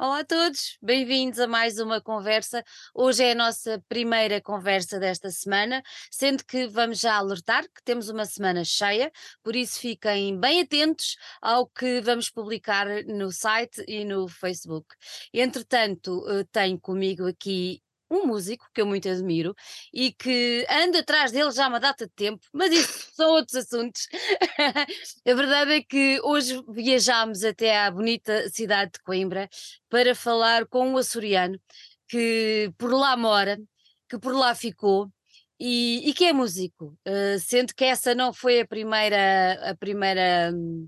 Olá 0.00 0.20
a 0.20 0.24
todos, 0.24 0.78
bem-vindos 0.80 1.40
a 1.40 1.48
mais 1.48 1.80
uma 1.80 2.00
conversa. 2.00 2.62
Hoje 2.94 3.24
é 3.24 3.32
a 3.32 3.34
nossa 3.34 3.82
primeira 3.88 4.40
conversa 4.40 5.00
desta 5.00 5.28
semana, 5.28 5.82
sendo 6.08 6.44
que 6.44 6.68
vamos 6.68 7.00
já 7.00 7.16
alertar 7.16 7.64
que 7.64 7.82
temos 7.84 8.08
uma 8.08 8.24
semana 8.24 8.64
cheia, 8.64 9.10
por 9.42 9.56
isso 9.56 9.80
fiquem 9.80 10.38
bem 10.38 10.60
atentos 10.60 11.16
ao 11.42 11.66
que 11.66 12.00
vamos 12.00 12.30
publicar 12.30 12.86
no 13.06 13.32
site 13.32 13.82
e 13.88 14.04
no 14.04 14.28
Facebook. 14.28 14.86
Entretanto, 15.34 16.24
eh, 16.28 16.44
tenho 16.52 16.78
comigo 16.78 17.26
aqui 17.26 17.82
um 18.10 18.26
músico 18.26 18.66
que 18.72 18.80
eu 18.80 18.86
muito 18.86 19.08
admiro 19.08 19.54
e 19.92 20.12
que 20.12 20.66
ando 20.70 20.98
atrás 20.98 21.32
dele 21.32 21.50
já 21.50 21.66
há 21.66 21.68
uma 21.68 21.80
data 21.80 22.06
de 22.06 22.12
tempo, 22.12 22.46
mas 22.52 22.72
isso 22.72 23.10
são 23.14 23.30
outros 23.30 23.56
assuntos. 23.56 24.08
a 25.26 25.34
verdade 25.34 25.72
é 25.74 25.82
que 25.82 26.20
hoje 26.22 26.62
viajámos 26.68 27.44
até 27.44 27.78
à 27.78 27.90
bonita 27.90 28.48
cidade 28.50 28.92
de 28.92 29.02
Coimbra 29.02 29.48
para 29.88 30.14
falar 30.14 30.66
com 30.66 30.88
um 30.88 30.96
açoriano 30.96 31.58
que 32.08 32.72
por 32.78 32.92
lá 32.92 33.16
mora, 33.16 33.58
que 34.08 34.18
por 34.18 34.34
lá 34.34 34.54
ficou. 34.54 35.10
E, 35.60 36.08
e 36.08 36.14
que 36.14 36.24
é 36.24 36.32
músico, 36.32 36.96
uh, 37.06 37.38
sendo 37.40 37.74
que 37.74 37.84
essa 37.84 38.14
não 38.14 38.32
foi 38.32 38.60
a 38.60 38.66
primeira, 38.66 39.70
a 39.70 39.76
primeira 39.76 40.52
hum, 40.54 40.86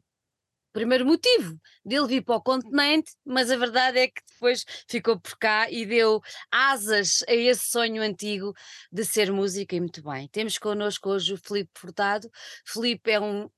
primeiro 0.72 1.04
motivo 1.06 1.58
dele 1.84 2.06
vir 2.06 2.22
para 2.22 2.36
o 2.36 2.42
continente, 2.42 3.12
mas 3.24 3.50
a 3.50 3.56
verdade 3.56 3.98
é 3.98 4.08
que 4.08 4.22
depois 4.32 4.64
ficou 4.88 5.18
por 5.18 5.36
cá 5.38 5.70
e 5.70 5.84
deu 5.84 6.20
asas 6.50 7.22
a 7.28 7.34
esse 7.34 7.70
sonho 7.70 8.02
antigo 8.02 8.52
de 8.92 9.04
ser 9.04 9.32
música 9.32 9.76
e 9.76 9.80
muito 9.80 10.02
bem. 10.02 10.28
Temos 10.28 10.58
connosco 10.58 11.10
hoje 11.10 11.34
o 11.34 11.38
Filipe 11.38 11.70
Furtado. 11.74 12.30
Filipe 12.64 13.10
é 13.10 13.20
um 13.20 13.48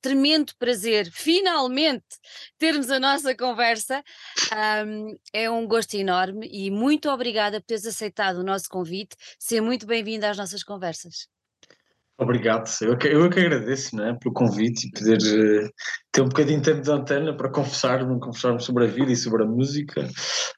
tremendo 0.00 0.52
prazer, 0.58 1.10
finalmente, 1.10 2.04
termos 2.56 2.90
a 2.90 3.00
nossa 3.00 3.34
conversa. 3.34 4.02
Um, 4.86 5.16
é 5.32 5.50
um 5.50 5.66
gosto 5.66 5.94
enorme 5.94 6.48
e 6.50 6.70
muito 6.70 7.08
obrigada 7.10 7.60
por 7.60 7.66
teres 7.66 7.86
aceitado 7.86 8.36
o 8.36 8.44
nosso 8.44 8.68
convite. 8.68 9.16
Seja 9.38 9.62
muito 9.62 9.86
bem-vindo 9.86 10.26
às 10.26 10.36
nossas 10.36 10.62
conversas. 10.62 11.28
Obrigado, 12.20 12.68
eu 12.82 12.98
que, 12.98 13.06
eu 13.06 13.30
que 13.30 13.38
agradeço 13.38 13.94
né, 13.94 14.12
pelo 14.20 14.34
convite 14.34 14.88
e 14.88 14.90
poder 14.90 15.18
uh, 15.18 15.70
ter 16.18 16.22
um 16.22 16.28
bocadinho 16.28 16.60
de 16.60 16.64
tempo 16.64 16.82
de 16.82 16.90
antena 16.90 17.36
para 17.36 17.48
conversar, 17.48 18.04
conversarmos 18.04 18.64
sobre 18.64 18.84
a 18.84 18.86
vida 18.88 19.12
e 19.12 19.16
sobre 19.16 19.44
a 19.44 19.46
música. 19.46 20.08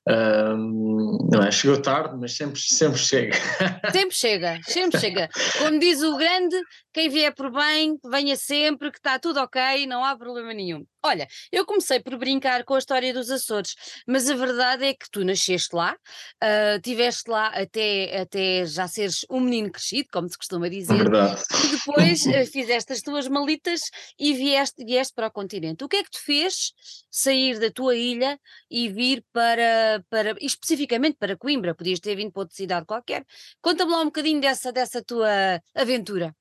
Um, 0.08 1.28
não 1.30 1.42
é? 1.42 1.50
Chegou 1.50 1.76
tarde, 1.80 2.16
mas 2.18 2.34
sempre, 2.34 2.58
sempre 2.58 2.98
chega. 2.98 3.36
Sempre 3.92 4.16
chega, 4.16 4.60
sempre 4.62 5.00
chega. 5.00 5.28
Como 5.58 5.78
diz 5.78 6.02
o 6.02 6.16
grande, 6.16 6.56
quem 6.92 7.08
vier 7.08 7.34
por 7.34 7.50
bem, 7.50 7.98
venha 8.10 8.36
sempre, 8.36 8.90
que 8.90 8.98
está 8.98 9.18
tudo 9.18 9.40
ok, 9.40 9.86
não 9.86 10.04
há 10.04 10.16
problema 10.16 10.54
nenhum. 10.54 10.84
Olha, 11.02 11.26
eu 11.50 11.64
comecei 11.64 11.98
por 12.00 12.16
brincar 12.18 12.64
com 12.64 12.74
a 12.74 12.78
história 12.78 13.12
dos 13.12 13.30
Açores, 13.30 13.74
mas 14.06 14.28
a 14.28 14.34
verdade 14.34 14.84
é 14.84 14.94
que 14.94 15.10
tu 15.10 15.24
nasceste 15.24 15.74
lá, 15.74 15.94
uh, 15.94 16.80
tiveste 16.82 17.30
lá 17.30 17.48
até, 17.48 18.20
até 18.20 18.66
já 18.66 18.86
seres 18.86 19.24
um 19.30 19.40
menino 19.40 19.70
crescido, 19.70 20.08
como 20.12 20.28
se 20.28 20.36
costuma 20.36 20.68
dizer, 20.68 20.96
verdade. 20.96 21.42
e 21.64 21.76
depois 21.76 22.26
uh, 22.26 22.46
fizeste 22.50 22.92
as 22.92 23.00
tuas 23.00 23.28
malitas 23.28 23.80
e 24.18 24.34
vieste, 24.34 24.84
vieste 24.84 25.14
para 25.14 25.28
o 25.28 25.30
continente. 25.30 25.49
O 25.84 25.88
que 25.88 25.96
é 25.96 26.04
que 26.04 26.10
te 26.10 26.20
fez 26.20 26.72
sair 27.10 27.58
da 27.58 27.70
tua 27.70 27.96
ilha 27.96 28.38
e 28.70 28.88
vir 28.88 29.24
para, 29.32 30.04
para 30.08 30.34
especificamente 30.40 31.16
para 31.18 31.36
Coimbra? 31.36 31.74
Podias 31.74 32.00
ter 32.00 32.16
vindo 32.16 32.32
para 32.32 32.42
outra 32.42 32.56
cidade 32.56 32.86
qualquer. 32.86 33.24
Conta-me 33.60 33.92
lá 33.92 34.00
um 34.02 34.06
bocadinho 34.06 34.40
dessa, 34.40 34.72
dessa 34.72 35.02
tua 35.02 35.28
aventura. 35.74 36.34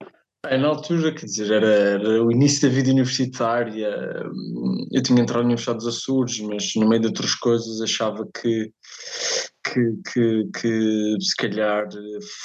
É, 0.46 0.58
na 0.58 0.70
altura, 0.70 1.14
quer 1.14 1.26
dizer, 1.26 1.52
era, 1.52 1.68
era, 1.68 2.24
o 2.24 2.32
início 2.32 2.62
da 2.62 2.74
vida 2.74 2.90
universitária, 2.90 3.90
eu 4.90 5.04
tinha 5.04 5.22
entrado 5.22 5.42
na 5.42 5.48
Universidade 5.48 5.80
dos 5.80 5.98
Açores, 5.98 6.40
mas 6.40 6.74
no 6.76 6.88
meio 6.88 7.02
de 7.02 7.08
outras 7.08 7.36
coisas 7.36 7.82
achava 7.82 8.26
que, 8.26 8.72
que, 9.66 10.00
que, 10.14 10.50
que 10.58 11.18
se 11.20 11.36
calhar 11.36 11.90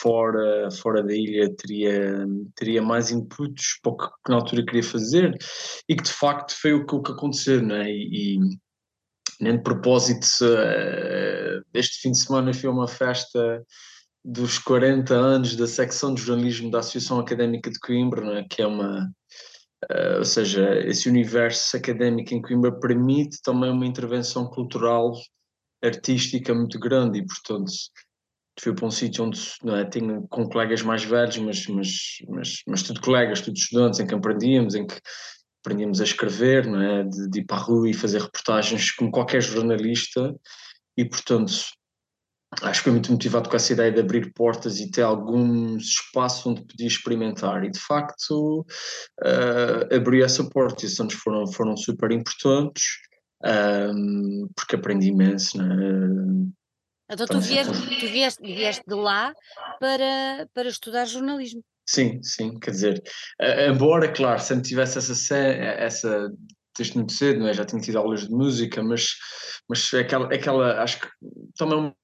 fora, 0.00 0.68
fora 0.72 1.04
da 1.04 1.14
ilha 1.14 1.54
teria, 1.54 2.26
teria 2.56 2.82
mais 2.82 3.12
inputs 3.12 3.78
para 3.80 3.92
o 3.92 3.96
que 3.96 4.08
na 4.28 4.36
altura 4.36 4.64
queria 4.64 4.82
fazer 4.82 5.32
e 5.88 5.94
que 5.94 6.02
de 6.02 6.12
facto 6.12 6.52
foi 6.60 6.72
o 6.72 6.84
que, 6.84 6.96
o 6.96 7.02
que 7.02 7.12
aconteceu, 7.12 7.62
não 7.62 7.76
é? 7.76 7.92
E, 7.92 8.34
e 8.34 8.40
nem 9.40 9.56
de 9.56 9.62
propósito, 9.62 10.26
uh, 10.42 11.62
este 11.72 12.00
fim 12.00 12.10
de 12.10 12.18
semana 12.18 12.52
foi 12.52 12.68
uma 12.68 12.88
festa 12.88 13.64
dos 14.24 14.58
40 14.58 15.14
anos 15.14 15.54
da 15.54 15.66
secção 15.66 16.14
de 16.14 16.22
jornalismo 16.22 16.70
da 16.70 16.78
Associação 16.78 17.18
Académica 17.18 17.70
de 17.70 17.78
Coimbra, 17.78 18.40
é? 18.40 18.44
que 18.48 18.62
é 18.62 18.66
uma. 18.66 19.10
Uh, 19.84 20.18
ou 20.18 20.24
seja, 20.24 20.78
esse 20.86 21.10
universo 21.10 21.76
académico 21.76 22.32
em 22.32 22.40
Coimbra 22.40 22.72
permite 22.72 23.42
também 23.42 23.70
uma 23.70 23.84
intervenção 23.84 24.46
cultural, 24.46 25.12
artística 25.84 26.54
muito 26.54 26.78
grande 26.78 27.18
e, 27.18 27.26
portanto, 27.26 27.70
fui 28.58 28.74
para 28.74 28.86
um 28.86 28.90
sítio 28.90 29.24
onde 29.24 29.40
não 29.62 29.76
é, 29.76 29.84
tinha 29.84 30.22
com 30.30 30.48
colegas 30.48 30.80
mais 30.80 31.04
velhos, 31.04 31.36
mas, 31.36 31.66
mas, 31.66 31.88
mas, 32.28 32.62
mas 32.66 32.82
tudo 32.82 33.02
colegas, 33.02 33.42
tudo 33.42 33.56
estudantes, 33.56 34.00
em 34.00 34.06
que 34.06 34.14
aprendíamos, 34.14 34.74
em 34.74 34.86
que 34.86 34.98
aprendíamos 35.62 36.00
a 36.00 36.04
escrever, 36.04 36.66
não 36.66 36.80
é, 36.80 37.04
de, 37.04 37.28
de 37.28 37.40
ir 37.40 37.44
para 37.44 37.58
a 37.58 37.60
rua 37.60 37.90
e 37.90 37.94
fazer 37.94 38.22
reportagens 38.22 38.90
como 38.92 39.10
qualquer 39.10 39.42
jornalista 39.42 40.34
e, 40.96 41.04
portanto, 41.04 41.52
acho 42.62 42.80
que 42.80 42.84
foi 42.84 42.92
muito 42.92 43.12
motivado 43.12 43.48
com 43.48 43.56
essa 43.56 43.72
ideia 43.72 43.92
de 43.92 44.00
abrir 44.00 44.32
portas 44.32 44.80
e 44.80 44.90
ter 44.90 45.02
algum 45.02 45.76
espaço 45.76 46.50
onde 46.50 46.64
podia 46.64 46.86
experimentar 46.86 47.64
e 47.64 47.70
de 47.70 47.78
facto 47.78 48.60
uh, 49.22 49.94
abriu 49.94 50.24
essa 50.24 50.48
porta 50.48 50.84
e 50.84 50.86
esses 50.86 51.00
anos 51.00 51.14
foram, 51.14 51.46
foram 51.46 51.76
super 51.76 52.10
importantes 52.12 52.84
um, 53.44 54.48
porque 54.54 54.76
aprendi 54.76 55.08
imenso 55.08 55.58
né? 55.58 56.48
então 57.10 57.26
tu 57.26 57.40
vieste, 57.40 57.72
tu 57.72 58.06
vieste, 58.06 58.42
vieste 58.42 58.84
de 58.86 58.94
lá 58.94 59.32
para, 59.80 60.48
para 60.54 60.68
estudar 60.68 61.06
jornalismo 61.06 61.62
sim, 61.88 62.22
sim, 62.22 62.58
quer 62.58 62.70
dizer 62.70 63.02
uh, 63.42 63.70
embora, 63.70 64.10
claro, 64.12 64.40
sempre 64.40 64.68
tivesse 64.68 64.98
essa, 64.98 65.36
essa 65.36 66.30
desde 66.76 66.96
muito 66.96 67.12
cedo, 67.12 67.40
não 67.40 67.48
é? 67.48 67.54
já 67.54 67.64
tinha 67.64 67.80
tido 67.80 67.98
aulas 67.98 68.26
de 68.26 68.30
música, 68.30 68.82
mas, 68.82 69.10
mas 69.68 69.92
aquela, 69.94 70.26
aquela 70.34 70.82
acho 70.82 71.00
que 71.00 71.08
também 71.56 71.94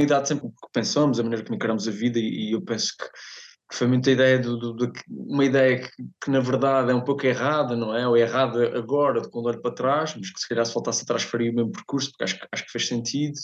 idade 0.00 0.28
sempre 0.28 0.48
que 0.48 0.72
pensamos, 0.72 1.18
a 1.18 1.22
maneira 1.22 1.44
como 1.44 1.56
encaramos 1.56 1.86
a 1.88 1.90
vida, 1.90 2.18
e, 2.18 2.52
eu 2.52 2.62
penso 2.62 2.94
que, 2.98 3.04
que, 3.04 3.76
foi 3.76 3.86
muita 3.86 4.10
ideia 4.10 4.38
do 4.38 4.76
uma 5.08 5.44
ideia 5.44 5.80
que, 5.80 5.90
que, 6.22 6.30
na 6.30 6.40
verdade 6.40 6.90
é 6.90 6.94
um 6.94 7.04
pouco 7.04 7.26
errada, 7.26 7.76
não 7.76 7.94
é? 7.94 8.06
Ou 8.06 8.16
é 8.16 8.20
errada 8.20 8.76
agora, 8.78 9.20
de 9.20 9.30
quando 9.30 9.46
olho 9.46 9.60
para 9.60 9.74
trás, 9.74 10.14
mas 10.16 10.30
que 10.30 10.40
se 10.40 10.48
calhar 10.48 10.64
se 10.64 10.74
voltasse 10.74 11.02
atrás 11.02 11.22
faria 11.22 11.50
o 11.50 11.54
mesmo 11.54 11.72
percurso, 11.72 12.10
porque 12.10 12.24
acho, 12.24 12.38
acho 12.52 12.64
que 12.64 12.72
fez 12.72 12.88
sentido, 12.88 13.34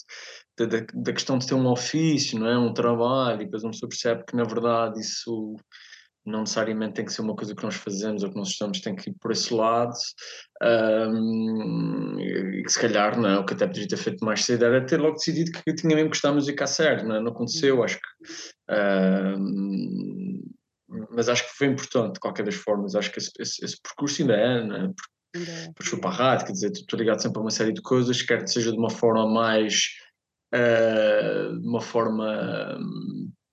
da, 0.57 0.67
da, 0.67 0.87
da, 0.95 1.13
questão 1.13 1.39
de 1.39 1.47
ter 1.47 1.55
um 1.55 1.67
ofício, 1.67 2.39
não 2.39 2.47
é? 2.49 2.59
Um 2.59 2.73
trabalho, 2.73 3.43
e 3.43 3.45
depois 3.45 3.63
uma 3.63 3.73
pessoa 3.73 3.89
percebe 3.89 4.25
que 4.27 4.37
na 4.37 4.45
verdade 4.45 5.01
isso 5.01 5.57
não 6.27 6.41
necessariamente 6.41 6.95
tem 6.95 7.05
que 7.05 7.13
ser 7.13 7.21
uma 7.21 7.37
coisa 7.37 7.55
que 7.55 7.63
nós 7.63 7.75
fazemos 7.75 8.23
ou 8.23 8.31
que 8.31 8.37
nós 8.37 8.49
estamos, 8.49 8.81
tem 8.81 8.97
que 8.97 9.11
ir 9.11 9.15
por 9.21 9.31
esse 9.31 9.53
lado. 9.53 9.93
Um, 10.63 12.19
e 12.19 12.63
que 12.63 12.73
se 12.73 12.81
calhar, 12.81 13.19
não, 13.21 13.43
o 13.43 13.47
que 13.47 13.53
até 13.53 13.67
podia 13.67 13.87
ter 13.87 13.97
feito 13.97 14.25
mais 14.25 14.45
cedo 14.45 14.65
era 14.65 14.85
ter 14.85 14.99
logo 14.99 15.17
decidido 15.17 15.53
que 15.53 15.63
eu 15.67 15.75
tinha 15.75 15.95
mesmo 15.95 16.11
que 16.11 16.17
gostar 16.17 16.31
de 16.31 16.37
música 16.37 16.65
a 16.65 16.67
sério, 16.67 17.07
não, 17.07 17.17
é? 17.17 17.21
não 17.21 17.33
aconteceu, 17.33 17.83
acho 17.83 17.99
que. 17.99 18.09
Um, 19.39 20.43
mas 21.11 21.29
acho 21.29 21.45
que 21.45 21.57
foi 21.59 21.67
importante, 21.67 22.15
de 22.15 22.21
qualquer 22.21 22.45
das 22.45 22.55
formas, 22.55 22.95
acho 22.95 23.11
que 23.11 23.19
esse, 23.19 23.31
esse, 23.39 23.65
esse 23.65 23.77
percurso 23.83 24.23
ainda 24.23 24.35
é, 24.35 24.59
é? 24.59 24.91
Fui 25.83 26.01
para 26.01 26.11
a 26.11 26.15
rádio, 26.15 26.47
quer 26.47 26.53
dizer, 26.53 26.71
estou 26.71 26.99
ligado 26.99 27.21
sempre 27.21 27.39
a 27.39 27.43
uma 27.43 27.51
série 27.51 27.73
de 27.73 27.83
coisas, 27.83 28.23
quer 28.23 28.45
que 28.45 28.51
seja 28.51 28.71
de 28.71 28.79
uma 28.79 28.91
forma 28.91 29.29
mais. 29.29 29.89
Uh, 30.55 31.59
de 31.59 31.67
uma 31.67 31.81
forma 31.81 32.79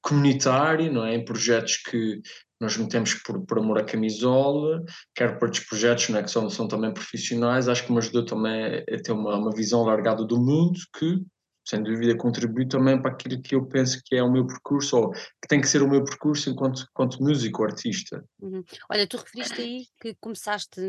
comunitária, 0.02 0.92
não 0.92 1.06
é? 1.06 1.16
Em 1.16 1.26
projetos 1.26 1.78
que 1.78 2.22
nós 2.62 2.78
metemos 2.78 3.16
por, 3.16 3.44
por 3.44 3.58
amor 3.58 3.80
à 3.80 3.84
camisola, 3.84 4.86
quer 5.16 5.40
para 5.40 5.48
outros 5.48 5.66
projetos 5.66 6.10
né, 6.10 6.22
que 6.22 6.30
são, 6.30 6.48
são 6.48 6.68
também 6.68 6.94
profissionais, 6.94 7.68
acho 7.68 7.84
que 7.84 7.92
me 7.92 7.98
ajudou 7.98 8.24
também 8.24 8.86
a 8.88 9.02
ter 9.04 9.12
uma, 9.12 9.36
uma 9.36 9.52
visão 9.52 9.82
alargada 9.82 10.24
do 10.24 10.38
mundo 10.38 10.80
que 10.98 11.20
sem 11.64 11.84
dúvida 11.84 12.18
contribui 12.18 12.68
também 12.68 13.00
para 13.02 13.12
aquilo 13.12 13.42
que 13.42 13.56
eu 13.56 13.66
penso 13.66 14.02
que 14.06 14.16
é 14.16 14.24
o 14.24 14.32
meu 14.32 14.46
percurso, 14.46 14.98
ou 14.98 15.12
que 15.12 15.48
tem 15.48 15.62
que 15.62 15.68
ser 15.68 15.82
o 15.82 15.88
meu 15.88 16.04
percurso 16.04 16.50
enquanto, 16.50 16.88
enquanto 16.90 17.22
músico, 17.22 17.64
artista. 17.64 18.24
Uhum. 18.42 18.64
Olha, 18.90 19.08
tu 19.08 19.18
referiste 19.18 19.62
aí 19.62 19.86
que 20.00 20.16
começaste 20.16 20.82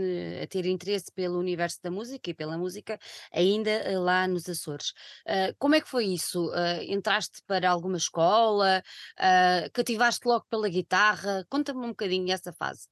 a 0.43 0.47
ter 0.47 0.67
interesse 0.67 1.13
pelo 1.15 1.39
universo 1.39 1.79
da 1.83 1.91
música 1.91 2.31
e 2.31 2.35
pela 2.35 2.57
música 2.57 2.99
ainda 3.33 3.71
eh, 3.71 3.99
lá 3.99 4.27
nos 4.27 4.49
Açores. 4.49 4.93
Uh, 5.27 5.55
como 5.59 5.75
é 5.75 5.81
que 5.81 5.89
foi 5.89 6.07
isso? 6.07 6.49
Uh, 6.51 6.83
entraste 6.83 7.43
para 7.47 7.71
alguma 7.71 7.97
escola? 7.97 8.83
Uh, 9.19 9.71
cativaste 9.73 10.27
logo 10.27 10.47
pela 10.49 10.69
guitarra? 10.69 11.47
Conta-me 11.49 11.85
um 11.85 11.89
bocadinho 11.89 12.33
essa 12.33 12.53
fase. 12.53 12.89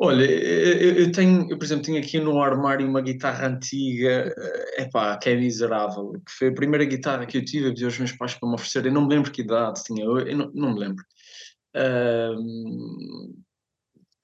Olha, 0.00 0.24
eu, 0.24 0.94
eu, 0.94 1.12
tenho, 1.12 1.50
eu, 1.50 1.58
por 1.58 1.64
exemplo, 1.64 1.84
tenho 1.84 1.98
aqui 1.98 2.20
no 2.20 2.40
armário 2.40 2.86
uma 2.88 3.00
guitarra 3.00 3.48
antiga, 3.48 4.32
é 4.76 4.82
epá, 4.82 5.18
que 5.18 5.28
é 5.28 5.34
miserável, 5.34 6.12
que 6.24 6.32
foi 6.32 6.48
a 6.48 6.54
primeira 6.54 6.84
guitarra 6.84 7.26
que 7.26 7.36
eu 7.36 7.44
tive, 7.44 7.66
eu 7.66 7.70
pedi 7.70 7.84
aos 7.84 7.98
meus 7.98 8.12
pais 8.12 8.32
para 8.34 8.48
me 8.48 8.54
oferecer, 8.54 8.86
eu 8.86 8.92
não 8.92 9.02
me 9.02 9.16
lembro 9.16 9.32
que 9.32 9.42
idade 9.42 9.82
tinha, 9.82 10.04
eu, 10.04 10.18
eu 10.20 10.36
não, 10.36 10.52
não, 10.54 10.72
me 10.72 10.78
lembro. 10.78 11.04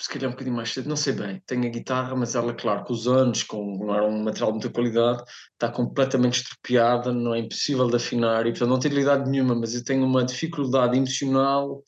Se 0.01 0.09
calhar 0.09 0.29
um 0.29 0.33
bocadinho 0.33 0.55
mais 0.55 0.73
cedo, 0.73 0.89
não 0.89 0.97
sei 0.97 1.13
bem. 1.13 1.43
Tenho 1.45 1.67
a 1.67 1.69
guitarra, 1.69 2.15
mas 2.15 2.37
ela, 2.37 2.55
claro, 2.55 2.85
com 2.85 2.93
os 2.93 3.09
anos, 3.09 3.43
com 3.43 3.77
não 3.79 3.95
era 3.95 4.05
um 4.05 4.23
material 4.23 4.53
de 4.53 4.59
muita 4.59 4.71
qualidade, 4.71 5.25
está 5.55 5.69
completamente 5.73 6.37
estropiada, 6.37 7.13
não 7.13 7.35
é 7.35 7.41
impossível 7.41 7.89
de 7.89 7.97
afinar 7.97 8.47
e, 8.47 8.51
portanto, 8.51 8.69
não 8.69 8.79
tenho 8.79 8.95
qualidade 8.95 9.29
nenhuma, 9.29 9.57
mas 9.57 9.75
eu 9.75 9.83
tenho 9.83 10.05
uma 10.05 10.25
dificuldade 10.25 10.97
emocional 10.97 11.83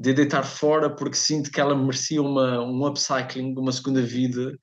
de 0.00 0.14
deitar 0.14 0.42
fora 0.42 0.88
porque 0.88 1.14
sinto 1.14 1.50
que 1.50 1.60
ela 1.60 1.76
merecia 1.76 2.22
uma, 2.22 2.64
um 2.64 2.86
upcycling, 2.86 3.54
uma 3.58 3.70
segunda 3.70 4.00
vida, 4.00 4.58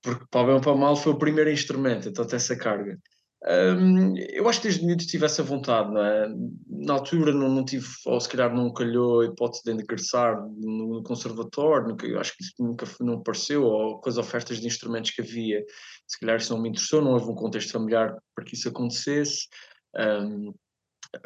porque 0.00 0.24
para 0.30 0.46
bem 0.46 0.54
ou 0.54 0.60
para 0.60 0.76
mal 0.76 0.94
foi 0.94 1.12
o 1.12 1.18
primeiro 1.18 1.50
instrumento, 1.50 2.08
então 2.08 2.24
tem 2.24 2.36
essa 2.36 2.56
carga. 2.56 2.96
Um, 3.44 4.16
eu 4.16 4.48
acho 4.48 4.60
que 4.60 4.68
desde 4.68 4.86
miúdo 4.86 5.04
tive 5.04 5.24
essa 5.26 5.42
vontade, 5.42 5.90
é? 5.96 6.28
Na 6.68 6.94
altura 6.94 7.32
não, 7.32 7.48
não 7.48 7.64
tive, 7.64 7.86
ou 8.06 8.20
se 8.20 8.28
calhar 8.28 8.54
não 8.54 8.72
calhou 8.72 9.20
a 9.20 9.26
hipótese 9.26 9.64
de 9.64 9.72
ingressar 9.72 10.40
no, 10.40 10.94
no 10.94 11.02
conservatório, 11.02 11.88
nunca, 11.88 12.06
eu 12.06 12.20
acho 12.20 12.36
que 12.36 12.44
isso 12.44 12.54
nunca 12.60 12.86
não 13.00 13.14
apareceu, 13.14 13.64
ou 13.64 14.00
com 14.00 14.08
as 14.08 14.16
ofertas 14.16 14.60
de 14.60 14.66
instrumentos 14.68 15.10
que 15.10 15.22
havia, 15.22 15.64
se 16.06 16.20
calhar 16.20 16.36
isso 16.36 16.54
não 16.54 16.62
me 16.62 16.68
interessou, 16.68 17.02
não 17.02 17.12
houve 17.14 17.28
um 17.28 17.34
contexto 17.34 17.72
familiar 17.72 18.16
para 18.32 18.44
que 18.44 18.54
isso 18.54 18.68
acontecesse. 18.68 19.48
Um, 19.96 20.54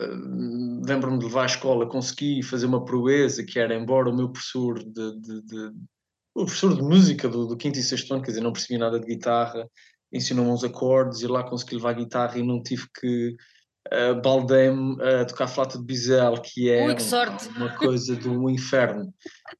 um, 0.00 0.82
Lembro-me 0.84 1.18
de 1.18 1.24
levar 1.24 1.42
à 1.42 1.46
escola, 1.46 1.88
consegui 1.88 2.42
fazer 2.42 2.66
uma 2.66 2.84
proeza 2.84 3.44
que 3.44 3.58
era, 3.58 3.74
embora 3.74 4.10
o 4.10 4.16
meu 4.16 4.30
professor 4.30 4.78
de, 4.78 5.20
de, 5.20 5.42
de 5.42 5.72
o 6.34 6.44
professor 6.44 6.74
de 6.74 6.82
música 6.82 7.28
do, 7.28 7.46
do 7.46 7.56
quinto 7.56 7.78
e 7.78 7.82
sexto 7.82 8.12
ano, 8.12 8.22
quer 8.22 8.30
dizer, 8.30 8.40
não 8.40 8.52
percebi 8.52 8.78
nada 8.78 8.98
de 8.98 9.06
guitarra, 9.06 9.68
ensinou-me 10.12 10.50
uns 10.50 10.64
acordes 10.64 11.20
e 11.20 11.26
lá 11.26 11.42
consegui 11.42 11.76
levar 11.76 11.90
a 11.90 11.94
guitarra 11.94 12.38
e 12.38 12.42
não 12.42 12.62
tive 12.62 12.86
que 12.98 13.36
uh, 13.92 14.20
baldei-me 14.22 14.96
a 15.02 15.24
tocar 15.24 15.46
flauta 15.46 15.78
de 15.78 15.84
bisel, 15.84 16.40
que 16.40 16.70
é 16.70 16.86
Ui, 16.86 16.94
que 16.94 17.02
sorte. 17.02 17.48
uma 17.48 17.76
coisa 17.76 18.16
do 18.16 18.48
inferno. 18.48 19.12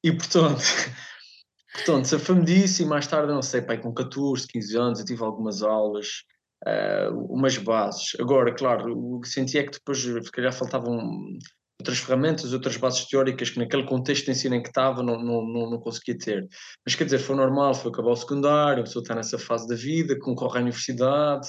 E 0.03 0.11
portanto, 0.11 0.61
portanto 1.73 2.05
safame 2.05 2.45
disso 2.45 2.81
e 2.81 2.85
mais 2.85 3.05
tarde, 3.05 3.31
não 3.31 3.41
sei, 3.41 3.61
pai, 3.61 3.79
com 3.79 3.93
14, 3.93 4.47
15 4.47 4.77
anos, 4.77 4.99
eu 4.99 5.05
tive 5.05 5.23
algumas 5.23 5.61
aulas, 5.61 6.23
uh, 6.67 7.33
umas 7.33 7.57
bases. 7.57 8.15
Agora, 8.19 8.53
claro, 8.53 8.93
o 8.97 9.19
que 9.21 9.29
senti 9.29 9.57
é 9.57 9.63
que 9.63 9.71
depois, 9.71 9.99
se 9.99 10.31
calhar, 10.31 10.53
faltavam 10.53 10.97
outras 11.83 11.99
ferramentas, 11.99 12.53
outras 12.53 12.77
bases 12.77 13.05
teóricas 13.05 13.49
que 13.49 13.59
naquele 13.59 13.83
contexto 13.83 14.25
de 14.25 14.31
ensino 14.31 14.55
em 14.55 14.61
que 14.61 14.69
estava 14.69 15.03
não, 15.03 15.21
não, 15.21 15.45
não, 15.45 15.69
não 15.71 15.79
conseguia 15.79 16.17
ter. 16.17 16.47
Mas 16.85 16.95
quer 16.95 17.03
dizer, 17.03 17.19
foi 17.19 17.35
normal, 17.35 17.73
foi 17.73 17.91
acabar 17.91 18.11
o 18.11 18.15
secundário, 18.15 18.81
a 18.81 18.85
pessoa 18.85 19.03
está 19.03 19.13
nessa 19.13 19.37
fase 19.37 19.67
da 19.67 19.75
vida, 19.75 20.17
concorre 20.19 20.59
à 20.59 20.61
universidade, 20.61 21.47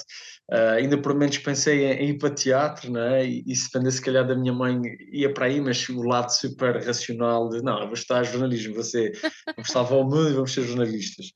uh, 0.51 0.75
ainda 0.77 0.97
por 0.97 1.15
menos 1.15 1.37
pensei 1.37 1.85
em, 1.85 1.93
em, 1.93 2.09
ir 2.09 2.17
para 2.17 2.33
teatro, 2.33 2.91
não 2.91 3.01
é? 3.01 3.25
e, 3.25 3.43
e 3.47 3.55
se 3.55 3.65
dependesse 3.65 3.97
se 3.97 4.03
calhar 4.03 4.27
da 4.27 4.35
minha 4.35 4.53
mãe 4.53 4.81
ia 5.11 5.33
para 5.33 5.45
aí, 5.45 5.61
mas 5.61 5.87
o 5.87 6.01
lado 6.01 6.29
super 6.29 6.83
racional 6.83 7.49
de 7.49 7.61
não, 7.61 7.79
eu 7.79 7.85
vou 7.85 7.93
estudar 7.93 8.23
jornalismo, 8.23 8.75
você 8.75 9.11
vamos 9.55 9.71
salvar 9.71 9.99
o 9.99 10.03
mundo 10.03 10.29
e 10.29 10.33
vamos 10.33 10.53
ser 10.53 10.63
jornalistas. 10.63 11.27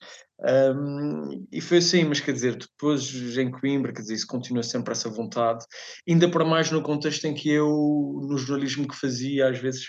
Um, 0.41 1.45
e 1.51 1.59
foi 1.59 1.79
assim, 1.79 2.05
mas 2.05 2.21
quer 2.21 2.31
dizer, 2.31 2.55
depois 2.55 3.11
em 3.37 3.51
Coimbra, 3.51 3.91
quer 3.91 4.01
dizer, 4.01 4.13
isso 4.13 4.27
continua 4.27 4.63
sempre 4.63 4.93
essa 4.93 5.09
vontade, 5.09 5.65
ainda 6.07 6.29
para 6.29 6.45
mais 6.45 6.71
no 6.71 6.81
contexto 6.81 7.25
em 7.25 7.33
que 7.33 7.49
eu, 7.49 7.67
no 7.67 8.37
jornalismo 8.37 8.87
que 8.87 8.95
fazia, 8.95 9.49
às 9.49 9.59
vezes, 9.59 9.87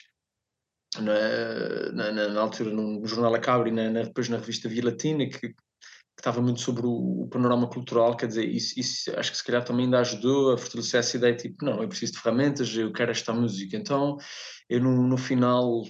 na, 0.98 2.12
na, 2.12 2.28
na 2.28 2.40
altura, 2.40 2.70
no 2.70 3.06
Jornal 3.06 3.34
A 3.34 3.38
Cabra 3.38 3.68
e 3.68 3.72
na, 3.72 3.90
na, 3.90 4.02
depois 4.02 4.28
na 4.28 4.38
revista 4.38 4.68
Via 4.68 4.84
Latina, 4.84 5.28
que, 5.28 5.38
que 5.38 5.54
estava 6.18 6.42
muito 6.42 6.60
sobre 6.60 6.84
o, 6.84 7.22
o, 7.22 7.28
panorama 7.28 7.68
cultural, 7.68 8.16
quer 8.16 8.26
dizer, 8.26 8.48
isso, 8.48 8.74
isso, 8.76 9.12
acho 9.16 9.30
que 9.30 9.38
se 9.38 9.44
calhar 9.44 9.64
também 9.64 9.84
ainda 9.84 10.00
ajudou 10.00 10.52
a 10.52 10.58
fortalecer 10.58 10.98
essa 10.98 11.16
ideia, 11.16 11.36
tipo, 11.36 11.64
não, 11.64 11.80
eu 11.80 11.88
preciso 11.88 12.12
de 12.12 12.18
ferramentas, 12.18 12.74
eu 12.74 12.92
quero 12.92 13.12
esta 13.12 13.32
música, 13.32 13.76
então 13.76 14.16
eu 14.68 14.80
no, 14.80 15.06
no 15.06 15.16
final 15.16 15.84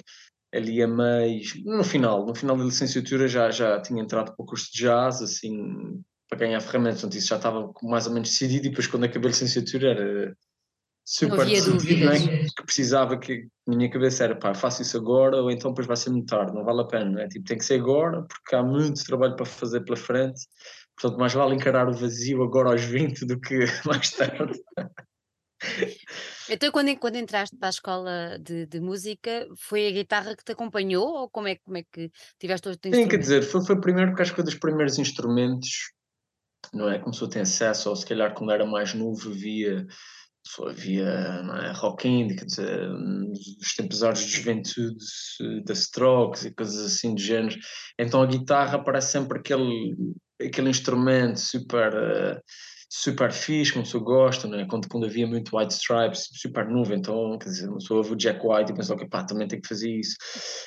ali 0.53 0.83
a 0.83 0.89
mais 0.89 1.55
no 1.65 1.85
final, 1.85 2.27
no 2.27 2.35
final 2.35 2.57
da 2.57 2.65
licenciatura 2.65 3.29
já, 3.29 3.51
já 3.51 3.81
tinha 3.81 4.03
entrado 4.03 4.35
para 4.35 4.43
o 4.43 4.47
curso 4.47 4.71
de 4.73 4.81
jazz, 4.81 5.23
assim, 5.23 6.03
para 6.29 6.39
ganhar 6.39 6.61
ferramentas, 6.61 7.01
portanto 7.01 7.19
isso 7.19 7.29
já 7.29 7.37
estava 7.37 7.73
mais 7.83 8.07
ou 8.07 8.13
menos 8.13 8.29
decidido 8.29 8.67
e 8.67 8.71
depois 8.71 8.87
quando 8.87 9.05
acabei 9.05 9.29
a 9.29 9.33
licenciatura 9.33 9.91
era 9.91 10.37
super 11.05 11.47
decidido, 11.47 12.05
não 12.05 12.13
é? 12.13 12.19
que 12.57 12.65
precisava 12.65 13.19
que 13.19 13.49
na 13.67 13.77
minha 13.77 13.91
cabeça 13.91 14.25
era 14.25 14.37
pá, 14.37 14.55
faço 14.55 14.83
isso 14.83 14.97
agora 14.97 15.37
ou 15.37 15.51
então 15.51 15.71
depois 15.71 15.87
vai 15.87 15.97
ser 15.97 16.11
muito 16.11 16.27
tarde, 16.27 16.55
não 16.55 16.65
vale 16.65 16.83
a 16.83 16.87
pena, 16.87 17.11
não 17.11 17.21
é? 17.21 17.29
Tipo, 17.29 17.45
tem 17.47 17.59
que 17.59 17.65
ser 17.65 17.81
agora 17.81 18.23
porque 18.23 18.55
há 18.55 18.63
muito 18.63 19.05
trabalho 19.05 19.37
para 19.37 19.47
fazer 19.47 19.81
pela 19.81 19.97
frente, 19.97 20.41
portanto 20.97 21.19
mais 21.19 21.33
vale 21.33 21.55
encarar 21.55 21.89
o 21.89 21.93
vazio 21.93 22.43
agora 22.43 22.71
aos 22.71 22.83
20 22.83 23.25
do 23.25 23.41
que 23.41 23.59
mais 23.87 24.11
tarde. 24.11 24.61
Então, 26.49 26.73
quando, 26.73 26.97
quando 26.97 27.17
entraste 27.17 27.57
para 27.57 27.69
a 27.69 27.71
escola 27.71 28.39
de, 28.41 28.67
de, 28.67 28.81
música, 28.81 29.47
foi 29.57 29.87
a 29.87 29.91
guitarra 29.91 30.35
que 30.35 30.45
te 30.45 30.53
acompanhou 30.53 31.07
ou 31.07 31.31
como 31.31 31.49
é, 31.49 31.57
como 31.57 31.77
é 31.77 31.83
que 31.83 32.11
tiveste 32.39 32.69
outro 32.69 32.89
instrumento? 32.89 33.05
Sim, 33.05 33.09
quer 33.09 33.19
dizer, 33.19 33.43
foi, 33.43 33.65
foi 33.65 33.81
primeiro 33.81 34.11
porque 34.11 34.23
acho 34.23 34.33
que 34.33 34.37
foi 34.37 34.45
dos 34.45 34.55
primeiros 34.55 34.99
instrumentos, 34.99 35.93
não 36.73 36.91
é? 36.91 36.99
Começou 36.99 37.29
a 37.29 37.31
ter 37.31 37.41
acesso, 37.41 37.91
ou 37.91 37.97
se 37.97 38.07
calhar 38.07 38.35
quando 38.35 38.53
era 38.53 38.67
mais 38.67 38.95
novo 38.95 39.31
via 39.33 39.87
não 41.45 41.57
é, 41.57 41.73
rock 41.73 42.09
indie, 42.09 42.37
quer 42.37 42.45
dizer, 42.47 42.91
os 43.61 43.75
tempos 43.77 44.01
de 44.01 44.31
juventude 44.31 44.97
da 45.65 45.73
Strokes 45.73 46.45
e 46.45 46.55
coisas 46.55 46.93
assim 46.93 47.15
de 47.15 47.23
género. 47.23 47.57
Então 47.99 48.23
a 48.23 48.27
guitarra 48.27 48.83
parece 48.83 49.13
sempre 49.13 49.39
aquele, 49.39 49.97
aquele 50.41 50.71
instrumento 50.71 51.39
super. 51.39 51.93
Uh, 51.93 52.41
super 52.93 53.31
fixe, 53.31 53.73
como 53.73 53.85
pessoa 53.85 54.03
gosta, 54.03 54.49
né? 54.49 54.67
quando, 54.69 54.89
quando 54.89 55.07
havia 55.07 55.25
muito 55.25 55.57
White 55.57 55.75
Stripes, 55.75 56.29
super 56.35 56.69
novo, 56.69 56.93
então, 56.93 57.39
quer 57.39 57.49
dizer, 57.49 57.69
uma 57.69 57.79
pessoa 57.79 57.99
ouve 57.99 58.15
o 58.15 58.17
Jack 58.17 58.45
White 58.45 58.73
e 58.73 58.75
pensou 58.75 58.97
que, 58.97 59.09
pá, 59.09 59.23
também 59.23 59.47
tem 59.47 59.61
que 59.61 59.69
fazer 59.69 59.89
isso, 59.89 60.17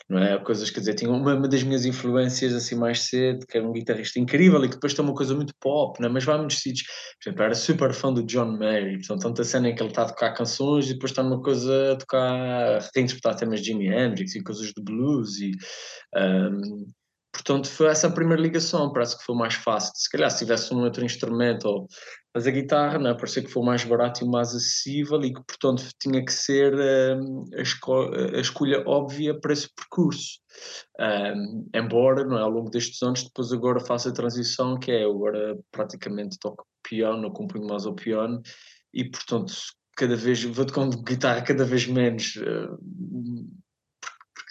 não 0.09 0.17
é? 0.17 0.39
Coisas, 0.39 0.69
quer 0.69 0.79
dizer, 0.79 0.93
tinha 0.93 1.11
uma, 1.11 1.35
uma 1.35 1.47
das 1.49 1.63
minhas 1.63 1.85
influências, 1.85 2.53
assim, 2.53 2.75
mais 2.75 3.01
cedo, 3.01 3.45
que 3.45 3.57
era 3.57 3.67
um 3.67 3.73
guitarrista 3.73 4.19
incrível 4.19 4.63
e 4.63 4.69
que 4.69 4.75
depois 4.75 4.93
tem 4.93 5.03
uma 5.03 5.13
coisa 5.13 5.35
muito 5.35 5.53
pop, 5.59 6.01
né? 6.01 6.07
Mas 6.07 6.23
vai 6.23 6.35
a 6.35 6.37
muitos 6.37 6.59
sítios, 6.59 6.87
por 6.87 7.29
exemplo, 7.29 7.43
era 7.43 7.55
super 7.55 7.93
fã 7.93 8.13
do 8.13 8.23
John 8.23 8.57
Mayer, 8.57 8.99
portanto, 8.99 9.21
tanta 9.21 9.43
cena 9.43 9.67
em 9.67 9.75
que 9.75 9.83
ele 9.83 9.89
está 9.89 10.03
a 10.03 10.05
tocar 10.05 10.33
canções 10.33 10.89
e 10.89 10.93
depois 10.93 11.11
está 11.11 11.21
numa 11.21 11.41
coisa 11.41 11.91
a 11.91 11.95
tocar, 11.97 12.89
reinterpretar 12.95 13.35
temas 13.35 13.59
de 13.59 13.65
Jimi 13.65 13.89
Hendrix 13.89 14.33
e 14.33 14.41
coisas 14.41 14.67
de 14.67 14.81
blues 14.81 15.41
e... 15.41 15.51
Um, 16.15 16.85
Portanto, 17.33 17.68
foi 17.68 17.88
essa 17.88 18.07
a 18.07 18.12
primeira 18.12 18.41
ligação, 18.41 18.94
parece 18.94 19.18
que 19.18 19.24
foi 19.24 19.35
mais 19.35 19.56
fácil. 19.56 19.91
Se 19.95 20.07
calhar 20.07 20.30
se 20.30 20.45
tivesse 20.45 20.71
um 20.71 20.83
outro 20.83 21.03
instrumento, 21.03 21.65
ou, 21.65 21.88
mas 22.33 22.45
a 22.45 22.51
guitarra, 22.51 23.09
é? 23.09 23.13
parecia 23.15 23.41
que 23.41 23.50
foi 23.50 23.63
mais 23.65 23.83
barato 23.83 24.24
e 24.24 24.27
mais 24.27 24.50
acessível 24.50 25.19
e 25.24 25.33
que, 25.33 25.41
portanto, 25.44 25.83
tinha 26.00 26.24
que 26.24 26.31
ser 26.31 26.75
um, 26.75 27.45
a, 27.56 27.62
esco 27.62 27.91
a, 27.94 28.39
escolha 28.39 28.83
óbvia 28.88 29.38
para 29.39 29.51
esse 29.51 29.68
percurso. 29.75 30.39
Um, 31.00 31.68
embora, 31.74 32.24
não 32.24 32.38
é? 32.38 32.41
ao 32.41 32.51
longo 32.51 32.69
destes 32.69 33.01
anos, 33.01 33.24
depois 33.24 33.51
agora 33.51 33.80
faço 33.80 34.09
a 34.09 34.13
transição, 34.13 34.77
que 34.77 34.91
é 34.91 35.03
agora 35.03 35.57
praticamente 35.71 36.38
toco 36.39 36.68
piano, 36.88 37.27
acompanho 37.27 37.65
mais 37.65 37.88
ao 37.88 37.95
piano 37.95 38.44
e, 38.94 39.03
portanto, 39.06 39.53
cada 39.97 40.16
vez 40.16 40.44
vou 40.44 40.66
tocando 40.66 41.02
guitarra 41.02 41.42
cada 41.42 41.66
vez 41.66 41.87
menos. 41.87 42.35
Uh, 42.35 43.62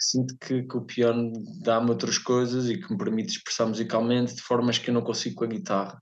sinto 0.03 0.35
que, 0.39 0.63
que 0.63 0.77
o 0.77 0.85
piano 0.85 1.31
dá-me 1.61 1.89
outras 1.89 2.17
coisas 2.17 2.69
e 2.69 2.77
que 2.77 2.91
me 2.91 2.97
permite 2.97 3.37
expressar 3.37 3.65
musicalmente 3.65 4.35
de 4.35 4.41
formas 4.41 4.77
que 4.77 4.89
eu 4.89 4.93
não 4.93 5.01
consigo 5.01 5.35
com 5.35 5.43
a 5.45 5.47
guitarra. 5.47 6.01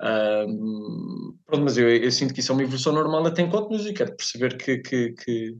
Um, 0.00 1.36
pronto, 1.46 1.64
mas 1.64 1.78
eu, 1.78 1.88
eu, 1.88 2.10
sinto 2.10 2.34
que 2.34 2.40
isso 2.40 2.52
é 2.52 2.54
uma 2.54 2.62
evolução 2.62 2.92
normal 2.92 3.26
até 3.26 3.42
enquanto 3.42 3.70
música, 3.70 4.04
de 4.04 4.14
perceber 4.14 4.56
que, 4.56 4.78
que, 4.78 5.12
que, 5.12 5.56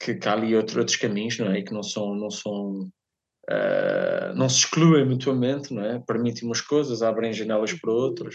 que, 0.00 0.14
que 0.16 0.28
há 0.28 0.32
ali 0.32 0.56
outro, 0.56 0.80
outros 0.80 0.96
caminhos, 0.96 1.38
não 1.38 1.50
é? 1.50 1.60
E 1.60 1.64
que 1.64 1.72
não 1.72 1.82
são, 1.82 2.14
não 2.14 2.30
são 2.30 2.90
Uh, 3.50 4.34
não 4.34 4.46
se 4.46 4.58
excluem 4.58 5.06
mutuamente, 5.06 5.72
não 5.72 5.82
é? 5.82 5.98
Permitem 6.00 6.44
umas 6.44 6.60
coisas, 6.60 7.00
abrem 7.00 7.32
janelas 7.32 7.72
para 7.72 7.90
outras. 7.90 8.34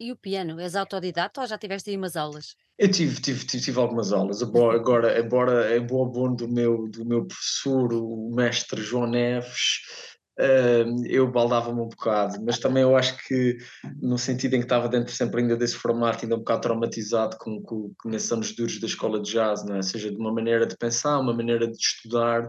E 0.00 0.10
o 0.10 0.16
piano? 0.16 0.58
És 0.58 0.74
autodidata 0.74 1.40
ou 1.40 1.46
já 1.46 1.56
tiveste 1.56 1.90
aí 1.90 1.96
umas 1.96 2.16
aulas? 2.16 2.56
Eu 2.78 2.88
tive, 2.88 3.20
tive, 3.20 3.44
tive, 3.44 3.64
tive 3.64 3.80
algumas 3.80 4.12
aulas, 4.12 4.40
agora, 4.40 5.18
embora 5.18 5.76
em 5.76 5.84
boa 5.84 6.06
abono 6.06 6.36
do 6.36 6.46
meu, 6.46 6.88
do 6.88 7.04
meu 7.04 7.26
professor, 7.26 7.92
o 7.92 8.30
mestre 8.32 8.80
João 8.80 9.08
Neves, 9.08 9.80
uh, 10.38 11.06
eu 11.06 11.28
baldava-me 11.28 11.80
um 11.80 11.88
bocado, 11.88 12.38
mas 12.44 12.60
também 12.60 12.84
eu 12.84 12.96
acho 12.96 13.18
que 13.26 13.58
no 14.00 14.16
sentido 14.16 14.54
em 14.54 14.60
que 14.60 14.66
estava 14.66 14.88
dentro 14.88 15.12
sempre 15.12 15.40
ainda 15.42 15.56
desse 15.56 15.74
formato, 15.74 16.24
ainda 16.24 16.36
um 16.36 16.38
bocado 16.38 16.60
traumatizado 16.60 17.36
com, 17.38 17.60
com, 17.62 17.92
com 17.98 18.08
nesses 18.08 18.30
anos 18.30 18.54
duros 18.54 18.78
da 18.78 18.86
escola 18.86 19.20
de 19.20 19.32
jazz, 19.32 19.64
não 19.64 19.74
é? 19.74 19.82
seja 19.82 20.08
de 20.08 20.16
uma 20.16 20.32
maneira 20.32 20.64
de 20.64 20.76
pensar, 20.76 21.18
uma 21.18 21.34
maneira 21.34 21.66
de 21.66 21.76
estudar, 21.76 22.48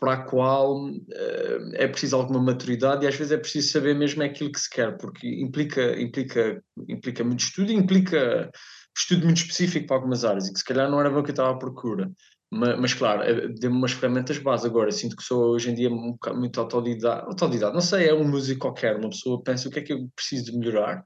para 0.00 0.14
a 0.14 0.24
qual 0.24 0.86
uh, 0.86 1.70
é 1.74 1.86
preciso 1.86 2.16
alguma 2.16 2.40
maturidade 2.40 3.04
e 3.04 3.08
às 3.08 3.14
vezes 3.14 3.32
é 3.32 3.36
preciso 3.36 3.70
saber 3.70 3.94
mesmo 3.94 4.22
aquilo 4.22 4.50
que 4.50 4.58
se 4.58 4.70
quer, 4.70 4.96
porque 4.96 5.28
implica, 5.28 6.00
implica, 6.00 6.62
implica 6.88 7.22
muito 7.22 7.44
estudo, 7.44 7.70
implica 7.70 8.50
estudo 8.96 9.24
muito 9.24 9.38
específico 9.38 9.86
para 9.86 9.96
algumas 9.96 10.24
áreas 10.24 10.48
e 10.48 10.52
que 10.52 10.58
se 10.58 10.64
calhar 10.64 10.90
não 10.90 11.00
era 11.00 11.10
bem 11.10 11.18
o 11.18 11.22
que 11.22 11.30
eu 11.30 11.32
estava 11.32 11.50
à 11.50 11.58
procura. 11.58 12.10
mas, 12.50 12.78
mas 12.78 12.94
claro, 12.94 13.22
é, 13.22 13.48
dê-me 13.48 13.76
umas 13.76 13.92
ferramentas 13.92 14.38
base. 14.38 14.66
Agora, 14.66 14.92
sinto 14.92 15.16
que 15.16 15.22
sou 15.22 15.52
hoje 15.52 15.70
em 15.70 15.74
dia 15.74 15.88
muito 15.88 16.60
autodidata, 16.60 17.26
autodidata, 17.26 17.72
não 17.72 17.80
sei, 17.80 18.08
é 18.08 18.14
um 18.14 18.28
músico 18.28 18.60
qualquer, 18.60 18.96
uma 18.96 19.08
pessoa 19.08 19.42
pensa 19.42 19.68
o 19.68 19.70
que 19.70 19.78
é 19.78 19.82
que 19.82 19.92
eu 19.92 20.08
preciso 20.14 20.52
de 20.52 20.58
melhorar 20.58 21.02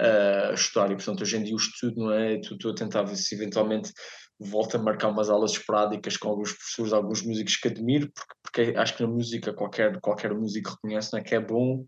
uh, 0.00 0.54
estudar, 0.54 0.90
e 0.90 0.94
portanto 0.96 1.22
hoje 1.22 1.36
em 1.36 1.42
dia 1.44 1.54
o 1.54 1.58
estudo 1.58 1.96
não 1.96 2.12
é, 2.12 2.36
estou 2.36 2.70
a 2.70 2.74
tentar 2.74 3.02
ver 3.02 3.16
se 3.16 3.34
eventualmente 3.34 3.92
volto 4.40 4.76
a 4.76 4.78
marcar 4.78 5.08
umas 5.08 5.28
aulas 5.28 5.52
esporádicas 5.52 6.16
com 6.16 6.28
alguns 6.28 6.52
professores, 6.52 6.92
alguns 6.92 7.22
músicos 7.22 7.56
que 7.56 7.68
admiro, 7.68 8.10
porque, 8.14 8.34
porque 8.42 8.78
acho 8.78 8.96
que 8.96 9.02
na 9.02 9.08
música 9.08 9.52
qualquer, 9.52 10.00
qualquer 10.00 10.32
músico 10.32 10.70
reconhece 10.70 11.12
não 11.12 11.20
é, 11.20 11.22
que 11.22 11.34
é 11.34 11.40
bom 11.40 11.84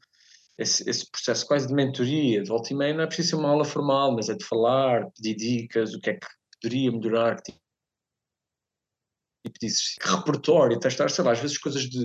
esse, 0.61 0.89
esse, 0.89 1.11
processo 1.11 1.47
quase 1.47 1.67
de 1.67 1.75
mentoria, 1.75 2.43
de 2.43 2.49
volta 2.49 2.73
e 2.73 2.77
meia, 2.77 2.95
não 2.95 3.05
é 3.05 3.07
preciso 3.07 3.39
uma 3.39 3.49
aula 3.49 3.65
formal, 3.65 4.15
mas 4.15 4.29
é 4.29 4.35
de 4.35 4.45
falar, 4.45 5.11
pedir 5.13 5.35
dicas, 5.35 5.95
o 5.95 6.01
que 6.01 6.11
é 6.11 6.15
que 6.15 6.27
poderia 6.61 6.93
melhorar, 6.93 7.41
que 7.43 7.53
tipo 9.43 9.59
de 9.59 9.69
repertório, 10.03 10.79
testar, 10.79 11.09
sei 11.09 11.25
lá, 11.25 11.33
às 11.33 11.39
vezes 11.39 11.57
coisas 11.57 11.83
de. 11.85 12.05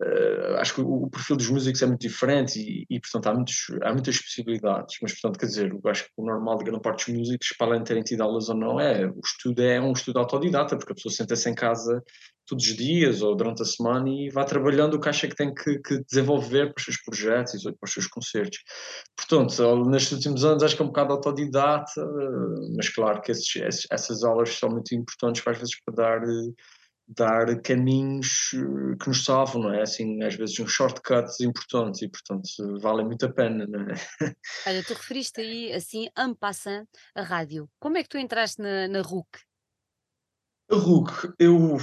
Uh, 0.00 0.54
acho 0.58 0.74
que 0.74 0.80
o, 0.80 1.04
o, 1.04 1.10
perfil 1.10 1.36
dos 1.36 1.50
músicos 1.50 1.82
é 1.82 1.86
muito 1.86 2.00
diferente 2.00 2.60
e, 2.60 2.86
e, 2.88 3.00
portanto, 3.00 3.26
há, 3.26 3.34
muitos, 3.34 3.66
há 3.82 3.92
muitas 3.92 4.20
possibilidades, 4.20 4.96
mas, 5.02 5.12
portanto, 5.12 5.40
quer 5.40 5.46
dizer, 5.46 5.72
eu 5.72 5.90
acho 5.90 6.04
que 6.04 6.10
o 6.16 6.24
normal 6.24 6.58
de 6.58 6.64
grande 6.64 6.80
parte 6.80 7.10
dos 7.10 7.18
músicos, 7.18 7.48
para 7.58 7.66
além 7.66 7.80
de 7.80 7.86
terem 7.86 8.02
tido 8.04 8.22
aulas 8.22 8.48
ou 8.48 8.54
não, 8.54 8.78
é 8.78 9.06
o 9.06 9.20
estudo 9.24 9.60
é 9.60 9.80
um 9.80 9.92
estudo 9.92 10.20
autodidata, 10.20 10.76
porque 10.76 10.92
a 10.92 10.94
pessoa 10.94 11.12
senta-se 11.12 11.50
em 11.50 11.54
casa 11.54 12.00
todos 12.48 12.66
os 12.66 12.76
dias 12.76 13.22
ou 13.22 13.36
durante 13.36 13.62
a 13.62 13.64
semana 13.64 14.08
e 14.08 14.30
vai 14.30 14.44
trabalhando 14.44 14.94
o 14.94 15.00
que 15.00 15.08
acha 15.08 15.28
que 15.28 15.36
tem 15.36 15.54
que, 15.54 15.78
que 15.80 16.02
desenvolver 16.04 16.72
para 16.72 16.80
os 16.80 16.84
seus 16.84 17.02
projetos 17.02 17.54
e 17.54 17.72
para 17.72 17.86
os 17.86 17.92
seus 17.92 18.06
concertos. 18.06 18.58
Portanto, 19.16 19.84
nestes 19.84 20.12
últimos 20.12 20.44
anos 20.44 20.62
acho 20.62 20.74
que 20.74 20.82
é 20.82 20.84
um 20.84 20.88
bocado 20.88 21.12
autodidata, 21.12 22.06
mas 22.74 22.88
claro 22.88 23.20
que 23.20 23.32
esses, 23.32 23.54
esses, 23.56 23.86
essas 23.90 24.24
aulas 24.24 24.50
são 24.50 24.70
muito 24.70 24.94
importantes 24.94 25.42
às 25.46 25.58
vezes 25.58 25.74
para 25.84 25.94
dar 25.94 26.20
dar 27.08 27.60
caminhos 27.62 28.50
que 29.00 29.08
nos 29.08 29.24
salvam, 29.24 29.62
não 29.62 29.72
é? 29.72 29.82
Assim, 29.82 30.22
às 30.22 30.34
vezes 30.34 30.60
uns 30.60 30.70
shortcuts 30.70 31.40
importantes 31.40 32.02
e, 32.02 32.08
portanto, 32.08 32.46
vale 32.80 33.02
muito 33.02 33.24
a 33.24 33.32
pena, 33.32 33.66
não 33.66 33.80
é? 33.80 33.94
Olha, 34.66 34.84
tu 34.84 34.92
referiste 34.92 35.40
aí, 35.40 35.72
assim, 35.72 36.08
en 36.18 36.34
passant, 36.34 36.86
a 37.14 37.22
rádio. 37.22 37.68
Como 37.80 37.96
é 37.96 38.02
que 38.02 38.10
tu 38.10 38.18
entraste 38.18 38.60
na, 38.60 38.86
na 38.88 39.00
RUC? 39.00 39.26
A 40.70 40.76
RUC, 40.76 41.32
eu, 41.38 41.78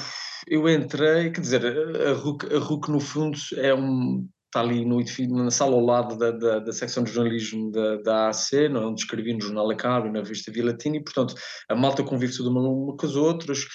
eu 0.47 0.69
entrei, 0.69 1.31
quer 1.31 1.41
dizer, 1.41 1.65
a 2.07 2.13
RUC, 2.13 2.53
a 2.53 2.59
RUC 2.59 2.91
no 2.91 2.99
fundo 2.99 3.37
é 3.57 3.73
um, 3.73 4.27
está 4.55 4.61
ali 4.61 4.85
no 4.85 5.03
na 5.43 5.51
sala 5.51 5.73
ao 5.75 5.81
lado 5.81 6.17
da, 6.17 6.31
da, 6.31 6.59
da 6.59 6.71
secção 6.71 7.03
de 7.03 7.11
jornalismo 7.11 7.71
da, 7.71 7.97
da 7.97 8.31
não, 8.71 8.83
é? 8.83 8.85
onde 8.85 9.01
escrevi 9.01 9.33
no 9.33 9.41
Jornal 9.41 9.69
A 9.69 9.75
Cabo 9.75 10.07
e 10.07 10.11
na 10.11 10.19
revista 10.19 10.51
Via 10.51 10.65
Latina, 10.65 10.95
e 10.95 11.03
portanto 11.03 11.35
a 11.69 11.75
malta 11.75 12.03
convive 12.03 12.37
tudo 12.37 12.49
uma, 12.49 12.61
uma 12.61 12.95
com 12.95 13.05
as 13.05 13.15
outras, 13.15 13.65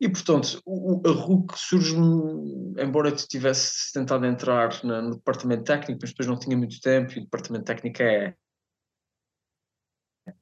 e 0.00 0.08
portanto 0.08 0.60
o, 0.64 1.02
a 1.04 1.10
RUC 1.10 1.58
surge, 1.58 1.96
embora 2.78 3.10
tivesse 3.10 3.92
tentado 3.92 4.24
entrar 4.24 4.78
na, 4.84 5.02
no 5.02 5.16
departamento 5.16 5.64
técnico, 5.64 5.98
mas 6.00 6.10
depois 6.10 6.28
não 6.28 6.38
tinha 6.38 6.56
muito 6.56 6.80
tempo, 6.80 7.12
e 7.12 7.18
o 7.18 7.24
departamento 7.24 7.64
técnico 7.64 8.02
é 8.02 8.34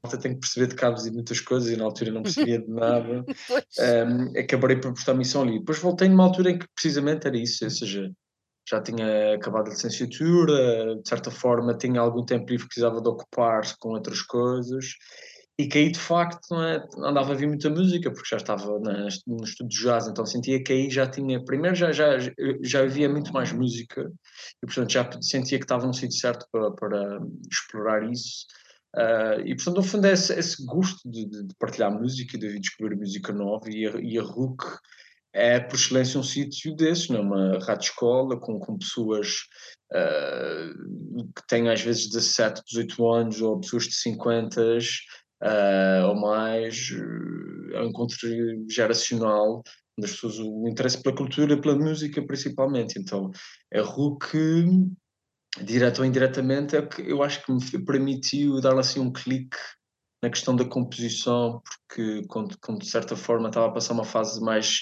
malta 0.02 0.18
tem 0.18 0.34
que 0.34 0.40
perceber 0.40 0.66
de 0.66 0.74
cabos 0.74 1.06
e 1.06 1.10
muitas 1.10 1.40
coisas 1.40 1.70
e 1.70 1.76
na 1.76 1.84
altura 1.84 2.10
não 2.10 2.22
percebia 2.22 2.60
de 2.60 2.68
nada. 2.70 3.24
um, 3.78 4.38
acabarei 4.38 4.76
por 4.76 4.92
prestar 4.92 5.14
missão 5.14 5.42
ali. 5.42 5.58
Depois 5.58 5.78
voltei 5.78 6.08
numa 6.08 6.24
altura 6.24 6.50
em 6.50 6.58
que 6.58 6.66
precisamente 6.74 7.26
era 7.26 7.36
isso, 7.36 7.64
ou 7.64 7.70
seja, 7.70 8.10
já 8.68 8.82
tinha 8.82 9.34
acabado 9.34 9.68
a 9.68 9.70
licenciatura, 9.70 10.96
de 10.96 11.08
certa 11.08 11.30
forma 11.30 11.76
tinha 11.76 12.00
algum 12.00 12.24
tempo 12.24 12.50
livre 12.50 12.64
que 12.64 12.74
precisava 12.74 13.00
de 13.00 13.08
ocupar-se 13.08 13.74
com 13.78 13.90
outras 13.90 14.20
coisas 14.22 14.94
e 15.58 15.66
que 15.66 15.78
aí 15.78 15.90
de 15.90 15.98
facto 15.98 16.46
não 16.50 16.62
é, 16.62 16.86
andava 16.98 17.28
a 17.28 17.32
ouvir 17.32 17.48
muita 17.48 17.68
música 17.68 18.10
porque 18.12 18.28
já 18.28 18.36
estava 18.36 18.78
na, 18.78 19.08
no 19.26 19.42
estudo 19.42 19.68
de 19.68 19.82
jazz, 19.82 20.06
então 20.06 20.24
sentia 20.24 20.62
que 20.62 20.72
aí 20.72 20.90
já 20.90 21.06
tinha, 21.06 21.44
primeiro 21.44 21.74
já, 21.74 21.90
já, 21.90 22.16
já 22.62 22.82
havia 22.82 23.08
muito 23.08 23.32
mais 23.32 23.50
música 23.52 24.08
e 24.62 24.66
portanto 24.66 24.92
já 24.92 25.10
sentia 25.20 25.58
que 25.58 25.64
estava 25.64 25.86
no 25.86 25.94
sítio 25.94 26.16
certo 26.16 26.46
para, 26.52 26.70
para 26.72 27.18
explorar 27.50 28.08
isso 28.08 28.46
Uh, 28.96 29.40
e 29.44 29.54
portanto, 29.54 29.76
no 29.76 29.82
fundo, 29.82 30.06
é 30.06 30.12
esse, 30.12 30.32
esse 30.32 30.64
gosto 30.64 31.08
de, 31.08 31.26
de, 31.26 31.54
partilhar 31.58 31.92
música, 31.92 32.38
de 32.38 32.58
descobrir 32.58 32.96
música 32.96 33.32
nova, 33.32 33.68
e 33.68 33.86
a, 33.86 34.00
e 34.00 34.18
a 34.18 34.22
RUC 34.22 34.64
é, 35.32 35.60
por 35.60 35.76
excelência, 35.76 36.18
um 36.18 36.22
sítio 36.22 36.74
desses, 36.74 37.08
não? 37.08 37.18
É? 37.18 37.20
uma 37.20 37.58
rádio-escola 37.64 38.40
com, 38.40 38.58
com 38.58 38.78
pessoas 38.78 39.36
uh, 39.92 41.24
que 41.36 41.46
têm 41.46 41.68
às 41.68 41.82
vezes 41.82 42.08
17, 42.08 42.62
18 42.66 43.08
anos, 43.12 43.40
ou 43.40 43.60
pessoas 43.60 43.84
de 43.84 43.94
50 43.94 44.60
uh, 44.62 46.06
ou 46.08 46.16
mais. 46.16 46.90
É 47.74 47.80
um 47.82 47.88
encontro 47.88 48.16
geracional 48.70 49.62
das 49.98 50.12
pessoas, 50.12 50.38
o 50.38 50.66
interesse 50.66 51.02
pela 51.02 51.14
cultura, 51.14 51.60
pela 51.60 51.76
música 51.76 52.24
principalmente. 52.24 52.98
Então, 52.98 53.30
a 53.74 53.80
RUC 53.82 54.88
direto 55.62 56.00
ou 56.00 56.04
indiretamente, 56.04 56.76
é 56.76 56.82
que 56.82 57.02
eu 57.02 57.22
acho 57.22 57.44
que 57.44 57.52
me 57.52 57.84
permitiu 57.84 58.60
dar 58.60 58.78
assim 58.78 59.00
um 59.00 59.12
clique 59.12 59.56
na 60.22 60.30
questão 60.30 60.54
da 60.54 60.64
composição, 60.64 61.62
porque 61.64 62.22
quando, 62.28 62.56
quando, 62.60 62.80
de 62.80 62.90
certa 62.90 63.16
forma 63.16 63.48
estava 63.48 63.66
a 63.66 63.72
passar 63.72 63.94
uma 63.94 64.04
fase 64.04 64.40
mais, 64.40 64.80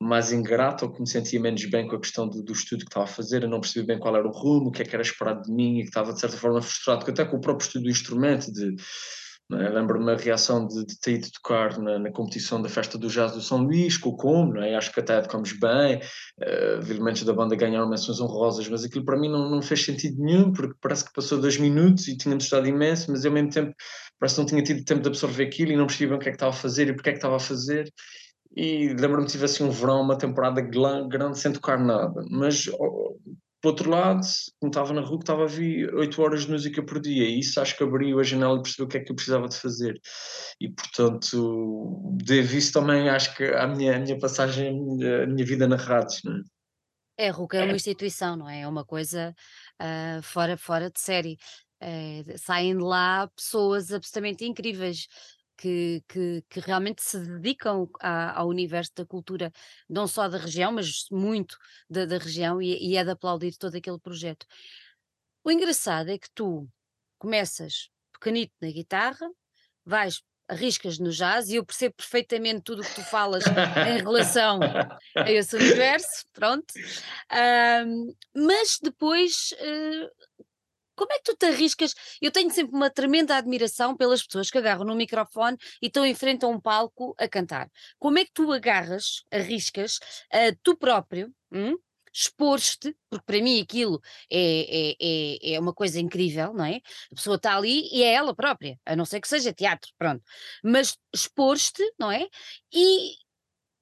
mais 0.00 0.32
ingrata 0.32 0.84
ou 0.84 0.92
que 0.92 1.00
me 1.00 1.08
sentia 1.08 1.40
menos 1.40 1.64
bem 1.66 1.88
com 1.88 1.96
a 1.96 2.00
questão 2.00 2.28
do, 2.28 2.42
do 2.42 2.52
estudo 2.52 2.80
que 2.80 2.90
estava 2.90 3.04
a 3.04 3.08
fazer, 3.08 3.42
eu 3.42 3.48
não 3.48 3.60
percebia 3.60 3.94
bem 3.94 3.98
qual 3.98 4.16
era 4.16 4.26
o 4.26 4.30
rumo, 4.30 4.68
o 4.68 4.72
que 4.72 4.82
é 4.82 4.84
que 4.84 4.94
era 4.94 5.02
esperado 5.02 5.42
de 5.42 5.52
mim 5.52 5.78
e 5.78 5.82
que 5.82 5.88
estava 5.88 6.12
de 6.12 6.20
certa 6.20 6.36
forma 6.36 6.62
frustrado, 6.62 7.10
até 7.10 7.24
com 7.24 7.36
o 7.36 7.40
próprio 7.40 7.66
estudo 7.66 7.84
do 7.84 7.90
instrumento, 7.90 8.52
de 8.52 8.76
é? 9.52 9.68
Lembro-me 9.68 10.10
a 10.10 10.16
reação 10.16 10.66
de, 10.66 10.84
de 10.84 10.98
ter 10.98 11.14
ido 11.14 11.30
tocar 11.30 11.78
na, 11.78 11.98
na, 11.98 12.10
competição 12.10 12.60
da 12.60 12.68
festa 12.68 12.98
do 12.98 13.08
jazz 13.08 13.32
do 13.32 13.40
São 13.40 13.58
Luís, 13.58 13.96
com 13.96 14.10
o 14.10 14.16
Como, 14.16 14.58
é? 14.58 14.74
acho 14.74 14.92
que 14.92 14.98
até 14.98 15.20
tocamos 15.20 15.52
bem, 15.52 15.98
uh, 15.98 16.90
elementos 16.90 17.22
da 17.22 17.32
banda 17.32 17.54
ganharam 17.54 17.88
menções 17.88 18.20
honrosas, 18.20 18.68
mas 18.68 18.84
aquilo 18.84 19.04
para 19.04 19.18
mim 19.18 19.28
não, 19.28 19.48
não 19.48 19.62
fez 19.62 19.84
sentido 19.84 20.20
nenhum, 20.20 20.52
porque 20.52 20.74
parece 20.80 21.04
que 21.04 21.12
passou 21.12 21.40
dois 21.40 21.58
minutos 21.58 22.08
e 22.08 22.16
tínhamos 22.16 22.44
estado 22.44 22.66
imenso, 22.66 23.10
mas 23.12 23.24
ao 23.24 23.32
mesmo 23.32 23.50
tempo 23.50 23.72
parece 24.18 24.34
que 24.34 24.40
não 24.40 24.46
tinha 24.46 24.62
tido 24.62 24.84
tempo 24.84 25.02
de 25.02 25.08
absorver 25.08 25.44
aquilo 25.44 25.70
e 25.72 25.76
não 25.76 25.86
percebia 25.86 26.08
bem 26.08 26.16
o 26.16 26.20
que 26.20 26.28
é 26.28 26.32
que 26.32 26.36
estava 26.36 26.52
a 26.52 26.58
fazer 26.58 26.88
e 26.88 26.92
porque 26.94 27.10
é 27.10 27.12
que 27.12 27.18
estava 27.18 27.36
a 27.36 27.40
fazer. 27.40 27.92
E 28.56 28.88
lembro-me 28.98 29.26
que 29.26 29.32
tive 29.32 29.44
assim 29.44 29.64
um 29.64 29.70
verão, 29.70 30.00
uma 30.00 30.16
temporada 30.16 30.62
grande 30.62 31.38
sem 31.38 31.52
tocar 31.52 31.78
nada, 31.78 32.24
mas 32.30 32.64
por 33.66 33.70
outro 33.70 33.90
lado, 33.90 34.20
como 34.60 34.70
estava 34.70 34.92
na 34.92 35.00
rua, 35.00 35.18
estava 35.18 35.42
a 35.42 35.46
vir 35.46 35.92
8 35.92 36.22
horas 36.22 36.42
de 36.42 36.52
música 36.52 36.84
por 36.84 37.00
dia, 37.00 37.24
e 37.24 37.40
isso 37.40 37.60
acho 37.60 37.76
que 37.76 37.82
abriu 37.82 38.20
a 38.20 38.22
janela 38.22 38.58
e 38.58 38.62
percebeu 38.62 38.86
o 38.86 38.88
que 38.88 38.96
é 38.96 39.00
que 39.00 39.10
eu 39.10 39.16
precisava 39.16 39.48
de 39.48 39.56
fazer. 39.56 40.00
E 40.60 40.68
portanto, 40.68 42.12
devo 42.22 42.56
isso 42.56 42.72
também, 42.72 43.08
acho 43.08 43.34
que, 43.34 43.42
à 43.42 43.66
minha, 43.66 43.96
à 43.96 43.98
minha 43.98 44.16
passagem, 44.20 44.68
à 44.68 45.26
minha 45.26 45.44
vida 45.44 45.66
na 45.66 45.74
rádio. 45.74 46.20
Não 46.24 46.36
é? 46.36 47.26
É, 47.26 47.30
RUC 47.30 47.56
é 47.56 47.64
uma 47.64 47.74
instituição, 47.74 48.36
não 48.36 48.48
é? 48.48 48.60
É 48.60 48.68
uma 48.68 48.84
coisa 48.84 49.34
uh, 49.82 50.22
fora, 50.22 50.56
fora 50.56 50.88
de 50.88 51.00
série. 51.00 51.36
É, 51.80 52.22
saem 52.36 52.76
de 52.76 52.82
lá 52.82 53.28
pessoas 53.36 53.92
absolutamente 53.92 54.44
incríveis 54.44 55.08
que, 55.56 56.02
que, 56.08 56.44
que 56.48 56.60
realmente 56.60 57.02
se 57.02 57.18
dedicam 57.18 57.88
ao 58.00 58.48
universo 58.48 58.92
da 58.94 59.06
cultura, 59.06 59.52
não 59.88 60.06
só 60.06 60.28
da 60.28 60.38
região, 60.38 60.72
mas 60.72 61.06
muito 61.10 61.56
da, 61.88 62.04
da 62.04 62.18
região, 62.18 62.60
e, 62.60 62.90
e 62.90 62.96
é 62.96 63.04
de 63.04 63.10
aplaudir 63.10 63.56
todo 63.56 63.74
aquele 63.76 63.98
projeto. 63.98 64.46
O 65.42 65.50
engraçado 65.50 66.10
é 66.10 66.18
que 66.18 66.30
tu 66.34 66.68
começas 67.18 67.90
pequenito 68.12 68.52
na 68.60 68.70
guitarra, 68.70 69.28
vais, 69.84 70.22
arriscas 70.48 70.98
no 70.98 71.10
jazz, 71.10 71.48
e 71.48 71.56
eu 71.56 71.64
percebo 71.64 71.94
perfeitamente 71.96 72.62
tudo 72.62 72.82
o 72.82 72.84
que 72.84 72.94
tu 72.94 73.02
falas 73.02 73.44
em 73.46 73.98
relação 73.98 74.60
a 75.16 75.30
esse 75.30 75.56
universo, 75.56 76.24
pronto. 76.32 76.72
Ahm, 77.30 78.12
mas 78.34 78.78
depois 78.82 79.54
eh, 79.58 80.10
como 80.96 81.12
é 81.12 81.18
que 81.18 81.24
tu 81.24 81.36
te 81.36 81.46
arriscas? 81.46 81.94
Eu 82.20 82.30
tenho 82.32 82.50
sempre 82.50 82.74
uma 82.74 82.90
tremenda 82.90 83.36
admiração 83.36 83.96
pelas 83.96 84.22
pessoas 84.22 84.50
que 84.50 84.58
agarram 84.58 84.84
no 84.84 84.96
microfone 84.96 85.56
e 85.80 85.86
estão 85.86 86.04
em 86.04 86.14
frente 86.14 86.44
a 86.44 86.48
um 86.48 86.60
palco 86.60 87.14
a 87.18 87.28
cantar. 87.28 87.70
Como 87.98 88.18
é 88.18 88.24
que 88.24 88.32
tu 88.32 88.50
agarras, 88.52 89.24
arriscas, 89.30 89.98
uh, 90.32 90.56
tu 90.62 90.76
próprio, 90.76 91.32
hum? 91.52 91.76
expor-te, 92.16 92.96
porque 93.10 93.26
para 93.26 93.42
mim 93.42 93.60
aquilo 93.60 94.00
é, 94.32 94.38
é, 94.40 94.96
é, 95.00 95.54
é, 95.54 95.60
uma 95.60 95.74
coisa 95.74 96.00
incrível, 96.00 96.54
não 96.54 96.64
é? 96.64 96.80
A 97.12 97.14
pessoa 97.14 97.36
está 97.36 97.54
ali 97.54 97.88
e 97.92 98.02
é 98.02 98.14
ela 98.14 98.34
própria, 98.34 98.80
a 98.86 98.96
não 98.96 99.04
ser 99.04 99.20
que 99.20 99.28
seja 99.28 99.52
teatro, 99.52 99.92
pronto. 99.98 100.22
Mas 100.64 100.96
expor-te, 101.12 101.82
não 101.98 102.10
é? 102.10 102.26
E 102.72 103.16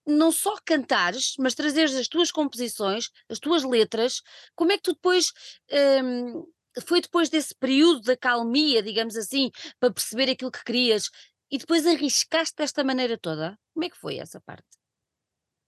não 0.07 0.33
só 0.33 0.57
cantares, 0.65 1.35
mas 1.39 1.55
trazeres 1.55 1.95
as 1.95 2.09
tuas 2.09 2.31
composições, 2.33 3.11
as 3.29 3.39
tuas 3.39 3.63
letras, 3.63 4.21
como 4.55 4.73
é 4.73 4.77
que 4.77 4.83
tu 4.83 4.95
depois. 4.95 5.33
Hum, 6.03 6.45
foi 6.87 7.01
depois 7.01 7.29
desse 7.29 7.55
período 7.55 8.03
da 8.03 8.17
calmia, 8.17 8.83
digamos 8.83 9.17
assim, 9.17 9.51
para 9.79 9.93
perceber 9.93 10.31
aquilo 10.31 10.51
que 10.51 10.65
querias 10.65 11.11
e 11.51 11.59
depois 11.59 11.87
arriscaste 11.87 12.55
desta 12.57 12.83
maneira 12.83 13.19
toda? 13.19 13.59
Como 13.73 13.85
é 13.85 13.91
que 13.91 13.99
foi 13.99 14.19
essa 14.19 14.41
parte? 14.41 14.67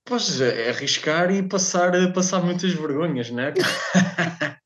Pois, 0.05 0.41
é 0.41 0.71
arriscar 0.71 1.31
e 1.33 1.49
passar, 1.49 1.93
passar 2.13 2.41
muitas 2.41 2.73
vergonhas, 2.73 3.31
né? 3.31 3.53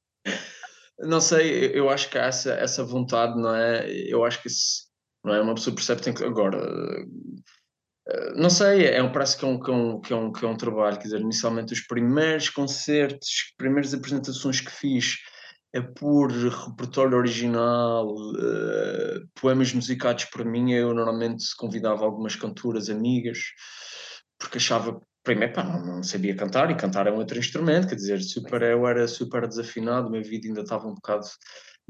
não 0.99 1.21
sei, 1.21 1.71
eu 1.79 1.89
acho 1.89 2.11
que 2.11 2.19
há 2.19 2.27
essa, 2.27 2.53
essa 2.53 2.85
vontade, 2.85 3.41
não 3.41 3.55
é? 3.55 3.91
Eu 3.91 4.25
acho 4.25 4.43
que 4.43 4.51
se, 4.51 4.85
não 5.25 5.35
é? 5.35 5.41
Uma 5.41 5.55
pessoa 5.55 5.75
percebe 5.75 6.03
tem 6.03 6.13
que 6.13 6.25
agora 6.25 6.61
não 8.35 8.51
sei, 8.51 8.87
é 8.87 9.03
um, 9.03 9.13
parece 9.13 9.37
que 9.37 9.45
é 9.45 9.49
um, 9.49 9.61
que, 9.61 9.71
é 9.71 9.75
um, 9.75 10.01
que, 10.01 10.13
é 10.13 10.17
um, 10.17 10.33
que 10.33 10.45
é 10.45 10.49
um 10.49 10.57
trabalho, 10.57 10.97
quer 10.97 11.05
dizer, 11.05 11.21
inicialmente 11.21 11.73
os 11.73 11.81
primeiros 11.81 12.49
concertos, 12.49 13.29
as 13.29 13.57
primeiras 13.57 13.95
apresentações 13.95 14.61
que 14.61 14.71
fiz 14.71 15.17
é 15.17 15.30
por 15.81 16.33
repertório 16.33 17.17
original, 17.17 18.09
uh, 18.09 19.29
poemas 19.41 19.73
musicados 19.73 20.25
por 20.25 20.45
mim, 20.45 20.73
eu 20.73 20.93
normalmente 20.93 21.45
convidava 21.57 22.05
algumas 22.05 22.35
cantoras 22.35 22.91
amigas, 22.91 23.39
porque 24.39 24.59
achava, 24.59 25.01
primeiro, 25.23 25.53
pá, 25.53 25.63
não, 25.63 25.87
não, 25.87 26.03
sabia 26.03 26.35
cantar, 26.35 26.71
e 26.71 26.75
cantar 26.75 27.07
é 27.07 27.13
um 27.13 27.19
outro 27.19 27.39
instrumento, 27.39 27.87
quer 27.87 27.95
dizer, 27.95 28.21
super, 28.21 28.63
eu 28.63 28.87
era 28.87 29.07
super 29.07 29.47
desafinado, 29.47 30.11
minha 30.11 30.23
vida 30.23 30.49
ainda 30.49 30.63
estava 30.63 30.89
um 30.89 30.95
bocado 30.95 31.27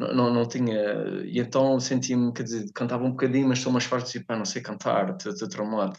não, 0.00 0.14
não, 0.14 0.34
não 0.34 0.48
tinha. 0.48 1.22
E 1.24 1.38
então 1.38 1.78
sentia-me, 1.78 2.32
quer 2.32 2.44
dizer, 2.44 2.64
cantava 2.74 3.04
um 3.04 3.10
bocadinho, 3.10 3.46
mas 3.46 3.58
sou 3.58 3.70
mais 3.70 3.84
forte 3.84 4.16
e 4.16 4.24
pá, 4.24 4.34
não 4.36 4.46
sei 4.46 4.62
cantar, 4.62 5.14
estou 5.24 5.48
traumado. 5.48 5.98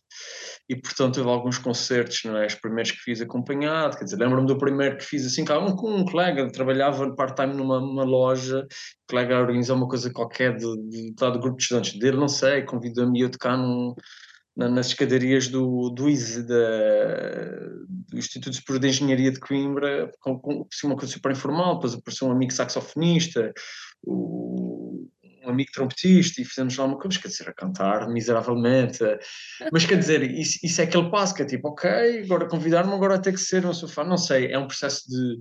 E 0.68 0.76
portanto 0.76 1.18
houve 1.18 1.30
alguns 1.30 1.60
concertos, 1.60 2.22
não 2.26 2.38
é? 2.38 2.48
Os 2.48 2.56
primeiros 2.56 2.92
que 2.92 2.98
fiz 2.98 3.22
acompanhado, 3.22 3.98
quer 3.98 4.06
dizer, 4.06 4.18
lembro-me 4.18 4.48
do 4.48 4.58
primeiro 4.58 4.98
que 4.98 5.06
fiz 5.06 5.26
assim, 5.26 5.46
com 5.46 5.54
um, 5.54 6.02
um 6.02 6.06
colega, 6.06 6.52
trabalhava 6.52 7.14
part-time 7.16 7.54
numa, 7.54 7.80
numa 7.80 8.04
loja, 8.04 8.62
o 8.62 9.12
colega 9.12 9.40
organizou 9.40 9.78
uma 9.78 9.88
coisa 9.88 10.12
qualquer 10.12 10.56
de, 10.56 10.66
de, 10.90 11.14
de, 11.14 11.32
de 11.32 11.40
grupo 11.40 11.58
de 11.58 11.64
estudantes 11.64 12.00
dele, 12.00 12.18
não 12.18 12.28
sei, 12.28 12.64
convidou-me 12.64 13.24
a 13.24 13.30
tocar 13.30 13.56
num 13.56 13.94
nas 14.56 14.88
escadarias 14.88 15.48
do, 15.48 15.90
do 15.90 16.10
ISE, 16.10 16.44
do 16.44 18.18
Instituto 18.18 18.56
Superior 18.56 18.82
de 18.82 18.88
Engenharia 18.90 19.32
de 19.32 19.40
Coimbra, 19.40 20.12
com, 20.20 20.38
com 20.38 20.68
uma 20.84 20.96
coisa 20.96 21.14
super 21.14 21.32
informal, 21.32 21.76
depois 21.76 21.94
apareceu 21.94 22.28
um 22.28 22.32
amigo 22.32 22.52
saxofonista, 22.52 23.54
o, 24.04 25.08
um 25.44 25.50
amigo 25.50 25.72
trompetista, 25.72 26.42
e 26.42 26.46
fizemos 26.46 26.76
lá 26.78 26.86
uma 26.86 27.00
coisa, 27.00 27.20
quer 27.20 27.30
dizer, 27.30 27.50
a 27.50 27.54
cantar 27.54 28.08
miseravelmente, 28.10 29.00
mas 29.72 29.86
quer 29.86 29.98
dizer, 29.98 30.30
isso, 30.30 30.60
isso 30.64 30.82
é 30.82 30.84
aquele 30.84 31.10
passo 31.10 31.34
que 31.34 31.42
é 31.42 31.46
tipo, 31.46 31.70
ok, 31.70 32.24
agora 32.24 32.48
convidar-me, 32.48 32.94
agora 32.94 33.22
ter 33.22 33.32
que 33.32 33.40
ser 33.40 33.64
no 33.64 33.74
sofá, 33.74 34.04
não 34.04 34.18
sei, 34.18 34.52
é 34.52 34.60
um 34.60 34.68
processo 34.68 35.10
de 35.10 35.40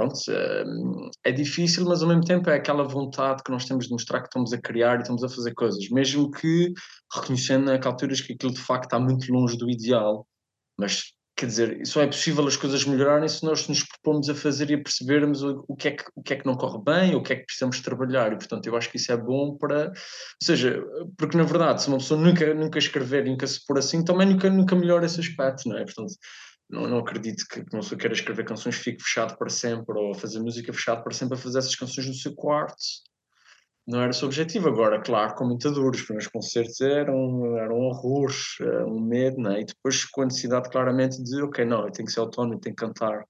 pronto, 0.00 0.18
hum, 0.66 1.10
é 1.22 1.30
difícil, 1.30 1.84
mas 1.84 2.02
ao 2.02 2.08
mesmo 2.08 2.24
tempo 2.24 2.48
é 2.48 2.54
aquela 2.54 2.84
vontade 2.84 3.42
que 3.42 3.50
nós 3.50 3.66
temos 3.66 3.86
de 3.86 3.92
mostrar 3.92 4.20
que 4.20 4.28
estamos 4.28 4.52
a 4.52 4.58
criar 4.58 4.96
e 4.96 5.02
estamos 5.02 5.22
a 5.22 5.28
fazer 5.28 5.52
coisas, 5.52 5.90
mesmo 5.90 6.30
que 6.30 6.72
reconhecendo 7.14 7.70
a 7.70 7.78
alturas 7.86 8.22
que 8.22 8.32
aquilo 8.32 8.54
de 8.54 8.60
facto 8.60 8.84
está 8.84 8.98
muito 8.98 9.30
longe 9.30 9.58
do 9.58 9.68
ideal, 9.68 10.26
mas 10.78 11.12
quer 11.36 11.46
dizer, 11.46 11.86
só 11.86 12.02
é 12.02 12.06
possível 12.06 12.46
as 12.46 12.56
coisas 12.56 12.84
melhorarem 12.84 13.28
se 13.28 13.44
nós 13.44 13.66
nos 13.68 13.82
propomos 13.82 14.28
a 14.28 14.34
fazer 14.34 14.70
e 14.70 14.74
a 14.74 14.82
percebermos 14.82 15.42
o, 15.42 15.64
o, 15.68 15.76
que 15.76 15.88
é 15.88 15.90
que, 15.92 16.04
o 16.14 16.22
que 16.22 16.34
é 16.34 16.36
que 16.36 16.46
não 16.46 16.54
corre 16.54 16.82
bem, 16.82 17.14
o 17.14 17.22
que 17.22 17.32
é 17.34 17.36
que 17.36 17.44
precisamos 17.44 17.80
trabalhar, 17.80 18.32
e 18.32 18.36
portanto 18.36 18.66
eu 18.66 18.76
acho 18.76 18.90
que 18.90 18.96
isso 18.96 19.12
é 19.12 19.16
bom 19.18 19.56
para, 19.56 19.88
ou 19.88 19.92
seja, 20.42 20.82
porque 21.18 21.36
na 21.36 21.44
verdade 21.44 21.82
se 21.82 21.88
uma 21.88 21.98
pessoa 21.98 22.18
nunca, 22.18 22.54
nunca 22.54 22.78
escrever, 22.78 23.26
nunca 23.26 23.46
se 23.46 23.64
pôr 23.66 23.78
assim, 23.78 24.02
também 24.02 24.28
nunca, 24.28 24.48
nunca 24.48 24.74
melhora 24.74 25.04
esse 25.04 25.20
aspecto, 25.20 25.68
não 25.68 25.76
é? 25.76 25.84
Portanto, 25.84 26.12
não, 26.70 26.86
não 26.86 26.98
acredito 26.98 27.44
que 27.48 27.60
uma 27.60 27.80
pessoa 27.80 27.98
queira 27.98 28.14
escrever 28.14 28.44
canções 28.44 28.76
fique 28.76 29.02
fechado 29.02 29.36
para 29.36 29.50
sempre 29.50 29.98
ou 29.98 30.14
fazer 30.14 30.40
música 30.40 30.72
fechado 30.72 31.02
para 31.02 31.12
sempre 31.12 31.34
a 31.36 31.40
fazer 31.40 31.58
essas 31.58 31.74
canções 31.74 32.06
no 32.06 32.14
seu 32.14 32.34
quarto. 32.34 32.76
Não 33.86 34.00
era 34.00 34.10
o 34.10 34.14
seu 34.14 34.28
objetivo. 34.28 34.68
Agora, 34.68 35.00
claro, 35.02 35.34
com 35.34 35.46
muita 35.46 35.70
dor, 35.70 35.94
os 35.94 36.02
primeiros 36.02 36.30
concertos 36.30 36.80
eram, 36.80 37.56
eram 37.58 37.76
horrores, 37.80 38.56
eh, 38.60 38.84
um 38.84 39.00
medo, 39.00 39.40
né? 39.40 39.60
e 39.60 39.64
depois 39.64 40.04
com 40.04 40.22
a 40.22 40.26
necessidade 40.26 40.70
claramente 40.70 41.20
de, 41.22 41.42
ok, 41.42 41.64
não, 41.64 41.86
eu 41.86 41.90
tenho 41.90 42.06
que 42.06 42.12
ser 42.12 42.20
autónomo, 42.20 42.60
tenho 42.60 42.76
que 42.76 42.84
cantar. 42.84 43.24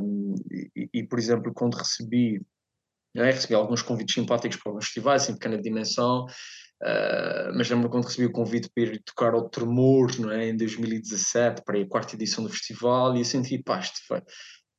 Um, 0.00 0.34
e, 0.50 0.88
e, 0.94 1.06
por 1.06 1.18
exemplo, 1.18 1.52
quando 1.54 1.76
recebi, 1.76 2.40
né, 3.14 3.30
recebi 3.30 3.54
alguns 3.54 3.82
convites 3.82 4.14
simpáticos 4.14 4.56
para 4.56 4.70
alguns 4.70 4.86
festivais, 4.86 5.28
em 5.28 5.34
pequena 5.34 5.60
dimensão, 5.60 6.26
Uh, 6.82 7.54
mas 7.54 7.70
lembro 7.70 7.88
quando 7.88 8.06
recebi 8.06 8.26
o 8.26 8.32
convite 8.32 8.68
para 8.74 8.82
ir 8.82 9.02
tocar 9.04 9.34
ao 9.34 9.48
Tremor 9.48 10.10
não 10.18 10.32
é, 10.32 10.48
em 10.48 10.56
2017, 10.56 11.62
para 11.64 11.80
à 11.80 11.86
quarta 11.86 12.16
edição 12.16 12.42
do 12.42 12.50
festival, 12.50 13.14
e 13.14 13.20
eu 13.20 13.24
senti, 13.24 13.62
pá, 13.62 13.78
isto 13.78 14.00
foi, 14.08 14.20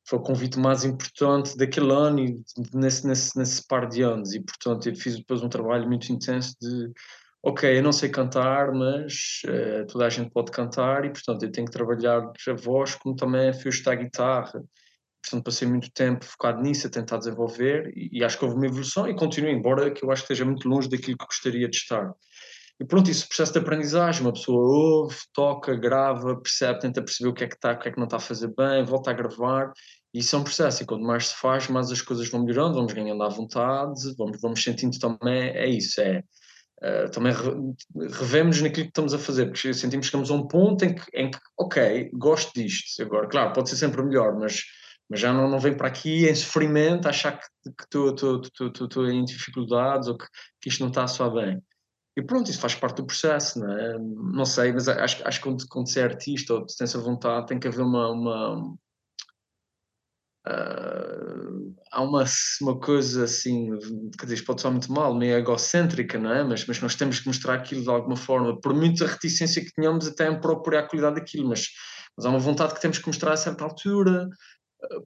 foi 0.05 0.19
o 0.19 0.21
convite 0.21 0.59
mais 0.59 0.83
importante 0.83 1.55
daquele 1.55 1.93
ano 1.93 2.19
e 2.19 2.41
nesse, 2.73 3.07
nesse, 3.07 3.37
nesse 3.39 3.65
par 3.65 3.87
de 3.87 4.01
anos, 4.01 4.33
e 4.33 4.41
portanto 4.41 4.89
eu 4.89 4.95
fiz 4.97 5.15
depois 5.15 5.41
um 5.41 5.47
trabalho 5.47 5.87
muito 5.87 6.11
intenso 6.11 6.53
de, 6.61 6.91
ok, 7.41 7.77
eu 7.77 7.83
não 7.83 7.93
sei 7.93 8.09
cantar, 8.09 8.73
mas 8.73 9.41
uh, 9.45 9.87
toda 9.87 10.05
a 10.05 10.09
gente 10.09 10.29
pode 10.29 10.51
cantar, 10.51 11.05
e 11.05 11.09
portanto 11.09 11.43
eu 11.43 11.51
tenho 11.53 11.67
que 11.67 11.73
trabalhar 11.73 12.19
a 12.19 12.53
voz 12.53 12.95
como 12.95 13.15
também 13.15 13.47
a 13.47 13.53
fio 13.53 13.71
a 13.87 13.95
guitarra, 13.95 14.61
portanto 15.23 15.45
passei 15.45 15.67
muito 15.67 15.89
tempo 15.91 16.25
focado 16.25 16.61
nisso, 16.61 16.87
a 16.87 16.89
tentar 16.89 17.17
desenvolver 17.17 17.91
e, 17.95 18.19
e, 18.19 18.23
acho 18.23 18.37
que 18.37 18.45
houve 18.45 18.57
uma 18.57 18.65
evolução 18.65 19.07
e 19.07 19.15
continuo, 19.15 19.49
embora 19.49 19.89
que 19.89 20.03
eu 20.03 20.11
acho 20.11 20.21
que 20.21 20.33
esteja 20.33 20.45
muito 20.45 20.67
longe 20.67 20.89
daquilo 20.89 21.17
que 21.17 21.25
gostaria 21.25 21.67
de 21.67 21.77
estar. 21.77 22.13
E 22.79 22.85
pronto, 22.85 23.09
isso 23.09 23.27
processo 23.27 23.53
de 23.53 23.59
aprendizagem, 23.59 24.21
uma 24.21 24.33
pessoa 24.33 24.59
ouve, 24.59 25.15
toca, 25.33 25.75
grava, 25.75 26.35
percebe, 26.35 26.79
tenta 26.79 27.01
perceber 27.01 27.29
o 27.29 27.33
que 27.33 27.43
é 27.43 27.47
que 27.47 27.55
está, 27.55 27.71
o 27.71 27.79
que 27.79 27.87
é 27.87 27.91
que 27.91 27.97
não 27.97 28.05
está 28.05 28.17
a 28.17 28.19
fazer 28.19 28.53
bem, 28.55 28.83
volta 28.83 29.11
a 29.11 29.13
gravar, 29.13 29.71
e 30.13 30.19
isso 30.19 30.35
é 30.35 30.39
um 30.39 30.43
processo, 30.43 30.83
e 30.83 30.85
quanto 30.85 31.03
mais 31.03 31.27
se 31.29 31.35
faz, 31.35 31.67
mais 31.69 31.91
as 31.91 32.01
coisas 32.01 32.29
vão 32.29 32.43
melhorando, 32.43 32.75
vamos 32.75 32.93
ganhando 32.93 33.23
à 33.23 33.29
vontade, 33.29 34.13
vamos, 34.17 34.39
vamos 34.41 34.63
sentindo 34.63 34.97
também, 34.99 35.49
é 35.49 35.67
isso, 35.67 36.01
é... 36.01 36.23
Uh, 36.83 37.09
também 37.11 37.31
re, 37.31 38.09
revemos 38.09 38.61
naquilo 38.61 38.87
que 38.87 38.89
estamos 38.89 39.13
a 39.13 39.17
fazer, 39.17 39.45
porque 39.45 39.73
sentimos 39.73 40.05
que 40.05 40.07
estamos 40.07 40.29
a 40.29 40.33
um 40.33 40.45
ponto 40.45 40.83
em 40.83 40.93
que, 40.93 41.03
em 41.13 41.31
que, 41.31 41.39
ok, 41.57 42.11
gosto 42.11 42.51
disto. 42.53 43.01
Agora, 43.01 43.25
claro, 43.25 43.53
pode 43.53 43.69
ser 43.69 43.77
sempre 43.77 44.03
melhor, 44.03 44.37
mas 44.37 44.63
mas 45.09 45.19
já 45.19 45.33
não, 45.33 45.49
não 45.49 45.59
vem 45.59 45.75
para 45.75 45.87
aqui 45.87 46.27
em 46.27 46.35
sofrimento, 46.35 47.07
achar 47.07 47.39
que 47.39 47.45
estou 47.83 49.09
em 49.09 49.23
dificuldades 49.25 50.07
ou 50.07 50.17
que, 50.17 50.25
que 50.61 50.69
isto 50.69 50.81
não 50.81 50.89
está 50.89 51.07
só 51.07 51.29
bem. 51.29 51.61
E 52.15 52.21
pronto, 52.21 52.49
isso 52.49 52.59
faz 52.59 52.75
parte 52.75 52.97
do 52.97 53.07
processo, 53.07 53.59
não 53.59 53.71
é? 53.71 53.97
Não 53.97 54.45
sei, 54.45 54.71
mas 54.71 54.87
acho, 54.87 55.27
acho 55.27 55.39
que 55.39 55.43
quando, 55.43 55.67
quando 55.67 55.89
você 55.89 55.99
é 55.99 56.03
artista 56.03 56.53
ou 56.53 56.65
tem 56.65 56.85
essa 56.85 56.99
vontade, 56.99 57.47
tem 57.47 57.59
que 57.59 57.67
haver 57.67 57.81
uma. 57.81 58.11
uma 58.11 58.73
uh, 60.47 61.75
há 61.91 62.01
uma, 62.01 62.23
uma 62.61 62.79
coisa 62.79 63.23
assim, 63.23 63.69
que 64.19 64.25
diz, 64.27 64.41
pode 64.41 64.61
soar 64.61 64.71
muito 64.71 64.91
mal, 64.91 65.15
meio 65.15 65.37
egocêntrica, 65.37 66.19
não 66.19 66.31
é? 66.31 66.43
Mas, 66.43 66.65
mas 66.67 66.79
nós 66.81 66.95
temos 66.95 67.19
que 67.19 67.27
mostrar 67.27 67.55
aquilo 67.55 67.81
de 67.81 67.89
alguma 67.89 68.15
forma, 68.15 68.59
por 68.61 68.75
muita 68.75 69.07
reticência 69.07 69.63
que 69.63 69.73
tenhamos 69.73 70.07
até 70.07 70.27
em 70.27 70.39
procurar 70.39 70.81
a 70.81 70.87
qualidade 70.87 71.15
daquilo, 71.15 71.49
mas, 71.49 71.67
mas 72.15 72.27
há 72.27 72.29
uma 72.29 72.39
vontade 72.39 72.75
que 72.75 72.81
temos 72.81 72.99
que 72.99 73.07
mostrar 73.07 73.33
a 73.33 73.37
certa 73.37 73.63
altura, 73.63 74.29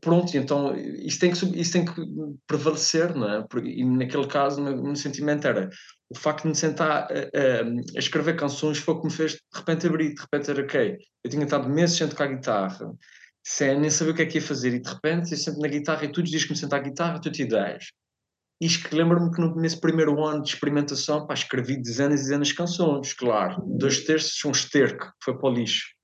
pronto, 0.01 0.35
então 0.35 0.75
isso 0.75 1.19
tem 1.19 1.31
que, 1.31 1.59
isso 1.59 1.73
tem 1.73 1.85
que 1.85 2.01
prevalecer, 2.47 3.15
não 3.15 3.29
é? 3.29 3.45
E 3.63 3.85
naquele 3.85 4.27
caso, 4.27 4.61
o 4.61 4.83
meu 4.83 4.95
sentimento 4.95 5.47
era 5.47 5.69
o 6.09 6.17
facto 6.17 6.43
de 6.43 6.49
me 6.49 6.55
sentar 6.55 7.03
a, 7.03 7.05
a, 7.05 7.63
a, 7.95 7.99
escrever 7.99 8.35
canções 8.35 8.77
foi 8.77 8.93
o 8.93 9.01
que 9.01 9.07
me 9.07 9.13
fez 9.13 9.33
de 9.33 9.39
repente 9.53 9.87
abrir, 9.87 10.13
de 10.13 10.21
repente 10.21 10.49
era 10.49 10.61
ok. 10.61 10.97
Eu 11.23 11.29
tinha 11.29 11.43
estado 11.43 11.69
meses 11.69 11.97
sem 11.97 12.07
tocar 12.07 12.27
guitarra, 12.27 12.91
sem 13.45 13.79
nem 13.79 13.89
saber 13.89 14.11
o 14.11 14.15
que 14.15 14.21
é 14.21 14.25
que 14.25 14.37
ia 14.37 14.41
fazer, 14.41 14.73
e 14.73 14.79
de 14.79 14.89
repente 14.89 15.31
eu 15.31 15.37
sento 15.37 15.59
na 15.59 15.67
guitarra 15.67 16.05
e 16.05 16.11
tu 16.11 16.23
dizes 16.23 16.45
que 16.45 16.51
me 16.51 16.57
sentar 16.57 16.79
a 16.79 16.83
guitarra, 16.83 17.19
tu 17.19 17.31
te 17.31 17.43
ideias. 17.43 17.91
E 18.59 18.67
lembro-me 18.91 19.31
que 19.31 19.41
nesse 19.59 19.79
primeiro 19.79 20.23
ano 20.23 20.41
de 20.41 20.49
experimentação, 20.49 21.27
pá, 21.27 21.35
escrevi 21.35 21.77
dezenas 21.77 22.21
e 22.21 22.23
dezenas 22.23 22.47
de 22.47 22.55
canções, 22.55 23.13
claro. 23.13 23.61
Dois 23.67 24.03
terços, 24.03 24.43
um 24.45 24.51
esterco, 24.51 25.05
que 25.05 25.25
foi 25.25 25.37
para 25.37 25.49
o 25.49 25.53
lixo 25.53 25.96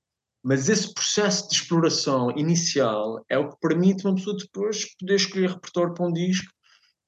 mas 0.44 0.68
esse 0.68 0.92
processo 0.92 1.48
de 1.48 1.54
exploração 1.54 2.30
inicial 2.36 3.24
é 3.30 3.38
o 3.38 3.48
que 3.48 3.56
permite 3.60 4.04
uma 4.04 4.14
pessoa 4.14 4.36
depois 4.36 4.94
poder 4.98 5.14
escolher 5.14 5.50
repertório 5.50 5.94
para 5.94 6.06
um 6.06 6.12
disco, 6.12 6.52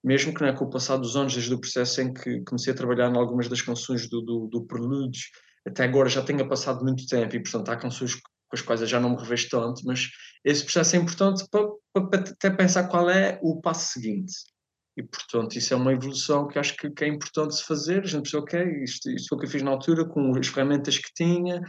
mesmo 0.03 0.33
que 0.33 0.41
não 0.41 0.49
é 0.49 0.57
com 0.57 0.65
o 0.65 0.71
passar 0.71 0.97
dos 0.97 1.17
anos, 1.17 1.35
desde 1.35 1.53
o 1.53 1.61
processo 1.61 2.01
em 2.01 2.15
que 2.15 2.41
comecei 2.45 2.73
a 2.73 2.77
trabalhar 2.77 3.13
em 3.13 3.19
algumas 3.19 3.47
das 3.47 3.61
canções 3.61 4.09
do, 4.09 4.23
do, 4.23 4.47
do 4.47 4.65
Prelúdios, 4.65 5.31
até 5.67 5.85
agora 5.85 6.09
já 6.09 6.23
tenha 6.23 6.49
passado 6.49 6.83
muito 6.83 7.07
tempo 7.07 7.37
e, 7.37 7.43
portanto, 7.43 7.69
há 7.69 7.77
canções 7.77 8.15
com 8.15 8.23
as 8.53 8.63
quais 8.63 8.81
eu 8.81 8.87
já 8.87 8.99
não 8.99 9.11
me 9.11 9.21
revejo 9.21 9.51
tanto, 9.51 9.83
mas 9.85 10.09
esse 10.43 10.63
processo 10.65 10.97
é 10.97 10.99
importante 10.99 11.45
para, 11.51 11.67
para, 11.93 12.07
para 12.07 12.21
até 12.31 12.51
pensar 12.51 12.89
qual 12.89 13.11
é 13.11 13.39
o 13.43 13.61
passo 13.61 13.93
seguinte. 13.93 14.33
E, 14.97 15.03
portanto, 15.03 15.57
isso 15.57 15.75
é 15.75 15.77
uma 15.77 15.93
evolução 15.93 16.49
que 16.49 16.59
acho 16.59 16.75
que, 16.75 16.89
que 16.91 17.05
é 17.05 17.09
importante 17.09 17.55
se 17.55 17.65
fazer. 17.65 18.03
A 18.03 18.07
gente 18.07 18.23
pensa, 18.23 18.39
ok, 18.39 18.83
isto, 18.83 19.11
isto 19.11 19.29
foi 19.29 19.37
o 19.37 19.41
que 19.41 19.47
eu 19.47 19.51
fiz 19.51 19.63
na 19.63 19.73
altura, 19.73 20.07
com 20.07 20.35
as 20.39 20.47
ferramentas 20.47 20.97
que 20.97 21.13
tinha, 21.15 21.61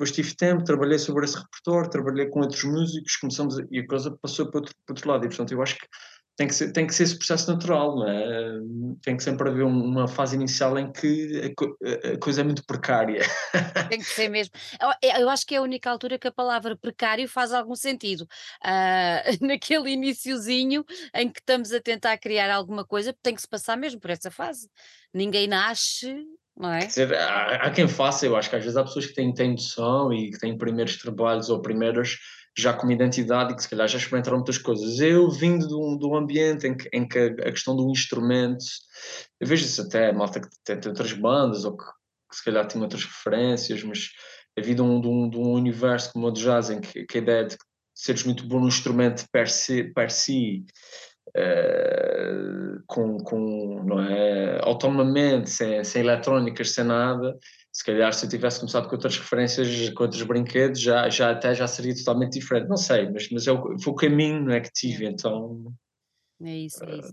depois 0.00 0.12
tive 0.12 0.34
tempo, 0.34 0.64
trabalhei 0.64 0.98
sobre 0.98 1.26
esse 1.26 1.36
repertório, 1.36 1.90
trabalhei 1.90 2.26
com 2.26 2.40
outros 2.40 2.64
músicos, 2.64 3.16
começamos 3.16 3.58
a, 3.58 3.64
e 3.70 3.80
a 3.80 3.86
coisa 3.86 4.16
passou 4.22 4.50
para 4.50 4.60
outro, 4.60 4.74
para 4.86 4.94
outro 4.94 5.10
lado. 5.10 5.26
E, 5.26 5.28
portanto, 5.28 5.52
eu 5.52 5.62
acho 5.62 5.76
que 5.76 5.86
tem 6.38 6.48
que 6.48 6.54
ser, 6.54 6.72
tem 6.72 6.86
que 6.86 6.94
ser 6.94 7.02
esse 7.02 7.18
processo 7.18 7.52
natural, 7.52 8.08
é? 8.08 8.60
Tem 9.02 9.14
que 9.14 9.22
sempre 9.22 9.50
haver 9.50 9.62
uma 9.62 10.08
fase 10.08 10.36
inicial 10.36 10.78
em 10.78 10.90
que 10.90 11.54
a, 11.54 12.18
coisa 12.18 12.40
é 12.40 12.44
muito 12.44 12.64
precária. 12.64 13.20
Tem 13.90 13.98
que 13.98 14.06
ser 14.06 14.30
mesmo. 14.30 14.54
Eu, 15.02 15.20
eu, 15.20 15.28
acho 15.28 15.44
que 15.44 15.54
é 15.54 15.58
a 15.58 15.62
única 15.62 15.90
altura 15.90 16.18
que 16.18 16.28
a 16.28 16.32
palavra 16.32 16.74
precário 16.74 17.28
faz 17.28 17.52
algum 17.52 17.74
sentido. 17.74 18.22
Uh, 18.64 19.36
naquele 19.44 19.90
iníciozinho 19.90 20.82
em 21.14 21.28
que 21.28 21.40
estamos 21.40 21.72
a 21.72 21.80
tentar 21.80 22.16
criar 22.16 22.50
alguma 22.50 22.86
coisa, 22.86 23.14
tem 23.22 23.34
que 23.34 23.42
se 23.42 23.48
passar 23.48 23.76
mesmo 23.76 24.00
por 24.00 24.08
essa 24.08 24.30
fase. 24.30 24.70
Ninguém 25.12 25.46
nasce 25.46 26.24
não 26.60 26.72
é? 26.72 26.86
Dizer, 26.86 27.14
há, 27.14 27.56
há, 27.56 27.70
quem 27.70 27.88
faça, 27.88 28.26
eu 28.26 28.36
acho 28.36 28.50
que 28.50 28.56
às 28.56 28.62
vezes 28.62 28.76
há 28.76 28.84
pessoas 28.84 29.06
que 29.06 29.14
têm, 29.14 29.32
têm 29.32 29.52
noção 29.52 30.12
e 30.12 30.30
que 30.30 30.38
têm 30.38 30.58
primeiros 30.58 30.96
trabalhos 30.98 31.48
ou 31.48 31.62
primeiras 31.62 32.18
já 32.56 32.74
com 32.74 32.90
identidade 32.90 33.52
e 33.52 33.56
que 33.56 33.62
se 33.62 33.70
calhar 33.70 33.88
já 33.88 33.96
experimentaram 33.96 34.36
muitas 34.36 34.58
coisas. 34.58 35.00
Eu 35.00 35.30
vindo 35.30 35.66
de 35.66 35.74
um, 35.74 35.96
de 35.96 36.06
um 36.06 36.14
ambiente 36.14 36.66
em 36.66 36.76
que, 36.76 36.88
em 36.92 37.08
que 37.08 37.18
a 37.18 37.50
questão 37.50 37.74
do 37.74 37.88
instrumento, 37.90 38.64
eu 39.40 39.46
vejo 39.46 39.64
isso 39.64 39.80
até, 39.80 40.12
malta 40.12 40.40
que 40.40 40.48
tem, 40.62 40.78
tem 40.78 40.90
outras 40.90 41.12
bandas 41.12 41.64
ou 41.64 41.76
que, 41.76 41.84
que 41.84 42.36
se 42.36 42.44
calhar 42.44 42.66
tem 42.66 42.82
outras 42.82 43.04
referências, 43.04 43.82
mas 43.82 44.10
a 44.58 44.60
vida 44.60 44.82
de 44.82 44.88
um, 44.88 45.00
de 45.00 45.08
um, 45.08 45.30
de 45.30 45.38
um 45.38 45.52
universo 45.52 46.12
como 46.12 46.26
o 46.26 46.30
de 46.30 46.42
jazz, 46.42 46.68
em 46.68 46.80
que, 46.80 47.06
que 47.06 47.18
a 47.18 47.22
ideia 47.22 47.46
de 47.46 47.56
seres 47.94 48.24
muito 48.24 48.46
bom 48.46 48.60
no 48.60 48.68
instrumento 48.68 49.24
per 49.32 49.48
si, 49.48 49.84
per 49.94 50.10
si 50.10 50.64
uh, 51.36 52.82
com, 52.86 53.18
com, 53.18 53.82
não 53.84 54.00
é, 54.00 54.60
autonomamente, 54.62 55.50
sem, 55.50 55.82
sem 55.84 56.02
eletrónicas, 56.02 56.72
sem 56.72 56.84
nada, 56.84 57.38
se 57.72 57.84
calhar 57.84 58.12
se 58.12 58.26
eu 58.26 58.30
tivesse 58.30 58.60
começado 58.60 58.88
com 58.88 58.94
outras 58.94 59.16
referências, 59.16 59.90
com 59.90 60.02
outros 60.02 60.22
brinquedos, 60.22 60.80
já, 60.80 61.08
já 61.08 61.30
até 61.30 61.54
já 61.54 61.66
seria 61.66 61.94
totalmente 61.94 62.38
diferente. 62.38 62.68
Não 62.68 62.76
sei, 62.76 63.08
mas, 63.10 63.28
mas 63.30 63.46
é 63.46 63.52
o, 63.52 63.78
foi 63.78 63.92
o 63.92 63.96
caminho 63.96 64.44
não 64.44 64.52
é, 64.52 64.60
que 64.60 64.72
tive, 64.72 65.06
então... 65.06 65.72
É 66.42 66.56
isso, 66.56 66.82
é 66.84 66.96
isso. 66.96 67.12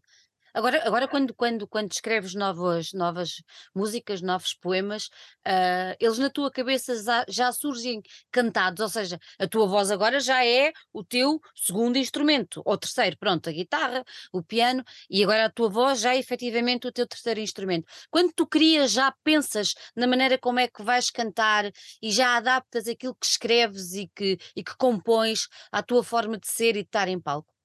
Agora, 0.57 0.81
agora 0.87 1.07
quando, 1.07 1.35
quando, 1.35 1.67
quando 1.67 1.91
escreves 1.91 2.33
novas, 2.33 2.91
novas 2.91 3.43
músicas, 3.75 4.23
novos 4.23 4.55
poemas, 4.55 5.07
ah, 5.45 5.95
eles 5.99 6.17
na 6.17 6.31
tua 6.31 6.49
cabeça 6.49 6.95
já, 7.03 7.23
já 7.29 7.51
surgem 7.51 8.01
cantados, 8.31 8.81
ou 8.81 8.89
seja, 8.89 9.19
a 9.37 9.47
tua 9.47 9.67
voz 9.67 9.91
agora 9.91 10.19
já 10.19 10.43
é 10.43 10.73
o 10.91 11.03
teu 11.03 11.39
segundo 11.55 11.97
instrumento, 11.99 12.63
ou 12.65 12.75
terceiro, 12.75 13.15
pronto, 13.19 13.47
a 13.47 13.51
guitarra, 13.51 14.03
o 14.33 14.41
piano, 14.41 14.83
e 15.07 15.23
agora 15.23 15.45
a 15.45 15.51
tua 15.51 15.69
voz 15.69 15.99
já 15.99 16.15
é 16.15 16.17
efetivamente 16.17 16.87
o 16.87 16.91
teu 16.91 17.05
terceiro 17.05 17.39
instrumento. 17.39 17.85
Quando 18.09 18.33
tu 18.33 18.47
crias, 18.47 18.91
já 18.91 19.13
pensas 19.23 19.75
na 19.95 20.07
maneira 20.07 20.39
como 20.39 20.59
é 20.59 20.67
que 20.67 20.81
vais 20.81 21.11
cantar 21.11 21.71
e 22.01 22.11
já 22.11 22.35
adaptas 22.35 22.87
aquilo 22.87 23.13
que 23.13 23.27
escreves 23.27 23.93
e 23.93 24.07
que, 24.07 24.39
e 24.55 24.63
que 24.63 24.75
compões 24.75 25.47
à 25.71 25.83
tua 25.83 26.03
forma 26.03 26.35
de 26.35 26.47
ser 26.47 26.69
e 26.71 26.81
de 26.81 26.87
estar 26.87 27.07
em 27.07 27.19
palco? 27.21 27.56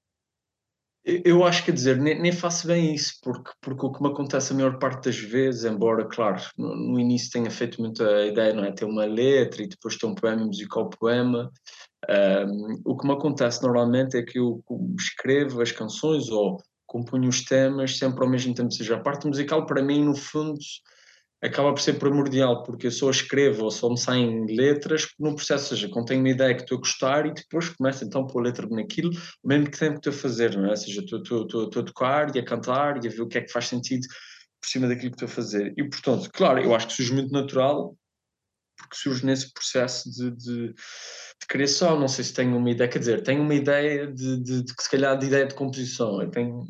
Eu 1.04 1.44
acho 1.44 1.64
que, 1.64 1.72
dizer, 1.72 1.98
nem, 1.98 2.20
nem, 2.20 2.30
faço 2.30 2.68
bem 2.68 2.94
isso, 2.94 3.14
porque, 3.22 3.50
porque 3.60 3.86
o 3.86 3.92
que 3.92 4.00
me 4.00 4.08
acontece 4.08 4.52
a 4.52 4.56
maior 4.56 4.78
parte 4.78 5.06
das 5.06 5.18
vezes, 5.18 5.64
embora, 5.64 6.04
claro, 6.04 6.40
no, 6.56 6.76
no 6.76 7.00
início 7.00 7.32
tenha 7.32 7.50
feito 7.50 7.80
muita 7.80 8.04
ideia, 8.24 8.54
não 8.54 8.64
é? 8.64 8.70
Ter 8.70 8.84
uma 8.84 9.04
letra 9.04 9.64
e 9.64 9.68
depois 9.68 9.96
ter 9.96 10.06
um 10.06 10.14
poema 10.14 10.46
musical 10.46 10.88
poema, 10.90 11.50
um, 12.08 12.80
o 12.84 12.96
que 12.96 13.06
me 13.06 13.14
acontece 13.14 13.62
normalmente 13.62 14.16
é 14.16 14.22
que 14.22 14.38
eu 14.38 14.62
escrevo 14.96 15.60
as 15.60 15.72
canções 15.72 16.28
ou 16.28 16.62
componho 16.86 17.28
os 17.28 17.42
temas 17.42 17.98
sempre 17.98 18.22
ao 18.22 18.30
mesmo 18.30 18.54
tempo, 18.54 18.70
seja, 18.70 18.96
a 18.96 19.00
parte 19.00 19.26
musical 19.26 19.66
para 19.66 19.82
mim, 19.82 20.04
no 20.04 20.14
fundo, 20.14 20.58
acaba 21.42 21.72
por 21.72 21.80
ser 21.80 21.94
primordial, 21.94 22.62
porque 22.62 22.86
eu 22.86 22.90
só 22.90 23.10
escrevo 23.10 23.64
ou 23.64 23.70
só 23.70 23.90
me 23.90 23.98
saem 23.98 24.46
letras 24.46 25.08
no 25.18 25.34
processo, 25.34 25.74
ou 25.74 25.76
seja, 25.76 25.88
contém 25.88 26.20
uma 26.20 26.30
ideia 26.30 26.54
que 26.54 26.62
estou 26.62 26.78
a 26.78 26.80
gostar 26.80 27.26
e 27.26 27.34
depois 27.34 27.68
começo 27.70 28.04
então 28.04 28.22
a 28.22 28.26
pôr 28.26 28.42
letra 28.42 28.66
naquilo, 28.70 29.10
ao 29.10 29.48
mesmo 29.48 29.68
tempo 29.70 30.00
que 30.00 30.08
estou 30.08 30.12
a 30.12 30.22
fazer, 30.22 30.56
não 30.56 30.66
é? 30.66 30.70
Ou 30.70 30.76
seja, 30.76 31.00
estou, 31.00 31.20
estou, 31.20 31.42
estou, 31.42 31.64
estou 31.64 31.82
a 31.82 31.84
tocar 31.84 32.36
e 32.36 32.38
a 32.38 32.44
cantar 32.44 33.04
e 33.04 33.08
a 33.08 33.10
ver 33.10 33.20
o 33.20 33.26
que 33.26 33.38
é 33.38 33.40
que 33.42 33.50
faz 33.50 33.66
sentido 33.66 34.06
por 34.60 34.68
cima 34.68 34.86
daquilo 34.86 35.10
que 35.10 35.16
estou 35.16 35.26
a 35.26 35.30
fazer. 35.30 35.74
E, 35.76 35.82
portanto, 35.82 36.30
claro, 36.32 36.60
eu 36.60 36.74
acho 36.74 36.86
que 36.86 36.92
surge 36.92 37.12
muito 37.12 37.32
natural, 37.32 37.96
porque 38.76 38.96
surge 38.96 39.26
nesse 39.26 39.52
processo 39.52 40.08
de, 40.12 40.30
de, 40.30 40.68
de 40.68 41.46
criação. 41.48 41.98
Não 41.98 42.06
sei 42.06 42.22
se 42.22 42.32
tenho 42.32 42.56
uma 42.56 42.70
ideia, 42.70 42.88
quer 42.88 43.00
dizer, 43.00 43.22
tenho 43.24 43.42
uma 43.42 43.54
ideia 43.54 44.06
de, 44.06 44.40
de, 44.40 44.62
de, 44.62 44.72
se 44.80 44.88
calhar 44.88 45.18
de 45.18 45.26
ideia 45.26 45.46
de 45.46 45.54
composição. 45.56 46.22
Eu 46.22 46.30
tenho 46.30 46.64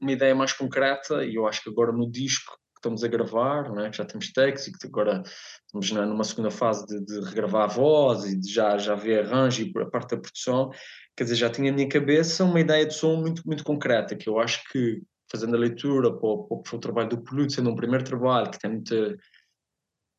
uma 0.00 0.12
ideia 0.12 0.34
mais 0.34 0.54
concreta 0.54 1.22
e 1.26 1.34
eu 1.34 1.46
acho 1.46 1.62
que 1.62 1.68
agora 1.68 1.92
no 1.92 2.10
disco 2.10 2.59
estamos 2.80 3.04
a 3.04 3.08
gravar, 3.08 3.70
é? 3.78 3.90
que 3.90 3.98
já 3.98 4.04
temos 4.04 4.32
textos 4.32 4.68
e 4.68 4.72
que 4.72 4.86
agora 4.86 5.22
estamos 5.66 5.90
numa 6.08 6.24
segunda 6.24 6.50
fase 6.50 6.86
de, 6.86 7.04
de, 7.04 7.20
regravar 7.28 7.64
a 7.64 7.72
voz 7.72 8.24
e 8.24 8.36
de 8.36 8.52
já, 8.52 8.78
já 8.78 8.94
ver 8.94 9.24
arranjo 9.24 9.62
e 9.62 9.72
a 9.78 9.86
parte 9.86 10.16
da 10.16 10.20
produção. 10.20 10.70
Quer 11.16 11.24
dizer, 11.24 11.36
já 11.36 11.50
tinha 11.50 11.70
na 11.70 11.76
minha 11.76 11.88
cabeça 11.88 12.44
uma 12.44 12.58
ideia 12.58 12.86
de 12.86 12.94
som 12.94 13.16
muito, 13.16 13.42
muito 13.46 13.62
concreta, 13.62 14.16
que 14.16 14.28
eu 14.28 14.38
acho 14.40 14.62
que, 14.70 15.02
fazendo 15.30 15.54
a 15.54 15.58
leitura 15.58 16.10
para 16.10 16.26
o, 16.26 16.62
o 16.72 16.78
trabalho 16.78 17.10
do 17.10 17.22
Peludo, 17.22 17.52
sendo 17.52 17.70
um 17.70 17.76
primeiro 17.76 18.04
trabalho 18.04 18.50
que 18.50 18.58
tem 18.58 18.70
muita, 18.70 19.16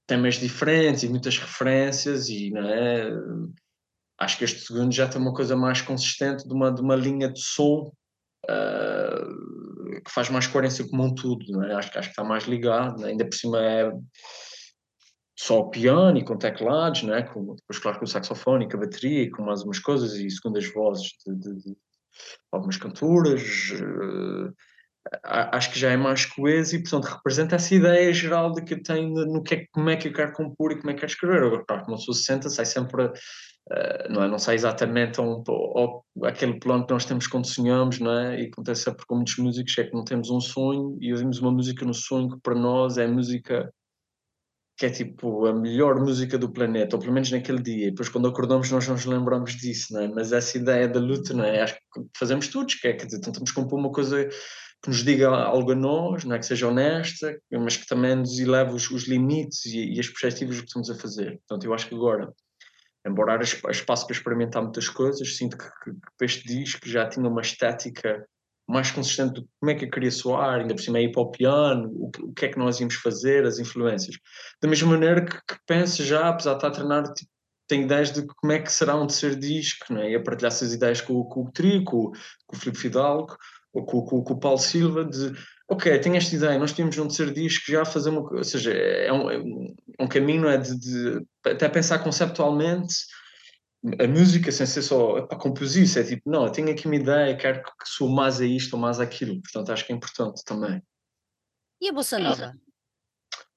temas 0.08 0.36
diferentes 0.36 1.04
e 1.04 1.10
muitas 1.10 1.38
referências, 1.38 2.30
e 2.30 2.52
não 2.52 2.62
é? 2.62 3.12
acho 4.20 4.38
que 4.38 4.44
este 4.44 4.60
segundo 4.60 4.94
já 4.94 5.08
tem 5.08 5.20
uma 5.20 5.34
coisa 5.34 5.56
mais 5.56 5.82
consistente 5.82 6.48
de 6.48 6.54
uma, 6.54 6.72
de 6.72 6.82
uma 6.82 6.96
linha 6.96 7.28
de 7.28 7.42
som. 7.42 7.92
Uh, 8.48 9.71
que 9.92 10.12
faz 10.12 10.30
mais 10.30 10.48
coerência 10.48 10.88
com 10.88 10.98
um 10.98 11.14
tudo, 11.14 11.64
é? 11.64 11.74
acho, 11.74 11.90
acho 11.98 12.10
que 12.10 12.14
está 12.14 12.24
mais 12.24 12.46
ligado, 12.46 13.06
é? 13.06 13.10
ainda 13.10 13.26
por 13.26 13.36
cima 13.36 13.62
é 13.62 13.92
só 15.38 15.60
o 15.60 15.70
piano 15.70 16.18
e 16.18 16.24
com 16.24 16.38
teclados, 16.38 17.04
né? 17.04 17.24
com, 17.24 17.56
depois 17.56 17.80
claro 17.80 18.00
com 18.00 18.06
o 18.06 18.08
saxofone 18.08 18.70
com 18.70 18.78
a 18.78 18.82
bateria 18.82 19.30
com 19.32 19.44
mais 19.44 19.64
umas 19.64 19.80
coisas 19.80 20.14
e 20.14 20.30
segundas 20.30 20.72
vozes 20.74 21.10
de, 21.26 21.36
de, 21.36 21.56
de 21.56 21.78
algumas 22.52 22.78
cantoras, 22.78 23.42
uh, 23.72 24.54
acho 25.24 25.72
que 25.72 25.80
já 25.80 25.92
é 25.92 25.98
mais 25.98 26.26
coeso 26.26 26.76
e 26.76 26.82
portanto 26.82 27.06
representa 27.06 27.56
essa 27.56 27.74
ideia 27.74 28.14
geral 28.14 28.52
de 28.52 28.64
que 28.64 28.76
eu 28.76 28.84
tenho 28.84 29.10
no 29.10 29.42
que 29.42 29.56
é, 29.56 29.66
como 29.72 29.90
é 29.90 29.96
que 29.96 30.08
eu 30.08 30.14
quero 30.14 30.34
compor 30.34 30.72
e 30.72 30.80
como 30.80 30.92
é 30.92 30.94
que 30.94 31.00
quero 31.00 31.12
escrever. 31.12 31.44
Agora, 31.44 31.66
claro, 31.66 31.86
como 31.86 31.98
sou 31.98 32.14
60, 32.14 32.50
sai 32.50 32.66
sempre 32.66 33.12
Uh, 33.70 34.12
não, 34.12 34.24
é? 34.24 34.28
não 34.28 34.40
sei 34.40 34.56
exatamente 34.56 35.22
ou, 35.22 36.04
aquele 36.24 36.60
plano 36.60 36.86
que 36.86 36.92
nós 36.92 37.06
temos 37.06 37.28
quando 37.28 37.48
sonhamos, 37.48 38.00
não 38.00 38.12
é? 38.12 38.42
E 38.42 38.48
acontece 38.48 38.84
sempre 38.84 39.06
com 39.06 39.16
muitos 39.16 39.38
músicos, 39.38 39.78
é 39.78 39.84
que 39.84 39.94
não 39.94 40.04
temos 40.04 40.30
um 40.30 40.42
sonho 40.42 40.98
e 41.00 41.12
ouvimos 41.14 41.40
uma 41.40 41.52
música 41.52 41.86
no 41.86 41.94
sonho 41.94 42.30
que 42.30 42.40
para 42.42 42.56
nós 42.56 42.98
é 42.98 43.06
a 43.06 43.08
música 43.08 43.72
que 44.78 44.88
é 44.88 44.90
tipo 44.90 45.46
a 45.46 45.54
melhor 45.54 46.00
música 46.00 46.40
do 46.40 46.52
planeta, 46.52 46.96
ou 46.96 47.00
pelo 47.00 47.14
menos 47.14 47.30
naquele 47.30 47.62
dia. 47.62 47.88
E 47.88 47.92
depois 47.92 48.10
quando 48.10 48.28
acordamos 48.28 48.72
nós 48.72 48.88
não 48.88 48.96
nos 48.96 49.06
lembramos 49.06 49.52
disso, 49.52 49.94
não 49.94 50.02
é? 50.02 50.08
Mas 50.08 50.34
essa 50.34 50.58
ideia 50.58 50.88
da 50.88 51.00
luta, 51.00 51.36
não 51.36 51.44
é? 51.46 51.62
Acho 51.62 51.76
que 51.76 52.02
fazemos 52.18 52.48
todos, 52.48 52.74
que 52.74 52.88
é 52.88 52.94
que 52.94 53.08
tentamos 53.08 53.52
compor 53.52 53.78
uma 53.78 53.92
coisa 53.92 54.28
que 54.84 54.90
nos 54.90 55.04
diga 55.04 55.30
algo 55.30 55.72
a 55.72 55.76
nós, 55.76 56.24
não 56.26 56.36
é? 56.36 56.40
Que 56.40 56.48
seja 56.48 56.68
honesta, 56.68 57.40
mas 57.52 57.78
que 57.78 57.86
também 57.86 58.16
nos 58.16 58.40
eleve 58.40 58.74
os, 58.74 58.90
os 58.90 59.08
limites 59.08 59.66
e, 59.66 59.94
e 59.94 60.00
as 60.00 60.08
perspectivas 60.08 60.56
do 60.56 60.64
que 60.64 60.70
estamos 60.70 60.90
a 60.90 60.96
fazer. 60.96 61.40
Portanto, 61.48 61.66
eu 61.66 61.74
acho 61.76 61.88
que 61.88 61.94
agora 61.94 62.34
embora 63.06 63.36
haja 63.36 63.58
espaço 63.70 64.06
para 64.06 64.16
experimentar 64.16 64.62
muitas 64.62 64.88
coisas, 64.88 65.36
sinto 65.36 65.58
que, 65.58 65.66
que, 65.84 65.92
que 65.92 66.26
este 66.26 66.48
disco 66.48 66.88
já 66.88 67.08
tinha 67.08 67.28
uma 67.28 67.42
estética 67.42 68.26
mais 68.68 68.92
consistente 68.92 69.42
de 69.42 69.48
como 69.60 69.72
é 69.72 69.76
que 69.76 69.86
eu 69.86 69.90
queria 69.90 70.12
soar, 70.12 70.62
ainda 70.62 70.74
por 70.74 70.82
cima 70.82 71.00
é 71.00 71.08
para 71.10 71.22
o 71.22 71.26
o, 71.26 72.34
que 72.34 72.46
é 72.46 72.50
que 72.50 72.58
nós 72.58 72.80
íamos 72.80 72.96
fazer, 72.96 73.46
as 73.46 73.60
influências. 73.60 74.16
Da 74.62 74.70
mesma 74.70 74.92
maneira 74.92 75.26
que, 75.26 75.36
que 75.36 75.60
penso 75.68 76.04
já, 76.04 76.30
apesar 76.30 76.52
de 76.52 76.58
estar 76.58 76.68
a 76.68 76.72
treinar, 76.72 77.14
tipo, 77.14 77.30
tenho 77.68 77.84
ideias 77.84 78.12
de 78.12 78.26
como 78.26 78.52
é 78.52 78.60
que 78.60 78.72
será 78.72 78.96
um 78.96 79.08
terceiro 79.08 79.36
disco, 79.38 79.94
né? 79.94 80.12
e 80.12 80.16
a 80.16 80.22
partilhar 80.22 80.52
essas 80.52 80.74
ideias 80.74 81.02
com, 81.02 81.24
com 81.24 81.44
o 81.44 81.52
Tri, 81.52 81.84
com, 81.84 82.12
com 82.46 82.56
o 82.56 82.60
Filipe 82.60 82.78
Fidalgo, 82.78 83.36
ou 83.74 83.86
com, 83.86 84.04
com, 84.04 84.24
com 84.24 84.34
o 84.34 84.40
Paulo 84.40 84.58
Silva, 84.58 85.06
de 85.06 85.34
ok, 85.72 86.00
tenho 86.00 86.18
esta 86.18 86.36
ideia, 86.36 86.60
nós 86.60 86.74
tínhamos 86.74 86.98
um 86.98 87.08
terceiro 87.08 87.34
disco 87.34 87.72
já 87.72 87.84
a 87.84 87.86
fazer 87.86 88.10
uma 88.10 88.22
ou 88.22 88.44
seja, 88.44 88.74
é 88.74 89.12
um, 89.12 89.32
é 89.32 89.38
um 90.04 90.08
caminho 90.08 90.50
é 90.50 90.58
de, 90.58 90.78
de, 90.78 91.26
até 91.46 91.70
pensar 91.70 92.00
conceptualmente 92.00 92.94
a 93.98 94.06
música 94.06 94.52
sem 94.52 94.66
ser 94.66 94.82
só 94.82 95.22
para 95.22 95.38
compor 95.38 95.64
isso, 95.64 95.98
é 95.98 96.04
tipo, 96.04 96.30
não, 96.30 96.46
eu 96.46 96.52
tenho 96.52 96.70
aqui 96.70 96.88
uma 96.88 96.98
ideia, 96.98 97.38
quero 97.38 97.64
que 97.64 97.72
sou 97.86 98.10
mais 98.10 98.42
a 98.42 98.46
isto 98.46 98.74
ou 98.74 98.80
mais 98.80 99.00
aquilo, 99.00 99.42
portanto 99.42 99.72
acho 99.72 99.86
que 99.86 99.94
é 99.94 99.96
importante 99.96 100.44
também. 100.44 100.84
E 101.80 101.88
a 101.88 101.94
Bossa 101.94 102.20
Nova? 102.20 102.54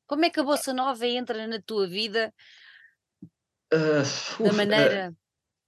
Como 0.07 0.25
é 0.25 0.31
que 0.31 0.39
a 0.39 0.45
Bossa 0.45 0.73
Nova 0.73 1.05
entra 1.05 1.49
na 1.49 1.61
tua 1.61 1.89
vida? 1.89 2.33
Uh, 3.73 4.45
da 4.45 4.51
uf, 4.51 4.57
maneira... 4.57 5.13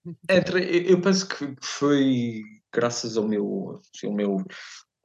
Uh, 0.06 0.16
entra, 0.30 0.62
eu 0.62 1.00
penso 1.00 1.26
que 1.28 1.56
foi 1.60 2.42
graças 2.72 3.16
ao 3.16 3.26
meu, 3.26 3.80
ao 4.04 4.12
meu 4.12 4.44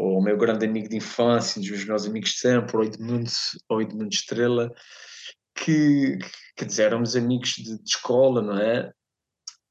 o 0.02 0.22
meu 0.22 0.38
grande 0.38 0.66
amigo 0.66 0.90
de 0.90 0.98
infância, 0.98 1.60
um 1.60 1.64
dos 1.64 1.86
meus 1.86 2.06
amigos 2.06 2.32
de 2.32 2.40
sempre, 2.40 2.78
o 2.78 2.84
Edmundo, 2.84 3.30
o 3.70 3.82
Edmundo 3.82 4.14
Estrela, 4.14 4.72
que, 5.56 6.18
quer 6.56 6.66
dizer, 6.66 6.84
éramos 6.84 7.16
amigos 7.16 7.52
de, 7.52 7.78
de 7.78 7.90
escola, 7.90 8.42
não 8.42 8.58
é? 8.58 8.92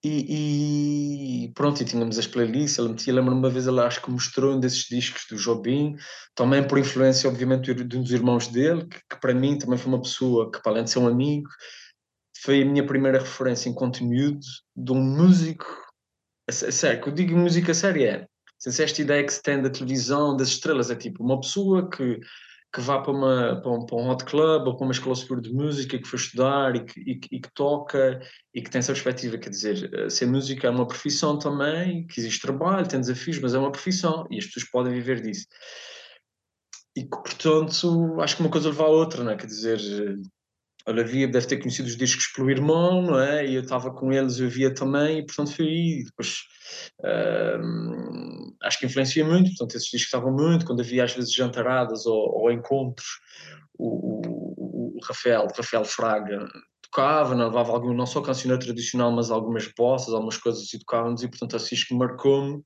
E, 0.02 1.44
e, 1.44 1.52
pronto, 1.52 1.82
e 1.82 1.84
tínhamos 1.84 2.18
as 2.18 2.26
playlists, 2.26 2.78
ele 2.78 2.88
metia, 2.88 3.12
lembro-me 3.12 3.38
uma 3.38 3.50
vez, 3.50 3.66
ele 3.66 3.80
acho 3.80 4.00
que 4.00 4.10
mostrou 4.10 4.54
um 4.54 4.60
desses 4.60 4.86
discos 4.88 5.26
do 5.28 5.36
Jobim, 5.36 5.94
também 6.34 6.66
por 6.66 6.78
influência, 6.78 7.28
obviamente, 7.28 7.74
de 7.74 7.98
um 7.98 8.02
dos 8.02 8.12
irmãos 8.12 8.48
dele, 8.48 8.86
que, 8.86 8.98
que, 9.10 9.20
para 9.20 9.34
mim 9.34 9.58
também 9.58 9.76
foi 9.76 9.92
uma 9.92 10.00
pessoa 10.00 10.50
que, 10.50 10.62
para 10.62 10.72
além 10.72 10.84
de 10.84 10.90
ser 10.90 11.00
um 11.00 11.06
amigo, 11.06 11.50
foi 12.42 12.62
a 12.62 12.64
minha 12.64 12.86
primeira 12.86 13.18
referência 13.18 13.68
em 13.68 13.74
conteúdo 13.74 14.40
de 14.74 14.92
um 14.92 15.02
músico, 15.02 15.66
sério, 16.50 17.02
que 17.02 17.08
eu 17.10 17.12
digo 17.12 17.36
música 17.36 17.74
séria, 17.74 18.26
se 18.60 18.82
esta 18.82 19.00
ideia 19.00 19.24
que 19.24 19.32
se 19.32 19.42
tem 19.42 19.62
da 19.62 19.70
televisão, 19.70 20.36
das 20.36 20.48
estrelas, 20.48 20.90
é 20.90 20.96
tipo 20.96 21.24
uma 21.24 21.40
pessoa 21.40 21.88
que, 21.88 22.20
que 22.72 22.80
vá 22.80 23.00
para, 23.00 23.12
uma, 23.12 23.60
para, 23.62 23.70
um, 23.70 23.86
para 23.86 23.96
um 23.96 24.10
hot 24.10 24.24
club 24.24 24.66
ou 24.66 24.76
para 24.76 24.84
uma 24.84 24.92
escola 24.92 25.16
superior 25.16 25.40
de 25.40 25.52
música 25.52 25.98
que 25.98 26.06
foi 26.06 26.18
estudar 26.18 26.76
e 26.76 26.84
que, 26.84 27.00
e, 27.00 27.20
e, 27.32 27.40
que 27.40 27.52
toca 27.54 28.20
e 28.54 28.60
que 28.60 28.70
tem 28.70 28.80
essa 28.80 28.92
perspectiva, 28.92 29.38
quer 29.38 29.48
dizer, 29.48 29.90
eh, 29.94 30.10
ser 30.10 30.26
música 30.26 30.66
é 30.66 30.70
uma 30.70 30.86
profissão 30.86 31.38
também, 31.38 32.06
que 32.06 32.20
existe 32.20 32.42
trabalho, 32.42 32.86
tem 32.86 33.00
desafios, 33.00 33.38
mas 33.38 33.54
é 33.54 33.58
uma 33.58 33.72
profissão 33.72 34.26
e 34.30 34.38
as 34.38 34.44
pessoas 34.44 34.68
podem 34.70 34.92
viver 34.92 35.22
disso. 35.22 35.46
E 36.94 37.02
que, 37.02 37.08
portanto, 37.08 38.20
acho 38.20 38.36
que 38.36 38.42
uma 38.42 38.50
coisa 38.50 38.68
leva 38.68 38.84
à 38.84 38.88
outra, 38.88 39.24
não 39.24 39.32
é? 39.32 39.36
Quer 39.36 39.46
dizer, 39.46 39.80
Olha, 40.86 41.02
havia, 41.02 41.28
deve 41.28 41.46
ter 41.46 41.58
conhecido 41.58 41.86
os 41.86 41.96
discos 41.96 42.26
pelo 42.28 42.50
irmão, 42.50 43.02
não 43.02 43.20
é? 43.20 43.46
E 43.46 43.54
eu 43.54 43.62
estava 43.62 43.92
com 43.92 44.12
eles, 44.12 44.38
eu 44.38 44.48
via 44.48 44.72
também, 44.72 45.18
e 45.18 45.26
portanto 45.26 45.54
foi 45.54 45.66
aí. 45.66 46.04
Depois 46.04 46.38
uh, 47.00 48.56
acho 48.62 48.78
que 48.78 48.86
influencia 48.86 49.24
muito, 49.24 49.50
portanto 49.50 49.76
esses 49.76 49.90
discos 49.90 50.06
estavam 50.06 50.32
muito, 50.32 50.64
quando 50.64 50.80
havia 50.80 51.04
às 51.04 51.12
vezes 51.14 51.32
jantaradas 51.32 52.06
ou, 52.06 52.42
ou 52.42 52.50
encontros, 52.50 53.06
o, 53.78 54.20
o, 54.26 54.96
o, 54.96 55.00
Rafael, 55.04 55.42
o 55.42 55.56
Rafael 55.56 55.84
Fraga 55.84 56.48
tocava, 56.82 57.34
não, 57.34 57.46
levava 57.46 57.72
algum, 57.72 57.94
não 57.94 58.06
só 58.06 58.20
cancioneiro 58.20 58.64
tradicional, 58.64 59.12
mas 59.12 59.30
algumas 59.30 59.70
bossas, 59.76 60.12
algumas 60.12 60.36
coisas 60.38 60.72
e 60.72 60.78
tocávamos, 60.78 61.22
e 61.22 61.28
portanto 61.28 61.56
assim 61.56 61.76
que 61.76 61.94
marcou-me 61.94 62.62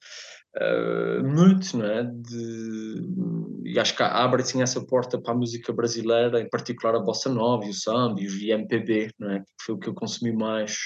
uh, 0.57 1.25
muito, 1.25 1.77
não 1.77 1.87
é? 1.87 2.05
De, 2.05 3.65
e 3.65 3.79
acho 3.79 3.97
que 3.97 4.03
abre 4.03 4.43
assim 4.43 4.63
essa 4.63 4.85
porta 4.85 5.21
para 5.21 5.33
a 5.33 5.37
música 5.37 5.73
brasileira, 5.73 6.41
em 6.41 6.49
particular 6.49 6.95
a 6.95 7.01
bossa 7.01 7.29
nova 7.29 7.65
e 7.65 7.71
o 7.71 7.75
samba 7.75 8.21
e 8.21 8.29
o 8.29 8.53
MPB, 8.53 9.11
não 9.19 9.31
é? 9.31 9.41
Que 9.41 9.47
foi 9.65 9.75
o 9.75 9.79
que 9.79 9.89
eu 9.89 9.95
consumi 9.95 10.33
mais 10.33 10.77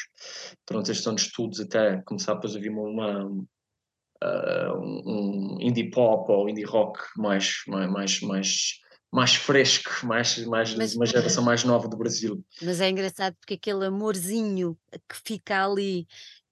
durante 0.66 0.90
estes 0.90 1.06
anos 1.06 1.22
de 1.22 1.28
estudos, 1.28 1.60
até 1.60 2.00
começar 2.02 2.34
depois 2.34 2.56
a 2.56 2.58
vir 2.58 2.70
uma, 2.70 3.26
uh, 3.26 4.78
um 4.78 5.58
indie 5.60 5.90
pop 5.90 6.30
ou 6.30 6.48
indie 6.48 6.64
rock 6.64 6.98
mais, 7.16 7.62
mais, 7.66 7.90
mais, 7.90 8.20
mais 8.20 8.78
mais 9.10 9.34
fresco, 9.34 9.90
mais, 10.04 10.36
mais 10.44 10.74
mas, 10.74 10.94
uma 10.94 11.06
geração 11.06 11.42
mais 11.42 11.64
nova 11.64 11.88
do 11.88 11.96
Brasil. 11.96 12.44
Mas 12.60 12.80
é 12.80 12.90
engraçado 12.90 13.34
porque 13.40 13.54
aquele 13.54 13.86
amorzinho 13.86 14.76
que 15.08 15.16
fica 15.24 15.64
ali 15.64 16.06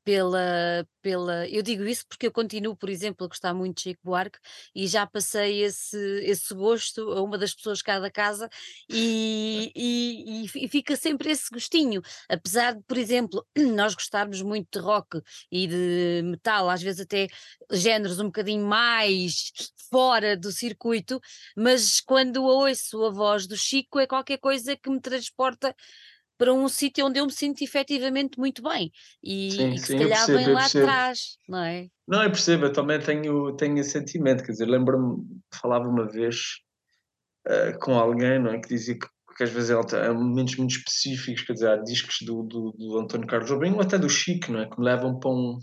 pela, 0.06 0.86
pela. 1.02 1.48
Eu 1.48 1.62
digo 1.62 1.82
isso 1.84 2.06
porque 2.06 2.28
eu 2.28 2.32
continuo, 2.32 2.76
por 2.76 2.88
exemplo, 2.88 3.26
a 3.26 3.28
gostar 3.28 3.52
muito 3.52 3.78
de 3.78 3.82
Chico 3.82 4.00
Buarque 4.04 4.38
e 4.72 4.86
já 4.86 5.04
passei 5.04 5.64
esse, 5.64 5.98
esse 6.22 6.54
gosto 6.54 7.10
a 7.10 7.20
uma 7.20 7.36
das 7.36 7.52
pessoas 7.52 7.82
cá 7.82 7.98
da 7.98 8.08
casa 8.08 8.48
e, 8.88 9.72
e, 9.74 10.44
e, 10.64 10.68
fica 10.68 10.94
sempre 10.94 11.30
esse 11.32 11.50
gostinho. 11.50 12.00
Apesar 12.28 12.74
de, 12.74 12.84
por 12.84 12.96
exemplo, 12.96 13.44
nós 13.74 13.96
gostarmos 13.96 14.40
muito 14.42 14.78
de 14.78 14.78
rock 14.78 15.20
e 15.50 15.66
de 15.66 16.22
metal, 16.22 16.70
às 16.70 16.80
vezes 16.80 17.00
até 17.00 17.26
géneros 17.72 18.20
um 18.20 18.26
bocadinho 18.26 18.64
mais 18.64 19.50
fora 19.90 20.36
do 20.36 20.52
circuito, 20.52 21.20
mas 21.56 22.00
quando 22.00 22.44
ouço 22.44 23.04
a 23.04 23.10
voz 23.10 23.48
do 23.48 23.56
Chico 23.56 23.98
é 23.98 24.06
qualquer 24.06 24.38
coisa 24.38 24.76
que 24.76 24.88
me 24.88 25.00
transporta 25.00 25.74
para 26.38 26.52
um 26.52 26.68
sítio 26.68 27.06
onde 27.06 27.18
eu 27.18 27.26
me 27.26 27.32
sinto 27.32 27.62
efetivamente 27.62 28.38
muito 28.38 28.62
bem 28.62 28.92
e, 29.22 29.50
sim, 29.50 29.70
e 29.70 29.72
que 29.72 29.78
sim, 29.78 29.86
se 29.86 29.98
calhar 29.98 30.26
percebo, 30.26 30.38
vem 30.38 30.54
lá 30.54 30.66
atrás, 30.66 31.38
não 31.48 31.58
é? 31.58 31.88
Não, 32.06 32.22
eu 32.22 32.30
percebo, 32.30 32.66
eu 32.66 32.72
também 32.72 33.00
tenho, 33.00 33.52
tenho 33.56 33.78
esse 33.78 33.90
sentimento, 33.90 34.44
quer 34.44 34.52
dizer, 34.52 34.66
lembro-me, 34.66 35.24
falava 35.52 35.88
uma 35.88 36.06
vez 36.06 36.36
uh, 37.48 37.78
com 37.80 37.98
alguém, 37.98 38.38
não 38.38 38.52
é, 38.52 38.60
que 38.60 38.68
dizia 38.68 38.98
que, 38.98 39.06
que 39.36 39.44
às 39.44 39.50
vezes 39.50 39.70
há 39.70 40.12
momentos 40.14 40.56
muito 40.56 40.76
específicos, 40.76 41.42
quer 41.42 41.54
dizer, 41.54 41.70
há 41.70 41.76
discos 41.76 42.18
do, 42.22 42.42
do, 42.42 42.72
do 42.72 42.98
António 42.98 43.26
Carlos 43.26 43.48
Jobim 43.48 43.72
ou 43.72 43.80
até 43.80 43.98
do 43.98 44.08
Chico, 44.08 44.52
não 44.52 44.60
é, 44.60 44.68
que 44.68 44.78
me 44.78 44.84
levam 44.84 45.18
para 45.18 45.30
um, 45.30 45.58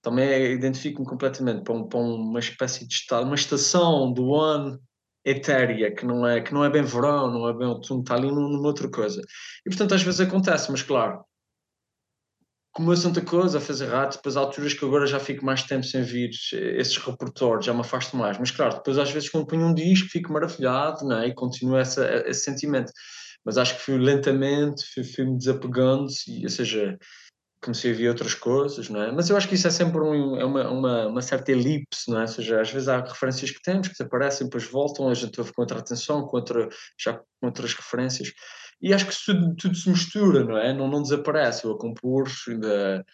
também 0.00 0.52
identifico-me 0.52 1.06
completamente 1.06 1.62
para, 1.62 1.74
um, 1.74 1.88
para 1.88 2.00
uma 2.00 2.40
espécie 2.40 2.86
de 2.86 2.94
estado, 2.94 3.24
uma 3.24 3.34
estação 3.34 4.12
do 4.12 4.34
ano 4.34 4.80
etérea, 5.24 5.94
que 5.94 6.04
não 6.04 6.26
é, 6.26 6.40
que 6.40 6.52
não 6.52 6.64
é 6.64 6.70
bem 6.70 6.82
verão, 6.82 7.30
não 7.30 7.48
é 7.48 7.52
bem 7.52 7.66
outono, 7.66 8.00
está 8.00 8.14
ali 8.14 8.28
numa 8.28 8.66
outra 8.66 8.88
coisa. 8.88 9.22
E 9.64 9.70
portanto 9.70 9.94
às 9.94 10.02
vezes 10.02 10.20
acontece, 10.20 10.70
mas 10.70 10.82
claro, 10.82 11.24
como 12.72 12.90
eu 12.90 13.00
tanta 13.00 13.20
coisa 13.20 13.58
a 13.58 13.60
fazer 13.60 13.86
rato, 13.86 14.16
depois 14.16 14.36
há 14.36 14.40
alturas 14.40 14.72
que 14.72 14.84
agora 14.84 15.06
já 15.06 15.20
fico 15.20 15.44
mais 15.44 15.62
tempo 15.62 15.84
sem 15.84 16.02
vir 16.02 16.30
esses 16.50 16.96
repertórios, 16.96 17.66
já 17.66 17.74
me 17.74 17.80
afasto 17.80 18.16
mais. 18.16 18.38
Mas 18.38 18.50
claro, 18.50 18.76
depois 18.76 18.96
às 18.96 19.10
vezes 19.10 19.28
quando 19.28 19.52
um 19.54 19.74
disco 19.74 20.08
fico 20.08 20.32
maravilhado 20.32 21.06
né? 21.06 21.28
e 21.28 21.34
continuo 21.34 21.76
essa, 21.76 22.06
esse 22.26 22.44
sentimento. 22.44 22.90
Mas 23.44 23.58
acho 23.58 23.76
que 23.76 23.82
fui 23.82 23.98
lentamente, 23.98 24.84
fui, 24.94 25.04
fui 25.04 25.24
me 25.24 25.36
desapegando, 25.36 26.06
e, 26.28 26.44
ou 26.44 26.50
seja, 26.50 26.96
comecei 27.62 27.92
a 27.92 27.94
ver 27.94 28.08
outras 28.08 28.34
coisas, 28.34 28.88
não 28.88 29.02
é? 29.02 29.12
Mas 29.12 29.30
eu 29.30 29.36
acho 29.36 29.48
que 29.48 29.54
isso 29.54 29.68
é 29.68 29.70
sempre 29.70 30.00
um, 30.00 30.36
é 30.36 30.44
uma, 30.44 30.68
uma, 30.68 31.06
uma, 31.06 31.22
certa 31.22 31.52
elipse, 31.52 32.10
não 32.10 32.18
é? 32.18 32.22
Ou 32.22 32.28
seja, 32.28 32.60
às 32.60 32.70
vezes 32.70 32.88
há 32.88 33.00
referências 33.00 33.52
que 33.52 33.62
temos 33.62 33.86
que 33.86 33.94
desaparecem, 33.94 34.48
depois 34.48 34.64
voltam, 34.64 35.08
a 35.08 35.14
gente 35.14 35.38
ouve 35.40 35.52
com 35.52 35.62
outra 35.62 35.78
atenção, 35.78 36.26
com 36.26 36.36
outra, 36.36 36.68
já 36.98 37.14
com 37.14 37.46
outras 37.46 37.72
referências. 37.74 38.32
E 38.80 38.92
acho 38.92 39.06
que 39.06 39.14
tudo, 39.24 39.54
tudo 39.54 39.76
se 39.76 39.88
mistura, 39.88 40.44
não 40.44 40.58
é? 40.58 40.72
Não, 40.74 40.88
não 40.88 41.02
desaparece. 41.02 41.64
Eu 41.64 41.72
a 41.72 41.78
compor, 41.78 42.28
ainda. 42.48 43.06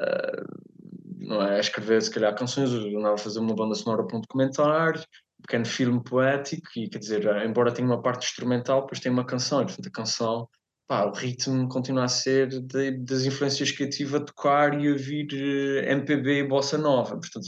Uh, 0.00 0.84
não 1.18 1.42
é? 1.42 1.56
A 1.56 1.60
escrever, 1.60 2.00
se 2.00 2.10
calhar, 2.10 2.34
canções, 2.34 2.72
eu 2.72 2.98
andava 2.98 3.14
a 3.14 3.18
fazer 3.18 3.38
uma 3.38 3.54
banda 3.54 3.74
sonora 3.74 4.06
para 4.06 4.16
um 4.16 4.20
documentário, 4.20 5.00
um 5.00 5.42
pequeno 5.42 5.66
filme 5.66 6.02
poético, 6.02 6.68
e 6.76 6.88
quer 6.88 6.98
dizer, 6.98 7.26
embora 7.44 7.72
tenha 7.72 7.86
uma 7.86 8.00
parte 8.00 8.26
instrumental, 8.26 8.82
depois 8.82 9.00
tem 9.00 9.12
uma 9.12 9.26
canção, 9.26 9.62
e 9.62 9.66
portanto 9.66 9.88
a 9.88 9.90
canção 9.90 10.48
pá, 10.86 11.04
o 11.04 11.12
ritmo 11.12 11.68
continua 11.68 12.04
a 12.04 12.08
ser 12.08 12.48
de, 12.48 12.90
das 12.98 13.24
influências 13.24 13.70
que 13.70 13.84
eu 13.84 13.90
tive 13.90 14.16
a 14.16 14.20
tocar 14.20 14.78
e 14.78 14.88
a 14.88 14.92
ouvir 14.92 15.28
eh, 15.32 15.92
MPB 15.92 16.40
e 16.40 16.48
bossa 16.48 16.76
nova. 16.76 17.18
Portanto, 17.18 17.46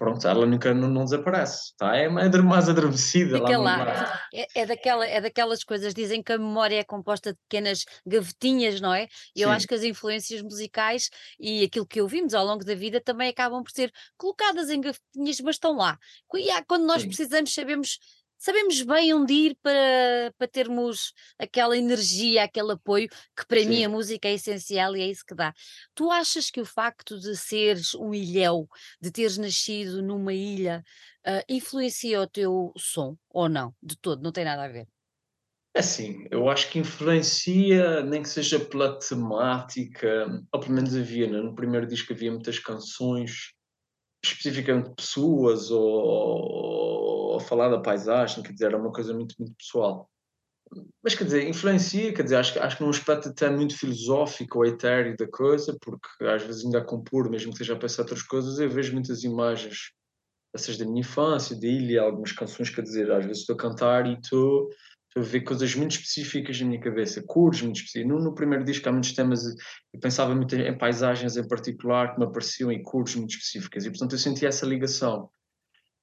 pronto, 0.00 0.26
ela 0.26 0.46
nunca 0.46 0.72
não, 0.72 0.88
não 0.88 1.04
desaparece, 1.04 1.76
tá? 1.76 1.94
é 1.94 2.08
mais 2.08 2.70
adormecida. 2.70 3.36
Fica 3.36 3.58
lá. 3.58 4.20
É, 4.32 4.62
é, 4.62 4.66
daquela, 4.66 5.06
é 5.06 5.20
daquelas 5.20 5.62
coisas, 5.62 5.92
dizem 5.92 6.22
que 6.22 6.32
a 6.32 6.38
memória 6.38 6.76
é 6.80 6.84
composta 6.84 7.34
de 7.34 7.38
pequenas 7.48 7.84
gavetinhas, 8.06 8.80
não 8.80 8.94
é? 8.94 9.08
E 9.36 9.42
eu 9.42 9.50
acho 9.50 9.66
que 9.66 9.74
as 9.74 9.82
influências 9.82 10.40
musicais 10.40 11.10
e 11.38 11.64
aquilo 11.64 11.86
que 11.86 12.00
ouvimos 12.00 12.32
ao 12.32 12.46
longo 12.46 12.64
da 12.64 12.74
vida 12.74 12.98
também 12.98 13.28
acabam 13.28 13.62
por 13.62 13.72
ser 13.72 13.92
colocadas 14.16 14.70
em 14.70 14.80
gavetinhas, 14.80 15.40
mas 15.40 15.56
estão 15.56 15.76
lá. 15.76 15.98
Quando 16.66 16.86
nós 16.86 17.02
Sim. 17.02 17.08
precisamos, 17.08 17.52
sabemos 17.52 17.98
sabemos 18.40 18.80
bem 18.82 19.12
onde 19.12 19.32
ir 19.32 19.58
para, 19.62 20.32
para 20.36 20.48
termos 20.48 21.12
aquela 21.38 21.76
energia, 21.76 22.42
aquele 22.42 22.72
apoio, 22.72 23.08
que 23.36 23.46
para 23.46 23.60
Sim. 23.60 23.68
mim 23.68 23.84
a 23.84 23.88
música 23.88 24.26
é 24.26 24.34
essencial 24.34 24.96
e 24.96 25.02
é 25.02 25.06
isso 25.06 25.24
que 25.24 25.34
dá. 25.34 25.52
Tu 25.94 26.10
achas 26.10 26.50
que 26.50 26.60
o 26.60 26.64
facto 26.64 27.20
de 27.20 27.36
seres 27.36 27.94
um 27.94 28.14
ilhéu, 28.14 28.66
de 29.00 29.12
teres 29.12 29.36
nascido 29.36 30.02
numa 30.02 30.32
ilha, 30.32 30.82
uh, 31.26 31.44
influencia 31.48 32.22
o 32.22 32.26
teu 32.26 32.72
som 32.76 33.16
ou 33.28 33.48
não? 33.48 33.74
De 33.82 33.96
todo, 33.96 34.22
não 34.22 34.32
tem 34.32 34.44
nada 34.44 34.64
a 34.64 34.68
ver. 34.68 34.88
É 35.74 35.80
assim, 35.80 36.26
eu 36.32 36.48
acho 36.48 36.68
que 36.68 36.80
influencia, 36.80 38.02
nem 38.02 38.22
que 38.22 38.28
seja 38.28 38.58
pela 38.58 38.98
temática, 38.98 40.26
ou 40.52 40.58
pelo 40.58 40.74
menos 40.74 40.96
havia, 40.96 41.30
né? 41.30 41.40
no 41.40 41.54
primeiro 41.54 41.86
disco 41.86 42.12
havia 42.12 42.32
muitas 42.32 42.58
canções, 42.58 43.52
especificamente 44.24 44.94
pessoas 44.96 45.70
ou, 45.70 45.80
ou 47.40 47.46
falar 47.46 47.68
da 47.68 47.80
paisagem, 47.80 48.42
quer 48.42 48.52
dizer, 48.52 48.66
era 48.66 48.78
uma 48.78 48.92
coisa 48.92 49.12
muito, 49.14 49.34
muito 49.38 49.54
pessoal. 49.56 50.08
Mas 51.02 51.14
quer 51.14 51.24
dizer, 51.24 51.48
influencia, 51.48 52.12
quer 52.12 52.22
dizer, 52.22 52.36
acho, 52.36 52.60
acho 52.60 52.76
que 52.76 52.82
num 52.82 52.90
aspecto 52.90 53.28
até 53.28 53.50
muito 53.50 53.76
filosófico 53.76 54.58
ou 54.58 54.66
etéreo 54.66 55.16
da 55.16 55.26
coisa, 55.26 55.76
porque 55.80 56.24
às 56.24 56.42
vezes 56.42 56.64
ainda 56.64 56.78
a 56.78 56.84
compor, 56.84 57.28
mesmo 57.28 57.50
que 57.50 57.56
esteja 57.56 57.74
a 57.74 57.78
pensar 57.78 58.02
outras 58.02 58.22
coisas, 58.22 58.58
eu 58.58 58.70
vejo 58.70 58.92
muitas 58.92 59.24
imagens, 59.24 59.90
essas 60.54 60.76
da 60.76 60.84
minha 60.84 61.00
infância, 61.00 61.58
da 61.58 61.66
ilha, 61.66 62.02
algumas 62.02 62.32
canções, 62.32 62.70
quer 62.70 62.82
dizer, 62.82 63.10
às 63.10 63.24
vezes 63.24 63.40
estou 63.40 63.54
a 63.54 63.58
cantar 63.58 64.06
e 64.06 64.14
estou, 64.14 64.68
a 65.16 65.20
ver 65.20 65.40
coisas 65.40 65.74
muito 65.74 65.92
específicas 65.92 66.60
na 66.60 66.68
minha 66.68 66.80
cabeça, 66.80 67.22
cores 67.26 67.62
muito 67.62 67.76
específicas. 67.76 68.08
No, 68.08 68.22
no 68.22 68.34
primeiro 68.34 68.64
disco 68.64 68.88
há 68.88 68.92
muitos 68.92 69.12
temas, 69.12 69.44
eu 69.92 70.00
pensava 70.00 70.34
muito 70.34 70.54
em 70.54 70.78
paisagens 70.78 71.36
em 71.36 71.48
particular 71.48 72.14
que 72.14 72.20
me 72.20 72.26
apareciam 72.26 72.70
em 72.70 72.80
cores 72.82 73.16
muito 73.16 73.30
específicas 73.30 73.84
e 73.84 73.90
portanto 73.90 74.12
eu 74.12 74.18
senti 74.18 74.46
essa 74.46 74.64
ligação 74.64 75.28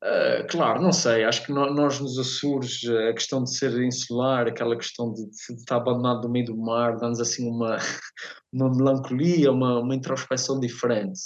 Uh, 0.03 0.45
claro, 0.47 0.79
não 0.79 0.91
sei, 0.91 1.23
acho 1.23 1.43
que 1.43 1.51
nós 1.51 1.99
nos 1.99 2.19
Açores, 2.19 2.81
a 3.09 3.13
questão 3.13 3.43
de 3.43 3.55
ser 3.55 3.81
insular, 3.81 4.47
aquela 4.47 4.77
questão 4.77 5.11
de, 5.11 5.25
de 5.25 5.53
estar 5.59 5.77
abandonado 5.77 6.21
no 6.27 6.29
meio 6.29 6.45
do 6.45 6.55
mar, 6.55 6.97
dá-nos 6.97 7.19
assim 7.19 7.49
uma, 7.49 7.77
uma 8.53 8.69
melancolia, 8.69 9.51
uma, 9.51 9.79
uma 9.79 9.95
introspeção 9.95 10.59
diferente, 10.59 11.19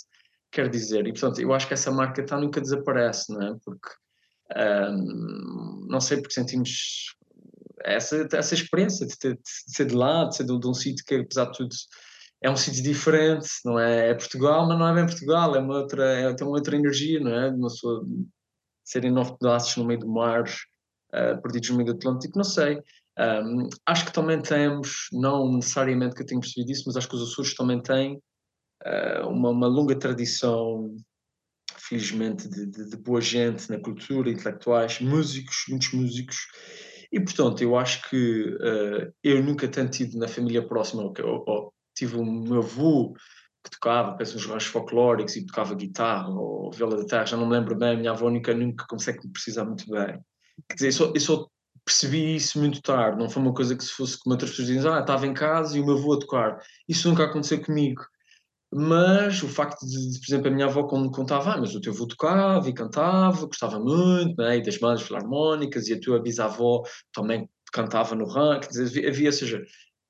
quer 0.49 0.69
dizer, 0.69 1.05
e 1.05 1.11
portanto 1.11 1.41
eu 1.41 1.51
acho 1.53 1.67
que 1.67 1.73
essa 1.73 1.91
marca 1.91 2.21
está 2.21 2.39
nunca 2.39 2.61
desaparece, 2.61 3.33
não 3.33 3.41
é? 3.41 3.57
Porque, 3.65 3.89
não 5.89 5.99
sei, 5.99 6.21
porque 6.21 6.33
sentimos 6.33 7.13
essa, 7.83 8.27
essa 8.31 8.53
experiência 8.53 9.05
de, 9.05 9.17
ter, 9.17 9.33
de 9.33 9.41
ser 9.43 9.85
de 9.85 9.95
lá, 9.95 10.25
de 10.25 10.35
ser 10.35 10.45
de, 10.45 10.57
de 10.57 10.67
um 10.67 10.73
sítio 10.73 11.03
que 11.05 11.15
apesar 11.15 11.45
de 11.45 11.57
tudo 11.57 11.75
é 12.41 12.49
um 12.49 12.55
sítio 12.55 12.81
diferente, 12.81 13.47
não 13.63 13.77
é? 13.79 14.09
É 14.09 14.13
Portugal, 14.13 14.67
mas 14.67 14.79
não 14.79 14.87
é 14.87 14.95
bem 14.95 15.05
Portugal, 15.05 15.55
é 15.55 15.59
uma 15.59 15.77
outra, 15.77 16.03
é, 16.05 16.33
tem 16.33 16.47
uma 16.47 16.55
outra 16.55 16.75
energia, 16.75 17.19
não 17.19 17.31
é? 17.31 17.49
Uma 17.49 17.69
sua, 17.69 18.03
serem 18.83 19.11
nove 19.11 19.37
pedaços 19.37 19.75
no 19.77 19.85
meio 19.85 19.99
do 19.99 20.09
mar, 20.09 20.43
uh, 20.43 21.41
perdidos 21.41 21.69
no 21.69 21.77
meio 21.77 21.93
do 21.93 21.97
Atlântico, 21.97 22.37
não 22.37 22.43
sei. 22.43 22.81
Um, 23.19 23.69
acho 23.85 24.05
que 24.05 24.13
também 24.13 24.41
temos, 24.41 25.07
não 25.11 25.53
necessariamente 25.53 26.15
que 26.15 26.21
eu 26.21 26.25
tenho 26.25 26.41
percebido 26.41 26.71
isso, 26.71 26.83
mas 26.87 26.95
acho 26.95 27.09
que 27.09 27.15
os 27.15 27.31
Açores 27.31 27.53
também 27.53 27.81
têm 27.81 28.15
uh, 28.85 29.27
uma, 29.27 29.49
uma, 29.49 29.67
longa 29.67 29.95
tradição, 29.95 30.95
felizmente, 31.77 32.49
de, 32.49 32.65
de, 32.65 32.89
de, 32.89 32.97
boa 32.97 33.21
gente 33.21 33.69
na 33.69 33.79
cultura, 33.79 34.29
intelectuais, 34.29 34.99
músicos, 35.01 35.65
muitos 35.69 35.91
músicos. 35.93 36.37
E, 37.11 37.19
portanto, 37.19 37.61
eu 37.61 37.77
acho 37.77 38.09
que 38.09 38.55
uh, 38.55 39.13
eu 39.21 39.43
nunca 39.43 39.67
tenho 39.67 39.89
tido 39.89 40.17
na 40.17 40.27
família 40.27 40.65
próxima, 40.65 41.03
ou, 41.03 41.13
ou 41.45 41.73
tive 41.93 42.15
o 42.15 42.25
meu 42.25 42.59
avô 42.59 43.13
que 43.63 43.69
tocava, 43.71 44.15
penso 44.17 44.35
nos 44.35 44.45
ranchos 44.45 44.69
folclóricos 44.69 45.35
e 45.35 45.45
tocava 45.45 45.75
guitarra 45.75 46.29
ou 46.29 46.71
viola 46.71 46.97
da 46.97 47.05
terra, 47.05 47.25
já 47.25 47.37
não 47.37 47.47
me 47.47 47.53
lembro 47.53 47.75
bem, 47.75 47.91
a 47.91 47.97
minha 47.97 48.11
avó 48.11 48.29
nunca, 48.29 48.53
nunca 48.53 48.85
consegue 48.87 49.27
precisar 49.29 49.65
muito 49.65 49.89
bem. 49.89 50.19
Quer 50.67 50.75
dizer, 50.75 50.87
eu 50.87 50.93
só, 50.93 51.11
eu 51.13 51.19
só, 51.19 51.47
percebi 51.85 52.35
isso 52.35 52.59
muito 52.59 52.81
tarde, 52.81 53.17
não 53.17 53.29
foi 53.29 53.41
uma 53.41 53.53
coisa 53.53 53.75
que 53.75 53.83
se 53.83 53.91
fosse 53.91 54.17
como 54.19 54.33
outras 54.33 54.51
pessoas 54.51 54.67
dizem, 54.67 54.91
ah, 54.91 54.99
estava 54.99 55.25
em 55.25 55.33
casa 55.33 55.77
e 55.77 55.81
o 55.81 55.85
meu 55.85 55.97
avô 55.97 56.13
a 56.13 56.19
tocar. 56.19 56.59
Isso 56.87 57.09
nunca 57.09 57.25
aconteceu 57.25 57.61
comigo. 57.61 58.03
Mas 58.73 59.43
o 59.43 59.49
facto 59.49 59.85
de, 59.85 60.11
de 60.13 60.19
por 60.19 60.25
exemplo, 60.25 60.47
a 60.47 60.51
minha 60.51 60.65
avó 60.67 60.83
quando 60.83 61.05
me 61.05 61.11
contava, 61.11 61.53
ah, 61.53 61.57
mas 61.57 61.75
o 61.75 61.81
teu 61.81 61.91
avô 61.91 62.07
tocava 62.07 62.69
e 62.69 62.73
cantava, 62.73 63.45
gostava 63.45 63.79
muito, 63.79 64.35
né? 64.37 64.57
e 64.57 64.63
das 64.63 64.77
bandas 64.77 65.01
filarmónicas, 65.01 65.87
e 65.87 65.93
a 65.93 65.99
tua 65.99 66.21
bisavó 66.21 66.83
também 67.13 67.49
cantava 67.73 68.15
no 68.15 68.25
ranking, 68.25 68.69
dizer, 68.69 69.07
havia, 69.07 69.29
ou 69.29 69.33
seja, 69.33 69.61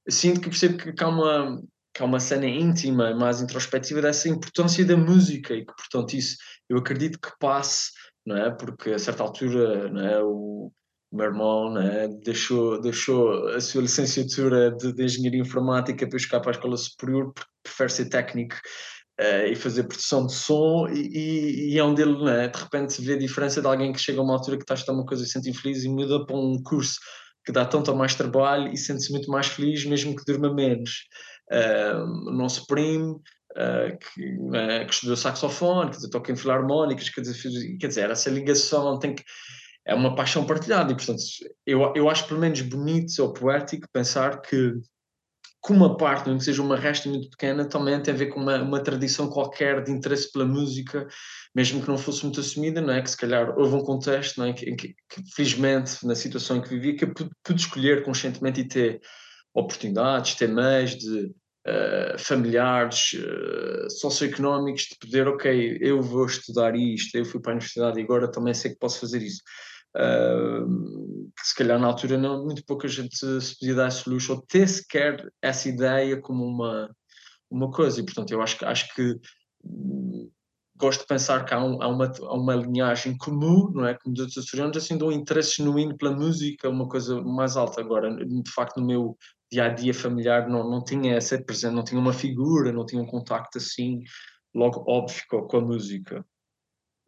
sinto 0.07 0.41
que 0.41 0.49
percebo 0.49 0.77
que 0.77 1.03
há 1.03 1.07
uma, 1.07 1.61
que 1.93 2.01
há 2.01 2.05
uma 2.05 2.19
cena 2.19 2.45
íntima, 2.45 3.13
mais 3.15 3.41
introspectiva 3.41 4.01
dessa 4.01 4.29
importância 4.29 4.85
da 4.85 4.95
música 4.95 5.53
e 5.53 5.65
que, 5.65 5.73
portanto, 5.75 6.13
isso 6.13 6.37
eu 6.69 6.77
acredito 6.77 7.19
que 7.19 7.31
passe, 7.39 7.91
não 8.25 8.37
é? 8.37 8.51
Porque 8.51 8.91
a 8.91 8.99
certa 8.99 9.23
altura, 9.23 9.89
não 9.89 10.01
é? 10.01 10.23
O, 10.23 10.71
meu 11.11 11.25
irmão 11.25 11.77
é? 11.77 12.07
deixou, 12.07 12.79
deixou 12.79 13.49
a 13.49 13.59
sua 13.59 13.81
licenciatura 13.81 14.71
de, 14.71 14.93
de 14.93 15.03
Engenharia 15.03 15.41
Informática 15.41 16.07
para 16.07 16.17
ir 16.17 16.27
para 16.29 16.49
a 16.49 16.51
Escola 16.51 16.77
Superior 16.77 17.33
porque 17.33 17.49
prefere 17.63 17.89
ser 17.89 18.05
técnico 18.05 18.55
uh, 19.19 19.47
e 19.47 19.55
fazer 19.55 19.83
produção 19.83 20.25
de 20.25 20.33
som 20.33 20.87
e, 20.87 21.09
e, 21.11 21.73
e 21.73 21.77
é 21.77 21.83
onde 21.83 22.01
ele, 22.01 22.29
é? 22.29 22.47
de 22.47 22.57
repente, 22.57 22.93
se 22.93 23.01
vê 23.01 23.13
a 23.13 23.19
diferença 23.19 23.59
de 23.59 23.67
alguém 23.67 23.91
que 23.91 23.99
chega 23.99 24.19
a 24.19 24.23
uma 24.23 24.33
altura 24.33 24.55
que 24.55 24.63
está 24.63 24.73
a 24.73 24.77
estar 24.77 24.93
uma 24.93 25.05
coisa 25.05 25.23
e 25.23 25.25
se 25.25 25.33
sente 25.33 25.49
infeliz 25.49 25.83
e 25.83 25.89
muda 25.89 26.25
para 26.25 26.37
um 26.37 26.61
curso 26.63 26.97
que 27.45 27.51
dá 27.51 27.65
tanto 27.65 27.93
mais 27.95 28.15
trabalho 28.15 28.71
e 28.71 28.77
sente-se 28.77 29.11
muito 29.11 29.29
mais 29.29 29.47
feliz, 29.47 29.83
mesmo 29.83 30.15
que 30.15 30.23
durma 30.25 30.53
menos. 30.53 31.07
O 32.27 32.31
nosso 32.31 32.65
primo, 32.65 33.21
uh, 33.51 33.97
que, 33.97 34.21
uh, 34.21 34.85
que 34.85 34.93
estudou 34.93 35.17
saxofone, 35.17 35.91
quer 35.91 35.97
dizer, 35.97 36.09
toca 36.09 36.31
em 36.31 36.35
filarmónicas, 36.35 37.09
quer 37.09 37.21
dizer, 37.21 37.77
quer 37.77 37.87
dizer, 37.87 38.09
essa 38.09 38.29
ligação 38.29 38.97
tem 38.99 39.15
que 39.15 39.23
é 39.85 39.95
uma 39.95 40.15
paixão 40.15 40.45
partilhada 40.45 40.91
e, 40.91 40.95
portanto, 40.95 41.23
eu, 41.65 41.91
eu 41.95 42.07
acho 42.07 42.27
pelo 42.27 42.39
menos 42.39 42.61
bonito 42.61 43.19
ou 43.19 43.33
poético 43.33 43.87
pensar 43.91 44.39
que 44.41 44.73
que 45.63 45.71
uma 45.71 45.95
parte, 45.95 46.27
não 46.27 46.39
que 46.39 46.43
seja 46.43 46.61
uma 46.61 46.75
resta 46.75 47.07
muito 47.07 47.29
pequena, 47.29 47.63
também 47.63 48.01
tem 48.01 48.13
a 48.13 48.17
ver 48.17 48.27
com 48.27 48.39
uma, 48.39 48.57
uma 48.63 48.81
tradição 48.81 49.29
qualquer 49.29 49.83
de 49.83 49.91
interesse 49.91 50.31
pela 50.31 50.43
música, 50.43 51.07
mesmo 51.53 51.81
que 51.81 51.87
não 51.87 51.99
fosse 51.99 52.23
muito 52.23 52.39
assumida, 52.39 52.81
não 52.81 52.91
é? 52.91 53.01
Que 53.01 53.11
se 53.11 53.17
calhar 53.17 53.55
houve 53.55 53.75
um 53.75 53.83
contexto 53.83 54.39
não 54.39 54.47
é? 54.47 54.53
que, 54.53 54.75
que, 54.75 54.87
que 54.87 55.23
felizmente, 55.35 56.03
na 56.03 56.15
situação 56.15 56.57
em 56.57 56.61
que 56.61 56.69
vivia, 56.69 56.95
que 56.95 57.03
eu 57.03 57.13
pude, 57.13 57.29
pude 57.43 57.61
escolher 57.61 58.03
conscientemente 58.03 58.61
e 58.61 58.67
ter 58.67 59.01
oportunidades, 59.53 60.33
ter 60.33 60.47
meios 60.47 60.97
de 60.97 61.31
uh, 61.67 62.17
familiares, 62.17 63.13
uh, 63.13 63.89
socioeconómicos, 63.89 64.83
de 64.83 64.97
poder, 64.99 65.27
ok, 65.27 65.77
eu 65.81 66.01
vou 66.01 66.25
estudar 66.25 66.75
isto, 66.75 67.15
eu 67.15 67.25
fui 67.25 67.39
para 67.39 67.51
a 67.51 67.55
universidade 67.55 67.99
e 67.99 68.03
agora 68.03 68.31
também 68.31 68.53
sei 68.53 68.71
que 68.71 68.79
posso 68.79 68.99
fazer 68.99 69.21
isso. 69.21 69.41
Uh, 69.95 71.29
se 71.41 71.55
calhar 71.55 71.77
na 71.77 71.87
altura 71.87 72.17
não, 72.17 72.45
muito 72.45 72.63
pouca 72.65 72.87
gente 72.87 73.15
se 73.17 73.59
podia 73.59 73.75
dar 73.75 73.89
esse 73.89 74.09
luxo 74.09 74.33
ou 74.33 74.41
ter 74.41 74.67
sequer 74.67 75.21
essa 75.41 75.67
ideia 75.67 76.19
como 76.21 76.45
uma, 76.45 76.89
uma 77.49 77.69
coisa 77.69 77.99
e 77.99 78.05
portanto 78.05 78.31
eu 78.31 78.41
acho, 78.41 78.65
acho 78.65 78.93
que 78.95 79.19
hum, 79.65 80.31
gosto 80.77 81.01
de 81.01 81.07
pensar 81.07 81.43
que 81.43 81.53
há, 81.53 81.61
um, 81.61 81.81
há, 81.81 81.87
uma, 81.89 82.05
há 82.05 82.33
uma 82.33 82.55
linhagem 82.55 83.17
comum, 83.17 83.69
não 83.73 83.85
é, 83.85 83.93
como 83.93 84.15
dos 84.15 84.35
assim 84.77 84.97
de 84.97 85.03
um 85.03 85.11
interesse 85.11 85.57
genuíno 85.57 85.97
pela 85.97 86.15
música, 86.15 86.69
uma 86.69 86.87
coisa 86.87 87.21
mais 87.21 87.57
alta 87.57 87.81
agora, 87.81 88.15
de 88.25 88.51
facto 88.51 88.79
no 88.79 88.87
meu 88.87 89.17
dia-a-dia 89.51 89.91
-dia 89.91 89.93
familiar 89.93 90.49
não, 90.49 90.69
não 90.69 90.83
tinha 90.83 91.15
essa 91.15 91.41
presente, 91.41 91.73
não 91.73 91.83
tinha 91.83 91.99
uma 91.99 92.13
figura, 92.13 92.71
não 92.71 92.85
tinha 92.85 93.01
um 93.01 93.05
contacto 93.05 93.57
assim 93.57 94.03
logo 94.53 94.83
óbvio 94.87 95.23
com 95.27 95.57
a 95.57 95.61
música. 95.61 96.25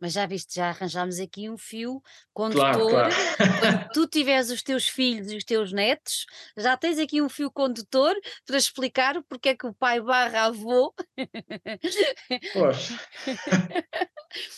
Mas 0.03 0.11
já 0.11 0.25
viste, 0.25 0.55
já 0.55 0.67
arranjámos 0.67 1.17
aqui 1.17 1.49
um 1.49 1.57
fio 1.57 2.03
condutor. 2.33 2.89
Claro, 2.89 2.89
claro. 2.89 3.15
Quando 3.61 3.89
tu 3.93 4.05
tiveres 4.05 4.49
os 4.49 4.61
teus 4.61 4.85
filhos 4.85 5.31
e 5.31 5.37
os 5.37 5.45
teus 5.45 5.71
netos, 5.71 6.25
já 6.57 6.75
tens 6.75 6.99
aqui 6.99 7.21
um 7.21 7.29
fio 7.29 7.49
condutor 7.49 8.13
para 8.45 8.57
explicar 8.57 9.23
porque 9.29 9.49
é 9.49 9.55
que 9.55 9.65
o 9.65 9.73
pai 9.73 10.01
barra 10.01 10.47
avô. 10.47 10.93
Poxa. 12.51 12.99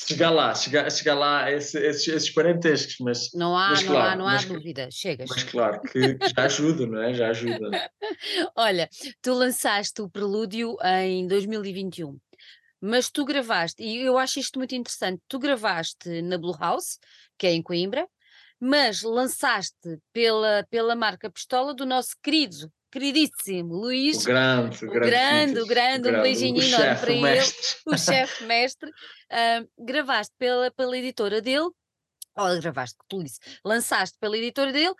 chegar 0.07 0.29
lá, 0.29 0.53
chegar, 0.55 0.91
chegar 0.91 1.15
lá 1.15 1.51
esse, 1.51 1.77
esses, 1.79 2.07
esses 2.07 2.29
parentescos, 2.29 2.95
mas. 2.99 3.33
Não 3.33 3.57
há, 3.57 3.69
mas, 3.69 3.83
não 3.83 3.91
claro, 3.91 4.09
há, 4.09 4.15
não 4.15 4.27
há 4.27 4.37
dúvida. 4.37 4.89
Chegas. 4.91 5.29
Mas 5.29 5.43
claro 5.43 5.81
que, 5.81 6.15
que 6.15 6.29
já 6.29 6.43
ajuda, 6.43 6.85
não 6.87 7.01
é? 7.01 7.13
Já 7.13 7.29
ajuda. 7.29 7.69
Olha, 8.55 8.89
tu 9.21 9.33
lançaste 9.33 10.01
o 10.01 10.09
Prelúdio 10.09 10.77
em 10.83 11.27
2021 11.27 12.17
mas 12.81 13.09
tu 13.09 13.25
gravaste, 13.25 13.81
e 13.81 13.97
eu 13.97 14.15
acho 14.15 14.39
isto 14.39 14.59
muito 14.59 14.75
interessante, 14.75 15.19
tu 15.27 15.39
gravaste 15.39 16.21
na 16.21 16.37
Blue 16.37 16.55
House, 16.55 16.99
que 17.35 17.47
é 17.47 17.51
em 17.51 17.63
Coimbra, 17.63 18.07
mas 18.59 19.01
lançaste 19.01 19.99
pela, 20.13 20.65
pela 20.69 20.95
marca 20.95 21.29
Pistola 21.29 21.73
do 21.73 21.85
nosso 21.85 22.11
querido, 22.21 22.71
queridíssimo 22.95 23.75
Luís. 23.75 24.21
O 24.21 24.25
grande, 24.25 24.85
o 24.85 24.89
grande, 24.89 25.11
grande, 25.11 25.59
o 25.59 25.65
grande, 25.65 26.09
um 26.09 26.21
beijinho 26.21 26.63
enorme 26.63 26.95
para 26.95 27.11
ele, 27.11 27.45
o 27.87 27.97
chefe 27.97 28.45
mestre. 28.45 28.89
Uh, 28.89 29.83
gravaste 29.85 30.33
pela, 30.37 30.71
pela 30.71 30.97
editora 30.97 31.41
dele, 31.41 31.69
ou 32.37 32.61
gravaste, 32.61 32.97
tu 33.09 33.21
disse, 33.21 33.39
lançaste 33.65 34.17
pela 34.17 34.37
editora 34.37 34.71
dele, 34.71 34.93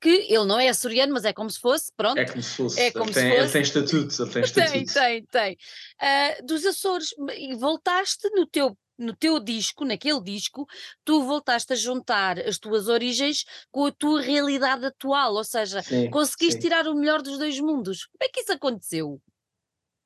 que 0.00 0.08
ele 0.08 0.44
não 0.46 0.58
é 0.58 0.68
açoriano, 0.68 1.12
mas 1.12 1.24
é 1.24 1.32
como 1.32 1.50
se 1.50 1.60
fosse, 1.60 1.92
pronto. 1.94 2.18
É 2.18 2.24
como 2.24 2.42
se 2.42 2.56
fosse. 2.56 2.80
É 2.80 2.90
como 2.90 3.04
ele, 3.04 3.14
tem, 3.14 3.22
se 3.22 3.28
fosse. 3.28 3.42
ele 3.42 3.52
tem 3.52 3.62
estatutos, 3.62 4.20
ele 4.20 4.30
tem 4.30 4.52
tem, 4.52 4.86
tem, 4.86 5.26
tem. 5.26 5.58
Uh, 6.00 6.46
dos 6.46 6.64
Açores, 6.64 7.10
e 7.36 7.54
voltaste 7.54 8.30
no 8.30 8.46
teu 8.46 8.76
no 8.98 9.14
teu 9.16 9.40
disco, 9.40 9.84
naquele 9.84 10.20
disco, 10.22 10.66
tu 11.04 11.22
voltaste 11.22 11.72
a 11.72 11.76
juntar 11.76 12.38
as 12.38 12.58
tuas 12.58 12.88
origens 12.88 13.44
com 13.70 13.86
a 13.86 13.92
tua 13.92 14.20
realidade 14.20 14.84
atual, 14.84 15.34
ou 15.34 15.44
seja, 15.44 15.82
sim, 15.82 16.10
conseguiste 16.10 16.62
sim. 16.62 16.68
tirar 16.68 16.86
o 16.86 16.94
melhor 16.94 17.22
dos 17.22 17.38
dois 17.38 17.58
mundos. 17.58 18.06
Como 18.06 18.22
é 18.22 18.28
que 18.28 18.40
isso 18.40 18.52
aconteceu? 18.52 19.20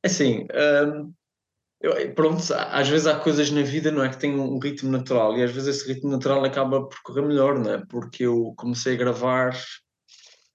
É 0.03 0.09
assim, 0.09 0.47
um, 0.87 1.13
eu, 1.81 2.15
pronto, 2.15 2.43
às 2.55 2.89
vezes 2.89 3.07
há 3.07 3.19
coisas 3.19 3.51
na 3.51 3.63
vida, 3.63 3.91
não 3.91 4.03
é, 4.03 4.09
que 4.09 4.19
têm 4.19 4.39
um 4.39 4.59
ritmo 4.59 4.91
natural, 4.91 5.37
e 5.37 5.43
às 5.43 5.51
vezes 5.51 5.77
esse 5.77 5.93
ritmo 5.93 6.11
natural 6.11 6.45
acaba 6.45 6.87
por 6.87 7.01
correr 7.03 7.23
melhor, 7.23 7.59
não 7.59 7.75
é? 7.75 7.85
Porque 7.87 8.25
eu 8.25 8.55
comecei 8.57 8.95
a 8.95 8.99
gravar 8.99 9.55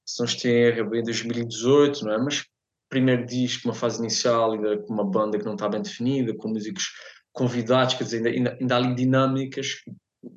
se 0.05 0.19
não 0.19 0.25
estou 0.25 0.51
em 0.51 0.55
erro, 0.55 0.95
em 0.95 1.03
2018, 1.03 2.05
não 2.05 2.13
é? 2.13 2.17
Mas 2.17 2.45
primeiro 2.89 3.25
disco, 3.25 3.69
uma 3.69 3.73
fase 3.73 3.99
inicial, 3.99 4.51
ainda 4.51 4.77
com 4.79 4.93
uma 4.93 5.05
banda 5.05 5.39
que 5.39 5.45
não 5.45 5.53
está 5.53 5.69
bem 5.69 5.81
definida, 5.81 6.35
com 6.35 6.49
músicos 6.49 6.91
convidados, 7.31 7.95
quer 7.95 8.03
dizer, 8.03 8.27
ainda, 8.27 8.57
ainda 8.59 8.75
há 8.75 8.77
ali 8.77 8.95
dinâmicas 8.95 9.75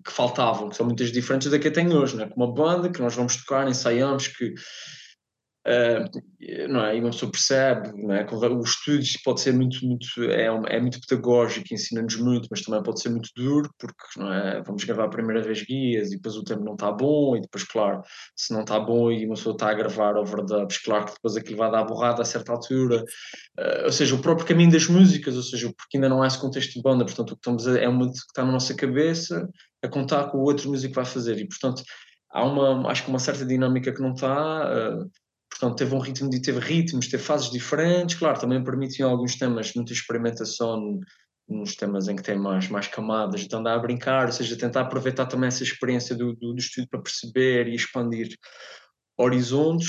que 0.04 0.12
faltavam, 0.12 0.68
que 0.68 0.76
são 0.76 0.86
muitas 0.86 1.12
diferentes 1.12 1.50
da 1.50 1.58
que 1.58 1.68
eu 1.68 1.72
tenho 1.72 1.96
hoje, 1.96 2.16
não 2.16 2.24
é? 2.24 2.28
Com 2.28 2.36
uma 2.36 2.52
banda 2.52 2.90
que 2.90 3.00
nós 3.00 3.14
vamos 3.14 3.36
tocar, 3.36 3.68
ensaiamos, 3.68 4.28
que 4.28 4.54
Uh, 5.66 6.68
não 6.68 6.84
é? 6.84 6.96
E 6.96 7.00
uma 7.00 7.08
pessoa 7.08 7.32
percebe, 7.32 7.90
não 8.02 8.14
é? 8.14 8.26
O 8.30 8.62
estudo 8.62 9.02
pode 9.24 9.40
ser 9.40 9.54
muito, 9.54 9.84
muito 9.86 10.06
é, 10.30 10.44
é 10.44 10.80
muito 10.80 11.00
pedagógico, 11.00 11.72
ensina-nos 11.72 12.16
muito, 12.16 12.48
mas 12.50 12.60
também 12.60 12.82
pode 12.82 13.00
ser 13.00 13.08
muito 13.08 13.30
duro, 13.34 13.70
porque 13.78 14.04
não 14.18 14.30
é? 14.30 14.62
vamos 14.62 14.84
gravar 14.84 15.04
a 15.04 15.08
primeira 15.08 15.40
vez 15.40 15.62
guias 15.62 16.08
e 16.08 16.16
depois 16.16 16.36
o 16.36 16.44
tempo 16.44 16.62
não 16.62 16.74
está 16.74 16.92
bom, 16.92 17.34
e 17.34 17.40
depois, 17.40 17.64
claro, 17.64 18.02
se 18.36 18.52
não 18.52 18.60
está 18.60 18.78
bom 18.78 19.10
e 19.10 19.24
uma 19.24 19.36
pessoa 19.36 19.54
está 19.54 19.70
a 19.70 19.74
gravar 19.74 20.16
overdubs, 20.16 20.78
claro 20.78 21.06
que 21.06 21.14
depois 21.14 21.34
aquilo 21.34 21.56
vai 21.56 21.70
dar 21.70 21.84
borrada 21.84 22.20
a 22.20 22.26
certa 22.26 22.52
altura, 22.52 23.02
uh, 23.58 23.84
ou 23.84 23.92
seja, 23.92 24.14
o 24.14 24.20
próprio 24.20 24.46
caminho 24.46 24.70
das 24.70 24.86
músicas, 24.86 25.34
ou 25.34 25.42
seja, 25.42 25.72
porque 25.74 25.96
ainda 25.96 26.10
não 26.10 26.22
há 26.22 26.26
esse 26.26 26.38
contexto 26.38 26.74
de 26.74 26.82
banda, 26.82 27.06
portanto, 27.06 27.30
o 27.30 27.36
que 27.36 27.40
estamos 27.40 27.66
a, 27.66 27.78
é 27.78 27.88
uma 27.88 28.06
que 28.06 28.18
está 28.18 28.44
na 28.44 28.52
nossa 28.52 28.74
cabeça 28.74 29.48
a 29.82 29.88
contar 29.88 30.24
com 30.24 30.38
o 30.38 30.42
outro 30.42 30.68
músico 30.68 30.94
vai 30.94 31.06
fazer, 31.06 31.38
e 31.38 31.48
portanto, 31.48 31.82
há 32.30 32.44
uma, 32.44 32.90
acho 32.90 33.04
que 33.04 33.10
uma 33.10 33.18
certa 33.18 33.46
dinâmica 33.46 33.94
que 33.94 34.02
não 34.02 34.12
está. 34.12 34.70
Uh, 34.70 35.23
Portanto, 35.64 35.78
teve 35.78 35.94
um 35.94 35.98
ritmo 35.98 36.28
de 36.28 36.42
teve 36.42 36.60
ritmos, 36.60 37.08
teve 37.08 37.22
fases 37.22 37.50
diferentes, 37.50 38.16
claro, 38.16 38.38
também 38.38 38.62
permitiam 38.62 39.08
alguns 39.08 39.36
temas, 39.36 39.72
muita 39.74 39.94
experimentação 39.94 41.00
nos 41.48 41.74
temas 41.74 42.06
em 42.06 42.14
que 42.16 42.22
tem 42.22 42.38
mais, 42.38 42.68
mais 42.68 42.86
camadas, 42.86 43.48
de 43.48 43.56
andar 43.56 43.74
a 43.74 43.78
brincar, 43.78 44.26
ou 44.26 44.32
seja, 44.32 44.58
tentar 44.58 44.82
aproveitar 44.82 45.24
também 45.24 45.48
essa 45.48 45.62
experiência 45.62 46.14
do, 46.14 46.34
do, 46.34 46.52
do 46.52 46.58
estudo 46.58 46.86
para 46.88 47.00
perceber 47.00 47.66
e 47.68 47.74
expandir 47.74 48.36
horizontes, 49.16 49.88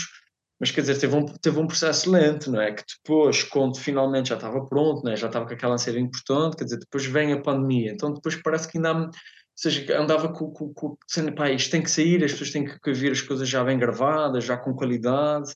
mas 0.61 0.71
quer 0.71 0.79
dizer, 0.79 0.97
teve 0.97 1.13
um, 1.13 1.25
teve 1.25 1.59
um 1.59 1.67
processo 1.67 2.09
lento, 2.09 2.49
não 2.49 2.61
é? 2.61 2.71
Que 2.71 2.83
depois, 2.97 3.43
quando 3.43 3.77
finalmente 3.77 4.29
já 4.29 4.35
estava 4.35 4.65
pronto, 4.65 5.03
né? 5.03 5.17
já 5.17 5.27
estava 5.27 5.45
com 5.45 5.53
aquela 5.53 5.73
ansiedade 5.73 6.05
importante, 6.05 6.55
quer 6.55 6.63
dizer, 6.63 6.79
depois 6.79 7.05
vem 7.05 7.33
a 7.33 7.41
pandemia, 7.41 7.91
então 7.91 8.13
depois 8.13 8.41
parece 8.41 8.69
que 8.69 8.77
ainda 8.77 8.91
há 8.91 9.09
seja, 9.55 9.99
andava 9.99 10.31
com, 10.31 10.51
com, 10.51 10.73
com 10.73 10.97
sendo, 11.07 11.33
pá, 11.33 11.49
isto 11.49 11.71
tem 11.71 11.81
que 11.81 11.89
sair, 11.89 12.23
as 12.23 12.31
pessoas 12.31 12.51
têm 12.51 12.65
que 12.65 12.93
ver 12.93 13.11
as 13.11 13.21
coisas 13.21 13.47
já 13.47 13.63
bem 13.63 13.79
gravadas, 13.79 14.43
já 14.43 14.57
com 14.57 14.75
qualidade, 14.75 15.53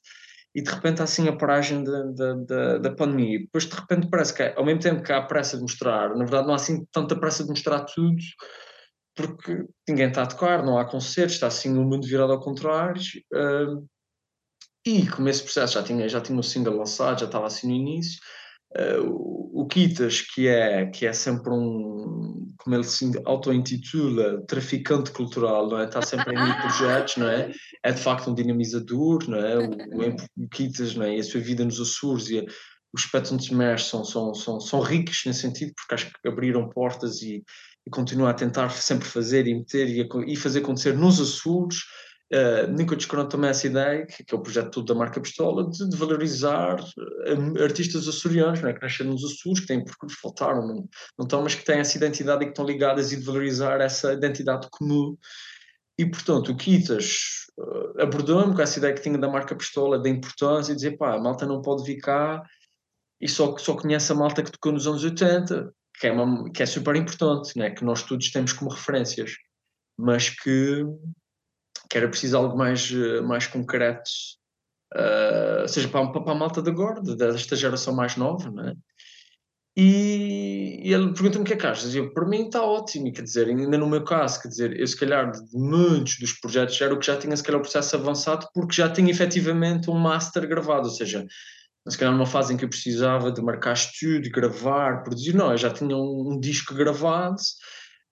e 0.55 0.61
de 0.61 0.69
repente 0.71 1.01
há 1.01 1.03
assim 1.03 1.27
a 1.27 1.35
paragem 1.35 1.83
da, 1.83 2.33
da, 2.35 2.77
da, 2.79 2.95
pandemia. 2.95 3.35
E 3.35 3.39
depois 3.43 3.65
de 3.65 3.75
repente 3.75 4.09
parece 4.09 4.33
que, 4.33 4.43
ao 4.43 4.65
mesmo 4.65 4.81
tempo 4.81 5.03
que 5.03 5.11
há 5.11 5.21
pressa 5.21 5.57
de 5.57 5.63
mostrar, 5.63 6.09
na 6.09 6.25
verdade 6.25 6.47
não 6.47 6.53
há 6.53 6.55
assim 6.55 6.85
tanta 6.91 7.15
pressa 7.15 7.43
de 7.43 7.49
mostrar 7.49 7.81
tudo, 7.81 8.15
porque 9.15 9.65
ninguém 9.87 10.07
está 10.07 10.23
a 10.23 10.27
tocar, 10.27 10.63
não 10.63 10.77
há 10.77 10.85
concertos, 10.85 11.35
está 11.35 11.47
assim 11.47 11.77
o 11.77 11.83
mundo 11.83 12.07
virado 12.07 12.31
ao 12.31 12.39
contrário. 12.39 13.01
Uh, 13.33 13.85
e 14.85 15.05
como 15.07 15.27
esse 15.27 15.43
processo 15.43 15.73
já 15.73 15.83
tinha, 15.83 16.07
já 16.07 16.21
tinha 16.21 16.39
o 16.39 16.43
single 16.43 16.77
lançado, 16.77 17.19
já 17.19 17.25
estava 17.25 17.45
assim 17.45 17.67
no 17.67 17.73
início, 17.73 18.19
Uh, 18.77 19.61
o 19.61 19.65
Kitas, 19.67 20.21
que 20.21 20.47
é, 20.47 20.85
que 20.85 21.05
é 21.05 21.13
sempre 21.13 21.51
um, 21.51 22.53
como 22.57 22.75
ele 22.75 22.83
se 22.83 23.09
auto-intitula, 23.25 24.45
traficante 24.45 25.11
cultural, 25.11 25.67
não 25.67 25.79
é? 25.79 25.85
está 25.85 26.01
sempre 26.01 26.35
em 26.35 26.43
mil 26.43 26.55
projetos, 26.61 27.17
não 27.17 27.27
é? 27.27 27.51
É 27.83 27.91
de 27.91 28.01
facto 28.01 28.29
um 28.29 28.35
dinamizador, 28.35 29.27
não 29.27 29.39
é? 29.39 29.57
O, 29.57 29.71
o, 29.71 30.43
o 30.45 30.49
Kitas 30.49 30.95
não 30.95 31.05
é? 31.05 31.17
e 31.17 31.19
a 31.19 31.23
sua 31.23 31.41
vida 31.41 31.65
nos 31.65 31.79
Açores 31.79 32.29
e 32.29 32.39
a, 32.39 32.43
os 32.93 33.03
Spectrum 33.03 33.37
Smash 33.37 33.85
são, 33.85 34.03
são, 34.03 34.33
são, 34.33 34.59
são 34.59 34.79
ricos 34.81 35.23
nesse 35.25 35.41
sentido, 35.41 35.73
porque 35.75 35.95
acho 35.95 36.11
que 36.11 36.27
abriram 36.27 36.69
portas 36.69 37.21
e, 37.21 37.43
e 37.85 37.89
continuam 37.89 38.29
a 38.29 38.33
tentar 38.33 38.69
sempre 38.69 39.07
fazer 39.07 39.47
e 39.47 39.53
meter 39.55 39.87
e, 39.89 40.07
e 40.27 40.35
fazer 40.35 40.59
acontecer 40.59 40.95
nos 40.95 41.19
Açores 41.19 41.77
Nico 42.67 42.95
descobriu 42.95 43.27
também 43.27 43.49
essa 43.49 43.65
ideia, 43.65 44.05
que, 44.05 44.23
que, 44.23 44.35
é 44.35 44.37
o 44.37 44.41
projeto 44.41 44.83
da 44.83 44.93
marca 44.93 45.19
Pistola, 45.19 45.67
de, 45.67 45.89
de 45.89 45.97
valorizar 45.97 46.79
uh, 46.79 47.63
artistas 47.63 48.07
açorianos, 48.07 48.63
é? 48.63 48.73
que 48.73 48.81
nasceram 48.81 49.11
nos 49.11 49.23
Açores, 49.23 49.61
que 49.61 49.67
têm 49.67 49.83
percursos, 49.83 50.19
faltaram, 50.19 50.67
não, 50.67 50.87
não 51.17 51.25
estão, 51.25 51.41
mas 51.41 51.55
que 51.55 51.65
têm 51.65 51.79
essa 51.79 51.97
identidade 51.97 52.43
e 52.43 52.45
que 52.45 52.51
estão 52.51 52.65
ligadas 52.65 53.11
e 53.11 53.17
de 53.17 53.25
valorizar 53.25 53.81
essa 53.81 54.13
identidade 54.13 54.67
comum. 54.71 55.17
E, 55.97 56.05
portanto, 56.05 56.51
o 56.51 56.55
Kitas 56.55 57.47
uh, 57.57 58.01
abordou-me 58.01 58.55
com 58.55 58.61
essa 58.61 58.77
ideia 58.77 58.93
que 58.93 59.01
tinha 59.01 59.17
da 59.17 59.27
marca 59.27 59.55
Pistola, 59.55 59.97
da 59.97 60.09
importância, 60.09 60.71
e 60.71 60.75
dizer, 60.75 60.97
pá, 60.97 61.15
a 61.15 61.19
malta 61.19 61.47
não 61.47 61.63
pode 61.63 61.83
vir 61.83 61.97
cá 61.97 62.43
e 63.19 63.27
só, 63.27 63.57
só 63.57 63.75
conhece 63.75 64.11
a 64.11 64.15
malta 64.15 64.43
que 64.43 64.51
tocou 64.51 64.71
nos 64.71 64.87
anos 64.87 65.03
80, 65.03 65.73
que 65.99 66.07
é, 66.07 66.11
uma, 66.11 66.49
que 66.51 66.63
é 66.63 66.65
super 66.65 66.95
importante, 66.95 67.57
né? 67.57 67.71
que 67.71 67.83
nós 67.83 68.03
todos 68.03 68.31
temos 68.31 68.53
como 68.53 68.71
referências, 68.71 69.33
mas 69.97 70.29
que 70.29 70.85
que 71.89 71.97
era 71.97 72.07
preciso 72.07 72.37
algo 72.37 72.57
mais, 72.57 72.91
eh, 72.91 73.21
mais 73.21 73.47
concreto, 73.47 74.09
uh, 74.93 75.67
seja 75.67 75.87
para, 75.87 76.07
para 76.11 76.31
a 76.31 76.35
malta 76.35 76.61
de 76.61 76.69
agora, 76.69 77.01
desta 77.01 77.55
geração 77.55 77.95
mais 77.95 78.15
nova, 78.15 78.51
não 78.51 78.67
é? 78.67 78.75
E, 79.75 80.81
e 80.83 80.93
ele 80.93 81.13
pergunta-me 81.13 81.43
o 81.43 81.47
que 81.47 81.53
é 81.53 81.55
que 81.55 81.65
achas? 81.65 81.95
Eu, 81.95 82.13
para 82.13 82.27
mim 82.27 82.47
está 82.47 82.61
ótimo, 82.61 83.11
quer 83.13 83.21
dizer, 83.21 83.47
ainda 83.47 83.77
no 83.77 83.87
meu 83.87 84.03
caso, 84.03 84.41
quer 84.41 84.49
dizer, 84.49 84.77
eu 84.77 84.85
se 84.85 84.97
calhar 84.97 85.31
de 85.31 85.57
muitos 85.57 86.19
dos 86.19 86.33
projetos 86.33 86.79
era 86.81 86.93
o 86.93 86.99
que 86.99 87.05
já 87.05 87.17
tinha 87.17 87.35
se 87.37 87.43
calhar 87.43 87.59
o 87.59 87.63
processo 87.63 87.95
avançado 87.95 88.47
porque 88.53 88.73
já 88.73 88.89
tinha 88.89 89.09
efetivamente 89.09 89.89
um 89.89 89.97
master 89.97 90.47
gravado, 90.47 90.89
ou 90.89 90.93
seja, 90.93 91.25
se 91.87 91.97
calhar 91.97 92.13
numa 92.13 92.25
fase 92.25 92.53
em 92.53 92.57
que 92.57 92.65
eu 92.65 92.69
precisava 92.69 93.31
de 93.31 93.41
marcar 93.41 93.73
estúdio, 93.73 94.31
gravar, 94.31 95.01
produzir, 95.01 95.33
não, 95.33 95.51
eu 95.51 95.57
já 95.57 95.69
tinha 95.69 95.95
um, 95.95 96.33
um 96.33 96.39
disco 96.39 96.75
gravado, 96.75 97.37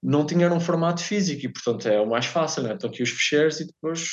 não 0.08 0.26
tinha 0.26 0.52
um 0.54 0.60
formato 0.60 1.04
físico 1.04 1.46
e, 1.46 1.52
portanto, 1.52 1.86
é 1.90 2.00
o 2.00 2.08
mais 2.08 2.26
fácil, 2.26 2.64
né? 2.64 2.74
Estão 2.74 2.90
aqui 2.90 3.04
os 3.04 3.10
ficheiros 3.10 3.60
e 3.60 3.68
depois 3.68 4.12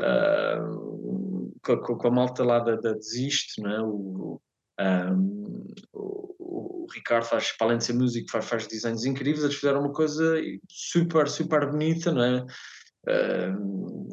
uh, 0.00 1.52
com, 1.62 1.96
com, 1.96 2.08
a 2.08 2.10
malta 2.10 2.42
lá 2.42 2.58
da, 2.58 2.74
da 2.74 2.92
Desiste, 2.94 3.62
né? 3.62 3.78
o, 3.80 4.40
um, 4.80 5.64
o, 5.92 6.34
o, 6.40 6.86
Ricardo 6.92 7.24
faz, 7.24 7.52
para 7.56 7.68
além 7.68 7.78
de 7.78 7.84
ser 7.84 7.92
músico, 7.92 8.28
faz, 8.32 8.46
faz 8.46 8.66
desenhos 8.66 9.04
incríveis, 9.04 9.44
eles 9.44 9.54
fizeram 9.54 9.78
uma 9.78 9.92
coisa 9.92 10.34
super, 10.68 11.28
super 11.28 11.70
bonita, 11.70 12.10
não 12.10 12.24
é? 12.24 12.44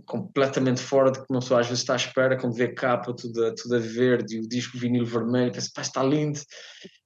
Completamente 0.06 0.82
fora 0.82 1.12
de 1.12 1.20
que 1.20 1.26
uma 1.30 1.40
pessoa 1.40 1.62
às 1.62 1.68
vezes 1.68 1.82
está 1.82 1.94
à 1.94 1.96
espera, 1.96 2.38
quando 2.38 2.54
vê 2.54 2.66
a 2.66 2.76
capa 2.76 3.14
toda, 3.14 3.54
toda 3.56 3.80
verde 3.80 4.36
e 4.36 4.40
o 4.40 4.48
disco 4.48 4.78
vinil 4.78 5.06
vermelho, 5.06 5.52
pensa, 5.52 5.72
pá, 5.74 5.82
está 5.82 6.04
lindo. 6.04 6.40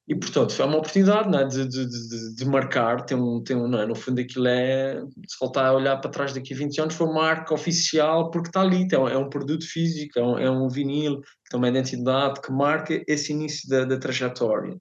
E, 0.09 0.15
portanto, 0.15 0.53
foi 0.53 0.65
uma 0.65 0.77
oportunidade 0.77 1.37
é? 1.37 1.45
de, 1.45 1.67
de, 1.67 1.87
de, 1.87 2.35
de, 2.35 2.45
marcar. 2.45 3.05
Tem 3.05 3.15
um, 3.15 3.43
tem 3.43 3.55
um, 3.55 3.71
é? 3.77 3.85
No 3.85 3.93
fundo, 3.93 4.19
aquilo 4.19 4.47
é. 4.47 4.99
Se 5.27 5.37
voltar 5.39 5.67
a 5.67 5.73
olhar 5.73 5.97
para 5.97 6.09
trás 6.09 6.33
daqui 6.33 6.51
a 6.51 6.57
20 6.57 6.81
anos, 6.81 6.95
foi 6.95 7.05
uma 7.05 7.21
marca 7.21 7.53
oficial, 7.53 8.31
porque 8.31 8.49
está 8.49 8.61
ali. 8.61 8.87
É 8.91 8.97
um, 8.97 9.07
é 9.07 9.15
um 9.15 9.29
produto 9.29 9.63
físico, 9.67 10.17
é 10.17 10.23
um, 10.23 10.39
é 10.39 10.49
um 10.49 10.67
vinil, 10.67 11.21
tem 11.47 11.59
uma 11.59 11.69
identidade 11.69 12.41
que 12.41 12.51
marca 12.51 12.99
esse 13.07 13.31
início 13.31 13.69
da, 13.69 13.85
da 13.85 13.99
trajetória. 13.99 14.75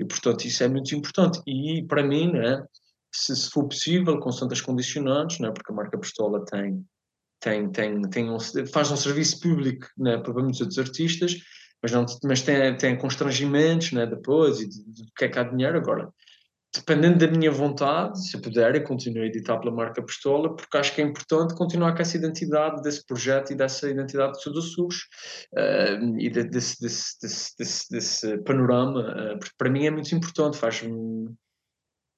E, 0.00 0.04
portanto, 0.04 0.44
isso 0.44 0.64
é 0.64 0.68
muito 0.68 0.92
importante. 0.96 1.40
E, 1.46 1.84
para 1.86 2.02
mim, 2.02 2.32
né, 2.32 2.60
se, 3.16 3.36
se 3.36 3.50
for 3.50 3.66
possível, 3.66 4.18
com 4.18 4.30
tantas 4.30 4.60
condicionantes, 4.60 5.38
né, 5.38 5.50
porque 5.50 5.72
a 5.72 5.74
marca 5.74 5.98
Pistola 5.98 6.44
tem, 6.44 6.84
tem, 7.40 7.70
tem, 7.70 8.02
tem 8.02 8.30
um, 8.30 8.38
faz 8.72 8.90
um 8.90 8.96
serviço 8.96 9.40
público 9.40 9.86
né, 9.96 10.18
para 10.18 10.32
muitos 10.32 10.60
outros 10.60 10.78
artistas 10.78 11.36
mas, 11.82 11.92
não, 11.92 12.06
mas 12.24 12.42
tem, 12.42 12.76
tem 12.76 12.98
constrangimentos 12.98 13.92
né, 13.92 14.06
depois 14.06 14.60
e 14.60 14.66
do 14.66 14.70
de, 14.70 15.04
de 15.04 15.12
que 15.16 15.24
é 15.24 15.28
que 15.28 15.38
há 15.38 15.44
dinheiro 15.44 15.78
agora. 15.78 16.10
Dependendo 16.74 17.18
da 17.18 17.26
minha 17.28 17.50
vontade, 17.50 18.28
se 18.28 18.38
puder, 18.40 18.74
eu 18.74 18.84
continuo 18.84 19.22
a 19.22 19.26
editar 19.26 19.58
pela 19.58 19.72
marca 19.72 20.02
Pistola, 20.02 20.54
porque 20.54 20.76
acho 20.76 20.94
que 20.94 21.00
é 21.00 21.04
importante 21.04 21.54
continuar 21.54 21.94
com 21.94 22.02
essa 22.02 22.16
identidade 22.16 22.82
desse 22.82 23.06
projeto 23.06 23.52
e 23.52 23.54
dessa 23.54 23.88
identidade 23.88 24.32
de 24.32 24.42
Sul 24.42 24.60
SUS 24.60 24.96
uh, 25.54 26.18
e 26.18 26.28
de, 26.28 26.44
desse, 26.44 26.80
desse, 26.80 27.16
desse, 27.22 27.90
desse, 27.90 28.38
panorama, 28.38 29.00
uh, 29.00 29.38
para 29.56 29.70
mim 29.70 29.86
é 29.86 29.90
muito 29.90 30.14
importante, 30.14 30.58
faz-me. 30.58 30.90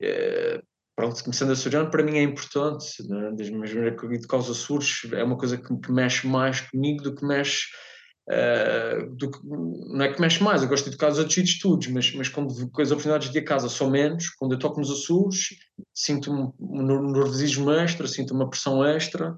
Uh, 0.03 0.63
pronto, 0.99 1.23
começando 1.23 1.53
a 1.53 1.57
surgir, 1.57 1.89
para 1.93 2.03
mim 2.03 2.19
é 2.19 2.23
importante, 2.23 3.09
né? 3.09 3.31
desde 3.37 3.55
mesmo 3.55 3.97
que 3.97 4.19
de 4.19 4.27
causa 4.27 4.53
surge, 4.53 5.09
é 5.15 5.23
uma 5.23 5.39
coisa 5.39 5.57
que, 5.57 5.77
que 5.79 5.93
mexe 5.93 6.27
mais 6.27 6.61
comigo 6.61 7.05
do 7.05 7.15
que 7.15 7.25
mexe 7.25 7.67
Uh, 8.31 9.09
do 9.17 9.31
que, 9.31 9.39
não 9.43 10.05
é 10.05 10.13
que 10.13 10.21
mexe 10.21 10.43
mais, 10.43 10.63
eu 10.63 10.69
gosto 10.69 10.85
de 10.85 10.91
tocar 10.91 11.11
os 11.11 11.19
outros 11.19 11.39
estudos, 11.39 11.87
mas, 11.87 12.13
mas 12.13 12.29
quando 12.29 12.71
com 12.71 12.83
as 12.83 12.91
oportunidades 12.91 13.31
de 13.31 13.39
ir 13.39 13.41
a 13.41 13.45
casa 13.47 13.71
são 13.71 13.89
menos, 13.89 14.29
quando 14.29 14.53
eu 14.53 14.59
toco 14.59 14.79
nos 14.79 14.91
Açores, 14.91 15.57
sinto 15.95 16.31
um, 16.31 16.53
um 16.61 17.11
nervosismo 17.11 17.71
extra, 17.71 18.07
sinto 18.07 18.35
uma 18.35 18.51
pressão 18.51 18.85
extra, 18.85 19.31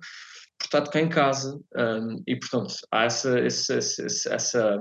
por 0.58 0.64
estar 0.64 0.80
de 0.80 0.90
cá 0.90 1.00
em 1.00 1.08
casa, 1.08 1.56
um, 1.76 2.20
e 2.26 2.36
portanto 2.36 2.74
há 2.90 3.04
essa, 3.04 3.38
essa, 3.38 3.74
essa, 3.76 4.34
essa, 4.34 4.80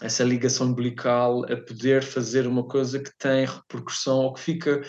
essa 0.00 0.24
ligação 0.24 0.68
umbilical 0.68 1.44
a 1.52 1.56
poder 1.58 2.02
fazer 2.02 2.46
uma 2.46 2.66
coisa 2.66 2.98
que 2.98 3.10
tem 3.18 3.44
repercussão 3.44 4.20
ou 4.20 4.32
que 4.32 4.40
fica 4.40 4.80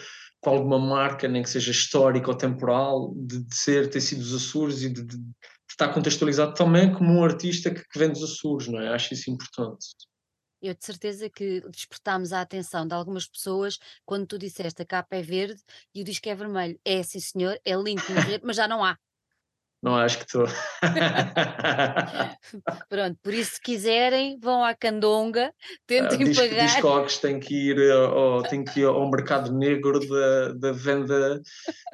com 0.42 0.50
alguma 0.50 0.80
marca, 0.80 1.28
nem 1.28 1.44
que 1.44 1.50
seja 1.50 1.72
histórica 1.72 2.30
ou 2.30 2.36
temporal, 2.36 3.14
de, 3.16 3.44
de 3.44 3.56
ser, 3.56 3.90
ter 3.90 4.02
sido 4.02 4.22
os 4.22 4.34
Açores 4.34 4.82
e 4.84 4.90
de, 4.90 5.04
de 5.04 5.18
está 5.70 5.88
contextualizado 5.94 6.54
também 6.54 6.92
como 6.92 7.14
um 7.14 7.24
artista 7.24 7.72
que, 7.72 7.82
que 7.88 8.00
vem 8.00 8.10
dos 8.10 8.24
Açores, 8.24 8.68
não 8.68 8.82
é? 8.82 8.90
Acho 8.90 9.14
isso 9.14 9.30
importante. 9.32 9.88
Eu 10.62 10.74
de 10.74 10.84
certeza 10.84 11.30
que 11.30 11.62
despertámos 11.70 12.34
a 12.34 12.42
atenção 12.42 12.86
de 12.86 12.94
algumas 12.94 13.26
pessoas 13.26 13.80
quando 14.06 14.28
tu 14.28 14.38
disseste 14.38 14.82
a 14.82 14.86
capa 14.86 15.16
é 15.16 15.22
verde 15.22 15.62
e 15.96 16.02
o 16.02 16.04
disco 16.04 16.28
é 16.28 16.36
vermelho. 16.36 16.78
É 16.84 17.02
sim 17.02 17.20
senhor, 17.20 17.58
é 17.64 17.76
lindo 17.76 18.02
mas 18.44 18.58
já 18.58 18.68
não 18.68 18.84
há. 18.84 18.98
Não 19.82 19.96
acho 19.96 20.18
que 20.18 20.26
estou. 20.26 20.46
Pronto, 22.90 23.18
por 23.24 23.34
isso 23.34 23.56
se 23.56 23.62
quiserem, 23.62 24.38
vão 24.38 24.62
à 24.62 24.76
Candonga, 24.76 25.54
tentem 25.88 26.30
uh, 26.30 26.36
pagar. 26.36 26.66
Discogs 26.66 27.18
tem 27.20 27.40
que 27.40 27.70
ir 27.70 27.92
ao, 27.92 28.44
tem 28.44 28.66
que 28.66 28.82
ir 28.82 28.86
ao 28.86 29.10
mercado 29.10 29.54
negro 29.54 30.06
da, 30.06 30.54
da 30.54 30.72
venda 30.74 31.42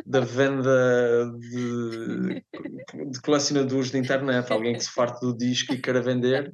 da 0.04 0.20
venda 0.20 1.32
de, 1.38 2.44
de 3.12 3.22
colecionadores 3.22 3.92
de 3.92 4.00
internet, 4.00 4.52
alguém 4.52 4.74
que 4.74 4.84
se 4.84 4.92
farte 4.92 5.22
do 5.22 5.38
disco 5.38 5.74
e 5.74 5.82
queira 5.82 6.02
vender. 6.02 6.52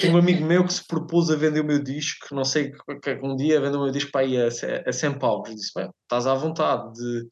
Tenho 0.00 0.14
um 0.14 0.18
amigo 0.18 0.44
meu 0.44 0.64
que 0.64 0.72
se 0.72 0.86
propôs 0.86 1.30
a 1.30 1.36
vender 1.36 1.60
o 1.60 1.64
meu 1.64 1.82
disco, 1.82 2.34
não 2.34 2.44
sei, 2.44 2.72
um 3.22 3.36
dia 3.36 3.60
vender 3.60 3.76
o 3.76 3.84
meu 3.84 3.92
disco 3.92 4.10
para 4.10 4.26
ir 4.26 4.42
a, 4.42 4.48
a 4.86 4.92
100 4.92 5.18
paus. 5.18 5.54
Disse, 5.54 5.72
bem, 5.74 5.88
estás 6.02 6.26
à 6.26 6.34
vontade 6.34 6.92
de 6.92 7.28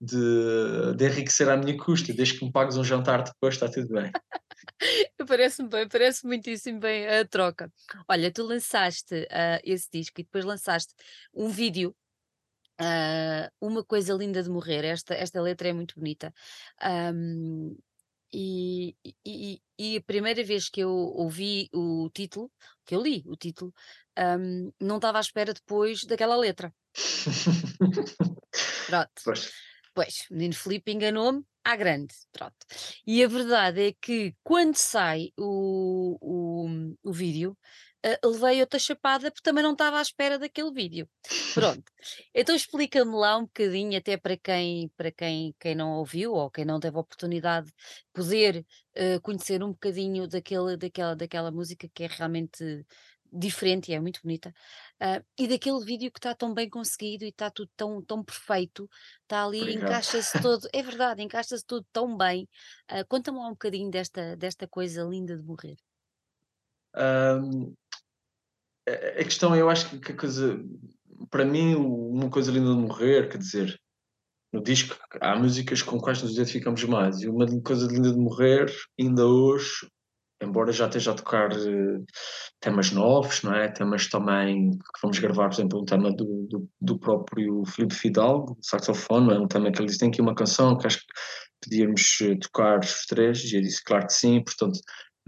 de, 0.00 0.94
de 0.96 1.06
enriquecer 1.06 1.48
à 1.48 1.56
minha 1.56 1.76
custa, 1.76 2.12
desde 2.12 2.38
que 2.38 2.44
me 2.44 2.52
pagues 2.52 2.76
um 2.76 2.84
jantar 2.84 3.22
depois, 3.22 3.54
está 3.54 3.68
tudo 3.68 3.88
bem. 3.88 4.10
parece-me 5.26 5.68
bem, 5.68 5.88
parece 5.88 6.26
muitíssimo 6.26 6.80
bem 6.80 7.06
a 7.06 7.24
troca. 7.24 7.72
Olha, 8.08 8.30
tu 8.32 8.42
lançaste 8.44 9.14
uh, 9.14 9.60
esse 9.62 9.88
disco 9.92 10.20
e 10.20 10.24
depois 10.24 10.44
lançaste 10.44 10.94
um 11.32 11.48
vídeo. 11.48 11.94
Uh, 12.80 13.48
uma 13.60 13.84
coisa 13.84 14.12
linda 14.14 14.42
de 14.42 14.50
morrer, 14.50 14.84
esta, 14.84 15.14
esta 15.14 15.40
letra 15.40 15.68
é 15.68 15.72
muito 15.72 15.94
bonita. 15.96 16.34
Um, 17.14 17.76
e, 18.32 18.96
e, 19.24 19.62
e, 19.78 19.96
a 19.96 20.02
primeira 20.02 20.42
vez 20.42 20.68
que 20.68 20.80
eu 20.80 20.90
ouvi 20.90 21.68
o 21.72 22.10
título, 22.12 22.50
que 22.84 22.96
eu 22.96 23.00
li 23.00 23.22
o 23.26 23.36
título, 23.36 23.72
um, 24.18 24.72
não 24.80 24.96
estava 24.96 25.18
à 25.18 25.20
espera 25.20 25.54
depois 25.54 26.04
daquela 26.04 26.34
letra. 26.34 26.74
Pronto. 28.88 29.12
Pois. 29.24 29.52
Pois, 29.94 30.26
o 30.30 30.34
menino 30.34 30.54
Filipe 30.54 30.92
enganou-me 30.92 31.44
à 31.62 31.76
grande, 31.76 32.14
pronto. 32.32 32.56
E 33.06 33.22
a 33.22 33.28
verdade 33.28 33.88
é 33.88 33.92
que 33.92 34.34
quando 34.42 34.76
sai 34.76 35.32
o, 35.38 36.18
o, 36.20 36.94
o 37.02 37.12
vídeo, 37.12 37.56
uh, 38.04 38.28
levei 38.28 38.60
outra 38.60 38.78
chapada 38.78 39.30
porque 39.30 39.42
também 39.42 39.62
não 39.62 39.72
estava 39.72 39.98
à 39.98 40.02
espera 40.02 40.38
daquele 40.38 40.72
vídeo. 40.72 41.08
Pronto. 41.54 41.84
Então 42.34 42.54
explica-me 42.54 43.14
lá 43.14 43.38
um 43.38 43.44
bocadinho, 43.44 43.96
até 43.96 44.16
para 44.16 44.36
quem, 44.36 44.90
para 44.96 45.10
quem, 45.10 45.54
quem 45.58 45.74
não 45.74 45.92
ouviu 45.92 46.32
ou 46.34 46.50
quem 46.50 46.64
não 46.64 46.80
teve 46.80 46.96
a 46.96 47.00
oportunidade 47.00 47.68
de 47.68 47.72
poder 48.12 48.66
uh, 48.96 49.20
conhecer 49.22 49.62
um 49.62 49.70
bocadinho 49.70 50.28
daquele, 50.28 50.76
daquela, 50.76 51.16
daquela 51.16 51.50
música 51.50 51.88
que 51.94 52.04
é 52.04 52.08
realmente 52.08 52.84
diferente 53.34 53.90
e 53.90 53.94
é 53.94 54.00
muito 54.00 54.20
bonita, 54.22 54.54
uh, 55.04 55.24
e 55.38 55.46
daquele 55.46 55.84
vídeo 55.84 56.10
que 56.10 56.18
está 56.18 56.34
tão 56.34 56.54
bem 56.54 56.68
conseguido 56.68 57.24
e 57.24 57.28
está 57.28 57.50
tudo 57.50 57.70
tão, 57.76 58.02
tão 58.02 58.24
perfeito, 58.24 58.88
está 59.22 59.44
ali, 59.44 59.74
encaixa-se 59.74 60.40
todo, 60.40 60.66
é 60.72 60.82
verdade, 60.82 61.22
encaixa-se 61.22 61.64
tudo 61.66 61.86
tão 61.92 62.16
bem. 62.16 62.48
Uh, 62.90 63.06
Conta-me 63.08 63.38
lá 63.38 63.48
um 63.48 63.52
bocadinho 63.52 63.90
desta, 63.90 64.36
desta 64.36 64.66
coisa 64.66 65.02
linda 65.02 65.36
de 65.36 65.42
morrer. 65.42 65.76
Um, 66.96 67.74
a 68.86 69.24
questão, 69.24 69.54
eu 69.56 69.68
acho 69.70 69.98
que 69.98 70.12
a 70.12 70.16
coisa, 70.16 70.62
para 71.30 71.44
mim, 71.44 71.74
uma 71.74 72.30
coisa 72.30 72.52
linda 72.52 72.70
de 72.70 72.80
morrer, 72.80 73.28
quer 73.28 73.38
dizer, 73.38 73.80
no 74.52 74.62
disco 74.62 74.96
há 75.20 75.36
músicas 75.36 75.82
com 75.82 75.98
quais 75.98 76.22
nos 76.22 76.32
identificamos 76.32 76.84
mais, 76.84 77.20
e 77.20 77.28
uma 77.28 77.46
coisa 77.62 77.86
linda 77.86 78.12
de 78.12 78.18
morrer, 78.18 78.72
ainda 78.98 79.26
hoje, 79.26 79.88
embora 80.44 80.72
já 80.72 80.86
esteja 80.86 81.12
a 81.12 81.14
tocar 81.14 81.50
uh, 81.52 82.04
temas 82.60 82.90
novos, 82.90 83.42
não 83.42 83.54
é? 83.54 83.68
Temas 83.68 84.08
também 84.08 84.70
que 84.70 85.00
vamos 85.02 85.18
gravar, 85.18 85.48
por 85.48 85.54
exemplo, 85.54 85.82
um 85.82 85.84
tema 85.84 86.10
do, 86.12 86.46
do, 86.48 86.68
do 86.80 86.98
próprio 86.98 87.64
Filipe 87.66 87.94
Fidalgo, 87.94 88.56
saxofone, 88.60 89.34
é 89.34 89.38
um 89.38 89.48
tema 89.48 89.70
que 89.72 89.78
ele 89.80 89.86
disse, 89.86 89.98
tem 89.98 90.08
aqui 90.08 90.20
uma 90.20 90.34
canção 90.34 90.76
que 90.76 90.86
acho 90.86 90.98
que 90.98 91.06
podíamos 91.62 92.18
eh, 92.22 92.36
tocar 92.40 92.80
os 92.80 93.06
três, 93.06 93.42
e 93.44 93.56
eu 93.56 93.62
disse, 93.62 93.82
claro 93.82 94.06
que 94.06 94.12
sim, 94.12 94.42
portanto, 94.42 94.78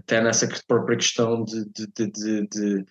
até 0.01 0.21
nessa 0.21 0.47
própria 0.67 0.97
questão 0.97 1.43
de, 1.43 1.65
de, 1.65 2.11
de, 2.11 2.47
de 2.47 2.85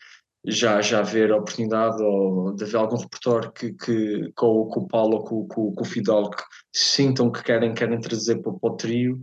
já, 0.47 0.81
já 0.81 1.01
haver 1.01 1.33
a 1.33 1.37
oportunidade 1.37 2.03
ou 2.03 2.55
de 2.55 2.65
haver 2.65 2.77
algum 2.77 2.97
repertório 2.97 3.53
que, 3.53 3.73
que 3.73 4.31
com, 4.37 4.67
com 4.67 4.81
o 4.81 4.89
Paulo 4.89 5.17
ou 5.19 5.25
com, 5.25 5.49
com, 5.49 5.75
com 5.75 5.83
o 5.83 5.87
Fidal 5.87 6.31
que 6.31 6.43
sintam 6.73 7.31
que 7.31 7.43
querem, 7.43 7.75
querem 7.75 8.01
trazer 8.01 8.41
para, 8.43 8.53
para 8.53 8.71
o 8.71 8.77
trio, 8.77 9.21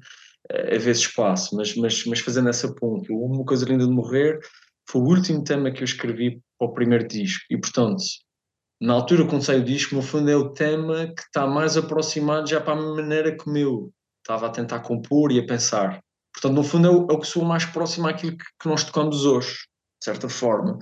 a 0.49 0.77
ver 0.77 0.91
espaço, 0.91 1.55
mas, 1.55 1.75
mas, 1.75 2.05
mas 2.05 2.19
fazendo 2.19 2.49
essa 2.49 2.73
ponte, 2.73 3.11
Uma 3.11 3.45
Coisa 3.45 3.65
Linda 3.65 3.85
de 3.85 3.93
Morrer 3.93 4.39
foi 4.89 5.01
o 5.01 5.05
último 5.05 5.43
tema 5.43 5.71
que 5.71 5.81
eu 5.81 5.85
escrevi 5.85 6.41
para 6.57 6.67
o 6.67 6.73
primeiro 6.73 7.07
disco 7.07 7.45
e, 7.49 7.57
portanto, 7.57 8.03
na 8.81 8.93
altura 8.93 9.25
quando 9.25 9.43
saiu 9.43 9.61
o 9.61 9.65
disco, 9.65 9.95
no 9.95 10.01
fundo 10.01 10.29
é 10.29 10.35
o 10.35 10.49
tema 10.49 11.07
que 11.07 11.21
está 11.21 11.47
mais 11.47 11.77
aproximado 11.77 12.49
já 12.49 12.59
para 12.59 12.73
a 12.73 12.81
maneira 12.81 13.35
como 13.37 13.57
eu 13.57 13.93
estava 14.19 14.47
a 14.47 14.49
tentar 14.49 14.79
compor 14.81 15.31
e 15.31 15.39
a 15.39 15.45
pensar. 15.45 16.01
Portanto, 16.33 16.55
no 16.55 16.63
fundo 16.63 16.87
é 16.87 16.91
o, 16.91 17.07
é 17.11 17.13
o 17.13 17.19
que 17.19 17.27
sou 17.27 17.45
mais 17.45 17.63
próximo 17.63 18.07
àquilo 18.07 18.37
que, 18.37 18.43
que 18.61 18.67
nós 18.67 18.83
tocamos 18.83 19.25
hoje, 19.25 19.53
de 19.53 20.05
certa 20.05 20.27
forma. 20.27 20.77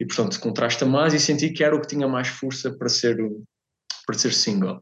E, 0.00 0.06
portanto, 0.06 0.40
contrasta 0.40 0.84
mais 0.84 1.14
e 1.14 1.20
senti 1.20 1.50
que 1.50 1.62
era 1.62 1.76
o 1.76 1.80
que 1.80 1.86
tinha 1.88 2.08
mais 2.08 2.28
força 2.28 2.76
para 2.76 2.88
ser, 2.88 3.16
para 4.06 4.18
ser 4.18 4.32
single. 4.32 4.80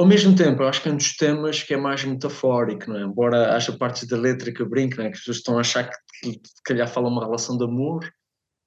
Ao 0.00 0.06
mesmo 0.06 0.34
tempo, 0.34 0.62
eu 0.62 0.66
acho 0.66 0.80
que 0.80 0.88
é 0.88 0.92
um 0.92 0.96
dos 0.96 1.14
temas 1.14 1.62
que 1.62 1.74
é 1.74 1.76
mais 1.76 2.02
metafórico, 2.02 2.88
não 2.88 3.00
é? 3.00 3.02
Embora 3.02 3.54
haja 3.54 3.70
partes 3.70 4.08
da 4.08 4.16
letra 4.16 4.50
que 4.50 4.64
brinco, 4.64 4.96
não 4.96 5.04
é? 5.04 5.08
que 5.08 5.12
as 5.12 5.18
pessoas 5.18 5.36
estão 5.36 5.58
a 5.58 5.60
achar 5.60 5.90
que, 5.90 6.38
que 6.38 6.48
se 6.48 6.62
calhar 6.64 6.88
fala 6.88 7.10
uma 7.10 7.22
relação 7.22 7.58
de 7.58 7.64
amor. 7.64 8.10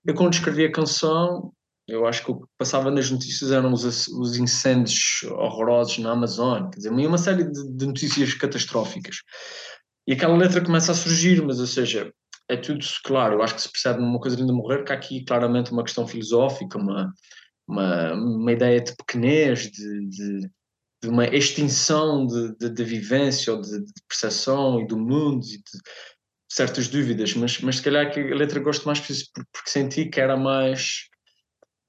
Eu, 0.05 0.13
quando 0.13 0.34
escrevi 0.34 0.63
a 0.63 0.71
canção, 0.71 1.51
eu 1.88 2.05
acho 2.05 2.23
que 2.23 2.29
o 2.29 2.41
que 2.41 2.47
passava 2.55 2.91
nas 2.91 3.09
notícias 3.09 3.51
eram 3.51 3.73
os, 3.73 4.07
os 4.09 4.38
incêndios 4.38 5.23
horrorosos 5.23 5.97
na 5.97 6.11
Amazônia, 6.11 6.69
quer 6.69 6.77
dizer, 6.77 6.91
uma 6.91 7.17
série 7.17 7.45
de, 7.45 7.77
de, 7.77 7.86
notícias 7.88 8.36
catastróficas. 8.36 9.15
E 10.05 10.13
aquela 10.13 10.38
letra 10.38 10.63
começa 10.63 10.91
a 10.91 10.95
surgir, 10.95 11.41
mas, 11.41 11.59
ou 11.59 11.65
seja, 11.65 12.13
é 12.47 12.57
tudo 12.57 12.86
claro. 13.03 13.34
Eu 13.34 13.41
acho 13.41 13.55
que 13.55 13.61
se 13.63 13.71
percebe 13.71 13.99
numa 13.99 14.19
coisa 14.19 14.38
linda 14.38 14.53
morrer 14.53 14.84
que 14.84 14.91
há 14.91 14.95
aqui 14.95 15.25
claramente 15.25 15.71
uma 15.71 15.84
questão 15.84 16.05
filosófica, 16.05 16.77
uma, 16.77 17.11
uma, 17.67 18.13
uma 18.13 18.51
ideia 18.51 18.79
de 18.79 18.95
pequenez, 18.95 19.71
de, 19.71 20.09
de 20.09 20.49
de 21.04 21.10
uma 21.10 21.26
extinção 21.26 22.26
de, 22.26 22.56
de, 22.56 22.70
de 22.70 22.84
vivência 22.86 23.54
ou 23.54 23.62
de, 23.62 23.84
de, 23.84 23.91
percepção 24.08 24.80
e 24.80 24.88
do 24.88 24.97
mundo 24.97 25.45
e 25.45 25.58
de 25.58 25.82
certas 26.49 26.88
dúvidas, 26.88 27.34
mas, 27.34 27.60
mas 27.60 27.76
se 27.76 27.82
calhar 27.82 28.10
que 28.10 28.22
a 28.22 28.36
letra 28.36 28.62
gosto 28.62 28.86
mais 28.86 29.01
porque 29.01 29.70
senti 29.70 30.06
que 30.06 30.22
era 30.22 30.38
mais 30.38 31.10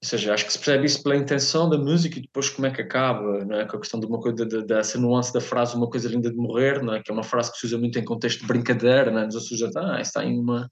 ou 0.02 0.08
seja, 0.08 0.34
acho 0.34 0.44
que 0.44 0.52
se 0.52 0.58
percebe 0.58 0.84
isso 0.84 1.02
pela 1.02 1.16
intenção 1.16 1.70
da 1.70 1.78
música 1.78 2.18
e 2.18 2.22
depois 2.22 2.50
como 2.50 2.66
é 2.66 2.70
que 2.70 2.82
acaba, 2.82 3.42
não 3.44 3.56
é? 3.56 3.64
Com 3.64 3.78
a 3.78 3.80
questão 3.80 3.98
de 3.98 4.04
uma 4.04 4.20
coisa, 4.20 4.44
de, 4.44 4.62
dessa 4.66 4.98
nuance 4.98 5.32
da 5.32 5.40
frase, 5.40 5.74
uma 5.76 5.88
coisa 5.88 6.08
linda 6.10 6.30
de 6.30 6.36
morrer, 6.36 6.82
não 6.82 6.92
é? 6.92 7.02
Que 7.02 7.10
é 7.10 7.14
uma 7.14 7.22
frase 7.22 7.50
que 7.50 7.56
se 7.56 7.64
usa 7.64 7.78
muito 7.78 7.98
em 7.98 8.04
contexto 8.04 8.40
de 8.40 8.46
brincadeira, 8.46 9.10
não 9.10 9.20
é? 9.20 9.24
Nos 9.24 9.36
assusta, 9.36 9.70
ah, 9.76 10.02
está 10.02 10.22
em 10.22 10.38
uma, 10.38 10.68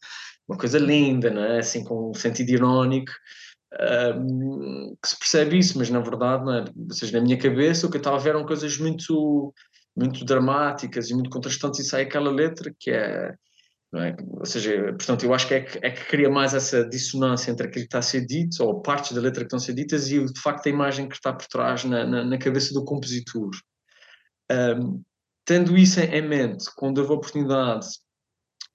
uma 0.47 0.59
coisa 0.59 0.78
linda, 0.78 1.30
não 1.30 1.43
é? 1.43 1.61
Assim, 1.61 1.82
com 1.82 2.11
um 2.11 2.14
sentido 2.14 2.51
irónico 2.51 3.11
que 5.02 5.08
se 5.08 5.18
percebe 5.18 5.58
isso, 5.58 5.78
mas 5.78 5.88
na 5.88 6.00
verdade, 6.00 6.44
não 6.44 6.54
é? 6.54 6.64
ou 6.76 6.94
seja, 6.94 7.18
na 7.18 7.24
minha 7.24 7.38
cabeça 7.38 7.86
o 7.86 7.90
que 7.90 7.96
eu 7.96 8.00
estava 8.00 8.16
a 8.16 8.20
ver 8.20 8.30
eram 8.30 8.44
coisas 8.44 8.76
muito, 8.76 9.54
muito 9.96 10.24
dramáticas 10.24 11.10
e 11.10 11.14
muito 11.14 11.30
contrastantes 11.30 11.80
e 11.80 11.84
sai 11.84 12.02
aquela 12.02 12.30
letra 12.30 12.72
que 12.78 12.90
é, 12.90 13.34
é? 13.94 14.16
Ou 14.38 14.46
seja, 14.46 14.84
portanto, 14.92 15.24
eu 15.24 15.34
acho 15.34 15.46
que 15.46 15.54
é, 15.54 15.60
que 15.60 15.78
é 15.82 15.90
que 15.90 16.04
cria 16.06 16.30
mais 16.30 16.54
essa 16.54 16.82
dissonância 16.88 17.50
entre 17.50 17.66
aquilo 17.66 17.82
que 17.82 17.88
está 17.88 17.98
a 17.98 18.02
ser 18.02 18.24
dito, 18.24 18.64
ou 18.64 18.80
partes 18.80 19.12
da 19.12 19.20
letra 19.20 19.40
que 19.40 19.46
estão 19.46 19.58
a 19.58 19.60
ser 19.60 19.74
ditas, 19.74 20.10
e 20.10 20.24
de 20.24 20.40
facto 20.40 20.66
a 20.66 20.70
imagem 20.70 21.08
que 21.08 21.14
está 21.14 21.32
por 21.32 21.46
trás 21.46 21.84
na, 21.84 22.04
na, 22.06 22.24
na 22.24 22.38
cabeça 22.38 22.72
do 22.72 22.84
compositor. 22.84 23.50
Um, 24.50 25.02
tendo 25.44 25.76
isso 25.76 26.00
em 26.00 26.26
mente, 26.26 26.64
quando 26.74 26.98
houve 26.98 27.12
a 27.12 27.16
oportunidade 27.16 27.86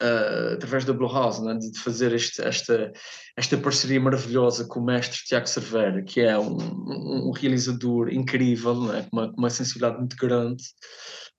uh, 0.02 0.54
através 0.54 0.86
da 0.86 0.94
Blue 0.94 1.12
House, 1.12 1.40
né, 1.40 1.56
de 1.56 1.78
fazer 1.80 2.14
este, 2.14 2.42
esta, 2.42 2.92
esta 3.36 3.58
parceria 3.58 4.00
maravilhosa 4.00 4.66
com 4.66 4.80
o 4.80 4.86
mestre 4.86 5.24
Tiago 5.26 5.48
Cervera, 5.48 6.04
que 6.04 6.22
é 6.22 6.38
um, 6.38 6.58
um, 6.58 7.32
realizador 7.32 8.10
incrível, 8.10 8.82
né, 8.84 9.08
com, 9.10 9.18
uma, 9.18 9.34
uma 9.38 9.50
sensibilidade 9.50 9.98
muito 9.98 10.16
grande. 10.16 10.64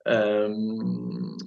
Um, 0.07 1.37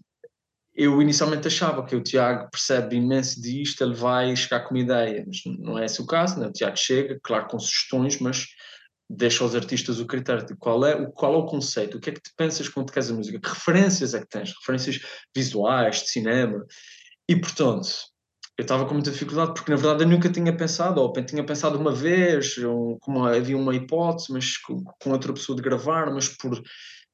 eu 0.74 1.02
inicialmente 1.02 1.46
achava 1.46 1.84
que 1.84 1.94
o 1.94 2.02
Tiago 2.02 2.48
percebe 2.50 2.96
imenso 2.96 3.40
disto, 3.42 3.84
ele 3.84 3.94
vai 3.94 4.34
chegar 4.34 4.60
com 4.60 4.74
uma 4.74 4.82
ideia, 4.82 5.22
mas 5.26 5.42
não 5.58 5.78
é 5.78 5.84
esse 5.84 6.00
o 6.00 6.06
caso, 6.06 6.40
né? 6.40 6.46
o 6.46 6.52
Tiago 6.52 6.76
chega, 6.78 7.20
claro, 7.22 7.46
com 7.46 7.58
sugestões, 7.58 8.18
mas 8.18 8.46
deixa 9.08 9.44
aos 9.44 9.54
artistas 9.54 10.00
o 10.00 10.06
critério 10.06 10.46
de 10.46 10.56
qual 10.56 10.84
é, 10.86 11.06
qual 11.12 11.34
é 11.34 11.36
o 11.36 11.46
conceito, 11.46 11.98
o 11.98 12.00
que 12.00 12.08
é 12.08 12.12
que 12.14 12.22
tu 12.22 12.30
pensas 12.36 12.68
quando 12.68 12.90
queres 12.90 13.10
a 13.10 13.14
música, 13.14 13.38
que 13.38 13.48
referências 13.48 14.14
é 14.14 14.20
que 14.20 14.28
tens, 14.28 14.54
referências 14.58 15.00
visuais, 15.34 16.02
de 16.02 16.08
cinema, 16.08 16.64
e 17.28 17.36
portanto, 17.36 17.88
eu 18.58 18.62
estava 18.62 18.84
com 18.86 18.94
muita 18.94 19.10
dificuldade 19.10 19.54
porque 19.54 19.70
na 19.70 19.76
verdade 19.76 20.04
eu 20.04 20.08
nunca 20.08 20.30
tinha 20.30 20.54
pensado, 20.54 21.00
ou 21.00 21.12
tinha 21.12 21.44
pensado 21.44 21.78
uma 21.78 21.92
vez, 21.92 22.58
ou, 22.58 22.98
como 23.00 23.24
havia 23.24 23.56
uma 23.56 23.74
hipótese, 23.74 24.32
mas 24.32 24.56
com, 24.58 24.84
com, 24.84 25.10
outra 25.10 25.32
pessoa 25.32 25.56
de 25.56 25.62
gravar, 25.62 26.12
mas 26.12 26.28
por 26.28 26.62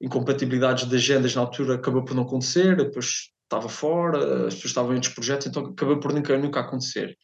incompatibilidades 0.00 0.88
de 0.88 0.96
agendas 0.96 1.34
na 1.34 1.42
altura 1.42 1.76
acabou 1.76 2.04
por 2.04 2.14
não 2.14 2.24
acontecer, 2.24 2.76
depois 2.76 3.30
estava 3.44 3.68
fora, 3.68 4.46
as 4.46 4.54
pessoas 4.54 4.70
estavam 4.70 4.92
em 4.92 4.94
outros 4.96 5.14
projetos, 5.14 5.46
então 5.46 5.66
acabou 5.66 6.00
por 6.00 6.12
nunca, 6.12 6.36
nunca 6.36 6.60
acontecer. 6.60 7.16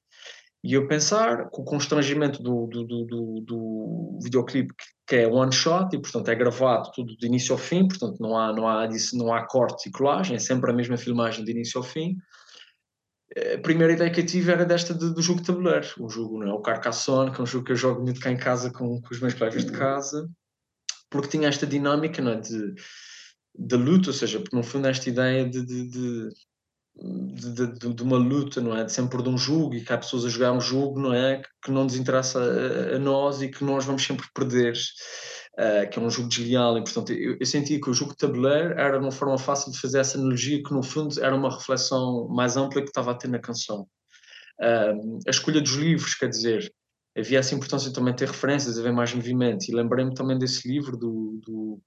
E 0.63 0.73
eu 0.73 0.89
pensar, 0.89 1.51
com 1.51 1.61
o 1.61 1.65
constrangimento 1.65 2.43
do, 2.43 2.67
do, 2.67 2.85
do, 2.85 3.05
do, 3.05 3.41
do 3.47 4.19
videoclipe, 4.23 4.73
que 5.07 5.17
é 5.17 5.27
one 5.27 5.53
shot, 5.53 5.95
e 5.95 6.01
portanto 6.01 6.29
é 6.31 6.35
gravado 6.35 6.91
tudo 6.95 7.15
de 7.17 7.27
início 7.27 7.53
ao 7.53 7.59
fim, 7.59 7.87
portanto 7.87 8.19
não 8.19 8.37
há, 8.37 8.53
não 8.53 8.67
há, 8.67 8.89
não 9.13 9.35
há 9.35 9.47
corte 9.47 9.89
e 9.89 9.93
colagem, 9.93 10.37
é 10.37 10.39
sempre 10.39 10.71
a 10.71 10.75
mesma 10.75 10.97
filmagem 10.97 11.45
de 11.45 11.51
início 11.51 11.79
ao 11.79 11.85
fim 11.85 12.17
a 13.37 13.59
primeira 13.59 13.93
ideia 13.93 14.11
que 14.11 14.21
eu 14.21 14.27
tive 14.27 14.53
era 14.53 14.65
desta 14.65 14.95
de, 14.95 15.13
do 15.13 15.23
jogo 15.23 15.41
de 15.41 15.47
tabuleiro, 15.47 15.87
o 15.99 16.09
jogo, 16.09 16.39
não 16.39 16.49
é? 16.49 16.53
o 16.53 16.61
Carcassonne, 16.61 17.33
que 17.33 17.41
é 17.41 17.43
um 17.43 17.47
jogo 17.47 17.65
que 17.65 17.73
eu 17.73 17.77
jogo 17.77 18.03
muito 18.03 18.21
cá 18.21 18.31
em 18.31 18.37
casa 18.37 18.71
com, 18.71 19.01
com 19.01 19.09
os 19.11 19.21
meus 19.21 19.35
colegas 19.35 19.65
de 19.65 19.73
casa, 19.73 20.31
porque 21.11 21.29
tinha 21.29 21.49
esta 21.49 21.67
dinâmica 21.67 22.23
não 22.23 22.33
é? 22.33 22.41
de, 22.41 22.75
de 23.59 23.77
luta, 23.77 24.11
ou 24.11 24.15
seja, 24.15 24.39
porque 24.39 24.57
no 24.57 24.63
fundo 24.63 24.87
esta 24.87 25.09
ideia 25.09 25.49
de, 25.49 25.65
de, 25.65 25.89
de 25.89 26.29
de, 26.97 27.67
de, 27.67 27.93
de, 27.93 28.03
uma 28.03 28.17
luta, 28.17 28.61
não 28.61 28.77
é? 28.77 28.85
De 28.85 28.93
sempre 28.93 29.21
de 29.23 29.29
um 29.29 29.37
jogo 29.37 29.75
e 29.75 29.85
que 29.85 29.93
há 29.93 29.99
pessoas 29.99 30.25
a 30.25 30.29
jogar 30.29 30.53
um 30.53 30.61
jogo, 30.61 31.01
não 31.01 31.13
é? 31.13 31.43
Que 31.63 31.71
não 31.71 31.85
nos 31.85 31.97
interessa 31.97 32.39
a, 32.39 32.97
a 32.97 32.99
nós 32.99 33.43
e 33.43 33.49
que 33.49 33.65
nós 33.65 33.85
vamos 33.85 34.05
sempre 34.05 34.27
perder 34.33 34.75
uh, 35.59 35.89
que 35.89 35.99
é 35.99 36.03
um 36.03 36.11
jogo 36.11 36.29
desleal, 36.29 36.79
e 36.79 36.83
portanto 36.83 37.13
eu, 37.13 37.39
eu 37.39 37.81
que 37.81 37.91
o 37.91 37.95
jogo 37.95 38.13
de 38.13 38.19
tabuleiro 38.19 38.79
era 38.79 38.99
uma 38.99 39.11
forma 39.11 39.39
fácil 39.39 39.73
de 39.73 39.81
fazer 39.81 39.99
essa 39.99 40.19
analogia 40.19 40.63
que 40.63 40.73
no 40.73 40.83
fundo 40.83 41.21
era 41.23 41.35
uma 41.35 41.51
reflexão 41.51 42.29
mais 42.29 42.57
ampla 42.57 42.83
que 42.83 42.89
estava 42.89 43.13
a 43.13 43.15
ter 43.15 43.29
na 43.29 43.39
canção. 43.39 43.87
Uh, 44.61 45.19
a 45.27 45.31
escolha 45.31 45.61
dos 45.61 45.73
livros, 45.73 46.15
quer 46.15 46.29
dizer, 46.29 46.73
havia 47.17 47.39
essa 47.39 47.55
importância 47.55 47.89
de 47.89 47.95
também 47.95 48.15
ter 48.15 48.29
referências, 48.29 48.79
haver 48.79 48.93
mais 48.93 49.13
movimento, 49.15 49.69
e 49.69 49.75
lembrei-me 49.75 50.15
também 50.15 50.39
desse 50.39 50.69
livro 50.69 50.97
do, 50.97 51.41
do, 51.45 51.81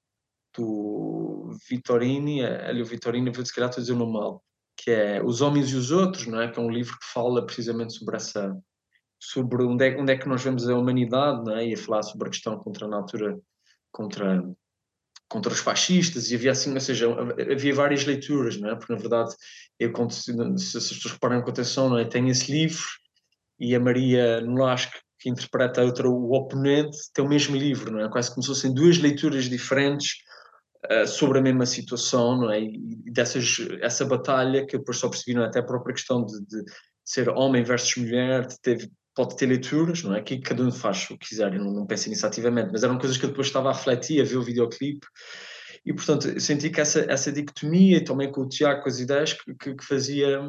do 0.56 1.58
Vittorini, 1.70 2.42
Hélio 2.42 2.86
Vittorini, 2.86 3.32
vou 3.32 3.46
se 3.46 3.54
calhar 3.54 3.70
estou 3.70 3.82
a 3.82 3.84
dizer 3.84 3.94
o 3.94 3.98
nome 3.98 4.14
mal, 4.14 4.44
que 4.76 4.92
é 4.92 5.24
Os 5.24 5.42
Homens 5.42 5.70
e 5.72 5.76
os 5.76 5.92
Outros, 5.92 6.28
não 6.28 6.42
é? 6.42 6.50
que 6.50 6.60
é 6.60 6.62
um 6.62 6.70
livro 6.70 6.98
que 7.00 7.06
fala 7.14 7.46
precisamente 7.46 7.94
sobre 7.94 8.16
essa 8.16 8.56
sobre 9.20 9.64
onde 9.64 9.84
é, 9.84 10.00
onde 10.00 10.14
é 10.14 10.18
que 10.18 10.30
nós 10.30 10.44
vemos 10.44 10.70
a 10.70 10.76
humanidade, 10.76 11.44
não 11.44 11.58
é? 11.58 11.68
e 11.68 11.74
a 11.74 11.78
falar 11.78 12.04
sobre 12.04 12.28
a 12.28 12.32
questão 12.32 12.58
contra 12.60 12.88
na 12.88 12.98
altura 12.98 13.38
contra, 13.92 14.44
contra 15.28 15.52
os 15.52 15.60
fascistas, 15.60 16.32
e 16.32 16.36
havia 16.36 16.52
assim, 16.52 16.74
ou 16.74 16.80
seja, 16.80 17.08
havia 17.52 17.74
várias 17.74 18.06
leituras, 18.06 18.58
não 18.58 18.70
é? 18.70 18.76
Porque 18.76 18.94
na 18.94 19.00
verdade, 19.00 19.36
eu, 19.80 19.92
se, 20.10 20.34
se 20.60 20.78
as 20.78 20.90
pessoas 20.90 21.14
reparem 21.14 21.42
com 21.42 21.50
atenção, 21.50 21.90
não 21.90 21.98
é? 21.98 22.06
tem 22.06 22.30
esse 22.30 22.52
livro 22.52 22.86
e 23.60 23.76
a 23.76 23.80
Maria 23.80 24.42
Nolasco, 24.42 24.94
que 25.20 25.30
interpreta 25.30 25.82
a 25.82 25.86
outra, 25.86 26.08
o 26.08 26.34
oponente, 26.34 26.98
tem 27.14 27.26
o 27.26 27.28
mesmo 27.28 27.56
livro, 27.56 27.92
não 27.92 28.02
é? 28.02 28.10
Quase 28.10 28.30
como 28.30 28.44
se 28.44 28.50
fossem 28.50 28.74
duas 28.74 29.00
leituras 29.00 29.46
diferentes 29.46 30.18
uh, 30.92 31.08
sobre 31.08 31.40
a 31.40 31.42
mesma 31.42 31.66
situação, 31.66 32.38
não 32.38 32.52
é? 32.52 32.62
E 32.62 33.12
dessas, 33.12 33.58
essa 33.82 34.06
batalha 34.06 34.66
que 34.66 34.76
eu 34.76 34.80
depois 34.80 34.98
só 34.98 35.10
percebi, 35.10 35.36
não 35.36 35.44
é? 35.44 35.48
Até 35.48 35.60
a 35.60 35.64
própria 35.64 35.96
questão 35.96 36.24
de, 36.24 36.40
de 36.46 36.64
ser 37.04 37.30
homem 37.30 37.64
versus 37.64 37.96
mulher, 37.98 38.46
de 38.46 38.60
ter 38.62 38.92
pode 39.18 39.36
ter 39.36 39.48
leituras, 39.48 40.04
não 40.04 40.14
é? 40.14 40.20
Aqui 40.20 40.40
cada 40.40 40.62
um 40.64 40.72
faz 40.72 41.10
o 41.10 41.18
que 41.18 41.30
quiser 41.30 41.52
e 41.56 41.58
não, 41.58 41.74
não 41.74 41.88
pensa 41.88 42.08
nisso 42.08 42.26
ativamente, 42.26 42.70
mas 42.72 42.84
eram 42.84 43.00
coisas 43.00 43.18
que 43.18 43.26
eu 43.26 43.30
depois 43.30 43.48
estava 43.48 43.70
a 43.70 43.74
refletir, 43.74 44.22
a 44.22 44.24
ver 44.24 44.38
o 44.38 44.44
videoclipe 44.44 45.08
e 45.84 45.92
portanto 45.92 46.28
eu 46.28 46.40
senti 46.40 46.70
que 46.70 46.80
essa, 46.80 47.00
essa 47.12 47.32
dicotomia 47.32 48.04
também 48.06 48.32
com 48.32 48.42
o 48.42 48.48
Tiago, 48.48 48.84
com 48.84 48.90
as 48.90 49.00
ideias 49.00 49.34
que, 49.34 49.56
que, 49.56 49.76
que 49.76 49.84
fazia 49.84 50.40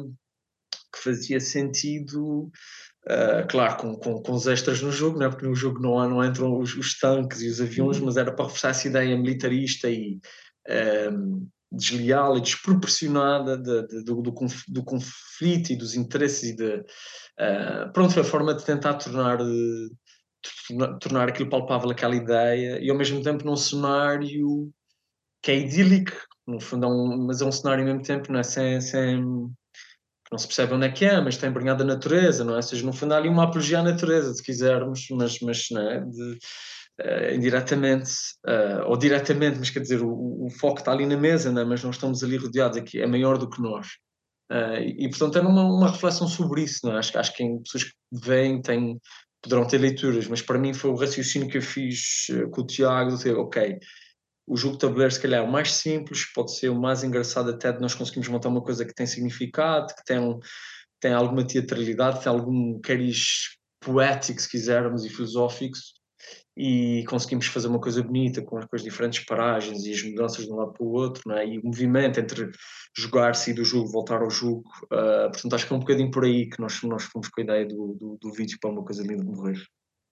que 0.93 1.03
fazia 1.03 1.39
sentido 1.39 2.51
Uh, 3.07 3.47
claro, 3.49 3.77
com, 3.77 3.95
com, 3.95 4.21
com, 4.21 4.33
os 4.33 4.45
extras 4.45 4.81
no 4.81 4.91
jogo, 4.91 5.23
é? 5.23 5.29
porque 5.29 5.47
no 5.47 5.55
jogo 5.55 5.79
não, 5.81 6.07
não 6.07 6.23
entram 6.23 6.59
os, 6.59 6.75
os 6.75 6.99
tanques 6.99 7.41
e 7.41 7.47
os 7.47 7.61
aviões, 7.61 7.97
uhum. 7.97 8.05
mas 8.05 8.17
era 8.17 8.31
para 8.31 8.43
reforçar 8.43 8.69
essa 8.69 8.87
ideia 8.89 9.17
militarista 9.17 9.89
e, 9.89 10.19
um, 11.11 11.47
desleal 11.71 12.37
e 12.37 12.41
desproporcionada 12.41 13.57
de, 13.57 13.87
de, 13.87 14.03
do, 14.03 14.21
do, 14.21 14.33
do, 14.67 14.83
conflito 14.83 15.71
e 15.71 15.75
dos 15.75 15.95
interesses 15.95 16.49
e 16.49 16.55
de, 16.55 16.83
uh, 17.39 17.91
pronto, 17.93 18.19
a 18.19 18.23
forma 18.23 18.53
de 18.53 18.63
tentar 18.63 18.95
tornar, 18.95 19.41
uh, 19.41 20.99
tornar 20.99 21.29
aquilo 21.29 21.49
palpável 21.49 21.89
aquela 21.89 22.15
ideia 22.15 22.79
e 22.79 22.89
ao 22.89 22.97
mesmo 22.97 23.21
tempo 23.21 23.45
num 23.45 23.55
cenário 23.55 24.71
que 25.41 25.51
é 25.51 25.57
idílico, 25.57 26.11
no 26.45 26.59
fundo 26.59 26.85
é 26.85 26.89
um, 26.89 27.25
mas 27.25 27.41
é 27.41 27.45
um 27.45 27.51
cenário 27.51 27.83
ao 27.83 27.87
mesmo 27.87 28.03
tempo, 28.03 28.31
não 28.31 28.39
é? 28.39 28.43
Sem, 28.43 28.81
sem, 28.81 29.21
não 30.31 30.37
se 30.37 30.47
percebe 30.47 30.73
onde 30.73 30.85
é 30.85 30.91
que 30.91 31.05
é, 31.05 31.19
mas 31.21 31.35
está 31.35 31.47
embrenhado 31.47 31.83
da 31.83 31.93
natureza, 31.93 32.43
não 32.43 32.53
é? 32.53 32.57
Ou 32.57 32.63
seja, 32.63 32.85
no 32.85 32.93
fundo 32.93 33.13
há 33.13 33.17
ali 33.17 33.29
uma 33.29 33.43
apologia 33.43 33.79
à 33.79 33.83
natureza, 33.83 34.33
se 34.33 34.43
quisermos, 34.43 35.07
mas, 35.11 35.39
mas 35.39 35.67
não 35.71 35.81
é? 35.81 35.99
De, 36.01 36.37
uh, 37.01 37.33
indiretamente, 37.33 38.11
uh, 38.45 38.87
ou 38.87 38.97
diretamente, 38.97 39.57
mas 39.59 39.69
quer 39.69 39.79
dizer, 39.79 40.01
o, 40.01 40.45
o, 40.45 40.49
foco 40.59 40.79
está 40.79 40.91
ali 40.91 41.05
na 41.05 41.17
mesa, 41.17 41.51
não 41.51 41.61
é? 41.61 41.65
mas 41.65 41.83
nós 41.83 41.95
estamos 41.95 42.23
ali 42.23 42.37
rodeados 42.37 42.77
aqui, 42.77 43.01
é 43.01 43.07
maior 43.07 43.37
do 43.37 43.49
que 43.49 43.61
nós. 43.61 43.87
Uh, 44.51 44.81
e, 44.97 45.09
portanto, 45.09 45.37
é 45.37 45.41
uma, 45.41 45.63
uma 45.63 45.91
reflexão 45.91 46.27
sobre 46.27 46.63
isso, 46.63 46.79
não 46.83 46.95
é? 46.95 46.99
Acho, 46.99 47.17
acho 47.19 47.35
que 47.35 47.43
em 47.43 47.61
pessoas 47.61 47.83
que 47.83 47.93
vêm 48.11 48.61
têm, 48.61 48.99
poderão 49.41 49.67
ter 49.67 49.77
leituras, 49.77 50.27
mas 50.27 50.41
para 50.41 50.57
mim 50.57 50.73
foi 50.73 50.89
o 50.89 50.95
raciocínio 50.95 51.47
que 51.47 51.57
eu 51.57 51.61
fiz 51.61 52.27
com 52.51 52.61
o 52.61 52.65
Tiago, 52.65 53.15
de 53.15 53.31
ok, 53.31 53.79
o 54.49 54.57
jogo 54.57 54.73
de 54.73 54.79
tabuleiro 54.79 55.13
se 55.13 55.21
calhar 55.21 55.43
é 55.43 55.47
o 55.47 55.51
mais 55.51 55.71
simples, 55.73 56.25
pode 56.33 56.57
ser 56.57 56.69
o 56.69 56.81
mais 56.81 57.03
engraçado 57.03 57.51
até 57.51 57.71
de 57.71 57.79
nós 57.79 57.93
conseguimos 57.93 58.27
montar 58.27 58.49
uma 58.49 58.63
coisa 58.63 58.83
que 58.83 58.93
tem 58.93 59.05
significado, 59.05 59.93
que 59.93 60.03
tem, 60.03 60.17
um, 60.17 60.39
tem 60.99 61.13
alguma 61.13 61.45
teatralidade, 61.45 62.23
tem 62.23 62.31
algum 62.31 62.79
cariz 62.81 63.55
poético, 63.79 64.41
se 64.41 64.49
quisermos, 64.49 65.05
e 65.05 65.09
filosófico, 65.09 65.77
e 66.55 67.03
conseguimos 67.07 67.47
fazer 67.47 67.67
uma 67.67 67.79
coisa 67.79 68.03
bonita 68.03 68.41
com 68.41 68.57
as, 68.57 68.83
diferentes 68.83 69.23
paragens 69.25 69.85
e 69.85 69.93
as 69.93 70.03
mudanças 70.03 70.45
de 70.45 70.51
um 70.51 70.55
lado 70.55 70.73
para 70.73 70.83
o 70.83 70.91
outro, 70.91 71.31
é? 71.31 71.47
e 71.47 71.59
o 71.59 71.65
movimento 71.65 72.19
entre 72.19 72.51
jogar-se 72.95 73.51
e 73.51 73.53
do 73.53 73.63
jogo, 73.63 73.89
voltar 73.89 74.21
ao 74.21 74.29
jogo. 74.29 74.63
Uh, 74.85 75.31
portanto, 75.31 75.55
acho 75.55 75.67
que 75.67 75.73
é 75.73 75.75
um 75.75 75.79
bocadinho 75.79 76.11
por 76.11 76.25
aí 76.25 76.49
que 76.49 76.59
nós, 76.59 76.81
nós 76.83 77.03
fomos 77.03 77.29
com 77.29 77.41
a 77.41 77.43
ideia 77.43 77.65
do, 77.65 77.95
do, 77.95 78.17
do 78.19 78.31
vídeo 78.31 78.57
para 78.59 78.71
uma 78.71 78.83
coisa 78.83 79.03
linda 79.03 79.23
de 79.23 79.31
morrer. 79.31 79.61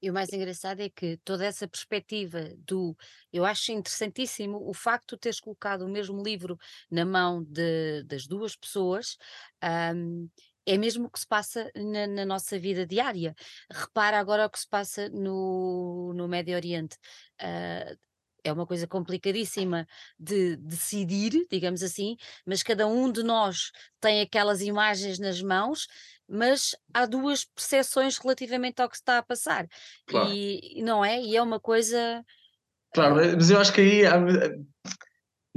E 0.01 0.11
o 0.11 0.13
mais 0.13 0.31
engraçado 0.31 0.79
é 0.81 0.89
que 0.89 1.17
toda 1.17 1.43
essa 1.43 1.67
perspectiva 1.67 2.51
do. 2.59 2.95
Eu 3.33 3.43
acho 3.43 3.71
interessantíssimo 3.71 4.61
o 4.69 4.73
facto 4.73 5.15
de 5.15 5.21
teres 5.21 5.39
colocado 5.39 5.81
o 5.81 5.89
mesmo 5.89 6.21
livro 6.21 6.57
na 6.89 7.03
mão 7.03 7.43
de, 7.43 8.03
das 8.03 8.27
duas 8.27 8.55
pessoas. 8.55 9.17
Um, 9.95 10.29
é 10.67 10.77
mesmo 10.77 11.07
o 11.07 11.09
que 11.09 11.19
se 11.19 11.27
passa 11.27 11.71
na, 11.75 12.05
na, 12.05 12.25
nossa 12.25 12.59
vida 12.59 12.85
diária. 12.85 13.33
Repara 13.71 14.19
agora 14.19 14.45
o 14.45 14.49
que 14.49 14.59
se 14.59 14.67
passa 14.67 15.09
no, 15.09 16.13
no 16.13 16.27
Médio 16.27 16.55
Oriente. 16.55 16.97
Uh, 17.41 17.97
é 18.43 18.51
uma 18.51 18.67
coisa 18.67 18.87
complicadíssima 18.87 19.87
de 20.19 20.55
decidir, 20.57 21.45
digamos 21.49 21.81
assim, 21.83 22.15
mas 22.45 22.63
cada 22.63 22.87
um 22.87 23.11
de 23.11 23.23
nós 23.23 23.71
tem 23.99 24.21
aquelas 24.21 24.61
imagens 24.61 25.19
nas 25.19 25.41
mãos 25.41 25.87
mas 26.29 26.75
há 26.93 27.05
duas 27.05 27.45
percepções 27.45 28.17
relativamente 28.17 28.81
ao 28.81 28.89
que 28.89 28.97
está 28.97 29.19
a 29.19 29.23
passar. 29.23 29.65
Claro. 30.05 30.29
E 30.29 30.81
não 30.83 31.03
é? 31.03 31.21
E 31.21 31.37
é 31.37 31.41
uma 31.41 31.59
coisa. 31.59 32.23
Claro, 32.93 33.15
uh... 33.15 33.35
mas 33.35 33.49
eu 33.49 33.59
acho 33.59 33.73
que 33.73 33.81
aí 33.81 34.01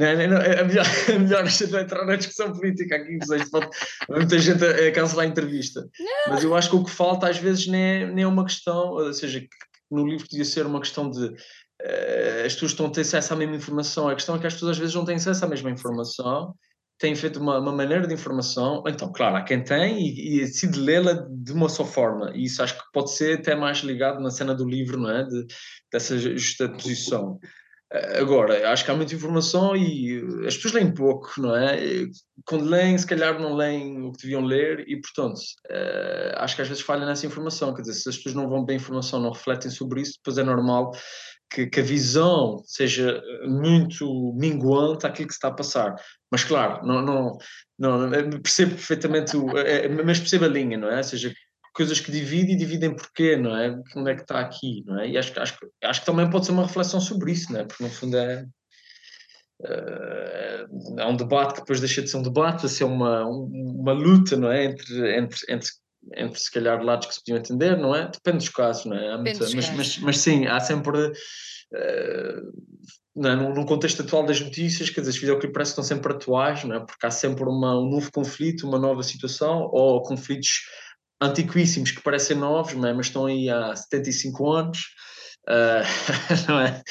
não, 0.01 0.29
não, 0.29 0.37
é 0.39 0.65
melhor, 0.65 0.87
é 1.09 1.19
melhor 1.19 1.43
a 1.43 1.47
gente 1.47 1.71
não 1.71 1.81
entrar 1.81 2.05
na 2.05 2.17
discussão 2.17 2.53
política 2.53 2.97
aqui, 2.97 3.19
pode, 3.51 3.69
muita 4.09 4.39
gente 4.39 4.65
a, 4.65 4.89
a 4.89 4.93
cancelar 4.93 5.27
a 5.27 5.29
entrevista. 5.29 5.81
Não. 5.99 6.35
Mas 6.35 6.45
eu 6.45 6.55
acho 6.55 6.71
que 6.71 6.77
o 6.77 6.85
que 6.85 6.91
falta 6.91 7.29
às 7.29 7.39
vezes 7.39 7.67
nem 7.67 7.83
é, 7.83 8.07
nem 8.07 8.25
é 8.25 8.27
uma 8.27 8.45
questão, 8.45 8.91
ou 8.91 9.13
seja, 9.13 9.41
que 9.41 9.49
no 9.91 10.07
livro 10.07 10.27
podia 10.29 10.45
ser 10.45 10.67
uma 10.67 10.81
questão 10.81 11.11
de 11.11 11.27
uh, 11.27 12.47
as 12.47 12.55
pessoas 12.55 12.73
estão 12.73 12.87
a 12.87 12.91
ter 12.91 13.03
acesso 13.03 13.33
à 13.33 13.37
mesma 13.37 13.57
informação, 13.57 14.09
a 14.09 14.15
questão 14.15 14.37
é 14.37 14.39
que 14.39 14.47
as 14.47 14.55
pessoas 14.55 14.73
às 14.73 14.79
vezes 14.79 14.95
não 14.95 15.05
têm 15.05 15.17
acesso 15.17 15.45
à 15.45 15.49
mesma 15.49 15.71
informação 15.71 16.55
tem 17.01 17.15
feito 17.15 17.41
uma, 17.41 17.59
uma, 17.59 17.73
maneira 17.73 18.07
de 18.07 18.13
informação, 18.13 18.85
então, 18.87 19.11
claro, 19.11 19.37
há 19.37 19.43
quem 19.43 19.65
tem 19.65 20.07
e, 20.07 20.37
e 20.37 20.41
decide 20.41 20.79
lê-la 20.79 21.27
de 21.31 21.51
uma 21.51 21.67
só 21.67 21.83
forma, 21.83 22.31
e 22.35 22.45
isso 22.45 22.63
acho 22.63 22.77
que 22.77 22.85
pode 22.93 23.11
ser 23.13 23.39
até 23.39 23.57
mais 23.57 23.79
ligado 23.79 24.21
na 24.21 24.31
cena 24.31 24.55
do 24.55 24.69
livro, 24.69 25.01
não 25.01 25.11
é? 25.11 25.25
De, 25.25 25.47
dessa 25.91 26.19
justa 26.19 26.69
posição. 26.69 27.41
Agora, 27.93 28.71
acho 28.71 28.85
que 28.85 28.91
há 28.91 28.95
muita 28.95 29.17
informação 29.17 29.75
e 29.75 30.47
as 30.47 30.55
pessoas 30.55 30.75
leem 30.75 30.95
pouco, 30.95 31.29
não 31.39 31.57
é? 31.57 31.77
Quando 32.45 32.65
leem, 32.65 32.97
se 32.97 33.05
calhar 33.05 33.37
não 33.41 33.57
leem 33.57 34.01
o 34.03 34.13
que 34.13 34.23
deviam 34.23 34.45
ler 34.45 34.85
e, 34.89 35.01
portanto, 35.01 35.41
uh, 35.69 36.37
acho 36.37 36.55
que 36.55 36.63
às 36.63 36.69
vezes 36.69 36.85
falha 36.85 37.05
nessa 37.05 37.27
informação. 37.27 37.75
Quer 37.75 37.83
dizer, 37.83 37.95
se 37.95 38.09
as 38.09 38.17
pessoas 38.17 38.37
não 38.37 38.49
vão 38.49 38.65
bem 38.65 38.77
informação, 38.77 39.19
não 39.19 39.33
refletem 39.33 39.73
sobre 39.73 40.03
isso, 40.03 40.19
depois 40.19 40.39
é 40.39 40.45
normal 40.45 40.93
que, 41.53 41.67
que, 41.67 41.81
a 41.81 41.83
visão 41.83 42.63
seja 42.65 43.21
muito 43.45 44.35
minguante 44.39 45.05
àquilo 45.05 45.27
que 45.27 45.35
se 45.35 45.39
está 45.39 45.49
a 45.49 45.55
passar. 45.55 45.97
Mas, 46.31 46.45
claro, 46.45 46.87
não, 46.87 47.03
não, 47.03 47.39
não 47.77 48.41
percebo 48.41 48.77
perfeitamente, 48.77 49.37
o, 49.37 49.59
é, 49.59 49.89
mas 49.89 50.21
percebo 50.21 50.45
a 50.45 50.49
linha, 50.49 50.79
não 50.79 50.89
é? 50.89 50.99
Ou 50.99 51.05
seja, 51.05 51.35
coisas 51.73 52.01
que 52.01 52.11
dividem 52.13 52.55
e 52.55 52.59
dividem 52.59 52.95
porquê, 52.95 53.37
não 53.37 53.57
é? 53.57 53.81
Onde 53.97 54.11
é 54.11 54.15
que 54.15 54.23
está 54.23 54.41
aqui, 54.41 54.83
não 54.87 55.01
é? 55.01 55.09
E 55.09 55.19
acho, 55.19 55.39
acho, 55.41 55.57
acho 55.83 56.01
que 56.01 56.07
também 56.07 56.29
pode 56.29 56.47
ser 56.47 56.53
uma 56.53 56.67
reflexão 56.67 57.01
sobre 57.01 57.33
isso, 57.33 57.53
não 57.53 57.61
é? 57.61 57.65
Porque, 57.65 57.83
no 57.83 57.91
fundo, 57.91 58.17
é. 58.17 58.47
Uh, 59.61 60.99
é 61.01 61.07
um 61.07 61.17
debate 61.17 61.55
que 61.55 61.61
depois 61.61 61.81
deixa 61.81 62.01
de 62.01 62.09
ser 62.09 62.17
um 62.17 62.23
debate, 62.23 62.65
a 62.65 62.69
ser 62.69 62.85
uma, 62.85 63.27
uma 63.27 63.93
luta, 63.93 64.37
não 64.37 64.51
é? 64.51 64.65
Entre, 64.65 65.19
entre, 65.19 65.39
entre 65.49 65.71
entre 66.15 66.41
se 66.41 66.51
calhar 66.51 66.83
lados 66.83 67.07
que 67.07 67.15
se 67.15 67.21
podiam 67.21 67.39
entender, 67.39 67.77
não 67.77 67.95
é? 67.95 68.11
Depende 68.11 68.39
dos 68.39 68.49
casos, 68.49 68.87
não 68.87 68.97
é? 68.97 69.17
Muita, 69.19 69.41
mas, 69.55 69.71
mas, 69.71 69.99
mas, 69.99 70.19
sim, 70.19 70.47
há 70.47 70.59
sempre. 70.59 71.09
Uh, 71.09 72.53
não 73.15 73.31
é? 73.31 73.37
num, 73.37 73.67
contexto 73.67 74.03
atual 74.03 74.25
das 74.25 74.41
notícias, 74.41 74.89
quer 74.89 75.01
dizer, 75.01 75.11
os 75.11 75.19
videoclipes 75.19 75.53
parece 75.53 75.75
que 75.75 75.81
estão 75.81 75.97
sempre 75.97 76.13
atuais, 76.13 76.65
não 76.65 76.77
é? 76.77 76.81
porque 76.81 77.07
há 77.07 77.11
sempre 77.11 77.45
uma, 77.45 77.79
um 77.79 77.91
novo 77.91 78.11
conflito, 78.13 78.67
uma 78.67 78.79
nova 78.79 79.03
situação, 79.03 79.69
ou 79.73 80.03
conflitos 80.03 80.63
antiquíssimos 81.21 81.91
que 81.91 82.03
parecem 82.03 82.37
novos, 82.37 82.75
não 82.75 82.89
é? 82.89 82.93
mas 82.93 83.07
estão 83.07 83.27
aí 83.27 83.49
há 83.49 83.75
75 83.75 84.53
anos, 84.53 84.79
uh, 85.49 85.85
não 86.49 86.61
é? 86.61 86.83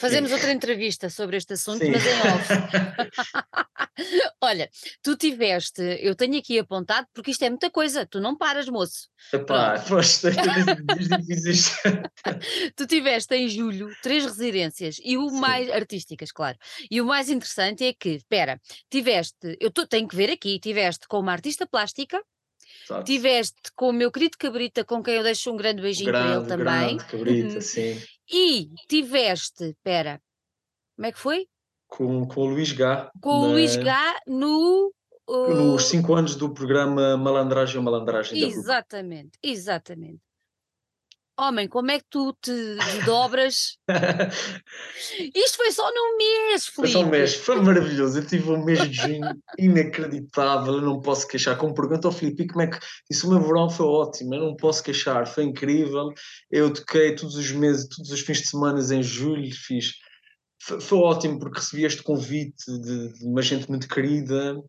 Fazemos 0.00 0.32
outra 0.32 0.52
entrevista 0.52 1.08
sobre 1.08 1.36
este 1.36 1.52
assunto, 1.52 1.84
Sim. 1.84 1.92
mas 1.92 2.04
em 2.04 2.18
off. 2.32 2.48
Olha, 4.42 4.68
tu 5.02 5.16
tiveste, 5.16 5.82
eu 6.00 6.14
tenho 6.14 6.38
aqui 6.38 6.58
apontado, 6.58 7.06
porque 7.14 7.30
isto 7.30 7.42
é 7.44 7.50
muita 7.50 7.70
coisa, 7.70 8.06
tu 8.06 8.20
não 8.20 8.36
paras, 8.36 8.68
moço. 8.68 9.08
Epá, 9.32 9.78
poxa, 9.80 10.30
difíceis. 10.96 11.76
tu 12.76 12.86
tiveste 12.86 13.34
em 13.34 13.48
julho 13.48 13.94
três 14.02 14.24
residências 14.24 15.00
e 15.02 15.16
o 15.16 15.28
Sim. 15.28 15.40
mais 15.40 15.70
artísticas, 15.70 16.32
claro. 16.32 16.58
E 16.90 17.00
o 17.00 17.06
mais 17.06 17.28
interessante 17.28 17.84
é 17.84 17.92
que, 17.92 18.10
espera, 18.10 18.60
tiveste, 18.90 19.56
eu 19.60 19.70
tô, 19.70 19.86
tenho 19.86 20.08
que 20.08 20.16
ver 20.16 20.30
aqui, 20.30 20.58
tiveste 20.58 21.06
com 21.08 21.20
uma 21.20 21.32
artista 21.32 21.66
plástica, 21.66 22.20
Exato. 22.84 23.04
Tiveste 23.04 23.72
com 23.74 23.90
o 23.90 23.92
meu 23.92 24.10
querido 24.10 24.38
Cabrita, 24.38 24.84
com 24.84 25.02
quem 25.02 25.14
eu 25.14 25.22
deixo 25.22 25.52
um 25.52 25.56
grande 25.56 25.82
beijinho 25.82 26.10
grande, 26.10 26.28
para 26.28 26.36
ele 26.36 26.46
também. 26.46 26.96
Grande 26.96 27.10
Cabrita, 27.10 27.54
uhum. 27.54 27.60
sim. 27.60 28.02
E 28.30 28.70
tiveste, 28.88 29.64
espera, 29.64 30.20
como 30.96 31.06
é 31.06 31.12
que 31.12 31.18
foi? 31.18 31.46
Com, 31.86 32.26
com 32.26 32.40
o 32.42 32.46
Luís 32.46 32.72
Gá. 32.72 33.10
Com 33.20 33.30
na... 33.30 33.46
o 33.46 33.50
Luís 33.52 33.76
Gá 33.76 34.20
no. 34.26 34.92
Uh... 35.26 35.54
Nos 35.54 35.84
cinco 35.84 36.14
anos 36.14 36.36
do 36.36 36.52
programa 36.52 37.16
Malandragem 37.16 37.76
ou 37.76 37.82
Malandragem. 37.82 38.42
Exatamente, 38.42 39.38
exatamente. 39.42 40.20
Homem, 41.40 41.68
como 41.68 41.88
é 41.92 42.00
que 42.00 42.06
tu 42.10 42.36
te 42.42 42.52
dobras? 43.06 43.78
Isto 45.36 45.56
foi 45.56 45.70
só 45.70 45.88
num 45.88 46.16
mês, 46.16 46.66
Felipe. 46.66 46.74
Foi 46.74 46.88
só 46.88 47.06
um 47.06 47.08
mês, 47.08 47.34
foi 47.36 47.60
maravilhoso. 47.60 48.18
Eu 48.18 48.26
tive 48.26 48.50
um 48.50 48.64
mês 48.64 48.80
de 48.90 48.92
junho 48.92 49.20
inacreditável, 49.56 50.74
eu 50.74 50.82
não 50.82 51.00
posso 51.00 51.28
queixar. 51.28 51.56
Como 51.56 51.72
pergunta 51.72 52.08
ao 52.08 52.12
Felipe, 52.12 52.48
como 52.48 52.62
é 52.62 52.66
que. 52.66 52.78
Isso, 53.08 53.28
o 53.28 53.30
meu 53.30 53.40
verão 53.40 53.70
foi 53.70 53.86
ótimo, 53.86 54.34
eu 54.34 54.40
não 54.40 54.56
posso 54.56 54.82
queixar, 54.82 55.28
foi 55.28 55.44
incrível. 55.44 56.12
Eu 56.50 56.72
toquei 56.72 57.14
todos 57.14 57.36
os 57.36 57.52
meses, 57.52 57.88
todos 57.88 58.10
os 58.10 58.20
fins 58.20 58.38
de 58.38 58.48
semana 58.48 58.80
em 58.92 59.02
julho, 59.02 59.48
fiz. 59.54 59.92
Foi, 60.60 60.80
foi 60.80 60.98
ótimo 60.98 61.38
porque 61.38 61.60
recebi 61.60 61.84
este 61.84 62.02
convite 62.02 62.66
de, 62.66 63.12
de 63.12 63.24
uma 63.24 63.42
gente 63.42 63.68
muito 63.68 63.86
querida, 63.86 64.60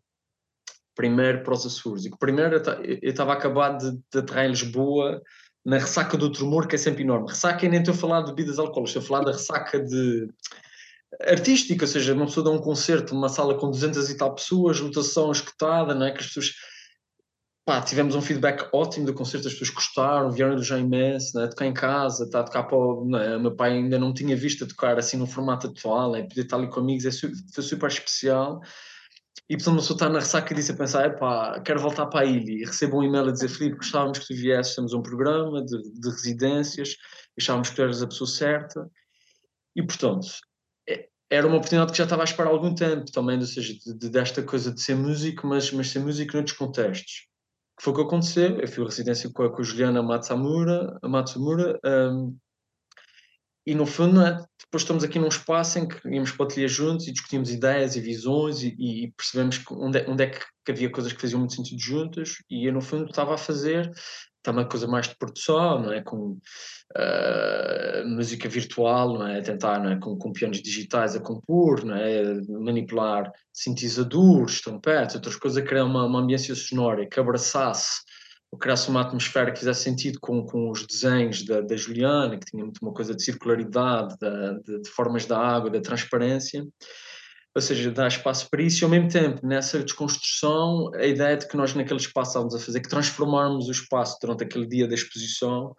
primeiro 0.94 1.42
para 1.42 1.54
os 1.54 1.66
Açores. 1.66 2.04
E 2.04 2.10
primeiro 2.16 2.62
eu 2.84 2.98
estava 3.02 3.32
acabado 3.32 3.90
de, 3.90 3.98
de 4.12 4.18
aterrar 4.20 4.44
em 4.44 4.50
Lisboa 4.50 5.20
na 5.64 5.78
ressaca 5.78 6.16
do 6.16 6.30
tremor, 6.30 6.66
que 6.66 6.74
é 6.74 6.78
sempre 6.78 7.02
enorme. 7.02 7.28
Ressaca, 7.28 7.68
nem 7.68 7.80
estou 7.80 7.94
a 7.94 7.96
falar 7.96 8.22
de 8.22 8.32
bebidas 8.32 8.58
alcoólicas, 8.58 8.90
estou 8.90 9.02
a 9.02 9.06
falar 9.06 9.24
da 9.24 9.36
ressaca 9.36 9.80
de 9.80 10.28
artística, 11.22 11.84
ou 11.84 11.88
seja, 11.88 12.14
uma 12.14 12.26
pessoa 12.26 12.44
dá 12.44 12.50
um 12.50 12.60
concerto 12.60 13.14
numa 13.14 13.28
sala 13.28 13.58
com 13.58 13.70
200 13.70 14.08
e 14.10 14.16
tal 14.16 14.34
pessoas, 14.34 14.80
lotação 14.80 15.30
escutada, 15.30 15.94
não 15.94 16.06
é? 16.06 16.12
Que 16.12 16.20
as 16.20 16.26
pessoas. 16.26 16.54
Pá, 17.64 17.80
tivemos 17.82 18.14
um 18.14 18.22
feedback 18.22 18.68
ótimo 18.72 19.06
do 19.06 19.12
concerto, 19.12 19.46
as 19.46 19.52
pessoas 19.52 19.70
gostaram, 19.70 20.30
vieram 20.30 20.56
do 20.56 20.62
já 20.62 20.78
imenso, 20.78 21.38
né? 21.38 21.46
tocar 21.46 21.66
em 21.66 21.74
casa, 21.74 22.24
está 22.24 22.40
a 22.40 22.42
tocar 22.42 22.62
para 22.64 22.76
o, 22.76 23.16
é? 23.16 23.38
meu 23.38 23.54
pai 23.54 23.72
ainda 23.72 23.98
não 23.98 24.14
tinha 24.14 24.34
visto 24.34 24.64
a 24.64 24.66
tocar 24.66 24.98
assim 24.98 25.18
no 25.18 25.26
formato 25.26 25.66
atual, 25.68 26.16
é? 26.16 26.22
poder 26.22 26.40
estar 26.40 26.56
ali 26.56 26.68
com 26.68 26.80
amigos, 26.80 27.04
é, 27.04 27.10
foi 27.52 27.62
super 27.62 27.88
especial 27.88 28.62
e 29.48 29.56
portanto 29.56 29.74
uma 29.74 29.80
pessoa 29.80 29.96
está 29.96 30.08
na 30.08 30.18
ressaca 30.20 30.52
e 30.52 30.56
disse 30.56 30.72
a 30.72 30.76
pensar, 30.76 31.06
epá, 31.06 31.60
quero 31.60 31.80
voltar 31.80 32.06
para 32.06 32.20
a 32.20 32.24
ilha 32.24 32.52
e 32.52 32.64
recebo 32.64 32.98
um 32.98 33.02
e-mail 33.02 33.28
a 33.28 33.32
dizer, 33.32 33.48
Filipe, 33.48 33.78
gostávamos 33.78 34.18
que 34.20 34.26
tu 34.26 34.34
viesses, 34.34 34.74
temos 34.74 34.92
um 34.92 35.02
programa 35.02 35.64
de, 35.64 35.76
de 36.00 36.10
residências, 36.10 36.96
achávamos 37.38 37.70
que 37.70 37.76
tu 37.76 37.82
eras 37.82 38.02
a 38.02 38.06
pessoa 38.06 38.28
certa 38.28 38.90
e 39.74 39.82
portanto, 39.82 40.28
é, 40.88 41.08
era 41.28 41.46
uma 41.46 41.56
oportunidade 41.56 41.92
que 41.92 41.98
já 41.98 42.04
estava 42.04 42.22
a 42.22 42.24
esperar 42.24 42.48
há 42.48 42.52
algum 42.52 42.74
tempo 42.74 43.10
também, 43.12 43.38
ou 43.38 43.44
seja, 43.44 43.74
de, 43.74 43.98
de, 43.98 44.08
desta 44.08 44.42
coisa 44.42 44.72
de 44.72 44.80
ser 44.80 44.94
músico, 44.94 45.46
mas, 45.46 45.70
mas 45.72 45.88
ser 45.88 46.00
músico 46.00 46.34
noutros 46.34 46.56
contextos. 46.56 47.28
Que 47.78 47.84
foi 47.84 47.92
o 47.92 47.96
que 47.96 48.02
aconteceu, 48.02 48.60
eu 48.60 48.68
fui 48.68 48.84
residência 48.84 49.30
com 49.32 49.44
a, 49.44 49.50
com 49.50 49.62
a 49.62 49.64
Juliana 49.64 50.02
Matsamura, 50.02 50.98
Matsumura, 51.02 51.80
um, 51.84 52.36
e 53.66 53.74
no 53.74 53.86
fundo, 53.86 54.20
é? 54.20 54.44
Depois 54.70 54.84
estamos 54.84 55.02
aqui 55.02 55.18
num 55.18 55.26
espaço 55.26 55.80
em 55.80 55.88
que 55.88 56.08
íamos 56.08 56.32
ateliê 56.40 56.68
juntos 56.68 57.08
e 57.08 57.12
discutimos 57.12 57.50
ideias 57.50 57.96
e 57.96 58.00
visões 58.00 58.62
e, 58.62 58.76
e 58.78 59.12
percebemos 59.16 59.60
onde 59.68 59.98
é, 59.98 60.08
onde 60.08 60.22
é 60.22 60.26
que, 60.28 60.40
havia 60.70 60.88
coisas 60.88 61.12
que 61.12 61.20
faziam 61.20 61.40
muito 61.40 61.56
sentido 61.56 61.80
juntas 61.80 62.36
e 62.48 62.64
eu 62.64 62.72
no 62.72 62.80
fundo 62.80 63.06
estava 63.06 63.34
a 63.34 63.36
fazer 63.36 63.90
também 64.40 64.68
coisa 64.68 64.86
mais 64.86 65.08
de 65.08 65.16
produção, 65.16 65.82
não 65.82 65.92
é? 65.92 66.00
Com 66.00 66.38
uh, 66.96 68.06
música 68.06 68.48
virtual, 68.48 69.18
não 69.18 69.26
é? 69.26 69.40
Tentar, 69.40 69.82
não 69.82 69.90
é? 69.90 69.98
Com, 69.98 70.16
com 70.16 70.32
pianos 70.32 70.62
digitais 70.62 71.16
a 71.16 71.20
compor, 71.20 71.84
não 71.84 71.96
é? 71.96 72.22
Manipular 72.48 73.28
sintetizadores, 73.52 74.60
trompetes, 74.60 75.16
outras 75.16 75.34
coisas, 75.34 75.64
criar 75.64 75.84
uma, 75.84 76.06
uma 76.06 76.20
ambiência 76.20 76.54
sonora 76.54 77.08
que 77.08 77.18
abraçasse 77.18 78.02
ou 78.50 78.58
criasse 78.58 78.88
uma 78.88 79.02
atmosfera 79.02 79.52
que 79.52 79.60
fizesse 79.60 79.84
sentido 79.84 80.18
com, 80.20 80.44
com 80.44 80.70
os 80.70 80.84
desenhos 80.84 81.44
da, 81.44 81.60
da 81.60 81.76
Juliana, 81.76 82.36
que 82.36 82.46
tinha 82.46 82.64
muito 82.64 82.78
uma 82.82 82.92
coisa 82.92 83.14
de 83.14 83.22
circularidade, 83.22 84.16
da, 84.18 84.54
de, 84.54 84.82
de, 84.82 84.90
formas 84.90 85.24
da 85.24 85.38
água, 85.38 85.70
da 85.70 85.80
transparência. 85.80 86.66
Ou 87.54 87.60
seja, 87.60 87.90
dar 87.90 88.08
espaço 88.08 88.48
para 88.50 88.62
isso 88.62 88.82
e, 88.82 88.84
ao 88.84 88.90
mesmo 88.90 89.08
tempo, 89.08 89.44
nessa 89.44 89.78
desconstrução, 89.80 90.90
a 90.94 91.04
ideia 91.04 91.36
de 91.36 91.48
que 91.48 91.56
nós, 91.56 91.74
naquele 91.74 92.00
espaço, 92.00 92.30
estávamos 92.30 92.54
a 92.54 92.58
fazer, 92.58 92.80
que 92.80 92.88
transformarmos 92.88 93.68
o 93.68 93.72
espaço 93.72 94.18
durante 94.20 94.44
aquele 94.44 94.66
dia 94.66 94.86
da 94.86 94.94
exposição, 94.94 95.74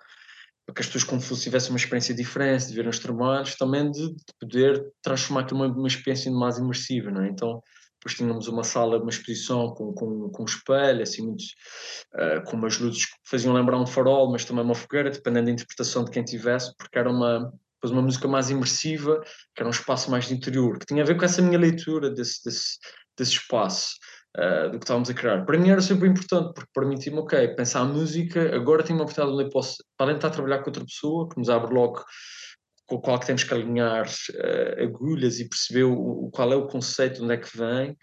para 0.66 0.76
que 0.76 0.82
as 0.82 0.88
pessoas, 0.88 1.04
como 1.04 1.22
fosse, 1.22 1.44
tivessem 1.44 1.72
uma 1.72 1.78
experiência 1.78 2.14
diferente, 2.14 2.68
de 2.68 2.74
ver 2.74 2.88
os 2.88 3.00
trabalhos, 3.00 3.56
também 3.56 3.90
de, 3.90 4.08
de 4.14 4.34
poder 4.40 4.86
transformar 5.02 5.42
aquilo 5.42 5.66
numa, 5.66 5.78
uma 5.78 5.88
experiência 5.88 6.32
mais 6.32 6.58
imersiva. 6.58 7.10
Não 7.10 7.24
é? 7.24 7.30
Então, 7.30 7.62
depois 8.02 8.16
tínhamos 8.16 8.48
uma 8.48 8.64
sala, 8.64 8.98
uma 8.98 9.12
exposição 9.12 9.76
com, 9.76 9.94
com, 9.94 10.30
com 10.30 10.44
espelho, 10.44 11.04
assim, 11.04 11.22
muitos, 11.22 11.54
uh, 12.16 12.44
com 12.46 12.58
umas 12.58 12.80
luzes 12.80 13.06
que 13.06 13.16
faziam 13.24 13.54
lembrar 13.54 13.80
um 13.80 13.86
farol, 13.86 14.32
mas 14.32 14.44
também 14.44 14.64
uma 14.64 14.74
fogueira, 14.74 15.12
dependendo 15.12 15.46
da 15.46 15.52
interpretação 15.52 16.04
de 16.04 16.10
quem 16.10 16.24
tivesse, 16.24 16.76
porque 16.76 16.98
era 16.98 17.10
uma, 17.12 17.54
depois 17.76 17.92
uma 17.92 18.02
música 18.02 18.28
mais 18.28 18.50
imersiva, 18.50 19.22
que 19.56 19.62
era 19.62 19.68
um 19.68 19.72
espaço 19.72 20.10
mais 20.10 20.26
de 20.26 20.34
interior, 20.34 20.80
que 20.80 20.88
tinha 20.88 21.04
a 21.04 21.06
ver 21.06 21.16
com 21.16 21.26
essa 21.26 21.44
minha 21.44 21.60
leitura 21.60 22.10
desse, 22.10 22.44
desse, 22.44 22.80
desse 23.16 23.34
espaço. 23.34 23.96
Uh, 24.34 24.72
do 24.72 24.80
que 24.80 24.86
estávamos 24.86 25.10
a 25.10 25.14
criar. 25.14 25.46
Para 25.46 25.58
mim 25.58 25.72
era 25.72 25.82
sempre 25.82 26.08
importante, 26.08 26.54
porque 26.54 26.70
permitia-me, 26.74 27.20
ok, 27.20 27.50
pensar 27.50 27.82
a 27.82 27.84
música, 27.84 28.56
agora 28.56 28.82
tenho 28.82 28.98
uma 28.98 29.04
oportunidade 29.04 29.36
onde 29.36 29.44
eu 29.44 29.50
posso, 29.50 29.84
além 30.00 30.14
de 30.14 30.20
estar 30.20 30.30
a 30.30 30.32
trabalhar 30.32 30.60
com 30.60 30.70
outra 30.70 30.86
pessoa, 30.86 31.28
que 31.28 31.38
nos 31.38 31.50
abre 31.50 31.74
logo 31.74 32.02
com 32.92 32.98
o 32.98 33.02
qual 33.02 33.18
que 33.18 33.26
temos 33.26 33.46
que 33.46 33.54
alinhar 33.54 34.06
uh, 34.06 34.84
agulhas 34.84 35.40
e 35.40 35.48
perceber 35.48 35.86
o, 35.86 36.30
qual 36.30 36.52
é 36.52 36.56
o 36.58 36.68
conceito, 36.68 37.24
onde 37.24 37.34
é 37.34 37.38
que 37.38 37.58
vem. 37.58 37.96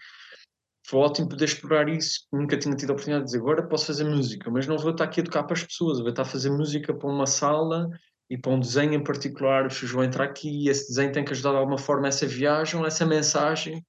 Foi 0.87 0.99
ótimo 1.01 1.29
poder 1.29 1.45
explorar 1.45 1.87
isso. 1.87 2.21
Nunca 2.33 2.57
tinha 2.57 2.75
tido 2.75 2.89
a 2.89 2.93
oportunidade 2.93 3.25
de 3.25 3.31
dizer 3.31 3.37
agora 3.37 3.67
posso 3.67 3.85
fazer 3.85 4.05
música, 4.05 4.49
mas 4.49 4.65
não 4.65 4.79
vou 4.79 4.89
estar 4.89 5.03
aqui 5.03 5.21
a 5.21 5.23
tocar 5.23 5.43
para 5.43 5.53
as 5.53 5.63
pessoas, 5.63 5.99
vou 5.99 6.09
estar 6.09 6.23
a 6.23 6.25
fazer 6.25 6.49
música 6.49 6.91
para 6.91 7.07
uma 7.07 7.27
sala 7.27 7.87
e 8.27 8.35
para 8.35 8.51
um 8.51 8.59
desenho 8.59 8.95
em 8.95 9.03
particular. 9.03 9.67
As 9.67 9.79
vão 9.79 10.03
entrar 10.03 10.23
aqui 10.23 10.49
e 10.49 10.69
esse 10.69 10.87
desenho 10.87 11.11
tem 11.11 11.23
que 11.23 11.33
ajudar 11.33 11.51
de 11.51 11.57
alguma 11.57 11.77
forma 11.77 12.07
essa 12.07 12.25
viagem, 12.25 12.83
essa 12.83 13.05
mensagem 13.05 13.85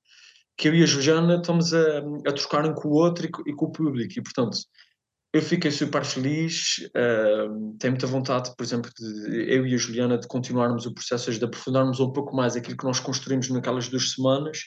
que 0.55 0.69
eu 0.69 0.75
e 0.75 0.83
a 0.83 0.87
Juliana 0.87 1.37
estamos 1.37 1.73
a, 1.73 2.01
a 2.27 2.33
trocar 2.33 2.67
um 2.67 2.75
com 2.75 2.89
o 2.89 2.93
outro 2.93 3.25
e 3.25 3.51
e 3.51 3.55
com 3.55 3.65
o 3.65 3.73
público. 3.73 4.13
E 4.19 4.23
portanto, 4.23 4.59
eu 5.33 5.41
fiquei 5.41 5.71
super 5.71 6.05
feliz, 6.05 6.79
uh, 6.89 7.77
tenho 7.79 7.93
muita 7.93 8.07
vontade, 8.07 8.53
por 8.57 8.65
exemplo, 8.65 8.91
de 8.99 9.49
eu 9.49 9.65
e 9.65 9.75
a 9.75 9.79
Juliana 9.79 10.19
de 10.19 10.27
continuarmos 10.27 10.87
o 10.87 10.95
processo, 10.95 11.31
de 11.31 11.45
aprofundarmos 11.45 12.01
um 12.01 12.13
pouco 12.13 12.35
mais 12.35 12.57
aquilo 12.57 12.77
que 12.77 12.85
nós 12.85 12.99
construímos 12.99 13.49
naquelas 13.49 13.89
duas 13.89 14.11
semanas, 14.13 14.65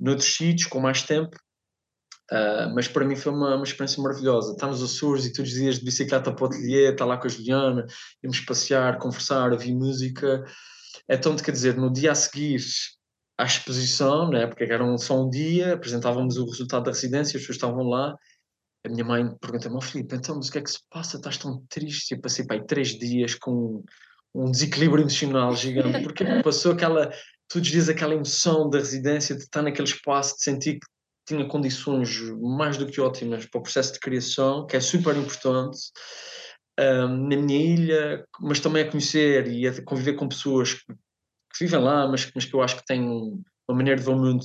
noutros 0.00 0.34
sítios, 0.34 0.68
com 0.68 0.80
mais 0.80 1.02
tempo. 1.02 1.36
Uh, 2.32 2.74
mas 2.74 2.88
para 2.88 3.04
mim 3.04 3.14
foi 3.14 3.30
uma, 3.30 3.54
uma 3.56 3.64
experiência 3.64 4.02
maravilhosa. 4.02 4.52
Estamos 4.52 4.80
a 4.80 4.86
Açores 4.86 5.26
e 5.26 5.32
todos 5.32 5.52
os 5.52 5.58
dias 5.58 5.78
de 5.78 5.84
bicicleta 5.84 6.32
para 6.32 6.44
o 6.44 6.46
ateliê, 6.46 6.90
estar 6.90 7.04
lá 7.04 7.18
com 7.18 7.26
a 7.26 7.30
Juliana, 7.30 7.86
íamos 8.24 8.40
passear, 8.40 8.98
conversar, 8.98 9.52
ouvir 9.52 9.74
música. 9.74 10.44
Então, 11.08 11.36
quer 11.36 11.52
dizer, 11.52 11.76
no 11.76 11.92
dia 11.92 12.12
a 12.12 12.14
seguir 12.14 12.60
à 13.38 13.44
exposição, 13.44 14.30
né, 14.30 14.46
porque 14.46 14.64
era 14.64 14.96
só 14.96 15.22
um 15.22 15.28
dia, 15.28 15.74
apresentávamos 15.74 16.38
o 16.38 16.46
resultado 16.46 16.84
da 16.84 16.90
residência, 16.90 17.36
as 17.36 17.42
pessoas 17.42 17.56
estavam 17.56 17.84
lá, 17.84 18.16
a 18.86 18.88
minha 18.88 19.04
mãe 19.04 19.28
pergunta-me, 19.40 19.76
oh, 19.76 19.80
Filipe, 19.80 20.14
então, 20.14 20.36
mas 20.36 20.48
o 20.48 20.52
que 20.52 20.58
é 20.58 20.62
que 20.62 20.70
se 20.70 20.80
passa? 20.90 21.16
Estás 21.16 21.36
tão 21.36 21.62
triste? 21.68 22.12
Eu 22.12 22.20
passei 22.20 22.46
três 22.66 22.98
dias 22.98 23.34
com 23.34 23.84
um 24.34 24.50
desequilíbrio 24.50 25.02
emocional 25.02 25.54
gigante, 25.56 26.02
porque 26.02 26.24
passou 26.42 26.72
aquela, 26.72 27.10
todos 27.48 27.66
os 27.66 27.72
dias 27.72 27.88
aquela 27.88 28.14
emoção 28.14 28.68
da 28.68 28.78
residência, 28.78 29.34
de 29.34 29.42
estar 29.42 29.62
naquele 29.62 29.88
espaço, 29.88 30.36
de 30.36 30.42
sentir 30.42 30.74
que 30.74 30.86
tinha 31.26 31.46
condições 31.48 32.20
mais 32.40 32.76
do 32.76 32.86
que 32.86 33.00
ótimas 33.00 33.46
para 33.46 33.58
o 33.58 33.62
processo 33.62 33.94
de 33.94 33.98
criação, 33.98 34.66
que 34.66 34.76
é 34.76 34.80
super 34.80 35.16
importante, 35.16 35.78
um, 36.78 37.28
na 37.28 37.36
minha 37.36 37.58
ilha, 37.58 38.24
mas 38.40 38.60
também 38.60 38.84
a 38.84 38.90
conhecer 38.90 39.48
e 39.48 39.66
a 39.66 39.82
conviver 39.82 40.14
com 40.14 40.28
pessoas 40.28 40.74
que, 40.74 40.84
que 40.86 41.64
vivem 41.64 41.80
lá, 41.80 42.06
mas, 42.06 42.30
mas 42.34 42.44
que 42.44 42.54
eu 42.54 42.62
acho 42.62 42.76
que 42.76 42.86
têm 42.86 43.02
uma 43.02 43.76
maneira 43.76 43.98
de 43.98 44.06
ver 44.06 44.12
o 44.12 44.16
mundo 44.16 44.44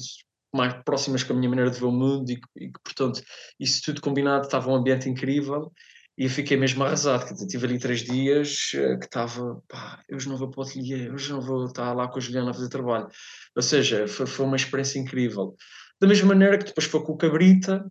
mais 0.54 0.74
próximas 0.84 1.24
com 1.24 1.34
a 1.34 1.36
minha 1.36 1.49
maneira 1.49 1.72
de 1.72 1.80
ver 1.80 1.86
o 1.86 1.91
mundo 1.91 2.30
e, 2.30 2.36
que, 2.36 2.80
portanto, 2.84 3.22
isso 3.60 3.82
tudo 3.84 4.02
combinado 4.02 4.45
estava 4.45 4.70
um 4.70 4.76
ambiente 4.76 5.10
incrível 5.10 5.72
e 6.18 6.26
eu 6.26 6.30
fiquei 6.30 6.58
mesmo 6.58 6.84
arrasado, 6.84 7.26
quer 7.26 7.34
dizer, 7.34 7.47
tive 7.47 7.66
ali 7.66 7.80
três 7.80 8.02
dias 8.02 8.74
uh, 8.76 8.99
que 8.99 9.06
estava, 9.06 9.62
pá, 9.68 10.04
hoje 10.12 10.28
não 10.28 10.38
vou 10.38 10.49
para 10.49 10.60
o 10.60 10.64
ateliê, 10.64 11.10
hoje 11.10 11.32
não 11.32 11.41
vou 11.41 11.66
estar 11.66 11.93
lá 11.93 12.08
com 12.08 12.18
a 12.18 12.22
Juliana 12.22 12.52
a 12.52 12.54
fazer 12.54 12.70
trabalho. 12.70 13.08
Ou 13.56 13.62
seja, 13.62 14.08
foi, 14.08 14.28
foi 14.28 14.45
uma 14.45 14.56
experiência 14.56 14.99
incrível. 14.99 15.56
Da 15.99 16.08
mesma 16.08 16.28
maneira 16.30 16.58
que 16.58 16.66
depois 16.66 16.86
foi 16.86 17.04
com 17.04 17.14
o 17.14 17.18
Cabrita, 17.18 17.86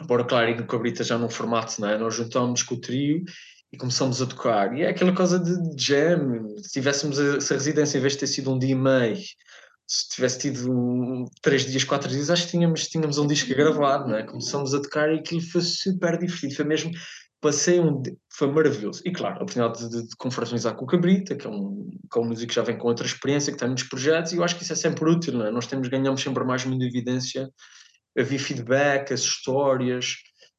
embora 0.00 0.24
claro, 0.24 0.50
e 0.50 0.54
no 0.56 0.66
Cabrita 0.66 1.04
já 1.04 1.16
num 1.16 1.30
formato, 1.30 1.80
não 1.80 1.88
é? 1.88 1.96
nós 1.96 2.14
juntamos 2.14 2.62
com 2.62 2.74
o 2.74 2.80
trio 2.80 3.24
e 3.72 3.76
começamos 3.76 4.20
a 4.20 4.26
tocar. 4.26 4.76
E 4.76 4.82
é 4.82 4.88
aquela 4.88 5.14
coisa 5.14 5.38
de 5.38 5.82
jam, 5.82 6.56
se 6.58 6.72
tivéssemos 6.72 7.18
essa 7.18 7.54
residência, 7.54 7.98
em 7.98 8.00
vez 8.00 8.14
de 8.14 8.20
ter 8.20 8.26
sido 8.26 8.52
um 8.52 8.58
dia 8.58 8.72
e 8.72 8.74
meio, 8.74 9.16
se 9.86 10.08
tivesse 10.08 10.38
tido 10.38 10.70
um, 10.70 11.24
três 11.42 11.66
dias, 11.66 11.84
quatro 11.84 12.08
dias, 12.08 12.30
acho 12.30 12.44
que 12.44 12.52
tínhamos, 12.52 12.88
tínhamos 12.88 13.18
um 13.18 13.26
disco 13.26 13.48
gravado, 13.50 14.08
não 14.08 14.16
é? 14.16 14.22
Começamos 14.22 14.74
a 14.74 14.80
tocar 14.80 15.12
e 15.12 15.18
aquilo 15.18 15.40
foi 15.40 15.60
super 15.60 16.18
divertido, 16.18 16.54
foi 16.54 16.64
mesmo, 16.64 16.90
passei 17.40 17.78
um, 17.78 18.02
foi 18.32 18.50
maravilhoso. 18.50 19.02
E 19.04 19.12
claro, 19.12 19.34
a 19.34 19.42
oportunidade 19.42 19.88
de, 19.88 20.08
de 20.08 20.16
confraternizar 20.16 20.74
com 20.74 20.84
o 20.84 20.88
Cabrita, 20.88 21.36
que 21.36 21.46
é 21.46 21.50
um, 21.50 21.90
que 22.10 22.18
é 22.18 22.22
um 22.22 22.26
músico 22.26 22.48
que 22.48 22.54
já 22.54 22.62
vem 22.62 22.78
com 22.78 22.88
outra 22.88 23.06
experiência, 23.06 23.52
que 23.52 23.58
tem 23.58 23.68
muitos 23.68 23.84
projetos, 23.84 24.32
e 24.32 24.36
eu 24.36 24.44
acho 24.44 24.56
que 24.56 24.62
isso 24.62 24.72
é 24.72 24.76
sempre 24.76 25.08
útil, 25.08 25.34
não 25.34 25.46
é? 25.46 25.50
Nós 25.50 25.66
temos, 25.66 25.88
ganhamos 25.88 26.22
sempre 26.22 26.44
mais 26.44 26.64
muita 26.64 26.84
evidência, 26.84 27.50
havia 28.18 28.38
feedback, 28.38 29.12
as 29.12 29.20
histórias, 29.20 30.16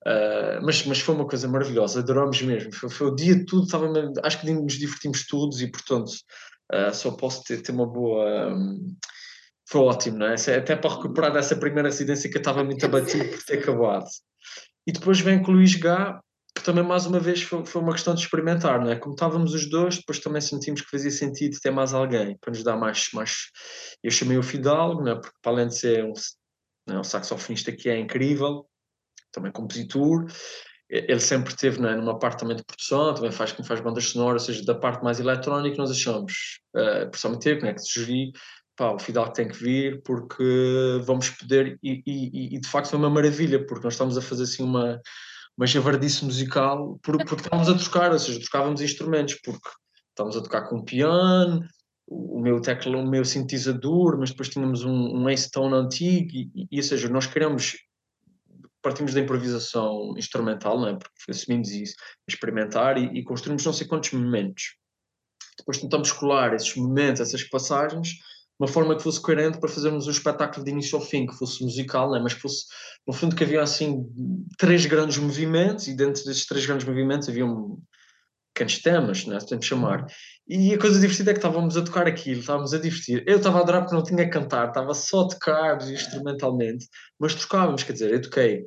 Uh, 0.08 0.62
mas, 0.64 0.86
mas 0.86 1.00
foi 1.00 1.16
uma 1.16 1.26
coisa 1.26 1.48
maravilhosa, 1.48 2.00
adorámos 2.00 2.40
mesmo. 2.40 2.72
Foi, 2.72 2.92
foi 2.92 3.08
o 3.08 3.16
dia 3.16 3.44
todo, 3.44 3.64
estava, 3.64 3.88
acho 4.24 4.40
que 4.40 4.52
nos 4.52 4.74
divertimos 4.74 5.26
todos 5.26 5.60
e, 5.62 5.72
portanto, 5.72 6.12
uh, 6.74 6.94
só 6.94 7.12
posso 7.12 7.44
ter, 7.44 7.62
ter 7.62 7.72
uma 7.72 7.88
boa. 7.88 8.54
Um, 8.54 8.96
foi 9.68 9.82
ótimo, 9.82 10.18
não 10.18 10.28
é? 10.28 10.36
Até 10.36 10.76
para 10.76 10.96
recuperar 10.96 11.34
dessa 11.34 11.56
primeira 11.56 11.90
residência 11.90 12.30
que 12.30 12.38
eu 12.38 12.42
estava 12.42 12.64
muito 12.64 12.86
abatido 12.86 13.30
por 13.30 13.44
ter 13.44 13.60
acabado. 13.60 14.06
E 14.88 14.92
depois 14.92 15.20
vem 15.20 15.42
com 15.42 15.52
o 15.52 15.56
Luís 15.56 15.76
Gá, 15.76 16.22
que 16.56 16.64
também 16.64 16.84
mais 16.84 17.06
uma 17.06 17.20
vez 17.20 17.42
foi, 17.42 17.66
foi, 17.66 17.82
uma 17.82 17.92
questão 17.92 18.14
de 18.14 18.22
experimentar, 18.22 18.80
não 18.80 18.92
é? 18.92 18.96
Como 18.96 19.16
estávamos 19.16 19.54
os 19.54 19.68
dois, 19.70 19.98
depois 19.98 20.20
também 20.20 20.40
sentimos 20.40 20.82
que 20.82 20.90
fazia 20.90 21.12
sentido 21.12 21.60
ter 21.60 21.72
mais 21.72 21.94
alguém 21.94 22.38
para 22.40 22.52
nos 22.52 22.64
dar 22.64 22.78
mais. 22.78 23.10
mais... 23.12 23.50
Eu 24.04 24.12
chamei 24.12 24.38
o 24.38 24.44
Fidalgo, 24.44 25.04
não 25.04 25.14
é? 25.14 25.16
Porque 25.16 25.36
para 25.42 25.52
além 25.52 25.68
de 25.68 25.76
ser 25.76 26.06
um, 26.06 26.14
é? 26.90 27.00
um 27.00 27.04
saxofonista 27.04 27.72
que 27.72 27.90
é 27.90 28.00
incrível, 28.00 28.68
também 29.32 29.52
compositor, 29.52 30.28
ele 30.90 31.20
sempre 31.20 31.56
teve 31.56 31.86
é? 31.86 31.96
numa 31.96 32.18
parte 32.18 32.40
também 32.40 32.56
de 32.56 32.64
produção, 32.64 33.14
também 33.14 33.32
faz, 33.32 33.52
faz 33.52 33.80
bandas 33.82 34.10
sonoras, 34.10 34.44
ou 34.44 34.54
seja, 34.54 34.66
da 34.66 34.76
parte 34.76 35.04
mais 35.04 35.20
eletrónica, 35.20 35.78
nós 35.78 35.92
achamos, 35.92 36.60
uh, 36.76 37.10
principalmente 37.10 37.50
eu, 37.50 37.62
né, 37.62 37.74
que 37.74 37.82
sugeri, 37.82 38.32
pá, 38.76 38.92
o 38.92 39.00
Fidal 39.00 39.32
tem 39.32 39.48
que 39.48 39.56
vir 39.56 40.02
porque 40.04 40.44
vamos 41.04 41.30
poder, 41.32 41.80
e, 41.82 42.04
e, 42.06 42.56
e, 42.56 42.60
de 42.60 42.68
facto 42.68 42.90
foi 42.90 43.00
uma 43.00 43.10
maravilha, 43.10 43.66
porque 43.66 43.84
nós 43.84 43.94
estamos 43.94 44.18
a 44.18 44.22
fazer 44.22 44.44
assim 44.44 44.64
uma, 44.64 45.02
uma 45.58 45.66
javardice 45.66 46.24
musical, 46.24 47.00
porque, 47.02 47.26
porque 47.26 47.44
estávamos 47.44 47.70
a 47.70 47.78
tocar, 47.78 48.12
ou 48.12 48.20
seja, 48.20 48.40
tocávamos 48.40 48.82
instrumentos, 48.82 49.36
porque 49.44 49.70
estávamos 50.10 50.38
a 50.38 50.42
tocar 50.44 50.70
com 50.70 50.84
piano, 50.84 51.66
o 52.08 52.40
meu 52.40 52.62
teclado, 52.62 53.00
o 53.00 53.10
meu 53.10 53.26
sintetizador, 53.26 54.18
mas 54.20 54.30
depois 54.30 54.50
tínhamos 54.50 54.84
um, 54.84 55.18
um 55.18 55.30
Ace-Tone 55.30 55.74
antigo, 55.74 56.30
e, 56.34 56.68
e, 56.72 56.78
ou 56.78 56.84
seja, 56.84 57.10
nós 57.10 57.26
queremos, 57.26 57.78
partimos 58.86 59.16
da 59.16 59.20
improvisação 59.20 60.14
instrumental, 60.16 60.80
não 60.80 60.90
é? 60.90 60.94
porque 60.94 61.32
assumimos 61.32 61.72
isso, 61.72 61.96
experimentar 62.30 63.00
e, 63.00 63.18
e 63.18 63.24
construímos 63.24 63.66
não 63.66 63.74
sei 63.74 63.88
quantos 63.88 64.12
momentos. 64.12 64.76
Depois 65.58 65.80
tentamos 65.80 66.12
colar 66.12 66.54
esses 66.54 66.76
momentos, 66.76 67.20
essas 67.20 67.44
passagens, 67.44 68.10
uma 68.60 68.68
forma 68.68 68.96
que 68.96 69.02
fosse 69.02 69.20
coerente 69.20 69.60
para 69.60 69.70
fazermos 69.70 70.06
um 70.06 70.12
espetáculo 70.12 70.64
de 70.64 70.70
início 70.70 71.00
ao 71.00 71.04
fim, 71.04 71.26
que 71.26 71.36
fosse 71.36 71.64
musical, 71.64 72.12
né? 72.12 72.20
mas 72.22 72.36
que 72.36 72.42
fosse, 72.42 72.66
no 73.08 73.12
fundo, 73.14 73.36
que 73.36 73.44
havia 73.44 73.64
assim 73.64 74.06
três 74.56 74.86
grandes 74.86 75.18
movimentos, 75.18 75.88
e 75.88 75.96
dentro 75.96 76.24
desses 76.24 76.46
três 76.46 76.64
grandes 76.68 76.86
movimentos 76.86 77.28
havia 77.28 77.46
um, 77.46 77.82
pequenos 78.56 78.82
temas, 78.82 79.26
né? 79.26 79.38
se 79.40 79.46
podemos 79.46 79.66
chamar. 79.66 80.08
E 80.48 80.74
a 80.74 80.80
coisa 80.80 81.00
divertida 81.00 81.32
é 81.32 81.34
que 81.34 81.40
estávamos 81.40 81.76
a 81.76 81.84
tocar 81.84 82.08
aquilo, 82.08 82.40
estávamos 82.40 82.74
a 82.74 82.80
divertir. 82.80 83.24
Eu 83.28 83.38
estava 83.38 83.60
a 83.60 83.62
adorar 83.62 83.82
porque 83.82 83.96
não 83.96 84.04
tinha 84.04 84.24
a 84.24 84.30
cantar, 84.30 84.70
estava 84.70 84.94
só 84.94 85.24
a 85.24 85.28
tocar 85.28 85.82
instrumentalmente, 85.92 86.88
mas 87.20 87.36
tocávamos, 87.36 87.84
quer 87.84 87.94
dizer, 87.94 88.12
eu 88.12 88.22
toquei, 88.22 88.64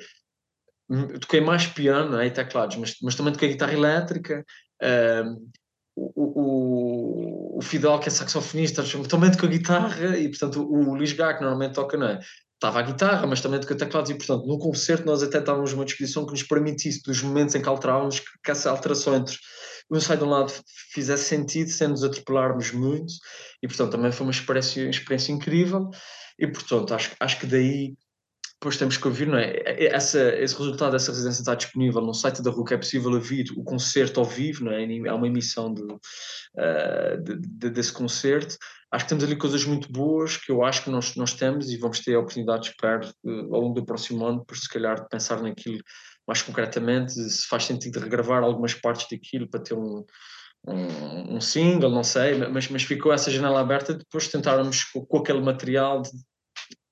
eu 0.91 1.19
toquei 1.19 1.41
mais 1.41 1.67
piano 1.67 2.17
né, 2.17 2.27
e 2.27 2.31
teclados, 2.31 2.77
mas, 2.77 2.97
mas 3.03 3.15
também 3.15 3.33
toquei 3.33 3.49
guitarra 3.49 3.73
elétrica. 3.73 4.45
Um, 4.83 5.51
o, 5.97 7.57
o, 7.57 7.59
o 7.59 7.63
Fidel, 7.63 7.99
que 7.99 8.09
é 8.09 8.11
saxofonista, 8.11 8.85
também 9.09 9.33
toca 9.33 9.49
guitarra, 9.49 10.17
e 10.17 10.29
portanto 10.29 10.63
o, 10.63 10.91
o 10.91 10.95
Luís 10.95 11.13
Gá, 11.13 11.35
que 11.35 11.41
normalmente 11.41 11.75
toca, 11.75 11.97
não 11.97 12.07
é? 12.07 12.21
estava 12.55 12.81
a 12.81 12.83
guitarra, 12.83 13.27
mas 13.27 13.41
também 13.41 13.61
toca 13.61 13.77
teclados, 13.77 14.11
e 14.11 14.15
portanto, 14.15 14.47
no 14.47 14.59
concerto 14.59 15.07
nós 15.07 15.23
até 15.23 15.39
estávamos 15.39 15.73
numa 15.73 15.85
disposição 15.85 16.27
que 16.27 16.33
nos 16.33 16.43
permitisse, 16.43 17.03
dos 17.03 17.23
momentos 17.23 17.55
em 17.55 17.63
que 17.63 17.69
alterávamos, 17.69 18.21
que 18.21 18.51
essa 18.51 18.71
alteração 18.71 19.15
entre 19.15 19.37
um 19.91 19.97
ensaio 19.97 20.19
de 20.19 20.25
um 20.25 20.29
lado 20.29 20.53
fizesse 20.93 21.25
sentido, 21.25 21.71
sem 21.71 21.89
nos 21.89 22.05
atropelarmos 22.05 22.73
muito, 22.73 23.13
e 23.63 23.69
portanto 23.69 23.93
também 23.93 24.13
foi 24.13 24.27
uma 24.27 24.33
experiência, 24.33 24.89
experiência 24.89 25.33
incrível, 25.33 25.91
e 26.39 26.47
portanto 26.47 26.95
acho, 26.95 27.13
acho 27.21 27.41
que 27.41 27.47
daí 27.47 27.97
depois 28.61 28.77
temos 28.77 28.97
que 28.97 29.07
ouvir, 29.07 29.29
não 29.29 29.39
é? 29.39 29.55
Essa, 29.87 30.35
esse 30.37 30.57
resultado 30.57 30.91
dessa 30.91 31.13
residência 31.13 31.43
está 31.43 31.55
disponível 31.55 32.01
no 32.01 32.13
site 32.13 32.43
da 32.43 32.51
RUC, 32.51 32.75
é 32.75 32.77
possível 32.77 33.13
ouvir 33.13 33.53
o 33.57 33.63
concerto 33.63 34.19
ao 34.19 34.27
vivo, 34.27 34.65
não 34.65 34.73
é? 34.73 34.85
Há 35.09 35.15
uma 35.15 35.29
emissão 35.29 35.73
uh, 35.73 37.23
de, 37.23 37.37
de, 37.39 37.71
desse 37.71 37.93
concerto. 37.93 38.57
Acho 38.91 39.05
que 39.05 39.09
temos 39.11 39.23
ali 39.23 39.37
coisas 39.37 39.65
muito 39.65 39.93
boas 39.93 40.37
que 40.37 40.51
eu 40.51 40.65
acho 40.65 40.83
que 40.83 40.91
nós, 40.91 41.15
nós 41.15 41.35
temos 41.35 41.71
e 41.71 41.77
vamos 41.77 42.01
ter 42.01 42.17
a 42.17 42.19
oportunidade, 42.19 42.71
espero, 42.71 43.09
uh, 43.23 43.55
ao 43.55 43.61
longo 43.61 43.75
do 43.75 43.87
próximo 43.87 44.27
ano, 44.27 44.45
por 44.45 44.57
se 44.57 44.69
calhar 44.69 45.01
de 45.01 45.09
pensar 45.09 45.41
naquilo 45.41 45.79
mais 46.29 46.43
concretamente, 46.43 47.15
se 47.15 47.49
faz 47.49 47.65
sentido 47.65 47.99
regravar 47.99 48.43
algumas 48.43 48.75
partes 48.75 49.09
daquilo 49.11 49.49
para 49.49 49.63
ter 49.63 49.73
um, 49.73 50.05
um, 50.67 51.37
um, 51.37 51.41
single, 51.41 51.91
não 51.91 52.05
sei, 52.05 52.35
mas, 52.35 52.69
mas 52.69 52.83
ficou 52.83 53.11
essa 53.11 53.31
janela 53.31 53.61
aberta 53.61 53.95
depois 53.95 54.25
de 54.25 54.33
tentarmos 54.33 54.85
com, 54.85 55.07
com 55.07 55.17
aquele 55.17 55.41
material 55.41 56.03
de 56.03 56.11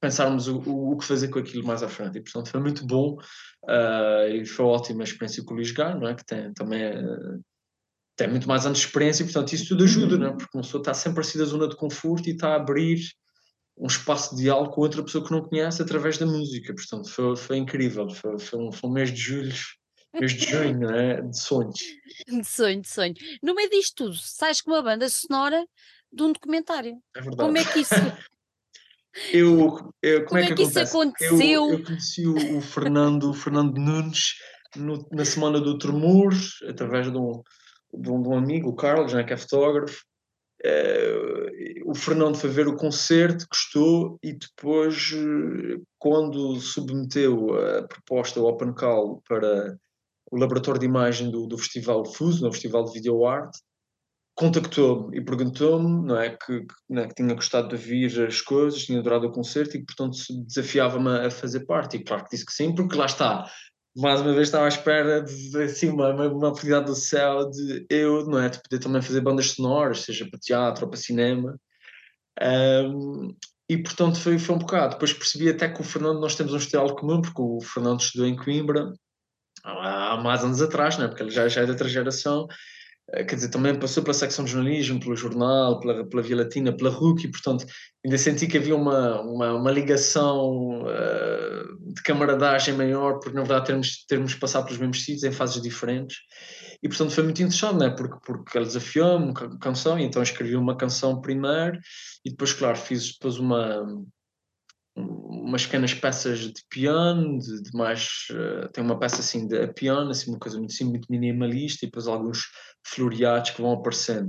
pensarmos 0.00 0.48
o, 0.48 0.58
o, 0.60 0.92
o, 0.92 0.96
que 0.96 1.04
fazer 1.04 1.28
com 1.28 1.38
aquilo 1.38 1.66
mais 1.66 1.82
à 1.82 1.88
frente. 1.88 2.16
E, 2.16 2.22
portanto, 2.22 2.48
foi 2.48 2.60
muito 2.60 2.86
bom 2.86 3.18
uh, 3.64 4.28
e 4.32 4.46
foi 4.46 4.64
ótima 4.64 5.02
a 5.02 5.04
experiência 5.04 5.44
com 5.44 5.52
o 5.52 5.56
Luís 5.56 5.70
Gar, 5.70 6.00
não 6.00 6.08
é? 6.08 6.14
que 6.14 6.24
tem 6.24 6.54
também 6.54 6.82
uh, 6.96 7.40
tem 8.16 8.28
muito 8.28 8.48
mais 8.48 8.64
anos 8.64 8.78
de 8.78 8.86
experiência 8.86 9.22
e, 9.22 9.26
portanto, 9.26 9.52
isso 9.52 9.68
tudo 9.68 9.84
ajuda, 9.84 10.16
não 10.16 10.28
é? 10.28 10.30
porque 10.30 10.56
uma 10.56 10.62
pessoa 10.62 10.80
está 10.80 10.94
sempre 10.94 11.20
a 11.20 11.24
sair 11.24 11.42
da 11.42 11.44
zona 11.44 11.68
de 11.68 11.76
conforto 11.76 12.26
e 12.28 12.32
está 12.32 12.54
a 12.54 12.56
abrir 12.56 13.00
um 13.76 13.86
espaço 13.86 14.34
de 14.34 14.42
diálogo 14.42 14.72
com 14.72 14.80
outra 14.80 15.02
pessoa 15.02 15.24
que 15.24 15.32
não 15.32 15.42
conhece 15.42 15.82
através 15.82 16.18
da 16.18 16.26
música. 16.26 16.74
Portanto, 16.74 17.10
foi, 17.10 17.36
foi 17.36 17.56
incrível. 17.58 18.08
Foi, 18.10 18.38
foi, 18.38 18.58
um, 18.58 18.72
foi 18.72 18.90
um 18.90 18.92
mês 18.92 19.12
de 19.12 19.20
julho 19.20 19.54
mês 20.20 20.32
de 20.32 20.46
junho, 20.46 20.80
não 20.80 20.94
é? 20.94 21.20
De 21.20 21.38
sonhos. 21.38 21.80
De 22.26 22.44
sonho, 22.44 22.80
de 22.80 22.88
sonho. 22.88 23.14
No 23.42 23.54
meio 23.54 23.70
disto 23.70 23.94
tudo, 23.96 24.16
sais 24.16 24.60
com 24.60 24.70
uma 24.70 24.82
banda 24.82 25.08
sonora 25.08 25.66
de 26.10 26.22
um 26.22 26.32
documentário. 26.32 26.96
É 27.14 27.20
verdade. 27.20 27.36
Como 27.36 27.58
é 27.58 27.64
que 27.64 27.80
isso 27.80 27.94
Eu, 29.32 29.92
eu 30.02 30.24
como, 30.24 30.28
como, 30.28 30.40
é 30.40 30.46
que, 30.48 30.54
que 30.54 30.62
isso 30.62 30.78
acontece? 30.78 31.24
aconteceu? 31.26 31.40
Eu, 31.40 31.72
eu 31.72 31.84
conheci 31.84 32.26
o, 32.26 32.58
o 32.58 32.60
Fernando, 32.60 33.30
o 33.30 33.34
Fernando 33.34 33.78
Nunes 33.78 34.34
no, 34.76 35.08
na 35.10 35.24
semana 35.24 35.58
do 35.58 35.78
Tremor, 35.78 36.34
através 36.68 37.10
de 37.10 37.16
um, 37.16 37.42
de 37.94 38.10
um, 38.10 38.22
de 38.22 38.28
um 38.28 38.36
amigo, 38.36 38.68
o 38.68 38.76
Carlos, 38.76 39.14
né, 39.14 39.24
que 39.24 39.32
é 39.32 39.36
fotógrafo. 39.36 40.04
Uh, 40.66 41.90
o 41.90 41.94
Fernando 41.94 42.36
foi 42.36 42.50
ver 42.50 42.66
o 42.66 42.76
concerto, 42.76 43.46
gostou 43.48 44.18
e 44.22 44.32
depois, 44.32 45.14
quando 45.98 46.58
submeteu 46.60 47.54
a 47.54 47.86
proposta 47.86 48.40
ao 48.40 48.46
Open 48.46 48.74
Call 48.74 49.22
para 49.28 49.78
o 50.30 50.36
laboratório 50.36 50.80
de 50.80 50.86
imagem 50.86 51.30
do, 51.30 51.46
do 51.46 51.56
Festival 51.56 52.04
Fuso, 52.04 52.44
no 52.44 52.52
Festival 52.52 52.84
de 52.84 52.92
Video 52.92 53.24
Art, 53.24 53.54
contactou-me 54.36 55.16
e 55.16 55.24
perguntou-me 55.24 56.06
não 56.06 56.20
é, 56.20 56.30
que, 56.30 56.60
que, 56.60 56.74
não 56.90 57.02
é, 57.02 57.08
que, 57.08 57.14
tinha 57.14 57.34
gostado 57.34 57.68
de 57.68 57.74
ouvir 57.74 58.26
as 58.26 58.40
coisas, 58.40 58.84
tinha 58.84 58.98
adorado 58.98 59.26
o 59.26 59.32
concerto 59.32 59.76
e 59.76 59.80
que, 59.80 59.86
portanto, 59.86 60.18
desafiava-me 60.46 61.26
a 61.26 61.30
fazer 61.30 61.64
parte. 61.64 61.96
E 61.96 62.04
claro 62.04 62.24
que 62.24 62.30
disse 62.30 62.44
que 62.44 62.52
sim, 62.52 62.74
porque 62.74 62.96
lá 62.96 63.06
está. 63.06 63.50
Mais 63.96 64.20
uma 64.20 64.32
vez 64.32 64.48
estava 64.48 64.66
à 64.66 64.68
espera 64.68 65.22
de 65.22 65.62
assim, 65.62 65.88
uma, 65.88 66.10
uma 66.12 66.48
oportunidade 66.48 66.86
do 66.86 66.94
céu 66.94 67.48
de 67.48 67.86
eu, 67.88 68.26
não 68.26 68.38
é? 68.38 68.48
De 68.48 68.60
poder 68.62 68.78
também 68.78 69.00
fazer 69.00 69.20
bandas 69.20 69.52
sonoras, 69.52 70.00
seja 70.00 70.26
para 70.28 70.38
teatro 70.38 70.84
ou 70.84 70.90
para 70.90 71.00
cinema. 71.00 71.58
Um, 72.42 73.34
e 73.68 73.78
portanto 73.78 74.20
foi, 74.20 74.38
foi 74.38 74.54
um 74.54 74.58
bocado. 74.58 74.94
Depois 74.94 75.12
percebi 75.12 75.48
até 75.48 75.68
que 75.68 75.80
o 75.80 75.84
Fernando, 75.84 76.20
nós 76.20 76.34
temos 76.34 76.52
um 76.52 76.58
estilo 76.58 76.94
comum, 76.94 77.22
porque 77.22 77.40
o 77.40 77.60
Fernando 77.60 78.00
estudou 78.00 78.26
em 78.26 78.36
Coimbra 78.36 78.92
há, 79.64 80.12
há 80.12 80.16
mais 80.22 80.44
anos 80.44 80.60
atrás, 80.60 80.98
não 80.98 81.06
é? 81.06 81.08
porque 81.08 81.22
ele 81.22 81.30
já, 81.30 81.48
já 81.48 81.62
é 81.62 81.66
da 81.66 81.72
outra 81.72 81.88
geração 81.88 82.46
quer 83.12 83.36
dizer, 83.36 83.50
também 83.50 83.78
passou 83.78 84.02
pela 84.02 84.14
secção 84.14 84.44
de 84.44 84.50
jornalismo, 84.50 84.98
pelo 84.98 85.14
jornal, 85.14 85.78
pela, 85.78 86.04
pela 86.04 86.22
Via 86.22 86.36
Latina, 86.36 86.76
pela 86.76 86.90
RUC, 86.90 87.24
e 87.24 87.30
portanto 87.30 87.64
ainda 88.04 88.18
senti 88.18 88.48
que 88.48 88.58
havia 88.58 88.74
uma, 88.74 89.20
uma, 89.20 89.54
uma 89.54 89.70
ligação 89.70 90.82
uh, 90.82 91.94
de 91.94 92.02
camaradagem 92.02 92.74
maior, 92.74 93.20
porque 93.20 93.36
na 93.36 93.42
verdade 93.42 93.66
termos, 93.66 94.04
termos 94.08 94.34
passado 94.34 94.64
pelos 94.64 94.78
mesmos 94.78 95.04
sítios 95.04 95.22
em 95.22 95.30
fases 95.30 95.62
diferentes, 95.62 96.16
e 96.82 96.88
portanto 96.88 97.12
foi 97.12 97.22
muito 97.22 97.40
interessante, 97.40 97.78
né? 97.78 97.90
porque, 97.90 98.16
porque 98.24 98.58
ele 98.58 98.66
desafiou-me 98.66 99.26
uma 99.26 99.58
canção, 99.60 99.98
e 99.98 100.02
então 100.02 100.22
escrevi 100.22 100.56
uma 100.56 100.76
canção 100.76 101.20
primeiro, 101.20 101.78
e 102.24 102.30
depois, 102.30 102.52
claro, 102.52 102.76
fiz 102.76 103.12
depois 103.12 103.38
uma, 103.38 103.86
umas 104.96 105.66
pequenas 105.66 105.92
peças 105.94 106.38
de 106.40 106.62
piano, 106.70 107.38
de, 107.38 107.62
de 107.62 107.76
mais. 107.76 108.26
Uh, 108.30 108.68
tem 108.72 108.82
uma 108.82 108.98
peça 108.98 109.20
assim 109.20 109.46
de 109.46 109.66
piano, 109.74 110.10
assim, 110.10 110.30
uma 110.30 110.38
coisa 110.38 110.58
muito, 110.58 110.72
assim, 110.72 110.84
muito 110.84 111.06
minimalista, 111.10 111.84
e 111.84 111.88
depois 111.88 112.06
alguns 112.06 112.44
floreados 112.84 113.50
que 113.50 113.60
vão 113.60 113.72
aparecendo. 113.72 114.28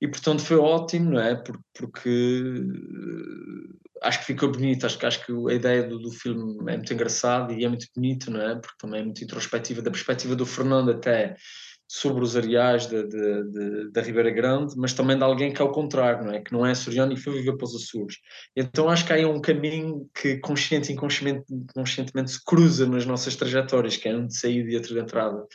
E 0.00 0.06
portanto 0.06 0.42
foi 0.42 0.58
ótimo, 0.58 1.12
não 1.12 1.20
é? 1.20 1.34
Porque, 1.34 1.62
porque 1.74 2.42
uh, 2.42 3.78
acho 4.02 4.20
que 4.20 4.26
ficou 4.26 4.52
bonito, 4.52 4.84
acho 4.84 4.98
que, 4.98 5.06
acho 5.06 5.24
que 5.24 5.32
a 5.32 5.54
ideia 5.54 5.82
do, 5.84 5.98
do 5.98 6.10
filme 6.10 6.70
é 6.70 6.76
muito 6.76 6.92
engraçada 6.92 7.52
e 7.54 7.64
é 7.64 7.68
muito 7.68 7.86
bonito, 7.94 8.30
não 8.30 8.40
é? 8.40 8.54
Porque 8.56 8.76
também 8.78 9.00
é 9.00 9.04
muito 9.04 9.24
introspectiva, 9.24 9.80
da 9.80 9.90
perspectiva 9.90 10.36
do 10.36 10.44
Fernando 10.44 10.90
até 10.90 11.34
sobre 11.88 12.22
os 12.24 12.36
areais 12.36 12.88
da 13.92 14.02
Ribeira 14.02 14.30
Grande, 14.30 14.74
mas 14.76 14.92
também 14.92 15.16
de 15.16 15.22
alguém 15.22 15.52
que 15.52 15.62
é 15.62 15.64
o 15.64 15.70
contrário, 15.70 16.24
não 16.24 16.32
é? 16.32 16.40
Que 16.40 16.52
não 16.52 16.66
é 16.66 16.72
açoriano 16.72 17.12
e 17.12 17.16
foi 17.16 17.34
viver 17.34 17.56
para 17.56 17.64
os 17.64 17.76
Açores. 17.76 18.16
Então 18.56 18.88
acho 18.88 19.06
que 19.06 19.12
há 19.12 19.16
aí 19.16 19.24
um 19.24 19.40
caminho 19.40 20.08
que 20.14 20.38
consciente 20.38 20.90
e 20.90 20.94
inconscientemente, 20.94 21.44
inconscientemente 21.52 22.30
se 22.32 22.44
cruza 22.44 22.86
nas 22.86 23.06
nossas 23.06 23.36
trajetórias, 23.36 23.96
que 23.96 24.08
é 24.08 24.16
um 24.16 24.26
de 24.26 24.36
saída 24.36 24.70
e 24.70 24.76
outro 24.76 24.94
de 24.94 25.00
entrada. 25.00 25.46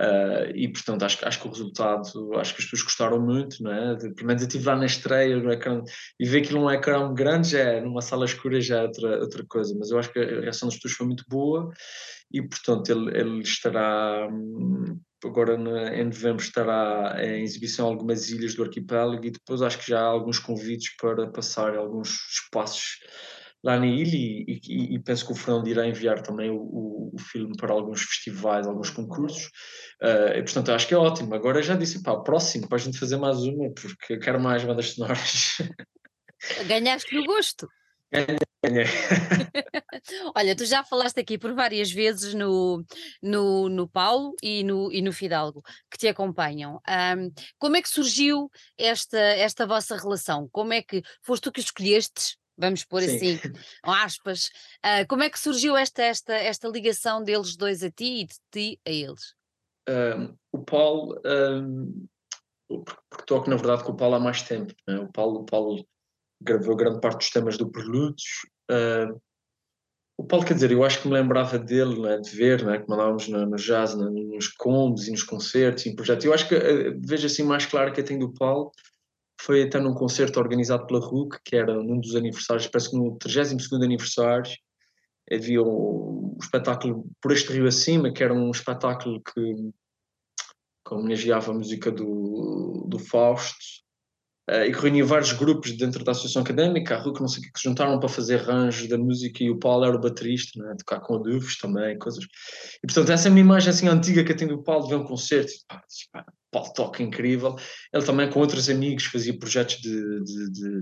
Uh, 0.00 0.54
e 0.54 0.68
portanto 0.68 1.02
acho, 1.02 1.26
acho 1.26 1.40
que 1.40 1.48
o 1.48 1.50
resultado, 1.50 2.02
acho 2.36 2.54
que 2.54 2.62
as 2.62 2.66
pessoas 2.66 2.82
gostaram 2.82 3.20
muito, 3.20 3.60
não 3.60 3.72
é? 3.72 3.96
Pelo 3.96 4.26
menos 4.26 4.42
eu 4.42 4.46
estive 4.46 4.64
lá 4.64 4.76
na 4.76 4.86
estreia 4.86 5.36
no 5.36 5.52
ecrã, 5.52 5.82
e 6.20 6.28
ver 6.28 6.38
aquilo 6.38 6.60
num 6.60 6.70
ecrã 6.70 7.12
grande 7.12 7.50
já 7.50 7.58
é, 7.58 7.80
numa 7.80 8.00
sala 8.00 8.24
escura 8.24 8.60
já 8.60 8.78
é 8.78 8.82
outra, 8.82 9.20
outra 9.20 9.44
coisa, 9.48 9.74
mas 9.76 9.90
eu 9.90 9.98
acho 9.98 10.12
que 10.12 10.20
a 10.20 10.40
reação 10.40 10.68
das 10.68 10.76
pessoas 10.76 10.94
foi 10.94 11.06
muito 11.06 11.24
boa 11.28 11.72
e 12.32 12.40
portanto 12.40 12.90
ele, 12.90 13.18
ele 13.18 13.40
estará 13.40 14.28
hum, 14.30 15.00
agora 15.24 15.54
em 15.54 16.04
novembro 16.04 16.42
estará 16.42 17.16
em 17.24 17.42
exibição 17.42 17.86
algumas 17.86 18.28
ilhas 18.30 18.54
do 18.54 18.62
arquipélago 18.62 19.24
e 19.24 19.30
depois 19.30 19.62
acho 19.62 19.78
que 19.78 19.90
já 19.90 20.00
há 20.00 20.04
alguns 20.04 20.38
convites 20.38 20.94
para 20.96 21.26
passar 21.30 21.76
alguns 21.76 22.10
espaços 22.30 22.98
lá 23.62 23.78
na 23.78 23.86
ilha 23.86 24.14
e, 24.14 24.60
e, 24.68 24.94
e 24.94 24.98
penso 25.00 25.26
que 25.26 25.32
o 25.32 25.34
Fernando 25.34 25.68
irá 25.68 25.86
enviar 25.86 26.22
também 26.22 26.50
o, 26.50 26.56
o, 26.56 27.10
o, 27.14 27.18
filme 27.18 27.56
para 27.56 27.72
alguns 27.72 28.02
festivais, 28.02 28.66
alguns 28.66 28.90
concursos 28.90 29.46
uh, 30.02 30.36
e 30.36 30.42
portanto 30.42 30.72
acho 30.72 30.86
que 30.86 30.94
é 30.94 30.96
ótimo. 30.96 31.34
Agora 31.34 31.62
já 31.62 31.74
disse, 31.74 32.02
pá, 32.02 32.16
próximo 32.20 32.68
para 32.68 32.76
a 32.76 32.80
gente 32.80 32.98
fazer 32.98 33.16
mais 33.16 33.38
uma 33.38 33.70
porque 33.70 34.18
quero 34.18 34.40
mais 34.40 34.64
bandas 34.64 34.90
sonoras. 34.92 35.58
Ganhaste 36.66 37.14
no 37.14 37.24
gosto. 37.24 37.68
Ganhei. 38.64 38.86
Olha, 40.34 40.56
tu 40.56 40.64
já 40.64 40.84
falaste 40.84 41.18
aqui 41.20 41.38
por 41.38 41.54
várias 41.54 41.90
vezes 41.90 42.34
no, 42.34 42.84
no, 43.22 43.68
no 43.68 43.88
Paulo 43.88 44.34
e 44.42 44.62
no, 44.64 44.92
e 44.92 45.02
no 45.02 45.12
Fidalgo, 45.12 45.62
que 45.90 45.98
te 45.98 46.08
acompanham. 46.08 46.80
Um, 46.88 47.32
como 47.58 47.76
é 47.76 47.82
que 47.82 47.88
surgiu 47.88 48.50
esta, 48.76 49.18
esta 49.18 49.66
vossa 49.66 49.96
relação? 49.96 50.48
Como 50.50 50.72
é 50.72 50.82
que 50.82 51.02
foste 51.22 51.44
tu 51.44 51.52
que 51.52 51.60
escolheste? 51.60 52.36
Vamos 52.56 52.84
pôr 52.84 53.02
Sim. 53.02 53.16
assim, 53.16 53.38
aspas. 53.84 54.46
Uh, 54.84 55.06
como 55.08 55.22
é 55.22 55.30
que 55.30 55.38
surgiu 55.38 55.76
esta, 55.76 56.02
esta, 56.02 56.34
esta 56.34 56.68
ligação 56.68 57.22
deles 57.22 57.56
dois 57.56 57.84
a 57.84 57.90
ti 57.90 58.22
e 58.22 58.26
de 58.26 58.34
ti 58.50 58.80
a 58.84 58.90
eles? 58.90 59.34
Um, 59.88 60.36
o 60.52 60.64
Paulo, 60.64 61.20
um, 61.24 62.06
porque 62.68 63.24
toco 63.26 63.48
na 63.48 63.56
verdade 63.56 63.84
com 63.84 63.92
o 63.92 63.96
Paulo 63.96 64.16
há 64.16 64.20
mais 64.20 64.42
tempo. 64.42 64.74
Né? 64.86 64.98
O 64.98 65.10
Paulo, 65.10 65.40
o 65.40 65.44
Paulo 65.44 65.86
gravou 66.40 66.76
grande 66.76 67.00
parte 67.00 67.18
dos 67.18 67.30
temas 67.30 67.56
do 67.56 67.70
Prelúdios. 67.70 68.46
Uh, 68.70 69.20
o 70.18 70.24
Paulo, 70.24 70.44
quer 70.44 70.54
dizer, 70.54 70.72
eu 70.72 70.84
acho 70.84 71.00
que 71.00 71.06
me 71.06 71.14
lembrava 71.14 71.56
dele, 71.58 72.00
né, 72.00 72.18
de 72.18 72.30
ver, 72.30 72.64
né, 72.64 72.78
que 72.78 72.88
mandávamos 72.88 73.28
no, 73.28 73.46
no 73.46 73.56
jazz, 73.56 73.94
nos 73.94 74.48
combos 74.48 75.06
e 75.06 75.12
nos 75.12 75.22
concertos 75.22 75.86
e 75.86 75.94
projetos. 75.94 76.24
Eu 76.24 76.34
acho 76.34 76.48
que 76.48 76.56
uh, 76.56 77.00
vejo 77.00 77.26
assim 77.26 77.44
mais 77.44 77.64
claro 77.64 77.92
que 77.92 78.00
eu 78.00 78.04
tenho 78.04 78.20
do 78.20 78.34
Paulo 78.34 78.72
foi 79.40 79.62
até 79.62 79.78
num 79.78 79.94
concerto 79.94 80.40
organizado 80.40 80.84
pela 80.88 80.98
RUC, 80.98 81.38
que 81.44 81.54
era 81.54 81.72
num 81.72 82.00
dos 82.00 82.16
aniversários, 82.16 82.66
parece 82.66 82.90
que 82.90 82.96
no 82.96 83.16
32 83.16 83.80
aniversário, 83.80 84.50
havia 85.32 85.62
o 85.62 86.36
espetáculo 86.42 87.06
Por 87.22 87.30
Este 87.30 87.52
Rio 87.52 87.68
Acima, 87.68 88.12
que 88.12 88.24
era 88.24 88.34
um 88.34 88.50
espetáculo 88.50 89.22
que 89.22 89.72
que 90.88 90.94
homenageava 90.94 91.52
a 91.52 91.54
música 91.54 91.90
do, 91.90 92.86
do 92.88 92.98
Fausto, 92.98 93.54
uh, 94.50 94.64
e 94.64 94.72
que 94.72 94.80
reunia 94.80 95.04
vários 95.04 95.32
grupos 95.32 95.76
dentro 95.76 96.02
da 96.02 96.12
associação 96.12 96.42
académica, 96.42 96.96
a 96.96 96.98
RUC, 96.98 97.20
não 97.20 97.28
sei 97.28 97.40
o 97.40 97.42
que, 97.46 97.52
que 97.52 97.60
se 97.60 97.68
juntaram 97.68 97.98
para 98.00 98.08
fazer 98.08 98.40
arranjos 98.40 98.88
da 98.88 98.96
música 98.96 99.44
e 99.44 99.50
o 99.50 99.58
Paulo 99.58 99.84
era 99.84 99.96
o 99.96 100.00
baterista, 100.00 100.62
né, 100.62 100.74
tocar 100.78 101.00
com 101.00 101.16
adufos 101.16 101.58
também, 101.58 101.98
coisas. 101.98 102.24
E 102.82 102.86
portanto, 102.86 103.12
essa 103.12 103.28
é 103.28 103.30
uma 103.30 103.40
imagem 103.40 103.70
assim 103.70 103.88
antiga 103.88 104.24
que 104.24 104.32
eu 104.32 104.36
tenho 104.36 104.56
do 104.56 104.62
Paulo 104.62 104.84
de 104.84 104.90
ver 104.90 104.96
um 104.96 105.04
concerto, 105.04 105.52
pá, 105.68 105.82
pá, 106.12 106.24
Paulo 106.50 106.72
toca 106.72 107.02
incrível. 107.02 107.56
Ele 107.92 108.04
também 108.04 108.30
com 108.30 108.40
outros 108.40 108.70
amigos 108.70 109.04
fazia 109.04 109.38
projetos 109.38 109.76
de, 109.76 110.24
de, 110.24 110.50
de 110.50 110.78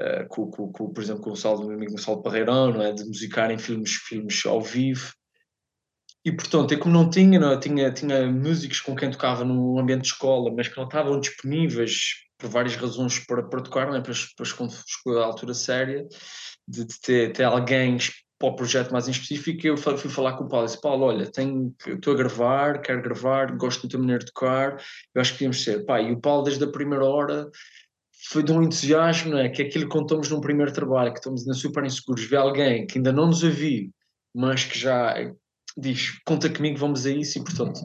uh, 0.00 0.28
com, 0.28 0.50
com, 0.50 0.72
com, 0.72 0.92
por 0.92 1.02
exemplo, 1.02 1.22
com 1.22 1.32
o 1.32 1.36
Saldo, 1.36 1.66
meu 1.66 1.76
amigo 1.76 1.92
Gonçalo 1.92 2.22
Parreirão, 2.22 2.72
não 2.72 2.82
é? 2.82 2.92
de 2.92 3.04
musicar 3.04 3.50
em 3.50 3.58
filmes, 3.58 3.92
filmes 3.92 4.44
ao 4.46 4.62
vivo. 4.62 5.12
E 6.24 6.32
portanto, 6.32 6.72
eu 6.72 6.78
como 6.78 6.94
não 6.94 7.10
tinha, 7.10 7.38
não, 7.38 7.52
é? 7.52 7.58
tinha, 7.58 7.92
tinha 7.92 8.26
músicos 8.26 8.80
com 8.80 8.96
quem 8.96 9.10
tocava 9.10 9.44
no 9.44 9.78
ambiente 9.78 10.02
de 10.02 10.08
escola, 10.08 10.50
mas 10.56 10.68
que 10.68 10.76
não 10.78 10.84
estavam 10.84 11.20
disponíveis 11.20 12.23
por 12.38 12.48
várias 12.50 12.76
razões 12.76 13.18
para, 13.18 13.42
para 13.42 13.62
tocar, 13.62 13.88
é? 13.88 13.92
depois, 13.92 14.28
depois 14.28 14.52
quando 14.52 14.74
chegou 14.86 15.20
a 15.20 15.26
altura 15.26 15.54
séria, 15.54 16.06
de, 16.66 16.84
de 16.84 17.00
ter, 17.00 17.32
ter 17.32 17.44
alguém 17.44 17.98
para 18.38 18.48
o 18.48 18.56
projeto 18.56 18.90
mais 18.90 19.06
em 19.06 19.12
específico, 19.12 19.66
eu 19.66 19.76
fui 19.76 20.10
falar 20.10 20.36
com 20.36 20.44
o 20.44 20.48
Paulo 20.48 20.66
e 20.66 20.68
disse, 20.68 20.80
Paulo, 20.80 21.04
olha, 21.04 21.30
tenho, 21.30 21.74
estou 21.86 22.14
a 22.14 22.16
gravar, 22.16 22.80
quero 22.80 23.02
gravar, 23.02 23.56
gosto 23.56 23.86
da 23.86 23.98
maneira 23.98 24.20
de 24.20 24.26
tocar, 24.26 24.82
eu 25.14 25.20
acho 25.20 25.32
que 25.32 25.38
podíamos 25.38 25.62
ser. 25.62 25.84
Pá, 25.84 26.00
e 26.00 26.12
o 26.12 26.20
Paulo 26.20 26.44
desde 26.44 26.64
a 26.64 26.70
primeira 26.70 27.04
hora 27.04 27.48
foi 28.30 28.42
de 28.42 28.52
um 28.52 28.62
entusiasmo, 28.62 29.32
não 29.32 29.38
é? 29.38 29.48
que 29.48 29.62
é 29.62 29.66
aquilo 29.66 29.84
que 29.84 29.90
contamos 29.90 30.30
num 30.30 30.40
primeiro 30.40 30.72
trabalho, 30.72 31.12
que 31.12 31.18
estamos 31.18 31.42
ainda 31.42 31.54
super 31.54 31.84
inseguros, 31.84 32.24
ver 32.24 32.36
alguém 32.36 32.86
que 32.86 32.98
ainda 32.98 33.12
não 33.12 33.26
nos 33.26 33.42
ouviu, 33.42 33.90
mas 34.34 34.64
que 34.64 34.78
já 34.78 35.14
diz, 35.76 36.18
conta 36.24 36.48
comigo, 36.48 36.78
vamos 36.78 37.06
a 37.06 37.10
isso, 37.10 37.38
e 37.38 37.44
portanto 37.44 37.80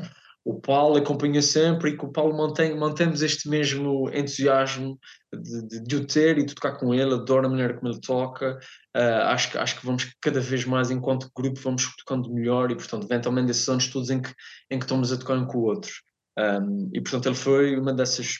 o 0.50 0.60
Paulo 0.60 0.97
acompanha 0.97 1.43
sempre 1.43 1.91
e 1.91 1.97
que 1.97 2.04
o 2.04 2.12
Paulo 2.12 2.36
mantém, 2.36 2.76
mantemos 2.76 3.22
este 3.22 3.47
mesmo 3.47 4.10
entusiasmo 4.10 5.00
de, 5.32 5.68
de, 5.68 5.84
de, 5.84 5.95
o 5.95 6.08
ter 6.08 6.39
e 6.39 6.45
de 6.45 6.56
tocar 6.56 6.76
com 6.80 6.91
ele, 6.91 7.14
adoro 7.14 7.45
a 7.45 7.50
maneira 7.50 7.76
como 7.76 7.91
ele 7.91 8.02
toca, 8.02 8.58
uh, 8.97 9.24
acho, 9.28 9.60
acho 9.60 9.80
que 9.80 9.86
vamos 9.86 10.12
cada 10.20 10.39
vez 10.39 10.66
mais, 10.66 10.89
enquanto 10.89 11.30
grupo, 11.36 11.60
vamos 11.60 11.95
tocando 11.97 12.34
melhor 12.34 12.72
e, 12.72 12.76
portanto, 12.76 13.08
vem 13.08 13.22
também 13.22 13.45
desses 13.45 13.70
anos 13.70 13.89
todos 13.89 14.10
em 14.10 14.20
que, 14.20 14.34
em 14.72 14.80
que 14.80 14.86
estamos 14.86 15.12
a 15.12 15.18
tocar 15.18 15.38
um 15.38 15.45
com 15.45 15.60
o 15.60 15.66
outro. 15.66 15.91
Um, 16.39 16.89
e, 16.95 17.00
portanto, 17.00 17.28
ele 17.28 17.36
foi 17.36 17.78
uma 17.78 17.93
dessas 17.93 18.39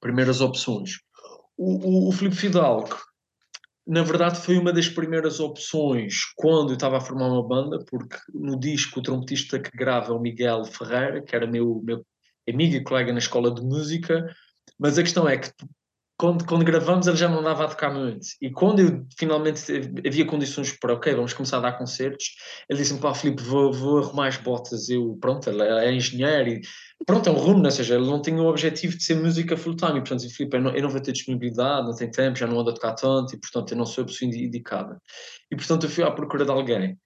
primeiras 0.00 0.40
opções. 0.40 0.98
O, 1.56 2.06
o, 2.06 2.08
o 2.08 2.12
Filipe 2.12 2.34
Fidalgo, 2.34 2.96
na 3.88 4.02
verdade 4.02 4.38
foi 4.38 4.58
uma 4.58 4.70
das 4.70 4.86
primeiras 4.86 5.40
opções 5.40 6.26
quando 6.36 6.70
eu 6.70 6.74
estava 6.74 6.98
a 6.98 7.00
formar 7.00 7.28
uma 7.28 7.42
banda, 7.42 7.82
porque 7.90 8.18
no 8.34 8.60
disco 8.60 9.00
o 9.00 9.02
trompetista 9.02 9.58
que 9.58 9.70
grava 9.70 10.12
é 10.12 10.14
o 10.14 10.20
Miguel 10.20 10.62
Ferreira, 10.66 11.22
que 11.22 11.34
era 11.34 11.46
meu, 11.46 11.80
meu 11.82 12.04
amigo 12.46 12.76
e 12.76 12.84
colega 12.84 13.12
na 13.12 13.18
escola 13.18 13.52
de 13.52 13.62
música, 13.62 14.30
mas 14.78 14.98
a 14.98 15.02
questão 15.02 15.26
é 15.26 15.38
que 15.38 15.50
quando, 16.18 16.44
quando 16.44 16.64
gravamos 16.64 17.06
ele 17.06 17.16
já 17.16 17.28
não 17.28 17.42
dava 17.42 17.64
a 17.64 17.68
tocar 17.68 17.94
muito. 17.94 18.26
E 18.42 18.50
quando 18.50 18.80
eu 18.80 19.06
finalmente 19.16 19.62
havia 20.04 20.26
condições 20.26 20.72
para, 20.72 20.94
ok, 20.94 21.14
vamos 21.14 21.32
começar 21.32 21.58
a 21.58 21.60
dar 21.60 21.78
concertos, 21.78 22.34
ele 22.68 22.80
disse-me, 22.80 23.00
pá, 23.00 23.14
Filipe, 23.14 23.40
vou, 23.40 23.72
vou 23.72 23.98
arrumar 23.98 24.26
as 24.26 24.36
botas. 24.36 24.88
Eu, 24.88 25.16
pronto, 25.20 25.48
ele 25.48 25.62
é 25.62 25.92
engenheiro 25.92 26.50
e 26.50 26.60
pronto, 27.06 27.28
é 27.28 27.32
um 27.32 27.36
rumo, 27.36 27.64
ou 27.64 27.70
seja, 27.70 27.94
ele 27.94 28.06
não 28.06 28.20
tinha 28.20 28.42
o 28.42 28.48
objetivo 28.48 28.96
de 28.96 29.04
ser 29.04 29.14
música 29.14 29.56
full-time. 29.56 29.98
E, 29.98 30.00
portanto, 30.00 30.28
Filipe, 30.28 30.56
eu 30.56 30.60
não, 30.60 30.74
eu 30.74 30.82
não 30.82 30.90
vou 30.90 31.00
ter 31.00 31.12
disponibilidade, 31.12 31.86
não 31.86 31.94
tenho 31.94 32.10
tempo, 32.10 32.36
já 32.36 32.48
não 32.48 32.58
ando 32.58 32.70
a 32.70 32.74
tocar 32.74 32.94
tanto 32.94 33.36
e, 33.36 33.38
portanto, 33.38 33.70
eu 33.70 33.78
não 33.78 33.86
sou 33.86 34.02
a 34.02 34.06
pessoa 34.08 34.28
indicada. 34.28 35.00
E, 35.52 35.54
portanto, 35.54 35.86
eu 35.86 35.90
fui 35.90 36.02
à 36.02 36.10
procura 36.10 36.44
de 36.44 36.50
alguém. 36.50 36.98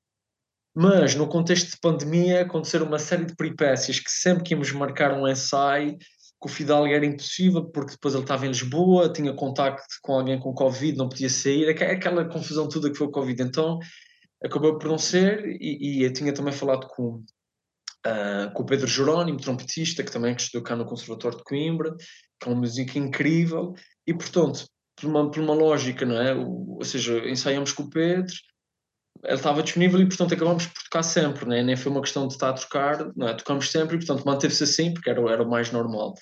Mas, 0.75 1.15
no 1.15 1.29
contexto 1.29 1.71
de 1.71 1.79
pandemia, 1.79 2.43
aconteceram 2.43 2.87
uma 2.87 2.99
série 2.99 3.27
de 3.27 3.37
peripécias 3.37 4.01
que 4.01 4.11
sempre 4.11 4.43
que 4.43 4.55
íamos 4.55 4.73
marcar 4.73 5.13
um 5.13 5.29
ensaio, 5.29 5.99
com 6.43 6.49
o 6.49 6.53
Fidalgo 6.53 6.93
era 6.93 7.07
impossível, 7.07 7.65
porque 7.67 7.93
depois 7.93 8.15
ele 8.15 8.25
estava 8.25 8.45
em 8.45 8.49
Lisboa, 8.49 9.13
tinha 9.13 9.33
contacto 9.33 9.87
com 10.03 10.15
alguém 10.15 10.41
com 10.41 10.53
Covid, 10.53 10.99
não 10.99 11.09
podia 11.09 11.31
sair, 11.31 11.69
aquela 11.69 12.25
confusão 12.25 12.69
toda 12.69 12.91
que 12.91 12.99
foi 12.99 13.07
o 13.07 13.13
Covid. 13.13 13.41
Então, 13.41 13.79
acabou 14.45 14.77
por 14.77 14.89
não 14.89 14.99
ser, 14.99 15.47
e, 15.47 16.01
e 16.01 16.03
eu 16.03 16.13
tinha 16.13 16.35
também 16.35 16.53
falado 16.53 16.89
com, 16.89 17.23
uh, 18.05 18.53
com 18.55 18.65
o 18.65 18.67
Pedro 18.67 18.89
Jerónimo, 18.89 19.39
trompetista, 19.39 20.03
que 20.03 20.11
também 20.11 20.35
estudou 20.35 20.65
cá 20.65 20.75
no 20.75 20.85
Conservatório 20.85 21.39
de 21.39 21.45
Coimbra, 21.45 21.95
que 22.41 22.49
é 22.49 22.53
uma 22.53 22.59
música 22.59 22.99
incrível, 22.99 23.73
e 24.05 24.13
portanto, 24.13 24.67
por 24.97 25.09
uma, 25.09 25.31
por 25.31 25.41
uma 25.41 25.55
lógica, 25.55 26.05
não 26.05 26.21
é? 26.21 26.35
Ou 26.35 26.85
seja, 26.85 27.19
ensaiamos 27.29 27.73
com 27.73 27.85
o 27.85 27.91
Pedro, 27.91 28.35
ele 29.25 29.35
estava 29.35 29.63
disponível 29.63 30.01
e, 30.01 30.07
portanto, 30.07 30.35
acabamos 30.35 30.67
por 30.67 30.83
tocar 30.83 31.03
sempre, 31.03 31.47
né? 31.47 31.63
nem 31.63 31.77
foi 31.77 31.93
uma 31.93 32.01
questão 32.01 32.27
de 32.27 32.35
estar 32.35 32.51
a 32.51 32.55
tocar, 32.55 33.07
não 33.15 33.29
é? 33.29 33.37
sempre 33.61 33.97
e, 33.97 33.99
portanto, 33.99 34.25
manteve-se 34.25 34.65
assim, 34.65 34.93
porque 34.93 35.11
era, 35.11 35.21
era 35.31 35.43
o 35.43 35.51
mais 35.51 35.71
normal. 35.71 36.15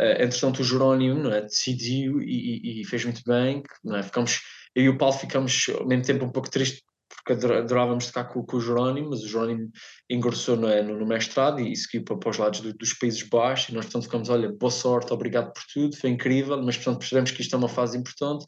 Uh, 0.00 0.22
entretanto, 0.22 0.60
o 0.60 0.64
Jerónimo 0.64 1.22
não 1.22 1.32
é? 1.32 1.42
decidiu 1.42 2.20
e, 2.22 2.80
e, 2.80 2.80
e, 2.80 2.84
fez 2.84 3.04
muito 3.04 3.22
bem, 3.24 3.62
não 3.84 3.96
é? 3.96 4.02
ficamos, 4.02 4.40
eu 4.74 4.84
e 4.84 4.88
o 4.88 4.98
Paulo 4.98 5.14
ficamos 5.14 5.66
ao 5.78 5.86
mesmo 5.86 6.04
tempo 6.04 6.24
um 6.24 6.32
pouco 6.32 6.50
tristes 6.50 6.82
porque 7.24 7.46
adorávamos 7.46 8.06
tocar 8.06 8.24
com, 8.24 8.44
com 8.44 8.56
o 8.56 8.60
Jerónimo, 8.60 9.10
mas 9.10 9.22
o 9.22 9.28
Jerónimo 9.28 9.70
ingressou 10.08 10.56
no, 10.56 10.68
no, 10.82 11.06
mestrado 11.06 11.60
e, 11.60 11.72
e 11.72 11.76
seguiu 11.76 12.04
para, 12.04 12.16
para 12.16 12.30
os 12.30 12.38
lados 12.38 12.60
do, 12.60 12.72
dos 12.72 12.92
Países 12.94 13.22
Baixos 13.22 13.68
e 13.68 13.74
nós, 13.74 13.84
portanto, 13.86 14.04
ficamos, 14.04 14.28
olha, 14.28 14.52
boa 14.52 14.70
sorte, 14.70 15.12
obrigado 15.12 15.52
por 15.52 15.62
tudo, 15.72 15.96
foi 15.96 16.10
incrível, 16.10 16.60
mas, 16.62 16.76
portanto, 16.76 16.98
percebemos 16.98 17.30
que 17.30 17.42
isto 17.42 17.54
é 17.54 17.58
uma 17.58 17.68
fase 17.68 17.98
importante 17.98 18.44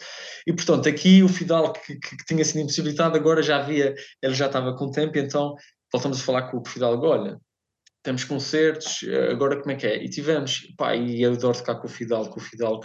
e, 0.47 0.53
portanto, 0.53 0.89
aqui 0.89 1.23
o 1.23 1.29
Fidal, 1.29 1.73
que, 1.73 1.97
que, 1.97 2.16
que 2.16 2.25
tinha 2.25 2.45
sido 2.45 2.61
impossibilitado, 2.61 3.16
agora 3.16 3.43
já 3.43 3.59
havia, 3.59 3.95
ele 4.23 4.35
já 4.35 4.47
estava 4.47 4.75
com 4.77 4.91
tempo, 4.91 5.18
então 5.18 5.55
voltamos 5.93 6.20
a 6.20 6.25
falar 6.25 6.51
com 6.51 6.59
o 6.59 6.66
Fidal, 6.66 6.99
olha, 7.03 7.39
temos 8.03 8.25
concertos, 8.25 9.01
agora 9.31 9.61
como 9.61 9.70
é 9.70 9.77
que 9.77 9.87
é? 9.87 10.03
E 10.03 10.09
tivemos, 10.09 10.66
pá, 10.77 10.97
e 10.97 11.23
eu 11.23 11.33
adoro 11.33 11.57
tocar 11.57 11.77
com 11.77 11.87
o 11.87 11.91
Fidal, 11.91 12.29
com 12.29 12.41
o 12.41 12.43
Fidal, 12.43 12.81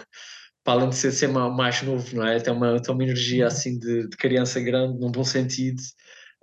para 0.68 0.82
além 0.82 0.90
de 0.90 0.98
ser, 0.98 1.14
ser 1.14 1.28
mais 1.30 1.82
novo, 1.82 2.14
não 2.14 2.28
é? 2.28 2.42
Tem 2.42 2.52
uma, 2.52 2.78
tem 2.82 2.94
uma 2.94 3.04
energia 3.04 3.44
uhum. 3.44 3.48
assim 3.48 3.80
de, 3.80 4.10
de 4.10 4.18
criança 4.18 4.60
grande, 4.60 5.00
num 5.00 5.10
bom 5.10 5.24
sentido. 5.24 5.82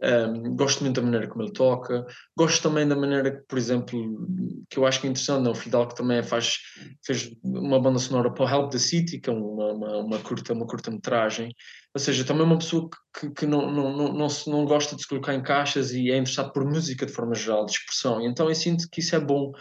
Um, 0.03 0.57
gosto 0.57 0.83
muito 0.83 0.97
da 0.97 1.03
maneira 1.03 1.29
como 1.29 1.45
ele 1.45 1.53
toca, 1.53 2.07
gosto 2.35 2.62
também 2.62 2.89
da 2.89 2.97
maneira 2.97 3.37
que, 3.37 3.47
por 3.47 3.59
exemplo, 3.59 4.27
que 4.70 4.79
eu 4.79 4.87
acho 4.87 4.99
que 4.99 5.07
é 5.07 5.11
interessante, 5.11 5.45
não? 5.45 5.53
o 5.53 5.87
que 5.87 5.95
também 5.95 6.22
faz, 6.22 6.57
fez 7.05 7.31
uma 7.43 7.79
banda 7.79 7.99
sonora 7.99 8.33
para 8.33 8.45
o 8.45 8.49
Help 8.49 8.72
the 8.72 8.79
City, 8.79 9.20
que 9.20 9.29
é 9.29 9.33
uma, 9.33 9.72
uma, 9.72 9.99
uma 9.99 10.18
curta, 10.18 10.55
uma 10.55 10.66
curta 10.66 10.91
metragem, 10.91 11.55
ou 11.95 12.01
seja, 12.01 12.25
também 12.25 12.45
é 12.45 12.47
uma 12.47 12.59
pessoa 12.59 12.89
que, 13.18 13.31
que 13.31 13.47
não, 13.47 13.70
não, 13.70 13.95
não, 13.95 14.12
não, 14.14 14.29
se, 14.29 14.51
não 14.51 14.64
gosta 14.64 14.97
de 14.97 15.03
se 15.03 15.09
colocar 15.09 15.35
em 15.35 15.43
caixas 15.43 15.93
e 15.93 16.11
é 16.11 16.16
interessado 16.16 16.51
por 16.51 16.64
música 16.64 17.05
de 17.05 17.12
forma 17.12 17.35
geral, 17.35 17.66
de 17.66 17.72
expressão, 17.72 18.22
então 18.22 18.49
eu 18.49 18.55
sinto 18.55 18.89
que 18.91 19.01
isso 19.01 19.14
é 19.14 19.20
bom 19.20 19.53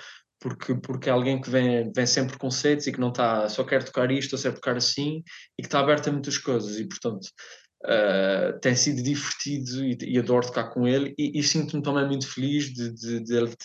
porque, 0.43 0.75
porque 0.75 1.09
é 1.09 1.13
alguém 1.13 1.39
que 1.39 1.49
vem, 1.49 1.89
vem 1.95 2.05
sem 2.05 2.27
preconceitos 2.27 2.85
e 2.85 2.91
que 2.91 2.99
não 2.99 3.07
está, 3.07 3.47
só 3.47 3.63
quer 3.63 3.81
tocar 3.81 4.11
isto 4.11 4.35
ou 4.35 4.41
quer 4.41 4.53
tocar 4.53 4.75
assim 4.75 5.23
e 5.57 5.61
que 5.61 5.67
está 5.69 5.79
aberto 5.79 6.09
a 6.09 6.11
muitas 6.11 6.37
coisas 6.37 6.77
e 6.77 6.85
portanto 6.85 7.29
uh, 7.85 8.59
tem 8.59 8.75
sido 8.75 9.01
divertido 9.01 9.85
e, 9.85 9.97
e, 10.01 10.19
adoro 10.19 10.45
tocar 10.45 10.65
com 10.65 10.85
ele 10.85 11.15
e, 11.17 11.39
e 11.39 11.41
sinto-me 11.41 11.81
também 11.81 12.05
muito 12.05 12.27
feliz 12.29 12.65
de, 12.73 12.91
de, 12.91 13.23
de 13.23 13.33
ele 13.33 13.55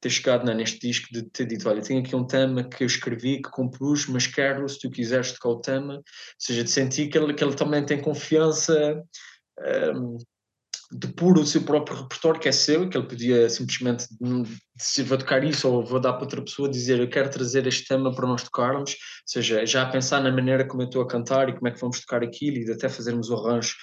ter 0.00 0.08
chegado 0.08 0.46
né, 0.46 0.54
neste 0.54 0.78
disco 0.78 1.08
de 1.12 1.22
ter 1.24 1.44
dito, 1.44 1.68
olha, 1.68 1.82
tenho 1.82 2.00
aqui 2.00 2.16
um 2.16 2.26
tema 2.26 2.64
que 2.66 2.82
eu 2.82 2.86
escrevi, 2.86 3.42
que 3.42 3.50
compus, 3.50 4.06
mas 4.06 4.26
quero, 4.26 4.66
se 4.66 4.78
tu 4.78 4.88
quiseres 4.88 5.32
tocar 5.32 5.50
o 5.50 5.60
tema, 5.60 5.96
ou 5.96 6.02
seja, 6.38 6.64
de 6.64 6.70
sentir 6.70 7.10
que 7.10 7.18
ele, 7.18 7.34
que 7.34 7.44
ele 7.44 7.54
também 7.54 7.84
tem 7.84 8.00
confiança 8.00 9.02
um, 9.94 10.16
de 10.92 11.06
pôr 11.08 11.38
o 11.38 11.46
seu 11.46 11.62
próprio 11.62 11.96
repertório, 11.96 12.40
que 12.40 12.48
é 12.48 12.52
seu, 12.52 12.88
que 12.88 12.96
ele 12.96 13.06
podia 13.06 13.48
simplesmente 13.48 14.06
se 14.76 15.02
vou 15.02 15.16
tocar 15.16 15.44
isso 15.44 15.68
ou 15.68 15.84
vou 15.84 16.00
dar 16.00 16.14
para 16.14 16.22
outra 16.22 16.42
pessoa, 16.42 16.68
dizer 16.68 16.98
eu 16.98 17.08
quero 17.08 17.30
trazer 17.30 17.66
este 17.66 17.86
tema 17.86 18.12
para 18.12 18.26
nós 18.26 18.42
tocarmos, 18.42 18.90
ou 18.90 18.96
seja, 19.24 19.64
já 19.64 19.86
pensar 19.86 20.20
na 20.20 20.32
maneira 20.32 20.66
como 20.66 20.82
eu 20.82 20.86
estou 20.86 21.02
a 21.02 21.06
cantar 21.06 21.48
e 21.48 21.52
como 21.52 21.68
é 21.68 21.70
que 21.70 21.80
vamos 21.80 22.00
tocar 22.00 22.24
aquilo 22.24 22.58
e 22.58 22.72
até 22.72 22.88
fazermos 22.88 23.30
o 23.30 23.36
arranjo 23.36 23.76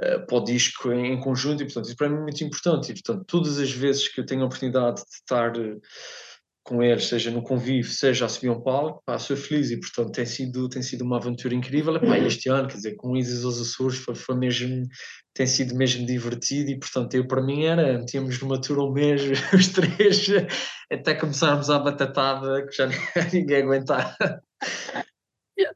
uh, 0.00 0.26
para 0.26 0.36
o 0.36 0.44
disco 0.44 0.92
em, 0.92 1.14
em, 1.14 1.20
conjunto 1.20 1.62
e 1.62 1.64
portanto 1.64 1.86
isso 1.86 1.96
para 1.96 2.10
mim 2.10 2.16
é 2.16 2.20
muito 2.20 2.44
importante. 2.44 2.92
E 2.92 2.94
portanto 2.94 3.24
todas 3.26 3.58
as 3.58 3.70
vezes 3.70 4.08
que 4.08 4.20
eu 4.20 4.26
tenho 4.26 4.42
a 4.42 4.46
oportunidade 4.46 4.96
de 4.96 5.14
estar 5.14 5.56
uh, 5.56 5.80
com 6.64 6.82
eles, 6.82 7.06
seja 7.06 7.30
no 7.30 7.42
convívio, 7.42 7.90
seja 7.90 8.24
a 8.24 8.28
subir 8.28 8.50
um 8.50 8.60
palco, 8.60 9.02
pá, 9.04 9.18
sou 9.18 9.36
feliz 9.36 9.70
e 9.70 9.80
portanto 9.80 10.12
tem 10.12 10.24
sido, 10.24 10.68
tem 10.68 10.82
sido 10.82 11.02
uma 11.02 11.16
aventura 11.16 11.54
incrível. 11.54 11.98
Pá, 12.00 12.18
este 12.18 12.48
ano, 12.48 12.68
quer 12.68 12.76
dizer, 12.76 12.94
com 12.96 13.16
Isis 13.16 13.44
aos 13.44 13.60
Açores 13.60 13.98
foi, 13.98 14.14
foi 14.14 14.36
mesmo, 14.36 14.86
tem 15.34 15.46
sido 15.46 15.74
mesmo 15.74 16.06
divertido 16.06 16.70
e 16.70 16.78
portanto 16.78 17.14
eu 17.14 17.26
para 17.26 17.42
mim 17.42 17.64
era, 17.64 18.04
tínhamos 18.04 18.40
numa 18.40 18.60
tour 18.60 18.78
um 18.78 18.92
mês, 18.92 19.22
os 19.52 19.68
três, 19.68 20.26
até 20.90 21.14
começarmos 21.14 21.68
a 21.68 21.78
batatada 21.78 22.64
que 22.66 22.76
já 22.76 22.88
ninguém 23.32 23.62
aguentava. 23.62 24.16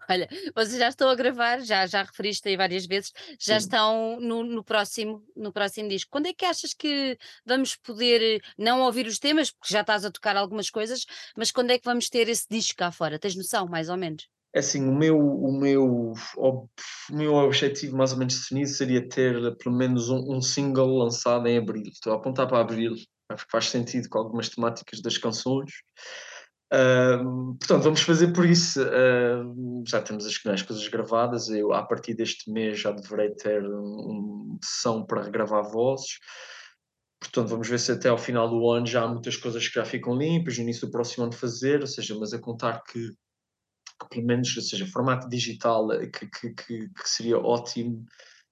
Olha, 0.08 0.28
vocês 0.54 0.78
já 0.78 0.88
estão 0.88 1.08
a 1.08 1.14
gravar, 1.14 1.60
já, 1.60 1.86
já 1.86 2.02
referiste 2.02 2.48
aí 2.48 2.56
várias 2.56 2.86
vezes, 2.86 3.12
já 3.40 3.58
Sim. 3.58 3.66
estão 3.66 4.20
no, 4.20 4.44
no, 4.44 4.64
próximo, 4.64 5.24
no 5.36 5.52
próximo 5.52 5.88
disco. 5.88 6.10
Quando 6.10 6.26
é 6.26 6.32
que 6.32 6.44
achas 6.44 6.72
que 6.72 7.18
vamos 7.44 7.76
poder 7.76 8.42
não 8.56 8.80
ouvir 8.82 9.06
os 9.06 9.18
temas, 9.18 9.50
porque 9.50 9.72
já 9.72 9.80
estás 9.80 10.04
a 10.04 10.10
tocar 10.10 10.36
algumas 10.36 10.70
coisas, 10.70 11.04
mas 11.36 11.50
quando 11.50 11.70
é 11.70 11.78
que 11.78 11.84
vamos 11.84 12.08
ter 12.08 12.28
esse 12.28 12.46
disco 12.48 12.76
cá 12.76 12.90
fora? 12.92 13.18
Tens 13.18 13.36
noção, 13.36 13.66
mais 13.66 13.88
ou 13.88 13.96
menos? 13.96 14.28
É 14.56 14.60
assim, 14.60 14.88
o 14.88 14.94
meu, 14.94 15.18
o 15.18 15.52
meu, 15.52 16.14
o 16.38 16.68
meu 17.10 17.34
objetivo 17.34 17.94
mais 17.94 18.12
ou 18.12 18.18
menos 18.18 18.38
definido 18.38 18.70
seria 18.70 19.06
ter 19.06 19.54
pelo 19.58 19.76
menos 19.76 20.08
um, 20.08 20.34
um 20.34 20.40
single 20.40 20.96
lançado 20.96 21.46
em 21.46 21.58
abril. 21.58 21.82
Estou 21.86 22.14
a 22.14 22.16
apontar 22.16 22.48
para 22.48 22.60
abril, 22.60 22.94
acho 23.28 23.44
que 23.44 23.50
faz 23.50 23.68
sentido 23.68 24.08
com 24.08 24.18
algumas 24.18 24.48
temáticas 24.48 25.02
das 25.02 25.18
canções. 25.18 25.70
Uh, 26.72 27.54
portanto, 27.58 27.82
vamos 27.82 28.00
fazer 28.00 28.32
por 28.32 28.44
isso. 28.44 28.82
Uh, 28.82 29.84
já 29.86 30.02
temos 30.02 30.26
as, 30.26 30.34
as, 30.46 30.62
coisas 30.62 30.88
gravadas. 30.88 31.48
Eu, 31.48 31.72
a 31.72 31.82
partir 31.84 32.14
deste 32.14 32.50
mês, 32.50 32.80
já 32.80 32.90
deverei 32.90 33.30
ter 33.30 33.64
uma 33.64 34.58
sessão 34.62 35.04
para 35.04 35.22
regravar 35.22 35.62
vozes. 35.70 36.18
Portanto, 37.20 37.48
vamos 37.48 37.68
ver 37.68 37.78
se 37.78 37.92
até 37.92 38.08
ao 38.08 38.18
final 38.18 38.48
do 38.48 38.70
ano 38.70 38.86
já 38.86 39.02
há 39.02 39.08
muitas 39.08 39.36
coisas 39.36 39.66
que 39.66 39.74
já 39.74 39.84
ficam 39.84 40.16
limpas, 40.16 40.56
no 40.56 40.64
início 40.64 40.86
do 40.86 40.92
próximo 40.92 41.24
ano 41.24 41.32
fazer, 41.32 41.80
ou 41.80 41.86
seja, 41.86 42.16
mas 42.18 42.32
a 42.32 42.38
contar 42.38 42.82
que, 42.82 43.08
que 43.08 44.08
pelo 44.10 44.26
menos, 44.26 44.54
ou 44.56 44.62
seja, 44.62 44.86
formato 44.86 45.28
digital 45.28 45.88
que, 45.88 46.28
que, 46.28 46.54
que, 46.54 46.88
que 46.88 47.08
seria 47.08 47.38
ótimo 47.38 48.04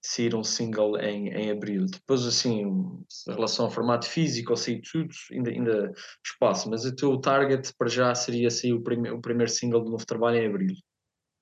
sair 0.05 0.35
um 0.35 0.45
single 0.45 0.99
em, 1.01 1.29
em 1.29 1.51
abril. 1.51 1.87
Depois, 1.87 2.27
assim, 2.27 2.63
em 2.63 3.33
relação 3.33 3.65
ao 3.65 3.71
formato 3.71 4.07
físico, 4.07 4.51
ou 4.51 4.57
sair 4.57 4.83
tudo, 4.83 5.09
ainda, 5.33 5.51
ainda 5.51 5.93
espaço. 6.25 6.69
Mas 6.69 6.85
o 6.85 6.95
teu 6.95 7.19
target 7.19 7.73
para 7.79 7.89
já 7.89 8.15
seria 8.15 8.51
sair 8.51 8.75
o, 8.75 8.83
prime 8.83 9.11
o 9.11 9.21
primeiro 9.21 9.51
single 9.51 9.83
do 9.83 9.91
novo 9.91 10.05
trabalho 10.05 10.37
em 10.37 10.47
abril. 10.47 10.75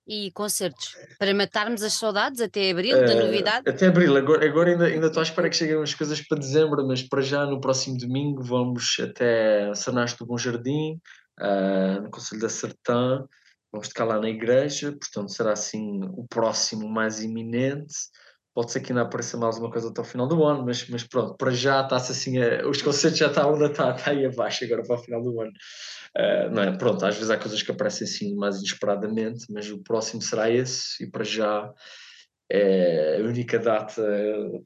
E 0.07 0.31
concertos? 0.33 0.97
Para 1.19 1.35
matarmos 1.35 1.83
as 1.83 1.95
saudades 1.95 2.41
até 2.41 2.71
abril, 2.71 2.97
uh, 2.97 3.05
da 3.05 3.13
eh, 3.13 3.25
novidade? 3.25 3.69
Até 3.69 3.87
abril, 3.89 4.17
agora, 4.17 4.47
agora 4.47 4.71
ainda, 4.71 4.87
ainda 4.87 5.07
estou 5.09 5.21
à 5.21 5.25
espera 5.25 5.51
que 5.51 5.57
cheguem 5.57 5.77
umas 5.77 5.95
coisas 5.95 6.21
para 6.21 6.39
dezembro, 6.39 6.87
mas 6.87 7.03
para 7.03 7.21
já 7.21 7.45
no 7.47 7.61
próximo 7.61 7.99
domingo 7.99 8.43
vamos 8.43 8.97
até 9.01 9.75
Sanaste 9.75 10.19
do 10.19 10.27
Bom 10.27 10.39
Jardim, 10.39 11.01
uh, 11.41 12.03
no 12.03 12.11
Conselho 12.11 12.41
da 12.41 12.49
Sertã, 12.49 13.25
vamos 13.73 13.89
ficar 13.89 14.05
lá 14.05 14.21
na 14.21 14.29
igreja, 14.29 14.93
portanto 14.93 15.33
será 15.33 15.53
assim 15.53 16.01
o 16.17 16.27
próximo 16.29 16.89
mais 16.89 17.23
iminente 17.23 17.95
pode 18.55 18.72
ser 18.72 18.80
que 18.80 18.92
ainda 18.92 19.03
apareça 19.03 19.36
mais 19.36 19.59
uma 19.59 19.70
coisa 19.70 19.88
até 19.88 20.00
o 20.00 20.05
final 20.05 20.26
do 20.26 20.44
ano, 20.44 20.64
mas, 20.64 20.88
mas 20.88 21.05
pronto, 21.05 21.36
para 21.36 21.50
já 21.50 21.82
está-se 21.82 22.12
assim, 22.12 22.38
a, 22.38 22.68
os 22.68 22.82
concertos 22.82 23.18
já 23.18 23.26
estão 23.26 23.55
onde 23.55 23.64
está, 23.66 23.94
está 23.94 24.11
aí 24.11 24.26
abaixo 24.26 24.64
agora 24.64 24.82
para 24.82 24.96
o 24.96 24.98
final 24.98 25.22
do 25.22 25.40
ano. 25.40 25.53
Uh, 26.16 26.50
não 26.55 26.62
é? 26.62 26.76
Pronto, 26.76 27.05
às 27.07 27.14
vezes 27.14 27.30
há 27.30 27.38
coisas 27.38 27.62
que 27.62 27.70
aparecem 27.70 28.07
assim 28.07 28.34
mais 28.34 28.59
inesperadamente, 28.59 29.46
mas 29.50 29.70
o 29.70 29.82
próximo 29.82 30.20
será 30.20 30.50
esse 30.50 31.03
e 31.03 31.11
para 31.11 31.24
já 31.24 31.72
é 32.50 33.16
a 33.18 33.24
única 33.24 33.59
data 33.59 34.03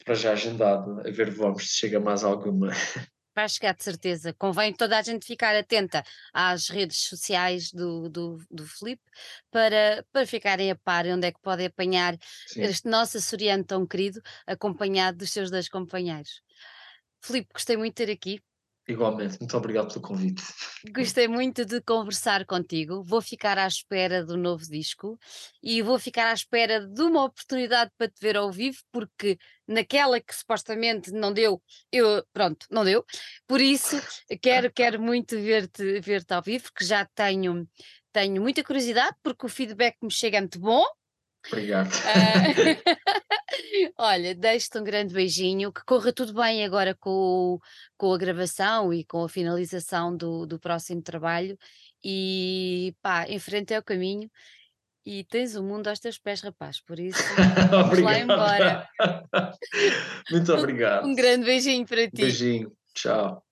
para 0.04 0.14
já 0.14 0.32
agendada, 0.32 1.08
a 1.08 1.10
ver 1.10 1.30
vamos 1.30 1.70
se 1.70 1.76
chega 1.76 2.00
mais 2.00 2.24
alguma. 2.24 2.70
vai 3.36 3.48
chegar 3.50 3.74
de 3.74 3.84
certeza. 3.84 4.32
Convém 4.32 4.72
toda 4.72 4.98
a 4.98 5.02
gente 5.02 5.26
ficar 5.26 5.54
atenta 5.54 6.02
às 6.32 6.68
redes 6.68 7.02
sociais 7.02 7.70
do, 7.70 8.08
do, 8.08 8.38
do 8.50 8.66
Felipe 8.66 9.04
para, 9.50 10.04
para 10.10 10.26
ficarem 10.26 10.70
a 10.70 10.74
par 10.74 11.06
onde 11.06 11.26
é 11.26 11.32
que 11.32 11.40
podem 11.40 11.66
apanhar 11.66 12.16
Sim. 12.46 12.62
este 12.62 12.88
nosso 12.88 13.18
açoriano 13.18 13.62
tão 13.62 13.86
querido, 13.86 14.22
acompanhado 14.46 15.18
dos 15.18 15.30
seus 15.30 15.50
dois 15.50 15.68
companheiros. 15.68 16.42
Felipe, 17.20 17.52
gostei 17.52 17.76
muito 17.76 17.94
de 17.94 18.06
ter 18.06 18.12
aqui. 18.12 18.40
Igualmente, 18.88 19.38
muito 19.40 19.56
obrigado 19.56 19.88
pelo 19.88 20.00
convite. 20.00 20.44
Gostei 20.94 21.26
muito 21.26 21.64
de 21.64 21.80
conversar 21.80 22.46
contigo. 22.46 23.02
Vou 23.02 23.20
ficar 23.20 23.58
à 23.58 23.66
espera 23.66 24.24
do 24.24 24.36
novo 24.36 24.62
disco 24.64 25.18
e 25.60 25.82
vou 25.82 25.98
ficar 25.98 26.28
à 26.28 26.32
espera 26.32 26.86
de 26.86 27.02
uma 27.02 27.24
oportunidade 27.24 27.90
para 27.98 28.08
te 28.08 28.20
ver 28.20 28.36
ao 28.36 28.52
vivo, 28.52 28.78
porque 28.92 29.38
naquela 29.66 30.20
que 30.20 30.32
supostamente 30.32 31.10
não 31.10 31.32
deu, 31.32 31.60
eu 31.90 32.24
pronto, 32.32 32.64
não 32.70 32.84
deu. 32.84 33.04
Por 33.44 33.60
isso 33.60 34.00
quero, 34.40 34.72
quero 34.72 35.02
muito 35.02 35.34
ver-te 35.36 36.00
ver 36.00 36.22
-te 36.22 36.32
ao 36.32 36.42
vivo, 36.42 36.70
que 36.72 36.84
já 36.84 37.04
tenho, 37.04 37.68
tenho 38.12 38.40
muita 38.40 38.62
curiosidade, 38.62 39.16
porque 39.20 39.46
o 39.46 39.48
feedback 39.48 39.96
me 40.00 40.12
chega 40.12 40.38
muito 40.40 40.60
bom. 40.60 40.84
Obrigado. 41.48 41.90
Uh, 41.90 43.16
olha, 43.98 44.34
deixo-te 44.34 44.78
um 44.78 44.84
grande 44.84 45.14
beijinho, 45.14 45.72
que 45.72 45.84
corra 45.84 46.12
tudo 46.12 46.32
bem 46.34 46.64
agora 46.64 46.94
com, 46.94 47.58
com 47.96 48.12
a 48.12 48.18
gravação 48.18 48.92
e 48.92 49.04
com 49.04 49.24
a 49.24 49.28
finalização 49.28 50.16
do, 50.16 50.46
do 50.46 50.58
próximo 50.58 51.02
trabalho 51.02 51.58
e 52.04 52.94
pá, 53.02 53.26
em 53.28 53.38
frente 53.38 53.74
é 53.74 53.78
o 53.78 53.82
caminho 53.82 54.30
e 55.04 55.24
tens 55.24 55.54
o 55.54 55.62
mundo 55.62 55.88
aos 55.88 56.00
teus 56.00 56.18
pés, 56.18 56.40
rapaz, 56.40 56.80
por 56.80 56.98
isso 56.98 57.22
vamos 57.70 57.98
lá 58.00 58.18
embora. 58.18 58.88
Muito 60.30 60.52
obrigado. 60.54 61.06
Um, 61.06 61.10
um 61.10 61.14
grande 61.14 61.44
beijinho 61.44 61.86
para 61.86 62.10
ti. 62.10 62.16
Beijinho, 62.16 62.72
tchau. 62.92 63.45